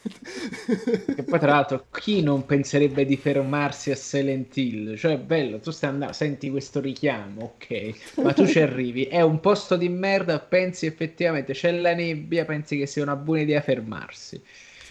E 1.15 1.23
poi 1.23 1.39
tra 1.39 1.51
l'altro 1.51 1.85
chi 1.91 2.21
non 2.21 2.45
penserebbe 2.45 3.05
di 3.05 3.17
fermarsi 3.17 3.91
a 3.91 3.95
Silent 3.95 4.55
Hill? 4.55 4.95
Cioè 4.95 5.13
è 5.13 5.17
bello 5.17 5.59
tu 5.59 5.71
stai 5.71 5.89
andando 5.89 6.13
senti 6.13 6.49
questo 6.49 6.79
richiamo 6.79 7.55
ok 7.57 8.21
ma 8.21 8.33
tu 8.33 8.45
ci 8.47 8.59
arrivi 8.59 9.05
è 9.05 9.21
un 9.21 9.39
posto 9.39 9.75
di 9.75 9.89
merda 9.89 10.39
pensi 10.39 10.85
effettivamente 10.85 11.53
c'è 11.53 11.71
la 11.71 11.93
nebbia 11.93 12.45
pensi 12.45 12.77
che 12.77 12.85
sia 12.85 13.03
una 13.03 13.15
buona 13.15 13.41
idea 13.41 13.61
fermarsi 13.61 14.41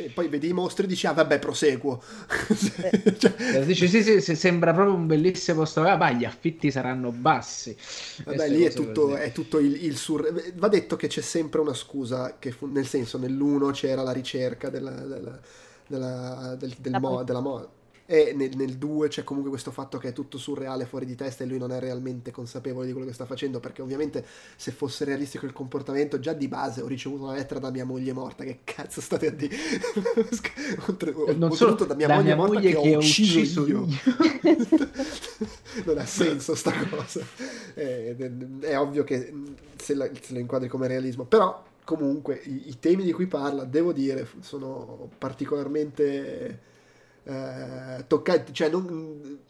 sì, 0.02 0.08
poi 0.08 0.28
vedi 0.28 0.48
i 0.48 0.52
mostri 0.52 0.84
e 0.84 0.88
dici, 0.88 1.06
ah 1.06 1.12
vabbè, 1.12 1.38
proseguo. 1.38 2.02
Eh, 2.48 3.16
cioè... 3.18 3.64
Dici, 3.64 3.88
sì, 3.88 4.02
sì, 4.02 4.20
sì, 4.20 4.34
sembra 4.36 4.72
proprio 4.72 4.94
un 4.94 5.06
bellissimo 5.06 5.60
posto. 5.60 5.82
Ah, 5.82 5.96
ma 5.96 6.10
gli 6.10 6.24
affitti 6.24 6.70
saranno 6.70 7.10
bassi. 7.10 7.76
Vabbè, 8.24 8.48
lì 8.48 8.64
è 8.64 8.72
tutto, 8.72 9.14
è 9.16 9.32
tutto, 9.32 9.58
il, 9.58 9.84
il 9.84 9.96
sur... 9.96 10.52
Va 10.54 10.68
detto 10.68 10.96
che 10.96 11.06
c'è 11.06 11.20
sempre 11.20 11.60
una 11.60 11.74
scusa, 11.74 12.36
che 12.38 12.50
fu... 12.50 12.66
nel 12.66 12.86
senso, 12.86 13.18
nell'uno 13.18 13.70
c'era 13.70 14.02
la 14.02 14.12
ricerca 14.12 14.70
della, 14.70 14.90
della, 14.90 15.40
della, 15.86 16.56
del, 16.58 16.74
del 16.78 16.96
mo... 17.00 17.22
della 17.22 17.40
moda 17.40 17.80
e 18.12 18.34
nel 18.34 18.76
2 18.76 19.08
c'è 19.08 19.24
comunque 19.24 19.48
questo 19.48 19.70
fatto 19.70 19.96
che 19.96 20.08
è 20.08 20.12
tutto 20.12 20.36
surreale, 20.36 20.84
fuori 20.84 21.06
di 21.06 21.14
testa 21.14 21.44
e 21.44 21.46
lui 21.46 21.56
non 21.56 21.72
è 21.72 21.80
realmente 21.80 22.30
consapevole 22.30 22.84
di 22.84 22.92
quello 22.92 23.06
che 23.06 23.14
sta 23.14 23.24
facendo, 23.24 23.58
perché 23.58 23.80
ovviamente 23.80 24.22
se 24.54 24.70
fosse 24.70 25.06
realistico 25.06 25.46
il 25.46 25.54
comportamento, 25.54 26.20
già 26.20 26.34
di 26.34 26.46
base 26.46 26.82
ho 26.82 26.86
ricevuto 26.86 27.22
una 27.22 27.32
lettera 27.32 27.58
da 27.58 27.70
mia 27.70 27.86
moglie 27.86 28.12
morta, 28.12 28.44
che 28.44 28.58
cazzo 28.64 29.00
state 29.00 29.28
a 29.28 29.30
dire? 29.30 29.56
non 31.36 31.52
solo 31.52 31.72
da 31.72 31.94
mia 31.94 32.06
da 32.06 32.16
moglie 32.16 32.26
mia 32.26 32.36
morta 32.36 32.52
moglie 32.52 32.74
che, 32.74 32.80
che 32.82 32.94
ho 32.94 32.98
ucciso, 32.98 33.38
ucciso 33.38 33.66
io. 33.66 33.86
non 35.86 35.96
ha 35.96 36.04
senso 36.04 36.54
sta 36.54 36.74
cosa. 36.90 37.26
È, 37.72 38.14
è, 38.14 38.30
è 38.60 38.78
ovvio 38.78 39.04
che 39.04 39.32
se, 39.76 39.94
la, 39.94 40.06
se 40.20 40.34
lo 40.34 40.38
inquadri 40.38 40.68
come 40.68 40.86
realismo, 40.86 41.24
però 41.24 41.64
comunque 41.82 42.42
i, 42.44 42.68
i 42.68 42.78
temi 42.78 43.04
di 43.04 43.12
cui 43.12 43.26
parla, 43.26 43.64
devo 43.64 43.94
dire, 43.94 44.28
sono 44.40 45.08
particolarmente 45.16 46.68
eh, 47.24 48.04
toccante, 48.06 48.52
cioè 48.52 48.68
non, 48.68 49.40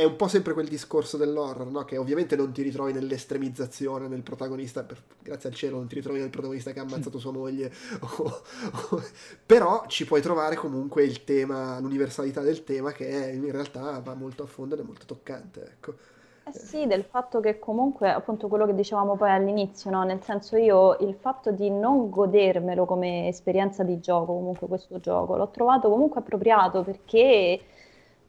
è 0.00 0.04
un 0.04 0.16
po' 0.16 0.28
sempre 0.28 0.54
quel 0.54 0.66
discorso 0.66 1.16
dell'horror, 1.16 1.70
no? 1.70 1.84
che 1.84 1.98
ovviamente 1.98 2.34
non 2.34 2.52
ti 2.52 2.62
ritrovi 2.62 2.92
nell'estremizzazione 2.92 4.08
del 4.08 4.22
protagonista, 4.22 4.82
per, 4.82 5.02
grazie 5.20 5.50
al 5.50 5.54
cielo 5.54 5.76
non 5.76 5.88
ti 5.88 5.96
ritrovi 5.96 6.20
nel 6.20 6.30
protagonista 6.30 6.72
che 6.72 6.78
ha 6.78 6.82
ammazzato 6.82 7.18
sua 7.18 7.32
moglie, 7.32 7.70
o, 8.00 8.42
però 9.44 9.84
ci 9.88 10.06
puoi 10.06 10.22
trovare 10.22 10.56
comunque 10.56 11.04
il 11.04 11.24
tema, 11.24 11.78
l'universalità 11.80 12.40
del 12.40 12.64
tema 12.64 12.92
che 12.92 13.08
è, 13.08 13.32
in 13.32 13.50
realtà 13.50 13.98
va 13.98 14.14
molto 14.14 14.42
a 14.42 14.46
fondo 14.46 14.74
ed 14.74 14.80
è 14.80 14.84
molto 14.84 15.04
toccante. 15.04 15.64
Ecco. 15.64 15.94
Eh 16.46 16.52
sì, 16.52 16.86
del 16.86 17.04
fatto 17.04 17.38
che 17.40 17.58
comunque, 17.58 18.10
appunto 18.10 18.48
quello 18.48 18.64
che 18.66 18.74
dicevamo 18.74 19.14
poi 19.16 19.30
all'inizio, 19.30 19.90
no? 19.90 20.02
nel 20.04 20.22
senso 20.22 20.56
io 20.56 20.96
il 21.00 21.14
fatto 21.14 21.52
di 21.52 21.70
non 21.70 22.08
godermelo 22.08 22.86
come 22.86 23.28
esperienza 23.28 23.84
di 23.84 24.00
gioco, 24.00 24.32
comunque 24.32 24.66
questo 24.66 24.98
gioco, 25.00 25.36
l'ho 25.36 25.50
trovato 25.50 25.90
comunque 25.90 26.20
appropriato 26.20 26.82
perché 26.82 27.60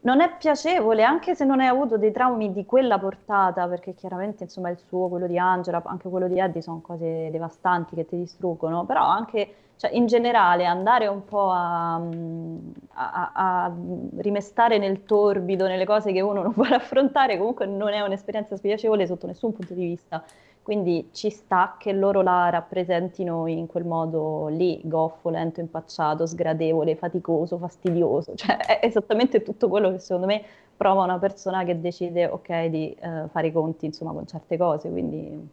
non 0.02 0.20
è 0.20 0.36
piacevole, 0.36 1.04
anche 1.04 1.34
se 1.34 1.44
non 1.44 1.60
hai 1.60 1.66
avuto 1.66 1.96
dei 1.96 2.12
traumi 2.12 2.52
di 2.52 2.64
quella 2.64 2.98
portata, 2.98 3.68
perché 3.68 3.94
chiaramente 3.94 4.44
insomma 4.44 4.70
il 4.70 4.78
suo, 4.78 5.08
quello 5.08 5.26
di 5.26 5.38
Angela, 5.38 5.82
anche 5.84 6.08
quello 6.08 6.28
di 6.28 6.38
Eddie 6.38 6.62
sono 6.62 6.80
cose 6.80 7.30
devastanti 7.30 7.94
che 7.94 8.06
ti 8.06 8.16
distruggono, 8.16 8.84
però 8.84 9.04
anche 9.04 9.54
cioè, 9.76 9.90
in 9.92 10.06
generale 10.06 10.64
andare 10.64 11.06
un 11.06 11.24
po' 11.24 11.50
a, 11.50 11.94
a, 11.94 13.30
a, 13.32 13.72
rimestare 14.18 14.78
nel 14.78 15.04
torbido, 15.04 15.66
nelle 15.66 15.84
cose 15.84 16.12
che 16.12 16.20
uno 16.20 16.42
non 16.42 16.52
vuole 16.52 16.74
affrontare, 16.76 17.38
comunque 17.38 17.66
non 17.66 17.92
è 17.92 18.00
un'esperienza 18.00 18.56
spiacevole 18.56 19.06
sotto 19.06 19.26
nessun 19.26 19.52
punto 19.52 19.74
di 19.74 19.84
vista. 19.84 20.22
Quindi 20.62 21.08
ci 21.12 21.28
sta 21.30 21.76
che 21.76 21.92
loro 21.92 22.22
la 22.22 22.48
rappresentino 22.48 23.48
in 23.48 23.66
quel 23.66 23.84
modo 23.84 24.46
lì, 24.46 24.80
goffo, 24.84 25.28
lento, 25.28 25.58
impacciato, 25.58 26.24
sgradevole, 26.24 26.94
faticoso, 26.94 27.58
fastidioso. 27.58 28.34
Cioè 28.36 28.56
è 28.58 28.86
esattamente 28.86 29.42
tutto 29.42 29.68
quello 29.68 29.90
che 29.90 29.98
secondo 29.98 30.26
me 30.26 30.44
prova 30.76 31.02
una 31.02 31.18
persona 31.18 31.64
che 31.64 31.80
decide, 31.80 32.26
ok, 32.26 32.64
di 32.66 32.96
uh, 33.00 33.28
fare 33.28 33.48
i 33.48 33.52
conti, 33.52 33.86
insomma, 33.86 34.12
con 34.12 34.26
certe 34.26 34.56
cose. 34.56 34.88
Quindi 34.88 35.48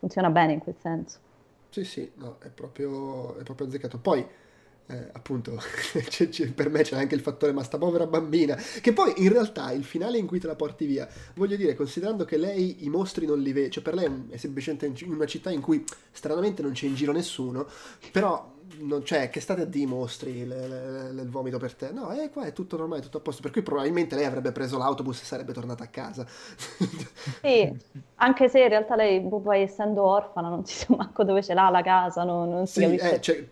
funziona 0.00 0.30
bene 0.30 0.54
in 0.54 0.58
quel 0.58 0.76
senso. 0.78 1.18
Sì, 1.70 1.84
sì, 1.84 2.10
no, 2.16 2.36
è 2.40 2.48
proprio, 2.48 3.36
è 3.36 3.42
proprio 3.44 3.68
azzeccato. 3.68 3.98
Poi, 3.98 4.26
eh, 4.88 5.08
appunto, 5.12 5.56
c'è, 6.08 6.28
c'è, 6.28 6.52
per 6.52 6.70
me 6.70 6.82
c'è 6.82 6.96
anche 6.96 7.14
il 7.14 7.20
fattore 7.20 7.52
ma 7.52 7.62
sta 7.62 7.78
povera 7.78 8.06
bambina, 8.06 8.54
che 8.54 8.92
poi 8.92 9.14
in 9.16 9.32
realtà 9.32 9.72
il 9.72 9.84
finale 9.84 10.18
in 10.18 10.26
cui 10.26 10.38
te 10.38 10.46
la 10.46 10.54
porti 10.54 10.86
via, 10.86 11.08
voglio 11.34 11.56
dire, 11.56 11.74
considerando 11.74 12.24
che 12.24 12.36
lei 12.36 12.84
i 12.84 12.88
mostri 12.88 13.26
non 13.26 13.40
li 13.40 13.52
vede, 13.52 13.70
cioè 13.70 13.82
per 13.82 13.94
lei 13.94 14.26
è 14.30 14.36
semplicemente 14.36 14.92
in 15.04 15.12
una 15.12 15.26
città 15.26 15.50
in 15.50 15.60
cui 15.60 15.84
stranamente 16.12 16.62
non 16.62 16.72
c'è 16.72 16.86
in 16.86 16.94
giro 16.94 17.12
nessuno, 17.12 17.66
però 18.12 18.54
non 18.78 19.02
c'è, 19.02 19.30
che 19.30 19.40
state 19.40 19.62
a 19.62 19.64
dire 19.64 19.84
i 19.84 19.86
mostri, 19.86 20.38
il 20.38 21.26
vomito 21.28 21.58
per 21.58 21.74
te. 21.74 21.90
No, 21.92 22.10
eh, 22.12 22.30
qua 22.30 22.44
è 22.44 22.52
tutto 22.52 22.76
normale, 22.76 23.00
tutto 23.00 23.18
a 23.18 23.20
posto. 23.20 23.42
Per 23.42 23.50
cui 23.50 23.62
probabilmente 23.62 24.16
lei 24.16 24.24
avrebbe 24.24 24.52
preso 24.52 24.76
l'autobus 24.76 25.20
e 25.20 25.24
sarebbe 25.24 25.52
tornata 25.52 25.84
a 25.84 25.88
casa. 25.88 26.26
Sì, 27.40 27.72
anche 28.16 28.48
se 28.48 28.60
in 28.60 28.68
realtà 28.68 28.96
lei, 28.96 29.20
poi 29.20 29.62
essendo 29.62 30.04
orfana, 30.04 30.48
non 30.48 30.64
si 30.64 30.74
sa 30.74 30.86
manco 30.96 31.22
dove 31.24 31.42
ce 31.42 31.54
l'ha 31.54 31.70
la 31.70 31.82
casa, 31.82 32.24
non, 32.24 32.48
non 32.48 32.66
si 32.66 32.80
sì, 32.80 32.94
eh, 32.94 33.18
c'è, 33.18 33.46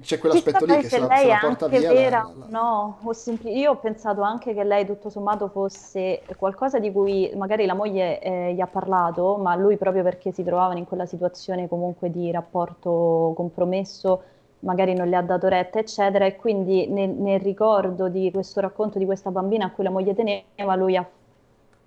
c'è 0.00 0.18
quell'aspetto 0.18 0.64
lì 0.64 0.76
che 0.78 0.88
se 0.88 0.98
la, 0.98 1.16
se 1.16 1.26
la 1.26 1.38
porta 1.40 1.68
via. 1.68 1.92
Vera, 1.92 2.22
la, 2.22 2.32
la... 2.38 2.46
No, 2.48 2.98
ho 3.02 3.12
sempli- 3.12 3.56
io 3.56 3.72
ho 3.72 3.76
pensato 3.76 4.22
anche 4.22 4.54
che 4.54 4.64
lei 4.64 4.84
tutto 4.86 5.08
sommato 5.08 5.48
fosse 5.48 6.22
qualcosa 6.36 6.78
di 6.78 6.90
cui 6.90 7.30
magari 7.36 7.66
la 7.66 7.74
moglie 7.74 8.20
eh, 8.20 8.54
gli 8.54 8.60
ha 8.60 8.66
parlato, 8.66 9.36
ma 9.36 9.54
lui 9.54 9.76
proprio 9.76 10.02
perché 10.02 10.32
si 10.32 10.42
trovavano 10.42 10.78
in 10.78 10.86
quella 10.86 11.06
situazione 11.06 11.68
comunque 11.68 12.10
di 12.10 12.30
rapporto 12.30 13.32
compromesso 13.36 14.22
magari 14.64 14.94
non 14.94 15.08
le 15.08 15.16
ha 15.16 15.22
dato 15.22 15.46
retta, 15.48 15.78
eccetera, 15.78 16.24
e 16.24 16.36
quindi 16.36 16.88
nel, 16.88 17.10
nel, 17.10 17.40
ricordo 17.40 18.08
di 18.08 18.30
questo 18.32 18.60
racconto 18.60 18.98
di 18.98 19.04
questa 19.04 19.30
bambina 19.30 19.66
a 19.66 19.70
cui 19.70 19.84
la 19.84 19.90
moglie 19.90 20.14
teneva, 20.14 20.74
lui 20.74 20.96
ha, 20.96 21.06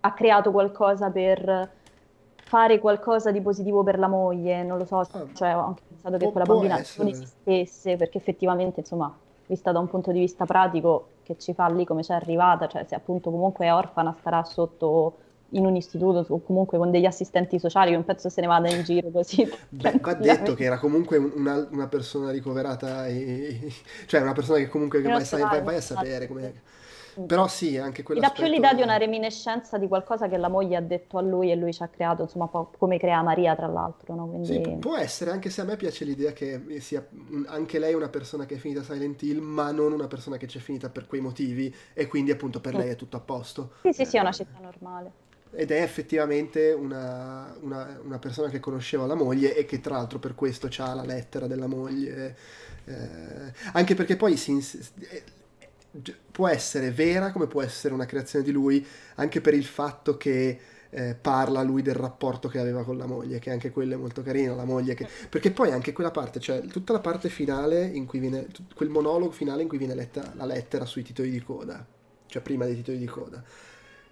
ha, 0.01 0.13
creato 0.13 0.51
qualcosa 0.51 1.09
per 1.09 1.71
fare 2.35 2.79
qualcosa 2.79 3.31
di 3.31 3.41
positivo 3.41 3.83
per 3.83 3.99
la 3.99 4.07
moglie, 4.07 4.63
non 4.63 4.77
lo 4.77 4.85
so, 4.85 4.99
ah, 4.99 5.25
cioè 5.33 5.49
anche 5.49 5.81
pensato 6.09 6.17
che 6.17 6.31
quella 6.31 6.45
bambina 6.45 6.81
non 6.97 7.07
esistesse, 7.07 7.95
perché 7.97 8.17
effettivamente, 8.17 8.79
insomma, 8.81 9.15
vista 9.47 9.71
da 9.71 9.79
un 9.79 9.87
punto 9.87 10.11
di 10.11 10.19
vista 10.19 10.45
pratico, 10.45 11.09
che 11.23 11.37
ci 11.37 11.53
fa 11.53 11.67
lì 11.67 11.85
come 11.85 12.01
c'è 12.01 12.13
arrivata, 12.13 12.67
cioè 12.67 12.85
se 12.87 12.95
appunto 12.95 13.31
comunque 13.31 13.65
è 13.65 13.73
orfana 13.73 14.15
starà 14.19 14.43
sotto 14.43 15.17
in 15.51 15.65
un 15.65 15.75
istituto 15.75 16.25
o 16.27 16.41
comunque 16.41 16.77
con 16.77 16.91
degli 16.91 17.05
assistenti 17.05 17.59
sociali, 17.59 17.91
non 17.91 18.03
penso 18.03 18.29
se 18.29 18.41
ne 18.41 18.47
vada 18.47 18.69
in 18.69 18.83
giro 18.83 19.09
così. 19.09 19.49
Beh, 19.69 19.99
va 20.01 20.13
detto 20.13 20.53
che 20.53 20.63
era 20.63 20.77
comunque 20.77 21.17
una, 21.17 21.67
una 21.71 21.87
persona 21.87 22.31
ricoverata, 22.31 23.07
e, 23.07 23.71
cioè 24.05 24.21
una 24.21 24.33
persona 24.33 24.59
che 24.59 24.67
comunque 24.67 25.01
vai, 25.01 25.23
sai, 25.23 25.41
vai, 25.41 25.61
vai, 25.61 25.75
a 25.75 25.81
sapere 25.81 26.27
come... 26.27 26.75
Però 27.25 27.47
sì, 27.47 27.77
anche 27.77 28.03
quello. 28.03 28.21
Mi 28.21 28.27
dà 28.27 28.33
più 28.33 28.45
l'idea 28.45 28.73
di 28.73 28.81
una 28.81 28.97
reminiscenza 28.97 29.77
di 29.77 29.87
qualcosa 29.87 30.27
che 30.27 30.37
la 30.37 30.49
moglie 30.49 30.75
ha 30.75 30.81
detto 30.81 31.17
a 31.17 31.21
lui 31.21 31.51
e 31.51 31.55
lui 31.55 31.73
ci 31.73 31.81
ha 31.81 31.87
creato, 31.87 32.23
insomma, 32.23 32.47
come 32.47 32.99
crea 32.99 33.21
Maria, 33.23 33.55
tra 33.55 33.67
l'altro. 33.67 34.15
No? 34.15 34.27
Quindi... 34.27 34.47
Sì, 34.47 34.77
può 34.79 34.95
essere, 34.95 35.31
anche 35.31 35.49
se 35.49 35.61
a 35.61 35.63
me 35.63 35.75
piace 35.77 36.05
l'idea 36.05 36.31
che 36.31 36.79
sia 36.79 37.05
anche 37.47 37.79
lei 37.79 37.93
una 37.93 38.09
persona 38.09 38.45
che 38.45 38.55
è 38.55 38.57
finita 38.57 38.83
Silent 38.83 39.21
Hill, 39.21 39.39
ma 39.39 39.71
non 39.71 39.91
una 39.91 40.07
persona 40.07 40.37
che 40.37 40.45
c'è 40.45 40.59
finita 40.59 40.89
per 40.89 41.07
quei 41.07 41.21
motivi 41.21 41.73
e 41.93 42.07
quindi 42.07 42.31
appunto 42.31 42.59
per 42.59 42.75
mm. 42.75 42.77
lei 42.77 42.89
è 42.89 42.95
tutto 42.95 43.17
a 43.17 43.21
posto. 43.21 43.71
Sì, 43.81 43.93
sì, 43.93 44.05
sì, 44.05 44.17
è 44.17 44.19
una 44.19 44.31
città 44.31 44.59
normale 44.61 45.25
ed 45.51 45.71
è 45.71 45.81
effettivamente 45.81 46.71
una, 46.73 47.55
una, 47.61 47.99
una, 48.03 48.19
persona 48.19 48.49
che 48.49 48.59
conosceva 48.59 49.05
la 49.05 49.15
moglie 49.15 49.55
e 49.55 49.65
che 49.65 49.79
tra 49.79 49.95
l'altro 49.95 50.19
per 50.19 50.35
questo 50.35 50.69
ha 50.79 50.93
la 50.93 51.05
lettera 51.05 51.47
della 51.47 51.67
moglie. 51.67 52.35
Eh, 52.85 53.53
anche 53.73 53.95
perché 53.95 54.15
poi 54.15 54.37
si, 54.37 54.57
eh, 55.09 55.23
può 56.31 56.47
essere 56.47 56.91
vera 56.91 57.31
come 57.31 57.47
può 57.47 57.61
essere 57.61 57.93
una 57.93 58.05
creazione 58.05 58.45
di 58.45 58.51
lui, 58.51 58.85
anche 59.15 59.41
per 59.41 59.53
il 59.53 59.65
fatto 59.65 60.17
che 60.17 60.59
eh, 60.89 61.15
parla 61.19 61.61
lui 61.61 61.81
del 61.81 61.95
rapporto 61.95 62.47
che 62.47 62.59
aveva 62.59 62.83
con 62.83 62.97
la 62.97 63.05
moglie, 63.05 63.39
che 63.39 63.51
anche 63.51 63.71
quello 63.71 63.93
è 63.93 63.97
molto 63.97 64.21
carino, 64.21 64.55
la 64.55 64.65
moglie 64.65 64.93
che... 64.93 65.07
Perché 65.29 65.51
poi 65.51 65.71
anche 65.71 65.93
quella 65.93 66.11
parte, 66.11 66.39
cioè 66.39 66.61
tutta 66.61 66.93
la 66.93 66.99
parte 66.99 67.29
finale 67.29 67.85
in 67.85 68.05
cui 68.05 68.19
viene, 68.19 68.47
quel 68.73 68.89
monologo 68.89 69.31
finale 69.31 69.63
in 69.63 69.67
cui 69.67 69.77
viene 69.77 69.95
letta 69.95 70.33
la 70.35 70.45
lettera 70.45 70.85
sui 70.85 71.03
titoli 71.03 71.29
di 71.29 71.41
coda 71.41 71.85
cioè 72.27 72.41
prima 72.41 72.65
dei 72.65 72.75
titoli 72.75 72.97
di 72.97 73.05
coda, 73.05 73.43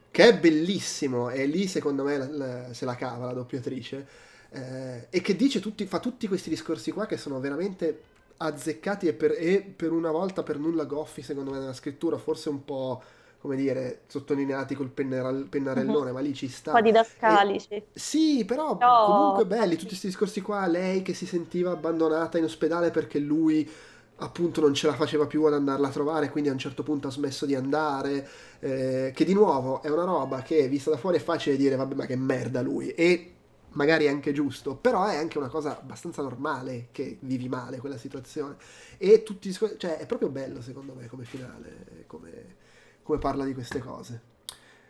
che 0.09 0.29
è 0.29 0.37
bellissimo 0.37 1.29
e 1.29 1.45
lì 1.45 1.67
secondo 1.67 2.03
me 2.03 2.17
la, 2.17 2.27
la, 2.29 2.73
se 2.73 2.85
la 2.85 2.95
cava 2.95 3.25
la 3.25 3.33
doppiatrice 3.33 4.07
eh, 4.49 5.07
e 5.09 5.21
che 5.21 5.35
dice 5.35 5.59
tutti, 5.59 5.85
fa 5.85 5.99
tutti 5.99 6.27
questi 6.27 6.49
discorsi 6.49 6.91
qua 6.91 7.05
che 7.05 7.17
sono 7.17 7.39
veramente 7.39 8.01
azzeccati 8.37 9.07
e 9.07 9.13
per, 9.13 9.35
e 9.37 9.61
per 9.61 9.91
una 9.91 10.11
volta 10.11 10.43
per 10.43 10.57
nulla 10.57 10.85
goffi 10.85 11.21
secondo 11.21 11.51
me 11.51 11.59
nella 11.59 11.73
scrittura, 11.73 12.17
forse 12.17 12.49
un 12.49 12.63
po' 12.65 13.01
come 13.45 13.57
dire, 13.57 14.01
sottolineati 14.07 14.73
col 14.73 14.89
penneral- 14.89 15.45
pennarellone, 15.47 16.09
uh-huh. 16.09 16.15
ma 16.15 16.19
lì 16.19 16.33
ci 16.33 16.47
sta. 16.47 16.71
Un 16.71 16.77
po' 16.77 16.83
didascalici. 16.83 17.67
E, 17.69 17.85
sì, 17.93 18.43
però 18.43 18.75
no, 18.79 19.05
comunque 19.05 19.45
belli, 19.45 19.75
tutti 19.75 19.89
questi 19.89 20.07
discorsi 20.07 20.41
qua, 20.41 20.65
lei 20.65 21.03
che 21.03 21.13
si 21.13 21.27
sentiva 21.27 21.71
abbandonata 21.71 22.39
in 22.39 22.45
ospedale 22.45 22.89
perché 22.89 23.19
lui 23.19 23.69
appunto 24.17 24.61
non 24.61 24.73
ce 24.73 24.87
la 24.87 24.93
faceva 24.93 25.27
più 25.27 25.43
ad 25.43 25.53
andarla 25.53 25.87
a 25.87 25.91
trovare, 25.91 26.29
quindi 26.29 26.49
a 26.49 26.53
un 26.53 26.57
certo 26.57 26.81
punto 26.81 27.07
ha 27.07 27.11
smesso 27.11 27.45
di 27.45 27.53
andare, 27.53 28.27
eh, 28.59 29.11
che 29.13 29.25
di 29.25 29.33
nuovo 29.33 29.83
è 29.83 29.89
una 29.89 30.05
roba 30.05 30.41
che 30.41 30.67
vista 30.67 30.89
da 30.89 30.97
fuori 30.97 31.17
è 31.17 31.21
facile 31.21 31.55
dire 31.57 31.75
vabbè 31.75 31.93
ma 31.93 32.05
che 32.07 32.15
merda 32.15 32.61
lui, 32.61 32.89
e 32.89 33.34
magari 33.75 34.05
è 34.05 34.09
anche 34.09 34.33
giusto, 34.33 34.75
però 34.75 35.05
è 35.05 35.15
anche 35.15 35.37
una 35.37 35.47
cosa 35.47 35.79
abbastanza 35.79 36.21
normale 36.21 36.89
che 36.91 37.17
vivi 37.21 37.47
male 37.47 37.77
quella 37.77 37.97
situazione, 37.97 38.57
e 38.97 39.23
tutti, 39.23 39.53
cioè 39.53 39.97
è 39.97 40.05
proprio 40.05 40.29
bello 40.29 40.61
secondo 40.61 40.93
me 40.93 41.07
come 41.07 41.23
finale, 41.23 42.03
come 42.07 42.63
come 43.05 43.19
parla 43.19 43.45
di 43.45 43.53
queste 43.53 43.77
cose. 43.79 44.19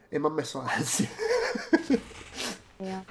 E 0.07 0.17
mi 0.19 0.25
ha 0.25 0.29
messo 0.29 0.61
ansia. 0.61 1.09
Yeah, 2.77 3.03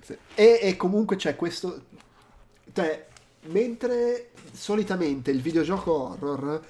sì. 0.00 0.16
e, 0.34 0.58
e, 0.62 0.76
comunque 0.76 1.16
c'è 1.16 1.34
questo... 1.36 1.84
Cioè, 2.70 3.06
mentre 3.46 4.30
solitamente 4.52 5.30
il 5.30 5.40
videogioco 5.40 5.92
horror 5.92 6.64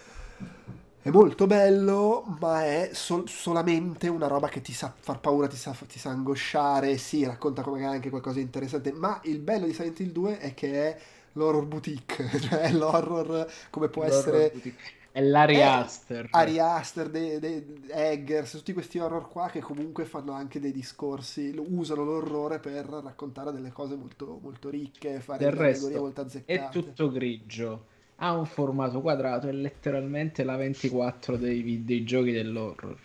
è 1.04 1.10
molto 1.10 1.46
bello, 1.46 2.24
ma 2.40 2.64
è 2.64 2.88
sol- 2.94 3.28
solamente 3.28 4.08
una 4.08 4.26
roba 4.26 4.48
che 4.48 4.62
ti 4.62 4.72
sa 4.72 4.90
far 4.98 5.20
paura, 5.20 5.46
ti 5.46 5.56
sa, 5.56 5.76
ti 5.86 5.98
sa 5.98 6.08
angosciare, 6.08 6.96
sì, 6.96 7.26
racconta 7.26 7.60
come 7.60 7.84
anche 7.84 8.08
qualcosa 8.08 8.36
di 8.36 8.42
interessante, 8.42 8.90
ma 8.90 9.20
il 9.24 9.38
bello 9.38 9.66
di 9.66 9.74
Silent 9.74 10.00
Hill 10.00 10.12
2 10.12 10.38
è 10.38 10.54
che 10.54 10.72
è 10.72 11.00
l'horror 11.32 11.66
boutique, 11.66 12.26
cioè 12.40 12.72
l'horror 12.72 13.46
come 13.68 13.88
può 13.88 14.04
l'horror 14.04 14.18
essere... 14.18 14.50
Boutique 14.50 14.82
è 15.12 15.20
l'Ari 15.20 15.62
Aster. 15.62 16.26
Ari 16.30 16.58
Aster, 16.58 17.10
de, 17.10 17.38
de, 17.38 17.64
Eggers, 17.88 18.50
tutti 18.52 18.72
questi 18.72 18.98
horror 18.98 19.28
qua 19.28 19.48
che 19.48 19.60
comunque 19.60 20.06
fanno 20.06 20.32
anche 20.32 20.58
dei 20.58 20.72
discorsi, 20.72 21.54
usano 21.56 22.02
l'orrore 22.02 22.60
per 22.60 22.86
raccontare 22.86 23.52
delle 23.52 23.70
cose 23.70 23.94
molto, 23.94 24.40
molto 24.42 24.70
ricche, 24.70 25.20
fare 25.20 25.44
Del 25.44 25.52
resto, 25.52 25.88
molto 26.00 26.22
azzeccate. 26.22 26.66
È 26.66 26.68
tutto 26.70 27.12
grigio, 27.12 27.84
ha 28.16 28.32
un 28.32 28.46
formato 28.46 29.00
quadrato, 29.00 29.48
è 29.48 29.52
letteralmente 29.52 30.44
la 30.44 30.56
24 30.56 31.36
dei, 31.36 31.84
dei 31.84 32.04
giochi 32.04 32.32
dell'horror. 32.32 32.98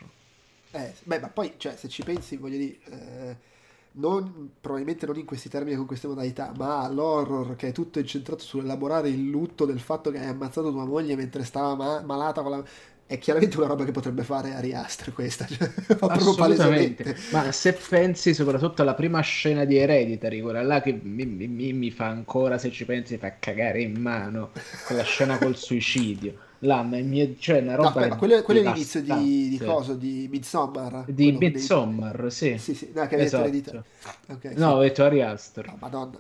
Eh, 0.72 0.94
beh, 1.04 1.20
ma 1.20 1.30
poi, 1.30 1.54
cioè, 1.58 1.76
se 1.76 1.88
ci 1.88 2.04
pensi, 2.04 2.38
voglio 2.38 2.58
dire... 2.58 2.78
Eh, 2.86 3.48
non, 3.92 4.52
probabilmente 4.62 5.06
non 5.06 5.18
in 5.18 5.26
questi 5.26 5.50
termini 5.50 5.76
con 5.76 5.86
queste 5.86 6.08
modalità, 6.08 6.54
ma 6.56 6.88
l'horror 6.88 7.56
che 7.56 7.70
è 7.70 7.72
tutto 7.72 8.00
incentrato 8.00 8.44
sull'elaborare 8.44 9.10
il 9.10 9.30
lutto 9.30 9.66
del 9.66 9.80
fatto 9.80 10.12
che 10.12 10.20
hai 10.20 10.28
ammazzato 10.28 10.72
tua 10.72 10.86
moglie 10.86 11.16
mentre 11.16 11.44
stava 11.44 11.76
ma- 11.76 12.02
malata 12.02 12.42
con 12.42 12.52
la... 12.52 12.64
È 13.10 13.18
chiaramente 13.18 13.58
una 13.58 13.66
roba 13.66 13.86
che 13.86 13.92
potrebbe 13.92 14.22
fare 14.22 14.54
Ari 14.54 14.72
Aster 14.76 15.12
questa, 15.14 15.48
cioè, 15.48 15.68
Assolutamente. 16.00 17.16
Ma 17.32 17.52
se 17.52 17.74
pensi 17.74 18.36
soprattutto 18.36 18.84
alla 18.84 18.94
prima 18.94 19.20
scena 19.22 19.66
di 19.66 19.78
Hereditary, 19.78 20.42
quella 20.42 20.62
là 20.62 20.80
che 20.80 20.94
mi, 21.02 21.26
mi, 21.26 21.74
mi 21.74 21.90
fa 21.90 22.06
ancora, 22.06 22.60
se 22.60 22.70
ci 22.70 22.86
pensi, 22.86 23.18
fa 23.18 23.40
cagare 23.40 23.82
in 23.82 24.00
mano, 24.00 24.52
quella 24.86 25.02
scena 25.02 25.40
col 25.40 25.56
suicidio 25.58 26.36
là, 26.60 26.84
mie, 26.84 27.36
cioè 27.40 27.62
una 27.62 27.74
roba 27.74 28.06
no, 28.06 28.16
quello, 28.18 28.44
quello 28.44 28.60
è 28.60 28.64
l'inizio 28.64 29.02
di, 29.02 29.50
di 29.50 29.58
cosa? 29.58 29.96
Di 29.96 30.28
Midsommar? 30.30 31.06
Di 31.08 31.32
Midsommar, 31.32 32.22
dei... 32.22 32.32
sì. 32.32 32.58
Sì, 32.60 32.76
sì, 32.76 32.92
no, 32.94 33.08
che 33.08 33.16
esatto. 33.16 33.50
detto 33.50 33.84
okay, 34.28 34.54
no, 34.56 34.68
sì. 34.68 34.74
ho 34.74 34.80
detto 34.82 35.04
Ari 35.04 35.22
Aster. 35.24 35.66
No, 35.66 35.78
madonna. 35.80 36.20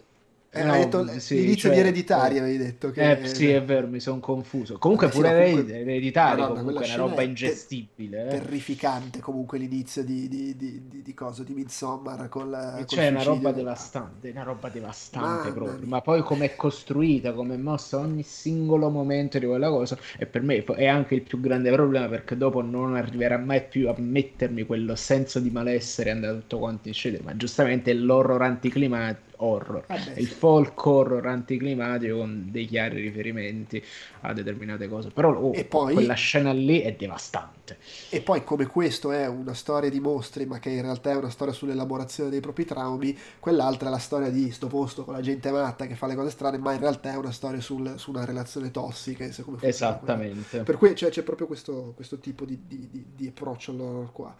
Eh, 0.51 0.63
no, 0.63 0.73
detto 0.73 1.07
sì, 1.19 1.35
l'inizio 1.35 1.69
cioè, 1.69 1.73
di 1.73 1.79
Ereditaria, 1.79 2.41
avevi 2.41 2.57
detto 2.57 2.89
che... 2.89 3.11
Eh, 3.11 3.27
sì, 3.27 3.49
è 3.49 3.63
vero, 3.63 3.87
mi 3.87 3.99
sono 3.99 4.19
confuso. 4.19 4.79
Comunque 4.79 5.05
eh, 5.05 5.09
pure 5.11 5.45
sì, 5.45 5.51
comunque... 5.51 5.79
Ereditaria 5.79 6.47
comunque 6.47 6.85
è 6.85 6.87
una 6.87 6.95
roba 6.95 7.21
ingestibile. 7.21 8.17
Ter- 8.17 8.33
eh. 8.33 8.39
Terrificante 8.39 9.19
comunque 9.19 9.59
l'inizio 9.59 10.03
di, 10.03 10.27
di, 10.27 10.55
di, 10.55 10.81
di, 10.87 11.01
di 11.03 11.13
cosa, 11.13 11.43
di 11.43 11.53
Midsommar 11.53 12.29
con 12.29 12.49
la... 12.49 12.83
Cioè, 12.83 13.09
una 13.09 13.21
roba 13.21 13.51
devastante, 13.51 14.29
una 14.31 14.41
roba 14.41 14.69
devastante 14.69 15.51
proprio. 15.51 15.87
Ma 15.87 16.01
poi 16.01 16.23
come 16.23 16.45
è 16.45 16.55
costruita, 16.55 17.31
come 17.33 17.53
è 17.53 17.57
mossa 17.57 17.99
ogni 17.99 18.23
singolo 18.23 18.89
momento 18.89 19.37
di 19.37 19.45
quella 19.45 19.69
cosa, 19.69 19.99
e 20.17 20.25
per 20.25 20.41
me 20.41 20.63
è 20.63 20.87
anche 20.87 21.13
il 21.13 21.21
più 21.21 21.39
grande 21.39 21.71
problema 21.71 22.07
perché 22.07 22.35
dopo 22.35 22.61
non 22.61 22.95
arriverà 22.95 23.37
mai 23.37 23.63
più 23.63 23.87
a 23.87 23.93
mettermi 23.95 24.63
quello 24.63 24.95
senso 24.95 25.39
di 25.39 25.51
malessere 25.51 26.09
e 26.09 26.13
andare 26.13 26.39
tutto 26.39 26.57
quanto 26.57 26.87
in 26.87 26.95
scena. 26.95 27.19
Ma 27.21 27.35
giustamente 27.35 27.93
l'horror 27.93 28.41
anticlimatico 28.41 29.28
horror, 29.41 29.85
Vabbè, 29.87 30.13
il 30.17 30.27
folk 30.27 30.85
horror 30.85 31.25
anticlimatico 31.27 32.17
con 32.17 32.47
dei 32.49 32.65
chiari 32.65 33.01
riferimenti 33.01 33.83
a 34.21 34.33
determinate 34.33 34.87
cose, 34.87 35.09
però 35.09 35.33
oh, 35.33 35.51
poi, 35.67 35.93
quella 35.93 36.13
scena 36.13 36.51
lì 36.51 36.79
è 36.79 36.93
devastante. 36.93 37.77
E 38.09 38.21
poi 38.21 38.43
come 38.43 38.65
questo 38.67 39.11
è 39.11 39.27
una 39.27 39.53
storia 39.53 39.89
di 39.89 39.99
mostri, 39.99 40.45
ma 40.45 40.59
che 40.59 40.69
in 40.69 40.81
realtà 40.81 41.11
è 41.11 41.15
una 41.15 41.29
storia 41.29 41.53
sull'elaborazione 41.53 42.29
dei 42.29 42.39
propri 42.39 42.65
traumi, 42.65 43.17
quell'altra 43.39 43.87
è 43.87 43.91
la 43.91 43.97
storia 43.97 44.29
di 44.29 44.51
sto 44.51 44.67
posto 44.67 45.05
con 45.05 45.13
la 45.13 45.21
gente 45.21 45.51
matta 45.51 45.85
che 45.85 45.95
fa 45.95 46.07
le 46.07 46.15
cose 46.15 46.31
strane, 46.31 46.57
ma 46.57 46.73
in 46.73 46.79
realtà 46.79 47.11
è 47.11 47.15
una 47.15 47.31
storia 47.31 47.61
sul, 47.61 47.93
su 47.97 48.11
una 48.11 48.25
relazione 48.25 48.71
tossica. 48.71 49.25
Esattamente. 49.61 50.63
Per 50.63 50.77
cui 50.77 50.95
cioè, 50.95 51.09
c'è 51.09 51.23
proprio 51.23 51.47
questo, 51.47 51.93
questo 51.95 52.17
tipo 52.19 52.45
di, 52.45 52.59
di, 52.67 52.87
di, 52.89 53.05
di 53.15 53.27
approccio 53.27 53.71
all'horror 53.71 54.11
qua. 54.11 54.35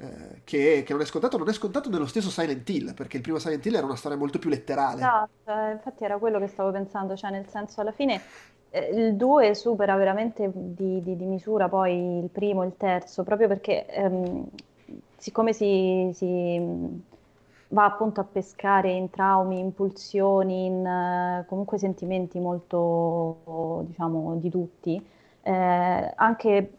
Eh, 0.00 0.42
che, 0.44 0.84
che, 0.86 0.92
non 0.92 1.02
è 1.02 1.04
scontato, 1.04 1.38
non 1.38 1.48
è 1.48 1.52
scontato 1.52 1.90
nello 1.90 2.06
stesso 2.06 2.30
Silent 2.30 2.68
Hill, 2.68 2.94
perché 2.94 3.16
il 3.16 3.22
primo 3.22 3.40
Silent 3.40 3.66
Hill 3.66 3.74
era 3.74 3.84
una 3.84 3.96
storia 3.96 4.16
molto 4.16 4.38
più 4.38 4.48
letterale. 4.48 5.00
Esatto, 5.00 5.50
eh, 5.50 5.72
infatti 5.72 6.04
era 6.04 6.18
quello 6.18 6.38
che 6.38 6.46
stavo 6.46 6.70
pensando, 6.70 7.16
cioè 7.16 7.32
nel 7.32 7.48
senso 7.48 7.80
alla 7.80 7.90
fine 7.90 8.20
eh, 8.70 8.90
il 8.92 9.16
2 9.16 9.56
supera 9.56 9.96
veramente 9.96 10.52
di, 10.54 11.02
di, 11.02 11.16
di, 11.16 11.24
misura 11.24 11.68
poi 11.68 12.18
il 12.18 12.28
primo 12.28 12.62
e 12.62 12.66
il 12.66 12.74
terzo, 12.76 13.24
proprio 13.24 13.48
perché 13.48 13.86
ehm, 13.86 14.46
siccome 15.16 15.52
si, 15.52 16.10
si, 16.14 17.02
va 17.70 17.84
appunto 17.84 18.20
a 18.20 18.24
pescare 18.24 18.92
in 18.92 19.10
traumi, 19.10 19.58
in 19.58 19.74
pulsioni, 19.74 20.66
in 20.66 21.42
uh, 21.42 21.46
comunque 21.46 21.76
sentimenti 21.76 22.38
molto, 22.38 23.82
diciamo, 23.88 24.36
di 24.36 24.48
tutti, 24.48 25.04
eh, 25.42 26.12
anche 26.14 26.72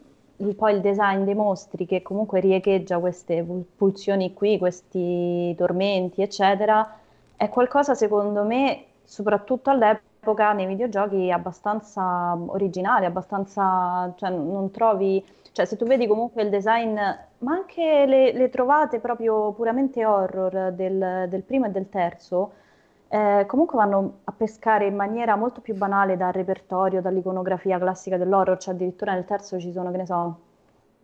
poi 0.54 0.74
il 0.74 0.80
design 0.80 1.24
dei 1.24 1.34
mostri 1.34 1.86
che 1.86 2.02
comunque 2.02 2.40
riecheggia 2.40 2.98
queste 2.98 3.44
pulsioni 3.76 4.32
qui, 4.32 4.58
questi 4.58 5.54
tormenti, 5.56 6.22
eccetera, 6.22 6.98
è 7.36 7.48
qualcosa 7.48 7.94
secondo 7.94 8.44
me, 8.44 8.84
soprattutto 9.04 9.70
all'epoca 9.70 10.52
nei 10.52 10.66
videogiochi, 10.66 11.30
abbastanza 11.30 12.34
originale, 12.46 13.06
abbastanza, 13.06 14.12
cioè 14.16 14.30
non 14.30 14.70
trovi, 14.70 15.24
cioè 15.52 15.64
se 15.66 15.76
tu 15.76 15.84
vedi 15.84 16.06
comunque 16.06 16.42
il 16.42 16.50
design, 16.50 16.94
ma 16.94 17.52
anche 17.52 18.04
le, 18.06 18.32
le 18.32 18.48
trovate 18.50 18.98
proprio 19.00 19.52
puramente 19.52 20.04
horror 20.04 20.72
del, 20.72 21.26
del 21.28 21.42
primo 21.42 21.66
e 21.66 21.70
del 21.70 21.88
terzo, 21.88 22.52
eh, 23.12 23.44
comunque 23.46 23.76
vanno 23.76 24.20
a 24.22 24.32
pescare 24.32 24.86
in 24.86 24.94
maniera 24.94 25.34
molto 25.34 25.60
più 25.60 25.74
banale 25.74 26.16
dal 26.16 26.32
repertorio, 26.32 27.00
dall'iconografia 27.00 27.76
classica 27.76 28.16
dell'horror, 28.16 28.56
cioè 28.58 28.72
addirittura 28.72 29.14
nel 29.14 29.24
terzo 29.24 29.58
ci 29.58 29.72
sono, 29.72 29.90
che 29.90 29.96
ne 29.96 30.06
so, 30.06 30.38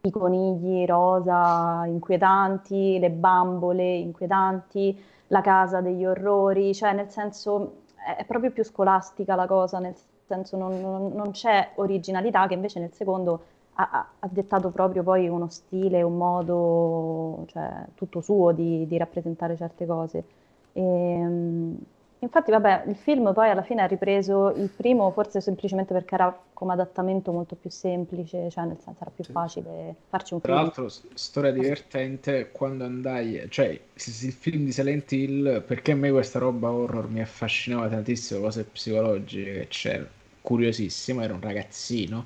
i 0.02 0.10
conigli 0.12 0.86
rosa 0.86 1.84
inquietanti, 1.86 3.00
le 3.00 3.10
bambole 3.10 3.96
inquietanti, 3.96 4.96
la 5.28 5.40
casa 5.40 5.80
degli 5.80 6.04
orrori, 6.04 6.72
cioè 6.74 6.92
nel 6.92 7.10
senso 7.10 7.82
è 8.16 8.24
proprio 8.24 8.52
più 8.52 8.62
scolastica 8.62 9.34
la 9.34 9.46
cosa, 9.46 9.80
nel 9.80 9.96
senso 10.26 10.56
non, 10.56 10.80
non, 10.80 11.12
non 11.12 11.32
c'è 11.32 11.72
originalità 11.74 12.46
che 12.46 12.54
invece 12.54 12.78
nel 12.78 12.92
secondo 12.92 13.42
ha, 13.74 14.06
ha, 14.20 14.28
dettato 14.30 14.70
proprio 14.70 15.02
poi 15.02 15.26
uno 15.28 15.48
stile, 15.48 16.02
un 16.02 16.16
modo, 16.16 17.44
cioè 17.48 17.84
tutto 17.94 18.20
suo 18.20 18.52
di, 18.52 18.86
di 18.86 18.96
rappresentare 18.96 19.56
certe 19.56 19.86
cose. 19.86 20.24
E, 20.72 20.82
ehm, 20.82 21.76
Infatti, 22.20 22.50
vabbè, 22.50 22.84
il 22.86 22.96
film 22.96 23.32
poi 23.34 23.50
alla 23.50 23.62
fine 23.62 23.82
ha 23.82 23.86
ripreso 23.86 24.48
il 24.56 24.70
primo, 24.74 25.10
forse 25.10 25.40
semplicemente 25.42 25.92
perché 25.92 26.14
era 26.14 26.36
come 26.54 26.72
adattamento 26.72 27.30
molto 27.30 27.56
più 27.56 27.68
semplice, 27.68 28.48
cioè 28.50 28.64
nel 28.64 28.78
senso 28.82 29.02
era 29.02 29.10
più 29.14 29.22
sì. 29.22 29.32
facile 29.32 29.94
farci 30.08 30.32
un 30.32 30.40
Tra 30.40 30.60
film. 30.60 30.70
Tra 30.70 30.82
l'altro, 30.82 31.10
storia 31.14 31.52
divertente 31.52 32.50
quando 32.52 32.84
andai, 32.84 33.44
cioè 33.50 33.66
il 33.68 34.32
film 34.32 34.64
di 34.64 34.72
Silent 34.72 35.12
Hill, 35.12 35.62
perché 35.62 35.92
a 35.92 35.96
me 35.96 36.10
questa 36.10 36.38
roba 36.38 36.70
horror 36.72 37.08
mi 37.08 37.20
affascinava 37.20 37.86
tantissimo, 37.88 38.40
cose 38.40 38.64
psicologiche 38.64 39.52
che 39.52 39.68
c'era, 39.68 40.08
curiosissimo, 40.40 41.20
ero 41.20 41.34
un 41.34 41.40
ragazzino, 41.42 42.24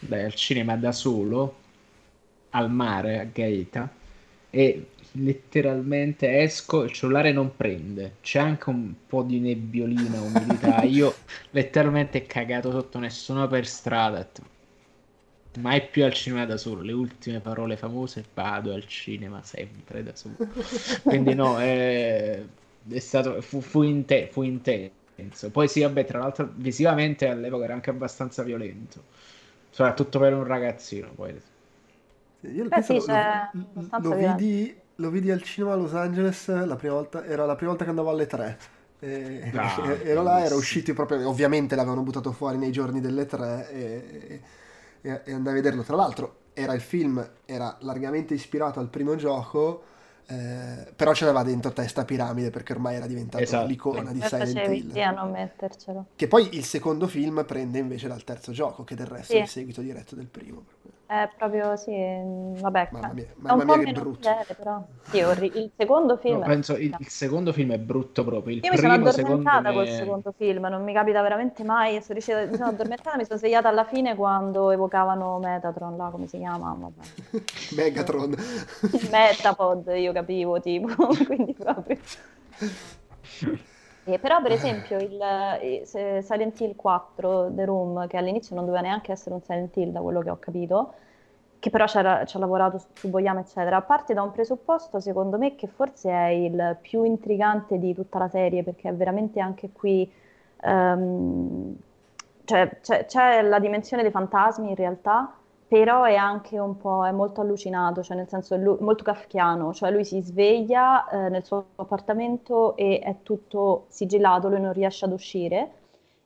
andai 0.00 0.24
al 0.24 0.34
cinema 0.34 0.76
da 0.76 0.92
solo, 0.92 1.54
al 2.50 2.70
mare, 2.70 3.18
a 3.20 3.24
Gaeta, 3.24 3.88
e 4.48 4.86
letteralmente 5.18 6.40
esco, 6.40 6.84
il 6.84 6.92
cellulare 6.92 7.32
non 7.32 7.56
prende, 7.56 8.16
c'è 8.20 8.38
anche 8.38 8.70
un 8.70 8.94
po' 9.06 9.22
di 9.22 9.38
nebbiolina, 9.40 10.20
umidità, 10.20 10.82
io 10.84 11.14
letteralmente 11.50 12.26
cagato 12.26 12.70
sotto 12.70 12.98
nessuno 12.98 13.46
per 13.48 13.66
strada. 13.66 14.28
mai 15.58 15.86
più 15.88 16.04
al 16.04 16.12
cinema 16.12 16.44
da 16.46 16.56
solo. 16.56 16.82
Le 16.82 16.92
ultime 16.92 17.40
parole 17.40 17.76
famose, 17.76 18.24
vado 18.34 18.72
al 18.72 18.86
cinema 18.86 19.42
sempre 19.42 20.02
da 20.02 20.14
solo. 20.14 20.36
Quindi 21.04 21.34
no, 21.34 21.58
è, 21.58 22.42
è 22.88 22.98
stato, 22.98 23.40
fu, 23.42 23.60
fu, 23.60 23.82
inte, 23.82 24.28
fu 24.30 24.42
intenso. 24.42 25.50
Poi 25.50 25.68
sì, 25.68 25.80
vabbè, 25.82 26.04
tra 26.04 26.18
l'altro 26.18 26.50
visivamente 26.56 27.26
all'epoca 27.28 27.64
era 27.64 27.74
anche 27.74 27.90
abbastanza 27.90 28.42
violento, 28.42 29.02
soprattutto 29.70 30.18
per 30.18 30.34
un 30.34 30.44
ragazzino. 30.44 31.10
Poi. 31.14 31.40
Io 32.40 32.62
il 32.62 32.68
Beh, 32.68 32.82
sì, 32.82 33.02
lo, 33.06 33.52
lo, 33.96 34.14
vidi, 34.14 34.76
lo, 34.96 35.10
vidi, 35.10 35.30
al 35.30 35.42
cinema 35.42 35.74
a 35.74 35.76
Los 35.76 35.94
Angeles 35.94 36.46
la 36.64 36.76
prima 36.76 36.94
volta, 36.94 37.24
era 37.24 37.44
la 37.44 37.54
prima 37.54 37.70
volta 37.70 37.84
che 37.84 37.90
andavo 37.90 38.10
alle 38.10 38.26
tre. 38.26 38.58
E, 38.98 39.50
ah, 39.54 39.82
ero 40.02 40.22
là, 40.22 40.44
ero 40.44 40.56
uscito 40.56 40.92
proprio, 40.94 41.28
ovviamente 41.28 41.76
l'avevano 41.76 42.02
buttato 42.02 42.32
fuori 42.32 42.56
nei 42.56 42.72
giorni 42.72 43.00
delle 43.00 43.26
tre 43.26 43.70
e, 43.70 44.40
e, 45.00 45.20
e 45.24 45.32
andai 45.32 45.52
a 45.52 45.56
vederlo. 45.56 45.82
Tra 45.82 45.96
l'altro 45.96 46.44
era 46.54 46.72
il 46.72 46.80
film, 46.80 47.26
era 47.44 47.76
largamente 47.80 48.32
ispirato 48.32 48.80
al 48.80 48.88
primo 48.88 49.14
gioco, 49.16 49.82
eh, 50.28 50.92
però 50.96 51.14
ce 51.14 51.24
l'aveva 51.24 51.44
dentro 51.44 51.72
testa 51.72 52.04
piramide 52.04 52.50
perché 52.50 52.72
ormai 52.72 52.96
era 52.96 53.06
diventato 53.06 53.42
esatto. 53.42 53.66
l'icona 53.66 54.10
di 54.10 54.20
Silent 54.22 54.68
Hill. 54.68 54.98
a 55.02 55.10
non 55.10 55.30
mettercelo. 55.30 56.06
Che 56.16 56.26
poi 56.26 56.56
il 56.56 56.64
secondo 56.64 57.06
film 57.06 57.44
prende 57.46 57.78
invece 57.78 58.08
dal 58.08 58.24
terzo 58.24 58.52
gioco, 58.52 58.82
che 58.84 58.94
del 58.94 59.06
resto 59.06 59.34
sì. 59.34 59.38
è 59.38 59.42
il 59.42 59.48
seguito 59.48 59.82
diretto 59.82 60.14
del 60.14 60.26
primo. 60.26 60.64
È 61.06 61.30
proprio, 61.38 61.76
sì, 61.76 61.92
vabbè, 61.92 62.88
mamma 62.90 63.12
mia, 63.12 63.26
mamma 63.36 63.76
mia 63.76 63.84
che 63.84 63.92
brutto. 63.92 64.28
Vedere, 64.28 64.54
però. 64.54 64.84
Sì, 65.02 65.18
il 65.18 65.70
secondo 65.76 66.16
film... 66.16 66.40
No, 66.40 66.46
penso 66.46 66.76
il, 66.76 66.96
il, 66.98 67.06
secondo 67.06 67.52
film 67.52 67.70
è 67.70 67.78
brutto 67.78 68.24
proprio, 68.24 68.56
il 68.56 68.64
Io 68.64 68.72
primo, 68.72 68.88
mi 68.88 68.98
sono 68.98 69.08
addormentata 69.08 69.72
col 69.72 69.84
me... 69.84 69.94
secondo 69.94 70.34
film, 70.36 70.66
non 70.66 70.82
mi 70.82 70.92
capita 70.92 71.22
veramente 71.22 71.62
mai, 71.62 72.00
sono 72.00 72.14
riuscita, 72.14 72.44
mi 72.44 72.56
sono 72.56 72.70
addormentata, 72.70 73.16
mi 73.18 73.24
sono 73.24 73.38
svegliata 73.38 73.68
alla 73.68 73.84
fine 73.84 74.16
quando 74.16 74.72
evocavano 74.72 75.38
Metatron, 75.38 75.96
là, 75.96 76.08
come 76.10 76.26
si 76.26 76.38
chiama? 76.38 76.76
Vabbè. 76.76 77.06
Megatron. 77.76 78.34
Metapod, 79.08 79.92
io 79.94 80.10
capivo, 80.10 80.60
tipo, 80.60 80.88
quindi 81.24 81.54
proprio... 81.54 81.98
Eh, 84.08 84.20
però 84.20 84.40
per 84.40 84.52
esempio 84.52 84.98
il 84.98 85.20
eh, 85.60 85.82
Silent 86.22 86.60
Hill 86.60 86.76
4 86.76 87.50
The 87.52 87.64
Room, 87.64 88.06
che 88.06 88.16
all'inizio 88.16 88.54
non 88.54 88.64
doveva 88.64 88.82
neanche 88.82 89.10
essere 89.10 89.34
un 89.34 89.42
Silent 89.42 89.76
Hill 89.76 89.90
da 89.90 90.00
quello 90.00 90.20
che 90.20 90.30
ho 90.30 90.38
capito, 90.38 90.94
che 91.58 91.70
però 91.70 91.86
ci 91.88 91.96
ha 91.98 92.38
lavorato 92.38 92.80
su 92.94 93.08
Boyama 93.10 93.40
eccetera, 93.40 93.80
parte 93.82 94.14
da 94.14 94.22
un 94.22 94.30
presupposto 94.30 95.00
secondo 95.00 95.38
me 95.38 95.56
che 95.56 95.66
forse 95.66 96.10
è 96.10 96.28
il 96.28 96.76
più 96.80 97.02
intrigante 97.02 97.78
di 97.78 97.94
tutta 97.94 98.18
la 98.18 98.28
serie 98.28 98.62
perché 98.62 98.88
è 98.90 98.94
veramente 98.94 99.40
anche 99.40 99.70
qui... 99.72 100.10
Um, 100.62 101.76
cioè, 102.44 102.78
c'è, 102.80 103.06
c'è 103.06 103.42
la 103.42 103.58
dimensione 103.58 104.02
dei 104.02 104.12
fantasmi 104.12 104.68
in 104.68 104.76
realtà, 104.76 105.34
però 105.68 106.04
è 106.04 106.14
anche 106.14 106.58
un 106.58 106.76
po', 106.76 107.04
è 107.04 107.10
molto 107.10 107.40
allucinato, 107.40 108.02
cioè 108.02 108.16
nel 108.16 108.28
senso 108.28 108.54
è 108.54 108.58
lui, 108.58 108.76
molto 108.80 109.02
kafkiano, 109.02 109.72
cioè 109.74 109.90
lui 109.90 110.04
si 110.04 110.20
sveglia 110.20 111.08
eh, 111.08 111.28
nel 111.28 111.44
suo 111.44 111.66
appartamento 111.76 112.76
e 112.76 113.00
è 113.00 113.16
tutto 113.22 113.86
sigillato, 113.88 114.48
lui 114.48 114.60
non 114.60 114.72
riesce 114.72 115.04
ad 115.04 115.12
uscire, 115.12 115.72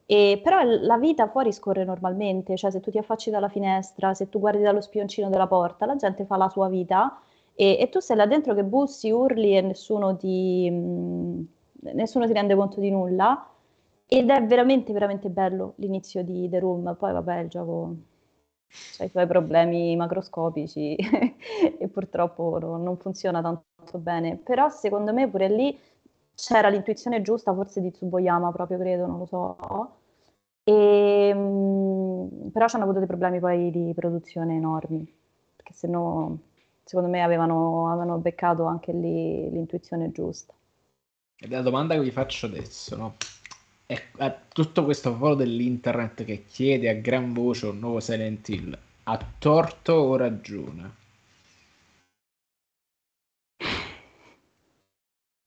e, 0.04 0.40
però 0.42 0.62
la 0.62 0.98
vita 0.98 1.28
fuori 1.28 1.52
scorre 1.52 1.84
normalmente, 1.84 2.56
cioè 2.56 2.70
se 2.70 2.80
tu 2.80 2.90
ti 2.90 2.98
affacci 2.98 3.30
dalla 3.30 3.48
finestra, 3.48 4.12
se 4.12 4.28
tu 4.28 4.40
guardi 4.40 4.62
dallo 4.62 4.80
spioncino 4.80 5.30
della 5.30 5.46
porta, 5.46 5.86
la 5.86 5.96
gente 5.96 6.24
fa 6.24 6.36
la 6.36 6.48
sua 6.48 6.68
vita 6.68 7.20
e, 7.54 7.76
e 7.78 7.88
tu 7.90 8.00
sei 8.00 8.16
là 8.16 8.26
dentro 8.26 8.54
che 8.54 8.64
bussi, 8.64 9.10
urli 9.10 9.56
e 9.56 9.60
nessuno 9.60 10.16
ti, 10.16 10.68
mh, 10.70 10.74
mm, 10.74 11.42
nessuno 11.94 12.26
ti 12.26 12.32
rende 12.32 12.54
conto 12.54 12.80
di 12.80 12.90
nulla. 12.90 13.46
Ed 14.06 14.28
è 14.30 14.44
veramente, 14.44 14.92
veramente 14.92 15.28
bello 15.28 15.74
l'inizio 15.76 16.24
di 16.24 16.48
The 16.48 16.58
Room. 16.58 16.96
Poi, 16.98 17.12
vabbè, 17.12 17.38
il 17.40 17.48
gioco 17.48 17.94
ha 18.98 19.04
i 19.04 19.08
suoi 19.08 19.26
problemi 19.26 19.96
macroscopici 19.96 20.94
e 21.78 21.88
purtroppo 21.88 22.58
non 22.58 22.96
funziona 22.98 23.40
tanto 23.42 23.98
bene. 23.98 24.36
Però 24.36 24.68
secondo 24.68 25.12
me 25.12 25.28
pure 25.28 25.48
lì 25.48 25.78
c'era 26.34 26.68
l'intuizione 26.68 27.22
giusta, 27.22 27.54
forse 27.54 27.80
di 27.80 27.90
Tsuboyama 27.90 28.50
proprio 28.52 28.78
credo, 28.78 29.06
non 29.06 29.18
lo 29.18 29.26
so. 29.26 29.56
E, 30.64 31.34
mh, 31.34 32.50
però 32.52 32.68
ci 32.68 32.76
hanno 32.76 32.84
avuto 32.84 32.98
dei 32.98 33.08
problemi 33.08 33.40
poi 33.40 33.70
di 33.70 33.92
produzione 33.94 34.54
enormi, 34.56 35.06
perché 35.56 35.72
se 35.72 35.86
no 35.88 36.38
secondo 36.90 37.08
me 37.08 37.22
avevano, 37.22 37.88
avevano 37.88 38.18
beccato 38.18 38.64
anche 38.64 38.92
lì 38.92 39.48
l'intuizione 39.50 40.10
giusta. 40.10 40.52
Ed 41.38 41.52
è 41.52 41.54
la 41.54 41.62
domanda 41.62 41.94
che 41.94 42.00
vi 42.00 42.10
faccio 42.10 42.46
adesso, 42.46 42.96
no? 42.96 43.14
È 44.16 44.38
tutto 44.48 44.84
questo 44.84 45.12
popolo 45.12 45.34
dell'internet 45.34 46.24
che 46.24 46.44
chiede 46.44 46.88
a 46.88 46.94
gran 46.94 47.32
voce 47.32 47.66
un 47.66 47.78
nuovo 47.78 48.00
Silent 48.00 48.48
Hill 48.48 48.78
ha 49.04 49.18
torto 49.38 49.92
o 49.92 50.16
ragione? 50.16 50.98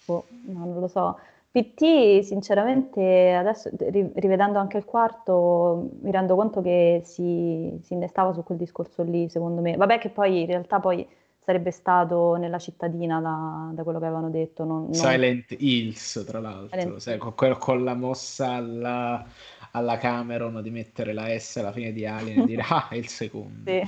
Oh, 0.08 0.26
non 0.48 0.80
lo 0.80 0.88
so. 0.88 1.18
PT, 1.52 2.20
sinceramente, 2.24 3.32
adesso 3.34 3.70
rivedendo 3.78 4.60
anche 4.60 4.78
il 4.78 4.86
quarto, 4.86 5.92
mi 6.02 6.12
rendo 6.12 6.36
conto 6.36 6.62
che 6.62 7.02
si, 7.06 7.80
si 7.82 7.94
innestava 7.94 8.34
su 8.34 8.44
quel 8.44 8.58
discorso 8.58 9.04
lì, 9.04 9.30
secondo 9.30 9.62
me. 9.62 9.78
Vabbè, 9.78 10.00
che 10.00 10.10
poi 10.10 10.42
in 10.42 10.48
realtà 10.48 10.80
poi 10.80 11.08
sarebbe 11.44 11.72
stato 11.72 12.36
nella 12.36 12.58
cittadina 12.58 13.20
da, 13.20 13.72
da 13.74 13.84
quello 13.84 14.00
che 14.00 14.06
avevano 14.06 14.30
detto. 14.30 14.64
Non, 14.64 14.84
non... 14.84 14.94
Silent 14.94 15.56
Hills, 15.58 16.24
tra 16.26 16.40
l'altro, 16.40 17.00
sai, 17.00 17.18
con, 17.18 17.34
con, 17.36 17.84
la 17.84 17.94
mossa 17.94 18.52
alla, 18.52 19.26
alla, 19.72 19.98
Cameron 19.98 20.62
di 20.62 20.70
mettere 20.70 21.14
la 21.14 21.28
S 21.38 21.58
alla 21.58 21.72
fine 21.72 21.92
di 21.92 22.06
Alien 22.06 22.42
e 22.42 22.46
dire 22.46 22.64
ah, 22.68 22.88
è 22.90 22.96
il 22.96 23.08
secondo. 23.08 23.70
Sì. 23.70 23.82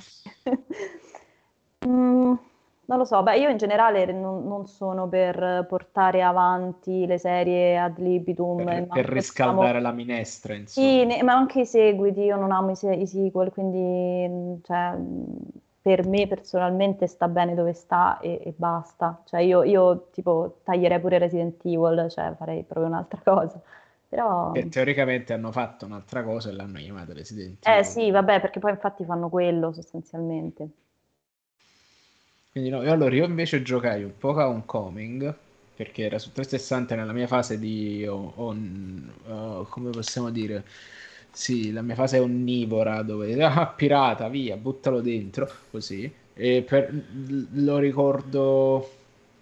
mm, 1.88 2.34
non 2.88 2.98
lo 2.98 3.06
so, 3.06 3.24
beh, 3.24 3.38
io 3.40 3.50
in 3.50 3.58
generale 3.58 4.06
non, 4.12 4.46
non, 4.46 4.68
sono 4.68 5.08
per 5.08 5.66
portare 5.70 6.22
avanti 6.22 7.06
le 7.06 7.18
serie 7.18 7.80
ad 7.80 7.98
libitum. 8.00 8.66
Per, 8.66 8.88
per 8.88 9.06
riscaldare 9.06 9.80
la 9.80 9.92
minestra, 9.92 10.54
insomma. 10.54 10.88
Sì, 10.88 11.06
ne, 11.06 11.24
ma 11.24 11.34
anche 11.34 11.62
i 11.62 11.66
seguiti, 11.66 12.20
io 12.20 12.36
non 12.36 12.52
amo 12.52 12.72
i, 12.72 12.76
se- 12.76 12.94
i 12.94 13.08
sequel, 13.08 13.50
quindi 13.50 14.62
cioè, 14.62 14.94
per 15.86 16.08
me 16.08 16.26
personalmente 16.26 17.06
sta 17.06 17.28
bene 17.28 17.54
dove 17.54 17.74
sta 17.74 18.18
e, 18.18 18.42
e 18.44 18.54
basta. 18.56 19.22
Cioè 19.24 19.42
io, 19.42 19.62
io, 19.62 20.08
tipo 20.12 20.62
taglierei 20.64 21.00
pure 21.00 21.20
Resident 21.20 21.64
Evil, 21.64 22.08
cioè 22.10 22.34
farei 22.36 22.64
proprio 22.64 22.88
un'altra 22.88 23.22
cosa. 23.24 23.62
Però... 24.10 24.52
Che 24.52 24.68
teoricamente 24.68 25.34
hanno 25.34 25.52
fatto 25.52 25.86
un'altra 25.86 26.24
cosa 26.24 26.50
e 26.50 26.54
l'hanno 26.54 26.80
chiamata 26.80 27.14
Resident 27.14 27.64
eh, 27.64 27.70
Evil. 27.70 27.82
Eh 27.82 27.84
sì, 27.84 28.10
vabbè, 28.10 28.42
perché 28.42 28.58
poi 28.58 28.72
infatti 28.72 29.06
fanno 29.06 29.30
quello 29.30 29.72
sostanzialmente. 29.74 30.68
Quindi 32.52 32.72
no, 32.72 32.82
io 32.82 32.92
allora 32.92 33.14
io 33.14 33.26
invece 33.26 33.62
giocai 33.62 34.04
un 34.04 34.18
po' 34.18 34.34
a 34.34 34.48
Homecoming 34.48 35.36
perché 35.76 36.06
era 36.06 36.18
su 36.18 36.32
360 36.32 36.96
nella 36.96 37.14
mia 37.14 37.28
fase 37.28 37.60
di 37.60 38.08
on, 38.08 38.32
on, 38.38 39.14
uh, 39.28 39.70
come 39.70 39.92
possiamo 39.92 40.32
dire 40.32 40.64
sì, 41.36 41.74
la 41.74 41.82
mia 41.82 41.96
fase 41.96 42.16
è 42.16 42.22
onnivora 42.22 43.02
dove 43.02 43.44
ah, 43.44 43.68
pirata, 43.68 44.30
via, 44.30 44.56
buttalo 44.56 45.02
dentro, 45.02 45.50
così. 45.70 46.10
E 46.34 46.64
per, 46.66 46.94
lo 47.52 47.78
ricordo 47.78 48.90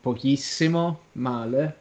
pochissimo, 0.01 1.01
male, 1.13 1.75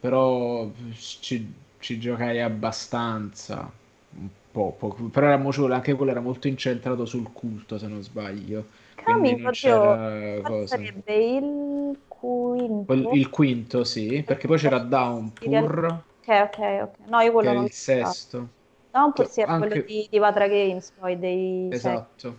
però 0.00 0.68
ci, 0.94 1.52
ci 1.78 1.98
giocai 2.00 2.40
abbastanza, 2.40 3.70
un 4.18 4.28
po', 4.50 4.74
poco. 4.76 5.04
però 5.04 5.28
era 5.28 5.36
molto, 5.36 5.72
anche 5.72 5.94
quello 5.94 6.10
era 6.10 6.20
molto 6.20 6.48
incentrato 6.48 7.04
sul 7.04 7.32
culto, 7.32 7.78
se 7.78 7.86
non 7.86 8.02
sbaglio. 8.02 8.64
Quindi 9.00 9.40
non 9.40 9.52
c'era 9.52 10.40
cosa. 10.42 10.66
Sarebbe 10.66 11.14
il 11.14 11.98
quinto. 12.08 12.92
Il, 12.92 13.08
il 13.12 13.30
quinto, 13.30 13.84
sì, 13.84 14.24
perché 14.26 14.48
poi 14.48 14.58
c'era 14.58 14.78
Downpour. 14.78 16.02
Ok, 16.26 16.28
ok, 16.28 16.58
ok. 16.82 17.08
No, 17.08 17.20
io 17.20 17.30
quello 17.30 17.52
non 17.52 17.64
il 17.64 17.70
sesto. 17.70 18.48
Downpour 18.96 19.28
sì, 19.28 19.40
era 19.40 19.52
anche... 19.52 19.68
quello 19.68 19.84
di, 19.84 20.06
di 20.10 20.18
Vatra 20.18 20.48
Games, 20.48 20.92
poi 20.98 21.18
dei... 21.18 21.68
Esatto. 21.70 22.36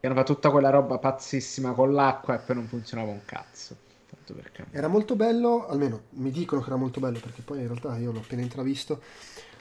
Che 0.00 0.06
hanno 0.06 0.16
fatto 0.16 0.34
tutta 0.34 0.50
quella 0.50 0.70
roba 0.70 0.98
pazzissima 0.98 1.72
con 1.72 1.92
l'acqua 1.92 2.34
e 2.34 2.38
poi 2.38 2.56
non 2.56 2.66
funzionava 2.66 3.10
un 3.10 3.20
cazzo. 3.24 3.76
Era 4.70 4.88
molto 4.88 5.16
bello, 5.16 5.66
almeno 5.66 6.02
mi 6.10 6.30
dicono 6.30 6.60
che 6.60 6.68
era 6.68 6.76
molto 6.76 7.00
bello 7.00 7.18
perché 7.18 7.42
poi 7.42 7.60
in 7.60 7.66
realtà 7.66 7.96
io 7.98 8.12
l'ho 8.12 8.20
appena 8.20 8.42
intravisto. 8.42 9.02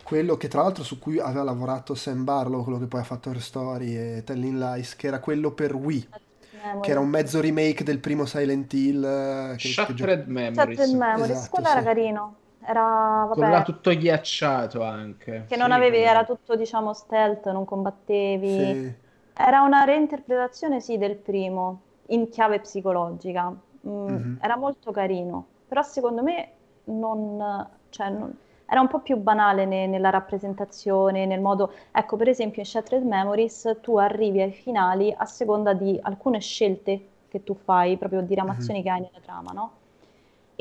Quello 0.03 0.37
che 0.37 0.47
tra 0.47 0.61
l'altro 0.61 0.83
su 0.83 0.97
cui 0.99 1.19
aveva 1.19 1.43
lavorato 1.43 1.93
Sam 1.95 2.23
Barlow, 2.23 2.63
quello 2.63 2.79
che 2.79 2.85
poi 2.85 3.01
ha 3.01 3.03
fatto 3.03 3.29
Her 3.29 3.41
Story 3.41 3.95
e 3.95 4.23
Telling 4.23 4.57
Lies, 4.57 4.95
che 4.95 5.07
era 5.07 5.19
quello 5.19 5.51
per 5.51 5.75
Wii. 5.75 6.07
Memories. 6.51 6.81
Che 6.81 6.91
era 6.91 6.99
un 6.99 7.09
mezzo 7.09 7.39
remake 7.39 7.83
del 7.83 7.99
primo 7.99 8.25
Silent 8.25 8.73
Hill. 8.73 9.03
Eh, 9.03 9.55
che, 9.57 9.67
Shattered 9.69 10.25
che... 10.25 10.31
Memories. 10.31 10.55
Shattered 10.55 10.95
Memories, 10.95 11.29
esatto, 11.29 11.49
quello 11.49 11.67
sì. 11.67 11.71
era 11.73 11.83
carino. 11.83 12.35
Era, 12.69 13.25
vabbè, 13.27 13.33
Quello 13.33 13.61
tutto 13.63 13.89
ghiacciato 13.89 14.83
anche. 14.83 15.45
Che 15.47 15.55
sì, 15.55 15.59
non 15.59 15.71
avevi, 15.71 15.97
era 15.97 16.23
tutto 16.23 16.55
diciamo 16.55 16.93
stealth, 16.93 17.49
non 17.51 17.65
combattevi. 17.65 18.47
Sì. 18.47 18.93
Era 19.33 19.61
una 19.61 19.85
reinterpretazione, 19.85 20.79
sì, 20.79 20.99
del 20.99 21.15
primo, 21.15 21.81
in 22.09 22.29
chiave 22.29 22.59
psicologica. 22.59 23.49
Mm, 23.87 24.07
mm-hmm. 24.07 24.35
Era 24.39 24.55
molto 24.55 24.91
carino, 24.91 25.47
però 25.67 25.81
secondo 25.81 26.21
me 26.21 26.51
non, 26.83 27.67
cioè, 27.89 28.09
non, 28.09 28.37
era 28.67 28.81
un 28.81 28.87
po' 28.87 28.99
più 28.99 29.17
banale 29.17 29.65
ne- 29.65 29.87
nella 29.87 30.11
rappresentazione, 30.11 31.25
nel 31.25 31.41
modo... 31.41 31.73
Ecco, 31.91 32.17
per 32.17 32.27
esempio 32.27 32.61
in 32.61 32.67
Shattered 32.67 33.03
Memories 33.03 33.79
tu 33.81 33.97
arrivi 33.97 34.43
ai 34.43 34.51
finali 34.51 35.11
a 35.17 35.25
seconda 35.25 35.73
di 35.73 35.97
alcune 36.03 36.39
scelte 36.39 37.07
che 37.29 37.43
tu 37.43 37.55
fai, 37.55 37.97
proprio 37.97 38.21
diramazioni 38.21 38.83
che 38.83 38.89
hai 38.91 39.01
nella 39.01 39.19
trama, 39.23 39.53
no? 39.53 39.71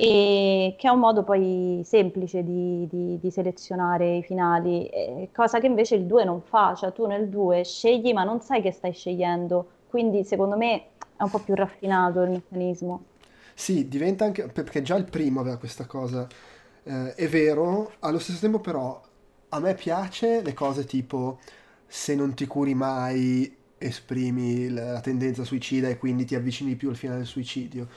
E 0.01 0.77
che 0.79 0.87
è 0.87 0.91
un 0.93 1.01
modo 1.01 1.25
poi 1.25 1.81
semplice 1.85 2.45
di, 2.45 2.87
di- 2.89 3.19
di 3.19 3.31
selezionare 3.33 4.19
i 4.19 4.23
finali, 4.23 4.89
cosa 5.33 5.59
che 5.59 5.67
invece 5.67 5.97
il 5.97 6.05
2 6.07 6.23
non 6.25 6.41
fa, 6.41 6.75
cioè 6.77 6.93
tu 6.93 7.07
nel 7.07 7.29
2 7.29 7.65
scegli 7.65 8.13
ma 8.13 8.23
non 8.23 8.41
sai 8.41 8.63
che 8.63 8.71
stai 8.71 8.93
scegliendo, 8.93 9.67
quindi 9.89 10.23
secondo 10.25 10.57
me 10.57 10.91
è 11.17 11.23
un 11.25 11.31
po' 11.31 11.41
più 11.41 11.55
raffinato 11.55 12.23
il 12.23 12.31
meccanismo. 12.31 13.03
Sì, 13.55 13.89
diventa 13.89 14.25
anche 14.25 14.47
perché 14.49 14.83
già 14.83 14.97
il 14.97 15.05
primo 15.05 15.41
aveva 15.41 15.57
questa 15.59 15.87
cosa. 15.87 16.27
Eh, 16.85 17.15
è 17.15 17.29
vero, 17.29 17.93
allo 18.01 18.19
stesso 18.19 18.39
tempo 18.41 18.61
però 18.61 19.01
a 19.51 19.61
me 19.61 19.75
piace 19.75 20.43
le 20.43 20.53
cose 20.55 20.85
tipo 20.85 21.41
se 21.87 22.15
non 22.15 22.35
ti 22.35 22.47
curi 22.47 22.75
mai 22.75 23.57
esprimi 23.79 24.69
la 24.71 25.01
tendenza 25.01 25.45
suicida 25.45 25.89
e 25.89 25.99
quindi 25.99 26.25
ti 26.25 26.35
avvicini 26.35 26.77
più 26.77 26.89
al 26.91 26.97
finale 26.97 27.19
del 27.21 27.27
suicidio. 27.27 27.89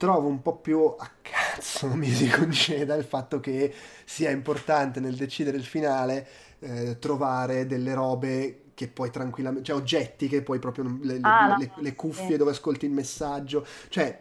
Trovo 0.00 0.28
un 0.28 0.40
po' 0.40 0.56
più 0.56 0.80
a 0.98 1.10
cazzo, 1.20 1.88
mi 1.94 2.10
si 2.10 2.26
conceda, 2.26 2.94
il 2.94 3.04
fatto 3.04 3.38
che 3.38 3.70
sia 4.06 4.30
importante 4.30 4.98
nel 4.98 5.14
decidere 5.14 5.58
il 5.58 5.64
finale 5.64 6.26
eh, 6.60 6.98
trovare 6.98 7.66
delle 7.66 7.92
robe 7.92 8.62
che 8.72 8.88
puoi 8.88 9.10
tranquillamente, 9.10 9.66
cioè 9.66 9.76
oggetti 9.76 10.26
che 10.26 10.40
puoi 10.40 10.58
proprio, 10.58 10.98
le, 11.02 11.18
le- 11.18 11.34
Ah, 11.34 11.54
le- 11.54 11.72
le 11.76 11.94
sì. 12.12 12.22
cuffie 12.22 12.38
dove 12.38 12.52
ascolti 12.52 12.86
il 12.86 12.92
messaggio, 12.92 13.66
cioè 13.90 14.18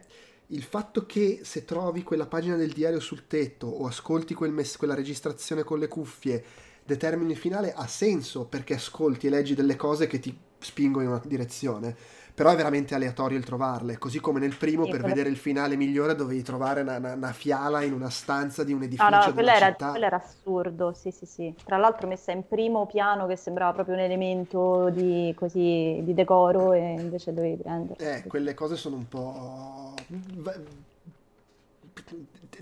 il 0.48 0.64
fatto 0.64 1.06
che 1.06 1.42
se 1.44 1.64
trovi 1.64 2.04
quella 2.04 2.26
pagina 2.26 2.58
del 2.58 2.74
diario 2.74 3.00
sul 3.00 3.28
tetto 3.28 3.68
o 3.68 3.86
ascolti 3.88 4.34
quel 4.34 4.52
mess- 4.52 4.76
quella 4.76 4.96
registrazione 4.96 5.64
con 5.64 5.80
le 5.80 5.88
cuffie 5.88 6.44
determini 6.84 7.32
il 7.32 7.38
finale 7.38 7.72
ha 7.72 7.88
senso 7.88 8.46
perché 8.48 8.74
ascolti 8.74 9.28
e 9.28 9.30
leggi 9.30 9.54
delle 9.54 9.76
cose 9.78 10.08
che 10.08 10.20
ti 10.20 10.38
spingono 10.60 11.06
in 11.06 11.12
una 11.12 11.22
direzione. 11.26 11.96
Però 12.40 12.52
è 12.52 12.56
veramente 12.56 12.96
aleatorio 12.96 13.38
il 13.38 13.44
trovarle, 13.44 13.98
così 13.98 14.22
come 14.22 14.40
nel 14.40 14.56
primo 14.56 14.86
Sì, 14.86 14.92
per 14.92 15.02
quello- 15.02 15.14
vedere 15.14 15.30
il 15.30 15.36
finale 15.36 15.76
migliore 15.76 16.16
dovevi 16.16 16.42
trovare 16.42 16.80
una, 16.80 16.96
una- 16.96 17.14
una 17.14 17.34
fiala 17.34 17.84
in 17.84 17.92
una 17.92 18.10
stanza 18.10 18.64
di 18.64 18.72
un 18.72 18.80
No, 18.80 18.86
edificio 18.86 19.10
no, 19.10 19.26
di 19.26 19.32
quello 19.34 19.50
era, 19.50 19.74
quello 19.74 20.06
era 20.06 20.16
assurdo, 20.16 20.94
sì, 20.94 21.12
sì, 21.12 21.26
sì. 21.26 21.54
Tra 21.66 21.76
l'altro 21.76 22.08
messa 22.08 22.32
in 22.32 22.48
primo 22.48 22.86
piano 22.86 23.28
che 23.28 23.36
sembrava 23.36 23.74
proprio 23.74 23.96
un 23.96 24.02
elemento 24.02 24.90
di, 24.90 25.34
così, 25.36 26.00
di 26.02 26.14
decoro 26.14 26.72
e 26.72 26.94
invece 26.94 27.34
dovevi 27.34 27.62
prendere. 27.62 27.98
Eh, 28.00 28.24
quelle 28.26 28.54
cose 28.54 28.78
sono 28.78 28.96
un 28.96 29.08
po'... 29.10 29.94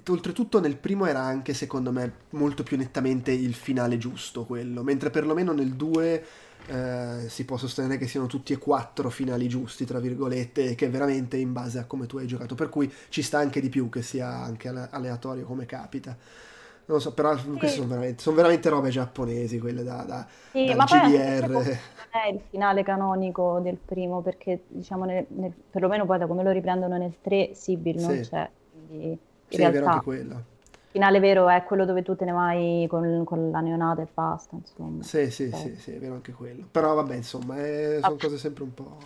Oltretutto 0.10 0.60
nel 0.60 0.78
primo 0.78 1.06
era 1.06 1.20
anche, 1.20 1.54
secondo 1.54 1.92
me, 1.92 2.12
molto 2.32 2.64
più 2.64 2.78
nettamente 2.78 3.32
il 3.32 3.54
finale 3.54 3.98
giusto 3.98 4.46
quello, 4.46 4.82
mentre 4.84 5.10
perlomeno 5.10 5.52
nel 5.52 5.74
2 5.74 6.24
eh, 6.68 7.26
si 7.30 7.46
può 7.46 7.58
sostenere 7.58 7.98
che 7.98 8.08
siano 8.08 8.28
tutti 8.28 8.54
e 8.54 8.58
quattro 8.58 9.10
finali 9.10 9.48
giusti, 9.48 9.86
tra 9.86 10.00
virgolette, 10.00 10.72
e 10.72 10.76
che 10.76 10.90
veramente 10.90 11.38
in 11.38 11.54
base 11.54 11.80
a 11.80 11.86
come 11.86 12.06
tu 12.08 12.18
hai 12.18 12.28
giocato, 12.28 12.56
per 12.56 12.70
cui 12.70 12.92
ci 13.10 13.22
sta 13.22 13.40
anche 13.40 13.62
di 13.62 13.70
più 13.70 13.90
che 13.90 14.02
sia 14.02 14.30
anche 14.30 14.68
ale- 14.70 14.88
aleatorio 14.92 15.46
come 15.46 15.66
capita. 15.66 16.12
Non 16.86 16.98
lo 16.98 17.00
so, 17.00 17.14
però 17.14 17.36
queste 17.58 17.68
sono 17.80 17.88
veramente, 17.88 18.22
sono 18.22 18.36
veramente 18.36 18.70
robe 18.70 18.90
giapponesi, 18.90 19.60
quelle 19.60 19.84
da, 19.84 20.04
da, 20.04 20.28
Sì, 20.52 20.74
ma 20.74 20.86
GDR. 20.86 21.78
non 21.96 22.24
è 22.24 22.28
il 22.30 22.42
finale 22.50 22.84
canonico 22.84 23.60
del 23.60 23.78
primo, 23.78 24.22
perché 24.22 24.64
diciamo 24.68 25.06
nel- 25.06 25.26
nel- 25.30 25.54
perlomeno 25.70 26.06
poi 26.06 26.18
da 26.18 26.28
come 26.28 26.44
lo 26.44 26.52
riprendono 26.52 26.98
nel 26.98 27.20
3, 27.22 27.54
Sibyl 27.54 28.00
non 28.00 28.18
Sì. 28.18 28.20
c'è, 28.20 28.50
quindi 28.72 29.10
in 29.12 29.20
Sì, 29.50 29.64
è 29.64 29.70
vero 29.72 29.86
realtà 29.86 29.86
anche 29.86 30.02
quello. 30.02 30.46
Finale 30.98 31.20
vero 31.20 31.48
è 31.48 31.64
quello 31.64 31.86
dove 31.86 32.02
tu 32.02 32.16
te 32.16 32.26
ne 32.26 32.32
vai 32.32 32.88
con, 32.90 33.24
con 33.24 33.52
la 33.52 33.60
neonata 33.60 34.02
e 34.02 34.08
basta, 34.12 34.56
insomma. 34.56 35.04
Sì, 35.04 35.30
sì, 35.30 35.52
sì, 35.52 35.76
sì, 35.78 35.92
è 35.92 36.00
vero 36.00 36.16
anche 36.16 36.32
quello. 36.32 36.68
Però 36.72 36.96
vabbè, 36.96 37.16
insomma, 37.16 37.64
eh, 37.64 38.00
sono 38.02 38.16
cose 38.18 38.38
sempre 38.38 38.64
un 38.64 38.74
po'... 38.74 38.98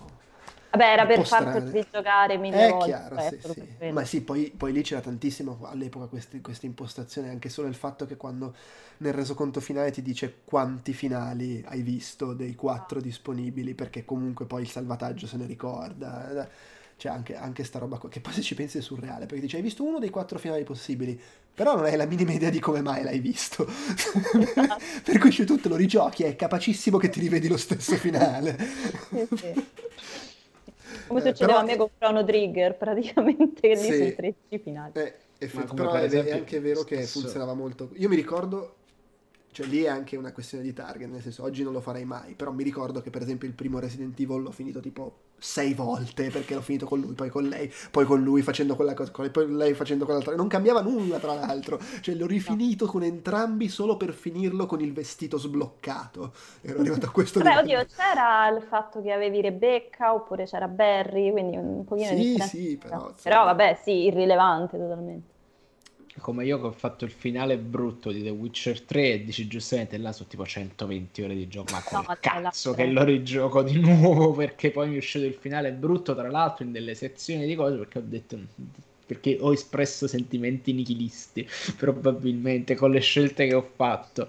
Vabbè, 0.71 0.85
era 0.85 1.05
per 1.05 1.25
farti 1.25 1.69
rigiocare 1.69 2.37
mille 2.37 2.67
È 2.67 2.69
volte, 2.69 2.85
chiaro, 2.85 3.17
cioè, 3.17 3.37
sì, 3.41 3.67
sì. 3.77 3.89
Ma 3.89 4.05
sì, 4.05 4.21
poi, 4.21 4.53
poi 4.55 4.71
lì 4.71 4.81
c'era 4.83 5.01
tantissimo 5.01 5.59
all'epoca 5.63 6.05
queste, 6.05 6.39
queste 6.39 6.65
impostazioni, 6.65 7.27
anche 7.27 7.49
solo 7.49 7.67
il 7.67 7.75
fatto 7.75 8.05
che 8.05 8.15
quando 8.15 8.55
nel 8.99 9.11
resoconto 9.11 9.59
finale 9.59 9.91
ti 9.91 10.01
dice 10.01 10.37
quanti 10.45 10.93
finali 10.93 11.61
hai 11.67 11.81
visto 11.81 12.31
dei 12.33 12.55
quattro 12.55 13.01
disponibili, 13.01 13.73
perché 13.73 14.05
comunque 14.05 14.45
poi 14.45 14.61
il 14.61 14.69
salvataggio 14.69 15.27
se 15.27 15.35
ne 15.35 15.45
ricorda. 15.45 16.47
C'è 16.95 17.09
anche, 17.09 17.35
anche 17.35 17.63
sta 17.63 17.79
roba 17.79 17.97
qua, 17.97 18.09
che 18.09 18.21
poi 18.21 18.31
se 18.31 18.41
ci 18.41 18.53
pensi 18.53 18.77
è 18.77 18.81
surreale, 18.81 19.25
perché 19.25 19.41
dice 19.41 19.57
hai 19.57 19.63
visto 19.63 19.83
uno 19.83 19.97
dei 19.97 20.11
quattro 20.11 20.37
finali 20.37 20.63
possibili, 20.63 21.19
però 21.53 21.75
non 21.75 21.85
hai 21.85 21.95
la 21.95 22.05
minima 22.05 22.31
idea 22.31 22.49
di 22.49 22.59
come 22.59 22.81
mai 22.81 23.03
l'hai 23.03 23.19
visto. 23.19 23.67
Esatto. 23.67 24.83
per 25.03 25.17
cui 25.19 25.31
se 25.31 25.45
tu 25.45 25.57
te 25.59 25.69
lo 25.69 25.75
rigiochi 25.75 26.23
è 26.23 26.35
capacissimo 26.35 26.97
che 26.97 27.09
ti 27.09 27.19
rivedi 27.19 27.47
lo 27.47 27.57
stesso 27.57 27.95
finale. 27.95 28.57
Sì, 29.09 29.27
sì. 29.35 29.53
Come 31.07 31.19
Eh, 31.21 31.23
succedeva 31.25 31.59
a 31.59 31.63
però- 31.63 31.71
me 31.71 31.77
con 31.77 31.89
Chrono 31.97 32.23
Trigger, 32.23 32.77
praticamente, 32.77 33.59
che 33.61 33.75
lì 33.75 33.91
Sì. 33.91 33.97
sono 33.97 34.13
13 34.15 34.59
finali. 34.63 34.91
Eh, 34.93 35.15
come 35.51 35.65
però 35.73 35.91
per 35.91 36.01
è, 36.01 36.05
esempio 36.05 36.31
è 36.33 36.37
anche 36.37 36.59
vero 36.59 36.83
che 36.83 37.05
funzionava 37.05 37.53
molto. 37.53 37.89
Io 37.95 38.07
mi 38.07 38.15
ricordo, 38.15 38.75
cioè 39.51 39.65
lì 39.67 39.83
è 39.83 39.87
anche 39.89 40.15
una 40.15 40.31
questione 40.31 40.63
di 40.63 40.73
target, 40.73 41.09
nel 41.09 41.21
senso 41.21 41.43
oggi 41.43 41.63
non 41.63 41.73
lo 41.73 41.81
farei 41.81 42.05
mai, 42.05 42.33
però 42.35 42.51
mi 42.51 42.63
ricordo 42.63 43.01
che 43.01 43.09
per 43.09 43.21
esempio 43.21 43.47
il 43.47 43.53
primo 43.53 43.79
Resident 43.79 44.19
Evil 44.19 44.41
l'ho 44.41 44.51
finito 44.51 44.79
tipo 44.79 45.29
sei 45.37 45.73
volte 45.73 46.29
perché 46.29 46.53
l'ho 46.53 46.61
finito 46.61 46.85
con 46.85 46.99
lui, 46.99 47.13
poi 47.13 47.29
con 47.29 47.43
lei, 47.47 47.71
poi 47.89 48.05
con 48.05 48.21
lui 48.21 48.41
facendo 48.43 48.75
quella 48.75 48.93
cosa, 48.93 49.11
poi 49.11 49.51
lei 49.51 49.73
facendo 49.73 50.05
quell'altra. 50.05 50.35
Non 50.35 50.47
cambiava 50.47 50.81
nulla 50.81 51.17
tra 51.19 51.33
l'altro, 51.33 51.79
cioè 52.01 52.15
l'ho 52.15 52.27
rifinito 52.27 52.85
con 52.85 53.03
entrambi 53.03 53.67
solo 53.69 53.97
per 53.97 54.13
finirlo 54.13 54.65
con 54.65 54.81
il 54.81 54.93
vestito 54.93 55.37
sbloccato. 55.37 56.33
Ero 56.61 56.79
arrivato 56.79 57.05
a 57.07 57.11
questo 57.11 57.39
livello. 57.39 57.59
oddio, 57.59 57.85
c'era 57.85 58.47
il 58.49 58.61
fatto 58.63 59.01
che 59.01 59.11
avevi 59.11 59.41
Rebecca 59.41 60.13
oppure 60.13 60.45
c'era 60.45 60.67
Barry, 60.67 61.31
quindi 61.31 61.55
un 61.57 61.83
pochino 61.85 62.11
di 62.11 62.17
Sì, 62.17 62.25
differenza. 62.25 62.55
sì, 62.57 62.77
però, 62.77 63.13
Però 63.21 63.43
vabbè, 63.45 63.75
sì, 63.81 63.91
irrilevante 64.05 64.77
totalmente. 64.77 65.30
Come 66.19 66.45
io 66.45 66.59
che 66.59 66.67
ho 66.67 66.71
fatto 66.71 67.05
il 67.05 67.11
finale 67.11 67.57
brutto 67.57 68.11
di 68.11 68.21
The 68.21 68.29
Witcher 68.29 68.81
3 68.81 69.13
e 69.13 69.23
dici 69.23 69.47
giustamente 69.47 69.97
là 69.97 70.11
sono 70.11 70.27
tipo 70.27 70.45
120 70.45 71.21
ore 71.21 71.35
di 71.35 71.47
gioco, 71.47 71.71
ma 71.71 71.83
No, 71.91 72.17
cazzo 72.19 72.73
che 72.73 72.85
lo 72.85 73.03
rigioco 73.03 73.63
di 73.63 73.79
nuovo 73.79 74.33
perché 74.33 74.71
poi 74.71 74.89
mi 74.89 74.95
è 74.95 74.97
uscito 74.97 75.25
il 75.25 75.33
finale 75.33 75.71
brutto 75.71 76.13
tra 76.13 76.29
l'altro 76.29 76.65
in 76.65 76.71
delle 76.71 76.95
sezioni 76.95 77.45
di 77.45 77.55
cose 77.55 77.77
perché 77.77 77.97
ho 77.99 78.03
detto 78.05 78.37
perché 79.05 79.37
ho 79.39 79.51
espresso 79.51 80.07
sentimenti 80.07 80.73
nichilisti 80.73 81.47
probabilmente 81.77 82.75
con 82.75 82.91
le 82.91 82.99
scelte 82.99 83.47
che 83.47 83.53
ho 83.53 83.69
fatto 83.75 84.27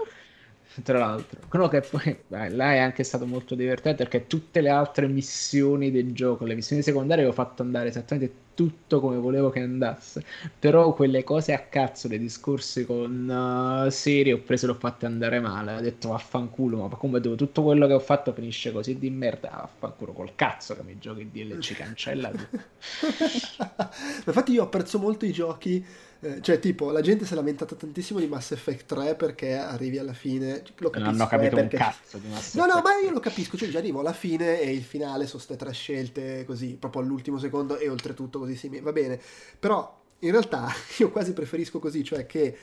tra 0.83 0.99
l'altro. 0.99 1.41
Quello 1.49 1.69
che 1.69 1.81
poi 1.81 2.17
eh, 2.31 2.51
là 2.51 2.73
è 2.73 2.79
anche 2.79 3.03
stato 3.05 3.27
molto 3.27 3.55
divertente 3.55 4.05
perché 4.05 4.27
tutte 4.27 4.61
le 4.61 4.71
altre 4.71 5.07
missioni 5.07 5.91
del 5.91 6.13
gioco 6.13 6.45
le 6.45 6.55
missioni 6.55 6.83
secondarie 6.83 7.25
ho 7.25 7.33
fatto 7.33 7.63
andare 7.63 7.89
esattamente 7.89 8.41
tutto 8.55 9.01
come 9.01 9.17
volevo 9.17 9.51
che 9.51 9.61
andasse. 9.61 10.25
Però 10.59 10.95
quelle 10.95 11.25
cose 11.25 11.53
a 11.53 11.61
cazzo 11.61 12.09
dei 12.09 12.19
discorsi 12.19 12.85
con 12.87 13.87
uh, 13.87 13.91
serie 13.91 14.33
ho 14.35 14.39
preso 14.39 14.65
e 14.67 14.69
l'ho 14.69 14.75
fatte 14.75 15.07
andare 15.07 15.41
male. 15.41 15.77
Ho 15.77 15.81
detto 15.81 16.09
vaffanculo 16.11 16.89
ma 16.89 16.97
come 16.97 17.21
devo? 17.21 17.35
Tutto 17.35 17.63
quello 17.63 17.87
che 17.87 17.95
ho 17.95 18.01
fatto 18.01 18.33
finisce 18.33 18.73
così 18.73 18.99
di 18.99 19.11
merda. 19.11 19.51
Vaffanculo 19.51 20.13
col 20.13 20.35
cazzo 20.35 20.75
che 20.75 20.83
mi 20.83 20.99
giochi 20.99 21.31
DLC 21.31 21.75
cancella 21.75 22.31
tutto. 22.31 22.61
Infatti 24.27 24.53
io 24.53 24.63
apprezzo 24.63 24.99
molto 24.99 25.25
i 25.25 25.33
giochi, 25.33 25.85
eh, 26.25 26.41
cioè 26.41 26.61
tipo 26.61 26.93
la 26.93 27.01
gente 27.01 27.27
si 27.27 27.33
è 27.33 27.35
lamentata 27.35 27.75
tantissimo 27.75 28.21
di 28.21 28.29
Mass 28.29 28.53
Effect 28.53 28.87
3 28.87 29.17
perché 29.17 29.55
arrivi 29.55 29.99
alla 29.99 30.13
fine, 30.13 30.63
lo 30.77 30.91
non 30.95 31.03
capisco, 31.03 31.09
hanno 31.09 31.25
eh, 31.25 31.27
capito 31.27 31.57
un 31.57 31.63
perché... 31.63 31.77
cazzo 31.77 32.19
di 32.19 32.29
Mass 32.29 32.55
No, 32.55 32.65
no, 32.65 32.79
Effect. 32.79 32.85
ma 32.87 32.99
io 33.01 33.11
lo 33.11 33.19
capisco, 33.19 33.57
cioè 33.57 33.69
già 33.69 33.79
arrivo 33.79 33.99
alla 33.99 34.13
fine 34.13 34.61
e 34.61 34.73
il 34.73 34.85
finale 34.85 35.27
sono 35.27 35.43
ste 35.43 35.57
tre 35.57 35.73
scelte 35.73 36.45
così, 36.45 36.77
proprio 36.79 37.03
all'ultimo 37.03 37.39
secondo 37.39 37.77
e 37.77 37.89
oltretutto 37.89 38.39
così 38.39 38.55
sì, 38.55 38.69
va 38.81 38.93
bene, 38.93 39.21
però 39.59 40.01
in 40.21 40.31
realtà 40.31 40.71
io 40.99 41.11
quasi 41.11 41.33
preferisco 41.33 41.81
così, 41.81 42.05
cioè 42.05 42.25
che 42.25 42.57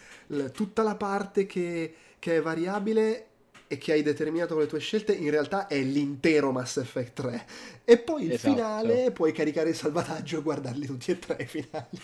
tutta 0.54 0.82
la 0.82 0.96
parte 0.96 1.46
che, 1.46 1.94
che 2.18 2.38
è 2.38 2.42
variabile 2.42 3.29
e 3.72 3.78
che 3.78 3.92
hai 3.92 4.02
determinato 4.02 4.56
con 4.56 4.64
le 4.64 4.68
tue 4.68 4.80
scelte 4.80 5.14
in 5.14 5.30
realtà 5.30 5.68
è 5.68 5.80
l'intero 5.80 6.52
Mass 6.52 6.78
Effect 6.78 7.14
3 7.22 7.46
e 7.86 8.00
poi 8.00 8.24
il 8.26 8.32
Esatto. 8.32 8.54
finale 8.56 9.12
puoi 9.12 9.32
caricare 9.32 9.70
il 9.70 9.76
salvataggio 9.76 10.40
e 10.40 10.42
guardarli 10.42 10.88
tutti 10.88 11.12
e 11.12 11.20
tre 11.20 11.44
i 11.44 11.46
finali. 11.46 12.00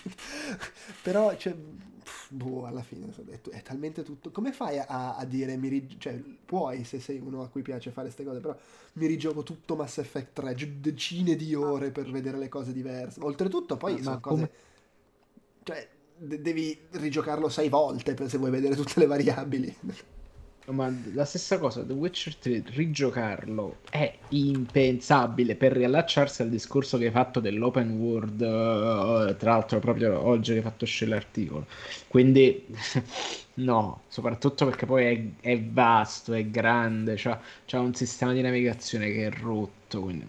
Però 1.02 1.36
cioè 1.36 1.54
pff, 1.56 2.28
boh 2.30 2.68
alla 2.68 2.84
fine 2.84 3.06
ho 3.08 3.22
detto 3.24 3.50
è 3.50 3.64
talmente 3.64 4.04
tutto. 4.04 4.30
Come 4.30 4.52
fai 4.52 4.78
a, 4.78 5.16
a 5.16 5.26
dire 5.26 5.58
mi 5.58 5.68
rig- 5.70 5.98
cioè 5.98 6.14
puoi 6.46 6.84
se 6.84 7.00
sei 7.00 7.20
uno 7.20 7.42
a 7.42 7.48
cui 7.50 7.64
piace 7.64 7.90
fare 7.90 8.06
queste 8.12 8.24
cose 8.24 8.40
però 8.42 8.56
mi 8.94 9.08
rigioco 9.08 9.42
tutto 9.42 9.76
Mass 9.76 9.98
Effect 9.98 10.34
3 10.34 10.54
gi- 10.54 10.80
decine 10.80 11.36
di 11.36 11.56
ore 11.56 11.90
per 11.90 12.12
vedere 12.12 12.38
le 12.38 12.48
cose 12.48 12.74
diverse. 12.74 13.20
Oltretutto 13.22 13.76
poi 13.76 13.94
Ma 13.96 14.02
sono 14.04 14.20
come- 14.20 14.36
cose 14.40 14.52
cioè 15.64 15.88
de- 16.18 16.42
devi 16.44 16.80
rigiocarlo 16.92 17.50
sei 17.50 17.70
volte 17.70 18.14
per 18.14 18.30
se 18.30 18.38
vuoi 18.38 18.52
vedere 18.52 18.76
tutte 18.76 19.00
le 19.00 19.08
variabili 19.08 19.76
Ma 20.68 20.92
la 21.14 21.26
stessa 21.26 21.60
cosa, 21.60 21.84
The 21.84 21.94
Witcher 21.94 22.36
3, 22.38 22.64
rigiocarlo 22.70 23.78
è 23.92 24.12
impensabile 24.30 25.56
per 25.56 25.74
riallacciarsi 25.74 26.42
al 26.42 26.50
discorso 26.50 26.98
che 26.98 27.06
hai 27.06 27.12
fatto 27.12 27.40
dell'open 27.40 27.92
world, 27.92 28.42
uh, 28.42 29.36
tra 29.38 29.52
l'altro 29.52 29.78
proprio 29.78 30.26
oggi 30.26 30.54
che 30.54 30.58
hai 30.58 30.64
fatto 30.64 30.86
uscire 30.86 31.12
l'articolo. 31.12 31.68
Quindi 32.08 32.66
no, 33.56 34.02
soprattutto 34.08 34.66
perché 34.66 34.88
poi 34.88 35.06
è, 35.40 35.50
è 35.50 35.62
vasto, 35.62 36.34
è 36.34 36.44
grande, 36.48 37.14
c'ha, 37.16 37.40
c'ha, 37.66 37.80
un 37.80 37.94
sistema 37.94 38.34
di 38.34 38.42
navigazione 38.42 39.12
che 39.12 39.28
è 39.28 39.32
rotto. 39.32 40.02
Quindi... 40.02 40.26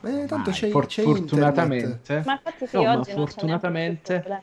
Beh, 0.00 0.26
tanto 0.26 0.50
c'è, 0.50 0.68
for- 0.68 0.86
c'è 0.86 1.02
fortunatamente, 1.02 2.22
ma 2.26 2.32
infatti 2.32 2.66
sì, 2.66 2.76
no, 2.76 2.82
ma 2.82 3.04
fortunatamente 3.04 4.42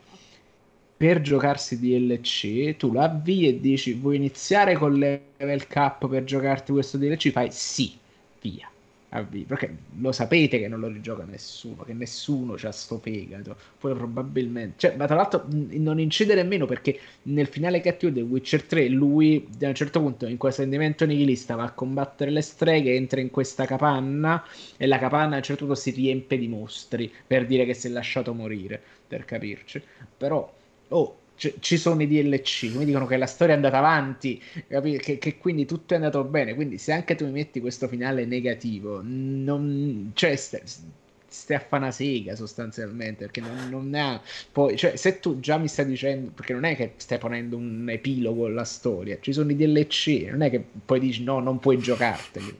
per 1.02 1.20
giocarsi 1.22 1.80
DLC, 1.80 2.78
tu 2.78 2.92
lo 2.92 3.02
avvii 3.02 3.48
e 3.48 3.60
dici 3.60 3.94
vuoi 3.94 4.18
iniziare 4.18 4.76
con 4.76 4.94
level 4.94 5.66
cap 5.66 6.08
per 6.08 6.24
giocarti 6.26 6.72
questo 6.72 7.00
DLC? 7.00 7.32
Fai 7.32 7.48
sì, 7.52 7.98
via. 8.40 8.70
Avvii, 9.10 9.46
perché 9.46 9.76
lo 10.00 10.12
sapete 10.12 10.60
che 10.60 10.68
non 10.68 10.80
lo 10.80 10.90
rigioca 10.90 11.24
nessuno, 11.24 11.82
che 11.82 11.94
nessuno 11.94 12.54
c'ha 12.56 12.72
sto 12.72 13.00
fegato. 13.00 13.58
Poi 13.80 13.96
probabilmente, 13.96 14.76
cioè, 14.78 14.96
ma 14.96 15.08
tra 15.08 15.16
l'altro 15.16 15.44
non 15.50 16.00
incide 16.00 16.36
nemmeno 16.36 16.68
perché 16.68 17.00
nel 17.24 17.48
finale 17.48 17.82
cattivo 17.82 18.12
del 18.12 18.26
Witcher 18.26 18.62
3 18.62 18.88
lui 18.90 19.50
a 19.60 19.68
un 19.70 19.74
certo 19.74 20.02
punto 20.02 20.28
in 20.28 20.38
questo 20.38 20.62
rendimento 20.62 21.08
nihilista 21.08 21.56
va 21.56 21.64
a 21.64 21.72
combattere 21.72 22.30
le 22.30 22.42
streghe, 22.42 22.94
entra 22.94 23.20
in 23.20 23.32
questa 23.32 23.66
capanna 23.66 24.46
e 24.78 24.86
la 24.86 25.00
capanna 25.00 25.34
a 25.34 25.38
un 25.38 25.44
certo 25.44 25.66
punto 25.66 25.80
si 25.80 25.90
riempie 25.90 26.38
di 26.38 26.48
mostri 26.48 27.12
per 27.26 27.48
dire 27.48 27.66
che 27.66 27.74
si 27.74 27.88
è 27.88 27.90
lasciato 27.90 28.36
morire, 28.36 28.80
per 29.08 29.26
capirci. 29.26 29.82
Però 30.16 30.60
oh, 30.92 31.18
c- 31.36 31.56
ci 31.60 31.78
sono 31.78 32.02
i 32.02 32.08
DLC, 32.08 32.74
mi 32.76 32.86
dicono 32.86 33.06
che 33.08 33.18
la 33.18 33.26
storia 33.26 33.54
è 33.54 33.58
andata 33.58 33.78
avanti, 33.78 34.42
che, 34.68 35.18
che, 35.18 35.38
quindi 35.38 35.66
tutto 35.66 35.94
è 35.94 35.98
andato 35.98 36.24
bene. 36.24 36.54
Quindi, 36.54 36.78
se 36.78 36.92
anche 36.92 37.16
tu 37.16 37.26
mi 37.26 37.32
metti 37.32 37.60
questo 37.60 37.88
finale 37.88 38.26
negativo, 38.26 39.02
non, 39.04 40.12
cioè, 40.14 40.36
st- 40.36 40.64
stai 41.32 41.92
sega 41.94 42.36
sostanzialmente 42.36 43.24
perché 43.24 43.40
non, 43.40 43.70
non 43.70 43.96
ha 43.96 44.22
poi 44.52 44.76
cioè 44.76 44.98
se 44.98 45.22
tu 45.22 45.40
già 45.40 45.58
mi 45.58 45.70
stai 45.70 45.86
dicendo 45.86 46.32
perché 46.32 46.52
non 46.52 46.66
è 46.66 46.76
che 46.76 46.94
stai 46.98 47.20
ponendo 47.20 47.56
un 47.56 47.88
epilogo 47.90 48.48
alla 48.48 48.66
storia 48.66 49.18
ci 49.22 49.32
sono 49.32 49.50
i 49.52 49.56
DLC 49.56 50.28
non 50.30 50.42
è 50.42 50.50
che 50.50 50.62
poi 50.86 51.00
dici 51.00 51.24
no 51.24 51.40
non 51.40 51.60
puoi 51.60 51.80
giocarteli 51.80 52.60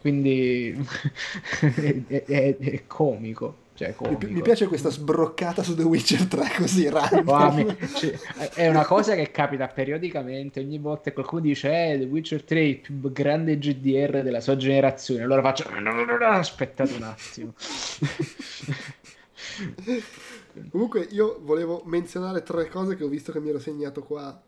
quindi 0.00 0.74
è, 2.06 2.24
è, 2.24 2.56
è 2.56 2.86
comico 2.86 3.66
cioè, 3.78 3.94
mi, 4.00 4.16
mi, 4.32 4.42
piace 4.42 4.66
questa 4.66 4.90
sbroccata 4.90 5.62
su 5.62 5.76
The 5.76 5.84
Witcher 5.84 6.26
3 6.26 6.50
così 6.56 6.88
random. 6.88 7.28
Oh, 7.28 7.76
cioè, 7.94 8.10
è 8.54 8.66
una 8.66 8.84
cosa 8.84 9.14
che 9.14 9.30
capita 9.30 9.68
periodicamente, 9.68 10.58
ogni 10.58 10.78
volta 10.78 11.12
qualcuno 11.12 11.42
dice 11.42 11.92
eh, 11.92 11.98
The 12.00 12.06
Witcher 12.06 12.42
3 12.42 12.58
è 12.58 12.62
il 12.64 12.80
più 12.80 13.00
grande 13.12 13.56
GDR 13.56 14.24
della 14.24 14.40
sua 14.40 14.56
generazione, 14.56 15.22
allora 15.22 15.42
faccio 15.42 15.68
aspettate 15.68 16.92
un 16.94 17.02
attimo. 17.04 17.54
Comunque 20.70 21.06
io 21.12 21.38
volevo 21.40 21.82
menzionare 21.84 22.42
tre 22.42 22.68
cose 22.68 22.96
che 22.96 23.04
ho 23.04 23.08
visto 23.08 23.30
che 23.30 23.38
mi 23.38 23.50
ero 23.50 23.60
segnato 23.60 24.02
qua. 24.02 24.42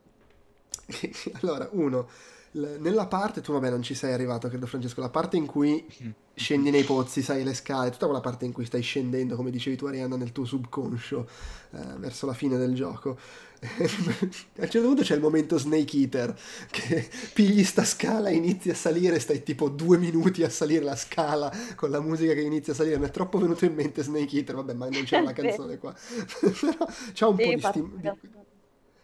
allora, 1.41 1.69
uno, 1.71 2.09
nella 2.53 3.07
parte, 3.07 3.41
tu 3.41 3.53
vabbè 3.53 3.71
non 3.71 3.83
ci 3.83 3.95
sei 3.95 4.13
arrivato 4.13 4.49
credo 4.49 4.67
Francesco, 4.67 5.01
la 5.01 5.09
parte 5.09 5.37
in 5.37 5.47
cui 5.47 5.87
scendi 6.35 6.71
nei 6.71 6.83
pozzi, 6.83 7.23
sai 7.23 7.45
le 7.45 7.55
scale, 7.55 7.91
tutta 7.91 8.07
quella 8.07 8.21
parte 8.21 8.45
in 8.45 8.53
cui 8.53 8.65
stai 8.65 8.83
scendendo, 8.83 9.37
come 9.37 9.51
dicevi 9.51 9.77
tu 9.77 9.87
Arianna, 9.87 10.17
nel 10.17 10.33
tuo 10.33 10.45
subconscio, 10.45 11.29
eh, 11.73 11.79
verso 11.99 12.27
la 12.27 12.33
fine 12.33 12.57
del 12.57 12.75
gioco. 12.75 13.19
a 13.63 13.83
un 13.83 14.31
certo 14.31 14.81
punto 14.81 15.03
c'è 15.03 15.15
il 15.15 15.21
momento 15.21 15.59
Snake 15.59 15.97
Eater, 15.97 16.37
che 16.71 17.09
pigli 17.35 17.63
sta 17.63 17.85
scala 17.85 18.31
e 18.31 18.35
inizi 18.35 18.71
a 18.71 18.75
salire, 18.75 19.21
stai 19.21 19.43
tipo 19.43 19.69
due 19.69 19.99
minuti 19.99 20.43
a 20.43 20.49
salire 20.49 20.83
la 20.83 20.97
scala 20.97 21.53
con 21.77 21.91
la 21.91 22.01
musica 22.01 22.33
che 22.33 22.41
inizia 22.41 22.73
a 22.73 22.77
salire, 22.77 22.99
mi 22.99 23.07
è 23.07 23.11
troppo 23.11 23.39
venuto 23.39 23.65
in 23.65 23.75
mente 23.75 24.03
Snake 24.03 24.37
Eater, 24.37 24.57
vabbè 24.57 24.73
ma 24.73 24.89
non 24.89 25.05
c'è 25.05 25.21
la 25.21 25.33
canzone 25.35 25.79
qua. 25.79 25.95
Però 26.61 26.87
c'ha 27.13 27.29
un 27.29 27.37
sì, 27.37 27.45
po' 27.45 27.55
di... 27.55 27.61
Sti... 27.61 27.91
di... 28.01 28.11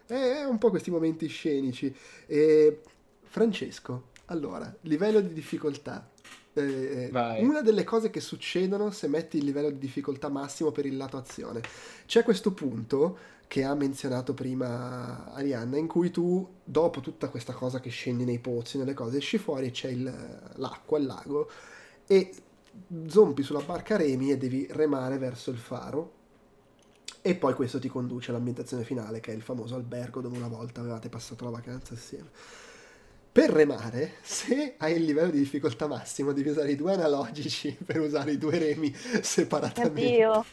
È 0.06 0.44
un 0.44 0.58
po' 0.58 0.70
questi 0.70 0.90
momenti 0.90 1.26
scenici. 1.26 1.94
E 2.26 2.80
Francesco, 3.36 4.04
allora, 4.28 4.74
livello 4.82 5.20
di 5.20 5.34
difficoltà. 5.34 6.08
Eh, 6.54 7.10
eh 7.12 7.44
una 7.44 7.60
delle 7.60 7.84
cose 7.84 8.08
che 8.08 8.20
succedono 8.20 8.90
se 8.90 9.08
metti 9.08 9.36
il 9.36 9.44
livello 9.44 9.68
di 9.68 9.76
difficoltà 9.76 10.30
massimo 10.30 10.72
per 10.72 10.86
il 10.86 10.96
lato 10.96 11.18
azione. 11.18 11.60
C'è 12.06 12.22
questo 12.22 12.52
punto 12.52 13.18
che 13.46 13.62
ha 13.62 13.74
menzionato 13.74 14.32
prima 14.32 15.34
Arianna, 15.34 15.76
in 15.76 15.86
cui 15.86 16.10
tu, 16.10 16.48
dopo 16.64 17.00
tutta 17.00 17.28
questa 17.28 17.52
cosa 17.52 17.78
che 17.78 17.90
scendi 17.90 18.24
nei 18.24 18.38
pozzi, 18.38 18.78
nelle 18.78 18.94
cose, 18.94 19.18
esci 19.18 19.36
fuori 19.36 19.66
e 19.66 19.70
c'è 19.70 19.90
il, 19.90 20.50
l'acqua, 20.54 20.96
il 20.96 21.04
lago, 21.04 21.50
e 22.06 22.32
zompi 23.06 23.42
sulla 23.42 23.60
barca 23.60 23.98
remi 23.98 24.30
e 24.30 24.38
devi 24.38 24.66
remare 24.70 25.18
verso 25.18 25.50
il 25.50 25.58
faro. 25.58 26.12
E 27.20 27.34
poi 27.34 27.52
questo 27.52 27.78
ti 27.78 27.88
conduce 27.88 28.30
all'ambientazione 28.30 28.82
finale, 28.82 29.20
che 29.20 29.32
è 29.32 29.34
il 29.34 29.42
famoso 29.42 29.74
albergo 29.74 30.22
dove 30.22 30.38
una 30.38 30.48
volta 30.48 30.80
avevate 30.80 31.10
passato 31.10 31.44
la 31.44 31.50
vacanza 31.50 31.92
assieme. 31.92 32.30
Per 33.36 33.50
remare, 33.50 34.12
se 34.22 34.76
hai 34.78 34.96
il 34.96 35.04
livello 35.04 35.30
di 35.30 35.36
difficoltà 35.36 35.86
massimo, 35.86 36.32
devi 36.32 36.48
usare 36.48 36.70
i 36.70 36.74
due 36.74 36.94
analogici 36.94 37.76
per 37.84 38.00
usare 38.00 38.32
i 38.32 38.38
due 38.38 38.56
remi 38.56 38.90
separatamente. 39.20 40.24
Addio. 40.24 40.44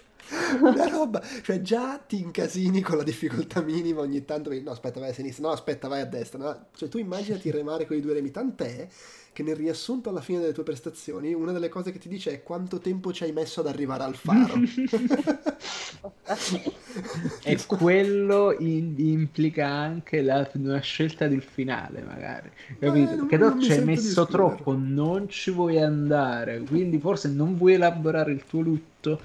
Una 0.60 0.90
roba, 0.90 1.24
cioè 1.44 1.62
già 1.62 1.98
ti 1.98 2.20
incasini 2.20 2.82
con 2.82 2.98
la 2.98 3.04
difficoltà 3.04 3.62
minima 3.62 4.02
ogni 4.02 4.26
tanto, 4.26 4.52
no 4.52 4.72
aspetta 4.72 5.00
vai 5.00 5.12
a 5.12 5.14
sinistra, 5.14 5.48
no 5.48 5.54
aspetta 5.54 5.88
vai 5.88 6.02
a 6.02 6.06
destra, 6.06 6.40
no? 6.40 6.66
cioè 6.76 6.90
tu 6.90 6.98
immaginati 6.98 7.50
remare 7.52 7.86
con 7.86 7.96
i 7.96 8.02
due 8.02 8.16
remi, 8.16 8.32
tant'è 8.32 8.86
che 9.34 9.44
nel 9.44 9.56
riassunto 9.56 10.10
alla 10.10 10.22
fine 10.22 10.40
delle 10.40 10.54
tue 10.54 10.64
prestazioni 10.64 11.34
una 11.34 11.52
delle 11.52 11.68
cose 11.70 11.92
che 11.92 11.98
ti 12.00 12.08
dice 12.08 12.32
è 12.32 12.44
quanto 12.44 12.78
tempo 12.80 13.12
ci 13.12 13.24
hai 13.24 13.32
messo 13.34 13.60
ad 13.62 13.68
arrivare 13.68 14.04
al 14.04 14.16
faro. 14.16 14.54
e 17.44 17.58
quello 17.66 18.56
in- 18.60 18.94
implica 18.98 19.68
anche 19.68 20.22
la, 20.22 20.50
una 20.54 20.80
scelta 20.80 21.28
del 21.28 21.42
finale, 21.42 22.02
magari. 22.04 22.50
Capito? 22.80 23.24
Eh, 23.24 23.26
che 23.26 23.38
tu 23.38 23.60
ci 23.60 23.72
hai 23.72 23.84
messo 23.84 24.26
troppo, 24.28 24.76
non 24.78 25.28
ci 25.30 25.52
vuoi 25.52 25.82
andare, 25.82 26.62
quindi 26.62 27.00
forse 27.00 27.30
non 27.30 27.58
vuoi 27.58 27.74
elaborare 27.74 28.32
il 28.32 28.44
tuo 28.46 28.62
lutto. 28.62 29.20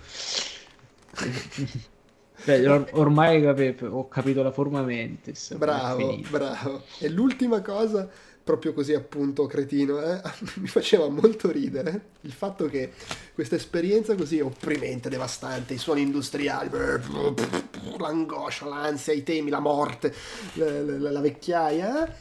Cioè, 2.40 2.70
or- 2.70 2.89
ormai 2.93 3.43
capi- 3.43 3.76
ho 3.85 4.09
capito 4.09 4.43
la 4.43 4.52
forma 4.52 4.82
mentis. 4.82 5.55
Bravo, 5.55 6.18
bravo. 6.30 6.85
E 6.98 7.09
l'ultima 7.09 7.60
cosa 7.62 8.09
proprio 8.48 8.72
così 8.72 8.94
appunto 8.94 9.44
cretino, 9.44 10.00
eh? 10.00 10.22
mi 10.56 10.68
faceva 10.68 11.06
molto 11.10 11.50
ridere 11.50 12.12
il 12.22 12.32
fatto 12.32 12.64
che 12.64 12.92
questa 13.34 13.56
esperienza 13.56 14.14
così 14.14 14.40
opprimente, 14.40 15.10
devastante, 15.10 15.74
i 15.74 15.78
suoni 15.78 16.00
industriali, 16.00 16.70
l'angoscia, 17.98 18.64
l'ansia, 18.66 19.12
i 19.12 19.22
temi, 19.22 19.50
la 19.50 19.60
morte, 19.60 20.14
la, 20.54 20.82
la, 20.82 21.10
la 21.10 21.20
vecchiaia, 21.20 22.06
eh? 22.06 22.12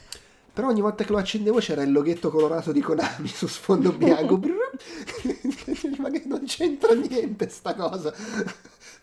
però 0.52 0.68
ogni 0.68 0.82
volta 0.82 1.02
che 1.02 1.12
lo 1.12 1.18
accendevo 1.18 1.60
c'era 1.60 1.80
il 1.80 1.92
loghetto 1.92 2.30
colorato 2.30 2.72
di 2.72 2.82
Konami 2.82 3.28
su 3.28 3.46
sfondo 3.46 3.92
bianco, 3.92 4.38
ma 5.96 6.10
che 6.10 6.24
non 6.28 6.44
c'entra 6.44 6.92
niente 6.92 7.48
sta 7.48 7.74
cosa 7.74 8.12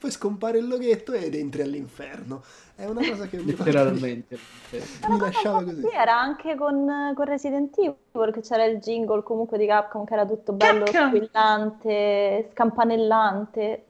poi 0.06 0.12
scompare 0.12 0.60
il 0.60 0.68
loghetto 0.68 1.14
ed 1.14 1.34
entri 1.34 1.64
all'inferno. 1.64 2.44
È 2.76 2.86
una 2.86 3.08
cosa 3.08 3.26
che 3.26 3.38
mi 3.38 3.56
letteralmente 3.56 4.38
mi 5.08 5.20
lasciava 5.20 5.64
così. 5.64 5.82
Sì, 5.82 5.96
era 5.96 6.20
anche 6.20 6.56
con, 6.56 7.14
con, 7.16 7.26
Resident 7.26 7.76
Evil 7.80 8.32
che 8.32 8.42
c'era 8.42 8.66
il 8.66 8.78
jingle 8.80 9.24
comunque 9.24 9.58
di 9.58 9.66
Capcom 9.66 10.06
che 10.06 10.14
era 10.14 10.26
tutto 10.26 10.54
bello 10.54 10.86
squillante, 10.86 12.50
scampanellante. 12.52 13.86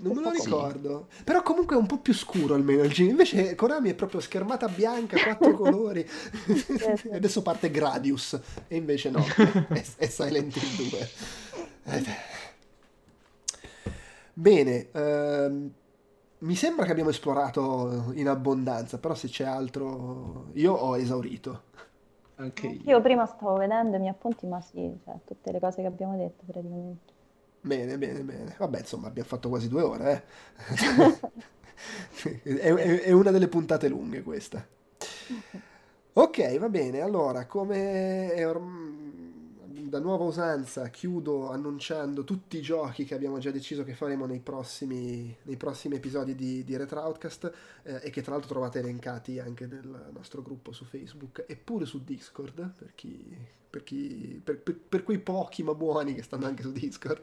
Non 0.00 0.16
me 0.16 0.22
lo 0.22 0.30
ricordo. 0.30 1.06
Sì. 1.16 1.22
Però 1.24 1.42
comunque 1.42 1.76
è 1.76 1.78
un 1.78 1.86
po' 1.86 1.98
più 1.98 2.12
scuro 2.12 2.54
almeno 2.54 2.82
il 2.82 2.90
jingle. 2.90 3.22
Invece 3.22 3.54
Konami 3.54 3.90
è 3.90 3.94
proprio 3.94 4.20
schermata 4.20 4.68
bianca, 4.68 5.16
quattro 5.22 5.54
colori. 5.56 6.06
sì, 6.06 7.08
Adesso 7.12 7.42
parte 7.42 7.70
Gradius. 7.70 8.38
E 8.66 8.76
invece 8.76 9.10
no, 9.10 9.24
è, 9.68 9.84
è 9.96 10.06
Silent 10.06 10.56
Hill 10.56 10.88
2. 10.88 11.08
Bene, 14.40 14.88
ehm, 14.90 15.70
mi 16.38 16.54
sembra 16.54 16.86
che 16.86 16.92
abbiamo 16.92 17.10
esplorato 17.10 18.10
in 18.14 18.26
abbondanza, 18.26 18.96
però 18.96 19.14
se 19.14 19.28
c'è 19.28 19.44
altro 19.44 20.46
io 20.54 20.72
ho 20.72 20.96
esaurito. 20.96 21.64
Anche 22.36 22.66
io. 22.68 22.80
io 22.86 23.00
prima 23.02 23.26
stavo 23.26 23.58
vedendo 23.58 23.96
i 23.96 23.98
miei 23.98 24.12
appunti, 24.12 24.46
ma 24.46 24.62
sì, 24.62 24.98
cioè, 25.04 25.16
tutte 25.26 25.52
le 25.52 25.60
cose 25.60 25.82
che 25.82 25.88
abbiamo 25.88 26.16
detto 26.16 26.44
praticamente. 26.46 27.12
Bene, 27.60 27.98
bene, 27.98 28.20
bene. 28.20 28.54
Vabbè, 28.56 28.78
insomma, 28.78 29.08
abbiamo 29.08 29.28
fatto 29.28 29.50
quasi 29.50 29.68
due 29.68 29.82
ore. 29.82 30.24
Eh? 30.56 32.40
è, 32.42 32.72
è, 32.72 33.00
è, 33.02 33.12
una 33.12 33.30
delle 33.30 33.48
puntate 33.48 33.88
lunghe 33.88 34.22
questa. 34.22 34.66
Ok, 36.14 36.58
va 36.58 36.68
bene. 36.70 37.02
Allora, 37.02 37.44
come 37.44 38.32
da 39.90 39.98
nuova 39.98 40.24
usanza 40.24 40.88
chiudo 40.88 41.50
annunciando 41.50 42.22
tutti 42.22 42.56
i 42.56 42.62
giochi 42.62 43.04
che 43.04 43.14
abbiamo 43.14 43.38
già 43.38 43.50
deciso 43.50 43.82
che 43.82 43.94
faremo 43.94 44.24
nei 44.24 44.38
prossimi, 44.38 45.36
nei 45.42 45.56
prossimi 45.56 45.96
episodi 45.96 46.36
di, 46.36 46.64
di 46.64 46.76
Retro 46.76 47.00
Outcast 47.00 47.52
eh, 47.82 48.00
e 48.04 48.10
che 48.10 48.22
tra 48.22 48.32
l'altro 48.32 48.50
trovate 48.50 48.78
elencati 48.78 49.40
anche 49.40 49.66
nel 49.66 50.10
nostro 50.12 50.42
gruppo 50.42 50.72
su 50.72 50.84
Facebook 50.84 51.44
e 51.46 51.56
pure 51.56 51.84
su 51.84 52.04
Discord 52.04 52.72
per, 52.78 52.92
chi, 52.94 53.36
per, 53.68 53.82
chi, 53.82 54.40
per, 54.42 54.62
per 54.62 55.02
quei 55.02 55.18
pochi 55.18 55.64
ma 55.64 55.74
buoni 55.74 56.14
che 56.14 56.22
stanno 56.22 56.46
anche 56.46 56.62
su 56.62 56.70
Discord. 56.70 57.18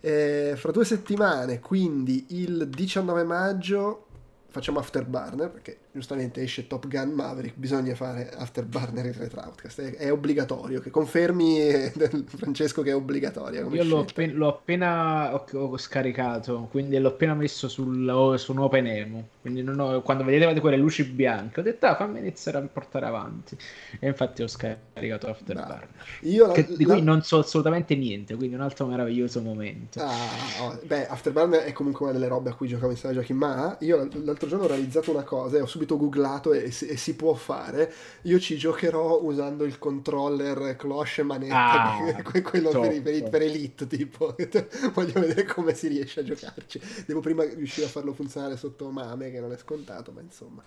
Eh, 0.00 0.52
fra 0.56 0.70
due 0.72 0.84
settimane, 0.84 1.58
quindi 1.60 2.26
il 2.28 2.68
19 2.68 3.24
maggio, 3.24 4.06
facciamo 4.48 4.78
Afterburner 4.78 5.50
perché 5.50 5.78
giustamente 5.94 6.42
esce 6.42 6.66
Top 6.66 6.88
Gun 6.88 7.10
Maverick, 7.10 7.56
bisogna 7.56 7.94
fare 7.94 8.28
Afterburner 8.28 9.06
in 9.06 9.14
Retro 9.16 9.42
Outcast, 9.42 9.80
è, 9.80 9.94
è, 9.94 10.10
obbligatorio, 10.10 10.80
che 10.80 10.90
confermi 10.90 11.92
Francesco 12.26 12.82
che 12.82 12.90
è 12.90 12.94
obbligatoria. 12.96 13.64
Io 13.70 13.84
l'ho, 13.84 14.00
appen- 14.00 14.34
l'ho, 14.34 14.48
appena 14.48 15.32
ho, 15.32 15.44
ho 15.52 15.78
scaricato, 15.78 16.66
quindi 16.72 16.98
l'ho 16.98 17.10
appena 17.10 17.34
messo 17.34 17.68
sul, 17.68 18.34
su 18.38 18.50
un 18.50 18.58
OpenEMU, 18.58 19.24
quindi 19.40 19.60
ho, 19.62 20.02
quando 20.02 20.24
vedete 20.24 20.60
quelle 20.60 20.76
luci 20.76 21.04
bianche 21.04 21.60
ho 21.60 21.62
detto 21.62 21.86
ah, 21.86 21.94
fammi 21.94 22.18
iniziare 22.18 22.58
a 22.58 22.62
portare 22.62 23.06
avanti 23.06 23.56
e 24.00 24.08
infatti 24.08 24.42
ho 24.42 24.48
scaricato 24.48 25.28
Afterburner. 25.28 25.88
Io 26.22 26.48
la, 26.48 26.54
di 26.54 26.84
cui 26.84 26.96
la... 26.96 27.02
non 27.02 27.22
so 27.22 27.38
assolutamente 27.38 27.94
niente, 27.94 28.34
quindi 28.34 28.56
un 28.56 28.62
altro 28.62 28.86
meraviglioso 28.86 29.40
momento. 29.40 30.00
Ah, 30.00 30.12
oh, 30.62 30.80
beh, 30.82 31.06
Afterburner 31.06 31.60
è 31.60 31.72
comunque 31.72 32.06
una 32.06 32.14
delle 32.14 32.26
robe 32.26 32.50
a 32.50 32.54
cui 32.54 32.66
giocavo 32.66 32.90
in 32.90 32.96
sala 32.96 33.14
giochi, 33.14 33.32
ma 33.32 33.76
io 33.78 34.08
l'altro 34.24 34.48
giorno 34.48 34.64
ho 34.64 34.68
realizzato 34.68 35.12
una 35.12 35.22
cosa 35.22 35.58
e 35.58 35.60
ho 35.60 35.66
subito 35.66 35.82
googlato 35.86 36.52
e 36.52 36.70
si, 36.70 36.86
e 36.86 36.96
si, 36.96 37.14
può 37.14 37.34
fare. 37.34 37.92
Io 38.22 38.38
ci 38.38 38.56
giocherò 38.56 39.22
usando 39.22 39.64
il 39.64 39.78
controller 39.78 40.76
cloche 40.76 41.20
e 41.20 41.24
manetta, 41.24 41.96
ah, 41.96 42.22
quello 42.42 42.70
top, 42.70 42.88
per, 42.88 43.02
per, 43.02 43.28
per, 43.28 43.42
Elite, 43.42 43.86
tipo. 43.86 44.34
Voglio 44.92 45.20
vedere 45.20 45.44
come 45.44 45.74
si 45.74 45.88
riesce 45.88 46.20
a 46.20 46.24
giocarci. 46.24 46.80
Devo 47.06 47.20
prima 47.20 47.44
riuscire 47.44 47.86
a 47.86 47.90
farlo 47.90 48.12
funzionare 48.12 48.56
sotto 48.56 48.88
Mame, 48.90 49.30
che 49.30 49.40
non 49.40 49.52
è 49.52 49.56
scontato, 49.56 50.12
ma 50.12 50.20
insomma. 50.20 50.62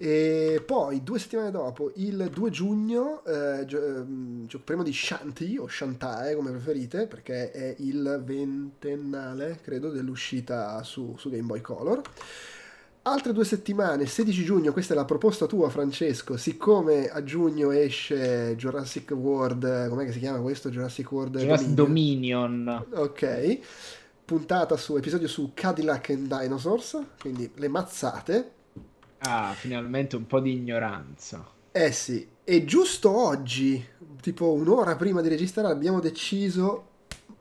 E 0.00 0.62
poi 0.64 1.02
due 1.02 1.18
settimane 1.18 1.50
dopo, 1.50 1.90
il 1.96 2.30
2 2.32 2.50
giugno, 2.50 3.24
eh, 3.24 3.64
giocheremo 3.66 4.84
di 4.84 4.92
Shanti 4.92 5.58
o 5.58 5.66
Shantae 5.66 6.36
come 6.36 6.52
preferite, 6.52 7.08
perché 7.08 7.50
è 7.50 7.74
il 7.78 8.22
ventennale, 8.24 9.58
credo, 9.60 9.90
dell'uscita 9.90 10.80
su, 10.84 11.16
su 11.18 11.30
Game 11.30 11.46
Boy 11.46 11.60
Color. 11.60 12.00
Altre 13.10 13.32
due 13.32 13.46
settimane, 13.46 14.04
16 14.04 14.44
giugno, 14.44 14.70
questa 14.70 14.92
è 14.92 14.96
la 14.96 15.06
proposta 15.06 15.46
tua 15.46 15.70
Francesco, 15.70 16.36
siccome 16.36 17.08
a 17.08 17.24
giugno 17.24 17.70
esce 17.70 18.54
Jurassic 18.54 19.12
World, 19.12 19.88
com'è 19.88 20.04
che 20.04 20.12
si 20.12 20.18
chiama 20.18 20.40
questo? 20.40 20.68
Jurassic 20.68 21.10
World 21.10 21.38
Jurassic 21.38 21.68
Dominion. 21.68 22.64
Dominion. 22.64 22.86
Ok, 22.96 23.60
puntata 24.26 24.76
su, 24.76 24.94
episodio 24.94 25.26
su 25.26 25.52
Cadillac 25.54 26.10
and 26.10 26.38
Dinosaurs, 26.38 27.02
quindi 27.18 27.50
le 27.54 27.68
mazzate. 27.68 28.50
Ah, 29.20 29.54
finalmente 29.54 30.14
un 30.14 30.26
po' 30.26 30.40
di 30.40 30.52
ignoranza. 30.52 31.42
Eh 31.72 31.92
sì, 31.92 32.28
e 32.44 32.64
giusto 32.66 33.10
oggi, 33.10 33.82
tipo 34.20 34.52
un'ora 34.52 34.96
prima 34.96 35.22
di 35.22 35.28
registrare, 35.28 35.72
abbiamo 35.72 36.00
deciso 36.00 36.88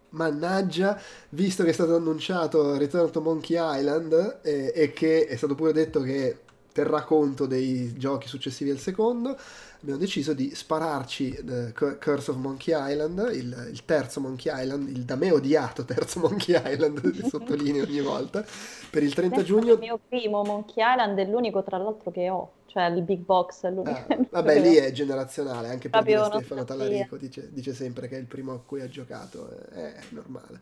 mannaggia, 0.10 1.00
visto 1.30 1.64
che 1.64 1.70
è 1.70 1.74
stato 1.74 1.96
annunciato 1.96 2.78
Return 2.78 3.12
to 3.12 3.22
Monkey 3.22 3.58
Island 3.60 4.40
e, 4.42 4.72
e 4.76 4.94
che 4.94 5.26
è 5.26 5.36
stato 5.36 5.56
pure 5.56 5.74
detto 5.74 6.02
che 6.02 6.40
terrà 6.72 7.04
conto 7.04 7.48
dei 7.48 7.94
giochi 7.98 8.28
successivi 8.28 8.70
al 8.70 8.78
secondo, 8.78 9.36
abbiamo 9.82 10.00
deciso 10.00 10.34
di 10.34 10.54
spararci 10.54 11.40
The 11.44 11.74
Curse 11.74 12.32
of 12.32 12.38
Monkey 12.38 12.74
Island, 12.76 13.30
il, 13.34 13.70
il, 13.72 13.86
terzo 13.86 14.20
Monkey 14.20 14.52
Island, 14.54 14.90
il 14.90 15.04
da 15.04 15.16
me 15.16 15.32
odiato 15.32 15.86
terzo 15.86 16.20
Monkey 16.28 16.60
Island, 16.64 17.26
sottolineo 17.28 17.84
ogni 17.84 18.02
volta, 18.02 18.46
per 18.90 19.04
il 19.04 19.14
30 19.14 19.36
Questo 19.36 19.54
giugno. 19.54 19.74
Il 19.74 19.80
mio 19.80 20.00
primo 20.08 20.44
Monkey 20.44 20.84
Island 20.84 21.18
è 21.20 21.26
l'unico 21.26 21.64
tra 21.64 21.78
l'altro 21.78 22.12
che 22.12 22.30
ho 22.30 22.52
cioè 22.68 22.86
il 22.88 23.02
big 23.02 23.24
box 23.24 23.66
è 23.66 23.72
l'unico. 23.72 23.90
Ah, 23.90 24.18
vabbè, 24.30 24.60
lì 24.60 24.76
è 24.76 24.92
generazionale, 24.92 25.70
anche 25.70 25.90
per 25.90 26.04
Stefano 26.04 26.64
Tallarico 26.64 27.18
dice, 27.18 27.50
dice, 27.52 27.74
sempre 27.74 28.08
che 28.08 28.18
è 28.18 28.20
il 28.20 28.26
primo 28.26 28.54
a 28.54 28.60
cui 28.60 28.82
ha 28.82 28.90
giocato, 28.90 29.50
è, 29.72 29.94
è 29.94 30.04
normale. 30.10 30.60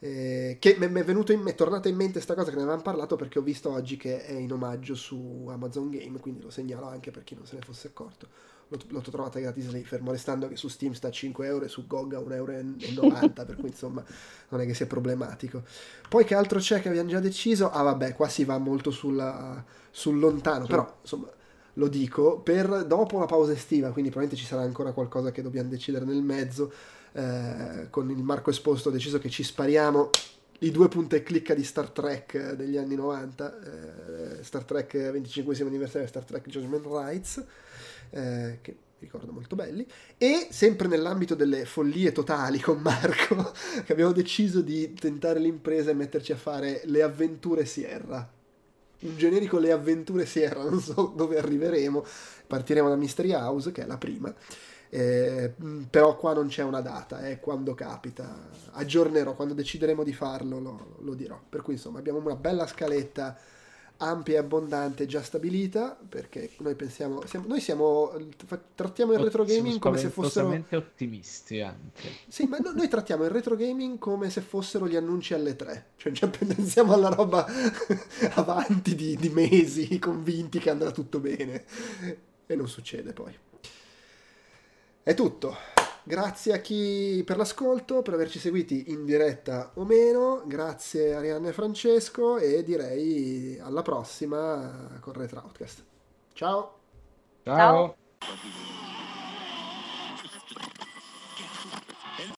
Eh, 0.00 0.58
che 0.60 0.76
mi 0.78 0.86
è, 0.86 1.04
venuto 1.04 1.32
in, 1.32 1.44
è 1.44 1.54
tornata 1.56 1.88
in 1.88 1.96
mente 1.96 2.12
questa 2.14 2.34
cosa 2.34 2.50
che 2.50 2.56
ne 2.56 2.62
avevamo 2.62 2.82
parlato 2.82 3.16
perché 3.16 3.40
ho 3.40 3.42
visto 3.42 3.72
oggi 3.72 3.96
che 3.96 4.24
è 4.24 4.32
in 4.32 4.52
omaggio 4.52 4.94
su 4.94 5.46
Amazon 5.50 5.90
Game, 5.90 6.20
quindi 6.20 6.40
lo 6.40 6.50
segnalo 6.50 6.86
anche 6.86 7.10
per 7.10 7.24
chi 7.24 7.34
non 7.34 7.46
se 7.46 7.56
ne 7.56 7.62
fosse 7.62 7.88
accorto. 7.88 8.28
L'ho, 8.68 8.78
l'ho 8.88 9.00
trovata 9.00 9.40
gratis 9.40 9.70
lì, 9.70 9.82
fermo 9.82 10.12
restando 10.12 10.46
che 10.46 10.56
su 10.56 10.68
Steam 10.68 10.92
sta 10.92 11.08
a 11.08 11.10
5 11.10 11.46
euro 11.46 11.64
e 11.64 11.68
su 11.68 11.86
GOG 11.86 12.14
a 12.14 12.18
1,90 12.18 12.34
euro, 12.34 13.32
per 13.32 13.56
cui 13.56 13.68
insomma 13.68 14.04
non 14.50 14.60
è 14.60 14.66
che 14.66 14.74
sia 14.74 14.86
problematico. 14.86 15.62
Poi 16.08 16.24
che 16.24 16.34
altro 16.34 16.58
c'è 16.58 16.80
che 16.80 16.88
abbiamo 16.88 17.08
già 17.08 17.20
deciso? 17.20 17.70
Ah 17.70 17.82
vabbè, 17.82 18.14
qua 18.14 18.28
si 18.28 18.44
va 18.44 18.58
molto 18.58 18.90
sulla, 18.90 19.64
sul 19.90 20.18
lontano, 20.18 20.64
sì. 20.64 20.70
però 20.70 20.96
insomma 21.00 21.28
lo 21.78 21.88
dico, 21.88 22.40
per 22.40 22.84
dopo 22.86 23.18
la 23.18 23.26
pausa 23.26 23.52
estiva, 23.52 23.90
quindi 23.92 24.10
probabilmente 24.10 24.36
ci 24.36 24.44
sarà 24.44 24.62
ancora 24.62 24.92
qualcosa 24.92 25.30
che 25.30 25.42
dobbiamo 25.42 25.68
decidere 25.68 26.04
nel 26.04 26.22
mezzo. 26.22 26.72
Eh, 27.12 27.86
con 27.90 28.10
il 28.10 28.22
Marco 28.22 28.50
Esposto 28.50 28.88
ho 28.88 28.92
deciso 28.92 29.18
che 29.18 29.28
ci 29.28 29.42
spariamo 29.42 30.10
i 30.60 30.70
due 30.70 30.88
punti 30.88 31.14
e 31.14 31.22
clicca 31.22 31.54
di 31.54 31.62
Star 31.62 31.90
Trek 31.90 32.52
degli 32.52 32.76
anni 32.76 32.96
90, 32.96 34.38
eh, 34.38 34.42
Star 34.42 34.64
Trek 34.64 35.10
25 35.10 35.56
anniversario 35.60 36.08
Star 36.08 36.24
Trek 36.24 36.48
Judgment 36.48 36.84
Rights, 36.86 37.44
eh, 38.10 38.58
che 38.60 38.76
ricordo 38.98 39.30
molto 39.30 39.54
belli, 39.54 39.86
e 40.16 40.48
sempre 40.50 40.88
nell'ambito 40.88 41.36
delle 41.36 41.64
follie 41.64 42.10
totali 42.10 42.58
con 42.58 42.80
Marco, 42.80 43.52
che 43.86 43.92
abbiamo 43.92 44.12
deciso 44.12 44.60
di 44.60 44.92
tentare 44.94 45.38
l'impresa 45.38 45.90
e 45.90 45.94
metterci 45.94 46.32
a 46.32 46.36
fare 46.36 46.80
le 46.84 47.02
avventure 47.02 47.64
Sierra 47.64 48.36
un 49.00 49.16
generico 49.16 49.58
Le 49.58 49.70
avventure 49.70 50.26
Sierra, 50.26 50.64
non 50.64 50.80
so 50.80 51.12
dove 51.14 51.38
arriveremo. 51.38 52.04
Partiremo 52.46 52.88
da 52.88 52.96
Mystery 52.96 53.32
House, 53.32 53.70
che 53.70 53.82
è 53.82 53.86
la 53.86 53.98
prima. 53.98 54.34
Eh, 54.90 55.52
però 55.90 56.16
qua 56.16 56.32
non 56.32 56.48
c'è 56.48 56.62
una 56.62 56.80
data, 56.80 57.20
è 57.20 57.32
eh, 57.32 57.40
quando 57.40 57.74
capita. 57.74 58.48
Aggiornerò, 58.72 59.34
quando 59.34 59.54
decideremo 59.54 60.02
di 60.02 60.12
farlo 60.12 60.58
lo, 60.58 60.96
lo 61.00 61.14
dirò. 61.14 61.38
Per 61.48 61.62
cui 61.62 61.74
insomma 61.74 61.98
abbiamo 61.98 62.18
una 62.18 62.36
bella 62.36 62.66
scaletta 62.66 63.36
ampia 63.98 64.34
e 64.34 64.38
abbondante 64.38 65.06
già 65.06 65.22
stabilita 65.22 65.98
perché 66.08 66.50
noi 66.58 66.74
pensiamo 66.76 67.24
siamo, 67.26 67.46
noi 67.48 67.60
siamo 67.60 68.12
trattiamo 68.74 69.12
il 69.12 69.18
retro 69.18 69.44
gaming 69.44 69.80
come 69.80 69.98
se 69.98 70.08
fossero 70.08 70.64
ottimisti 70.70 71.60
anche 71.60 72.08
sì 72.28 72.46
ma 72.46 72.58
no, 72.58 72.70
noi 72.72 72.86
trattiamo 72.86 73.24
il 73.24 73.30
retro 73.30 73.56
gaming 73.56 73.98
come 73.98 74.30
se 74.30 74.40
fossero 74.40 74.86
gli 74.86 74.94
annunci 74.94 75.34
alle 75.34 75.56
tre 75.56 75.86
cioè 75.96 76.12
già 76.12 76.28
pensiamo 76.28 76.92
alla 76.92 77.08
roba 77.08 77.44
avanti 78.34 78.94
di, 78.94 79.16
di 79.16 79.30
mesi 79.30 79.98
convinti 79.98 80.60
che 80.60 80.70
andrà 80.70 80.92
tutto 80.92 81.18
bene 81.18 81.64
e 82.46 82.54
non 82.54 82.68
succede 82.68 83.12
poi 83.12 83.36
è 85.08 85.14
tutto 85.14 85.56
Grazie 86.08 86.54
a 86.54 86.58
chi 86.58 87.22
per 87.24 87.36
l'ascolto, 87.36 88.00
per 88.00 88.14
averci 88.14 88.38
seguiti 88.38 88.90
in 88.92 89.04
diretta 89.04 89.72
o 89.74 89.84
meno. 89.84 90.42
Grazie 90.46 91.14
Arianna 91.14 91.50
e 91.50 91.52
Francesco 91.52 92.38
e 92.38 92.62
direi 92.64 93.58
alla 93.60 93.82
prossima 93.82 94.98
con 95.00 95.12
Retro 95.12 95.42
Outcast. 95.44 95.84
Ciao. 96.32 96.78
Ciao. 97.44 97.96
Ciao. 98.18 98.97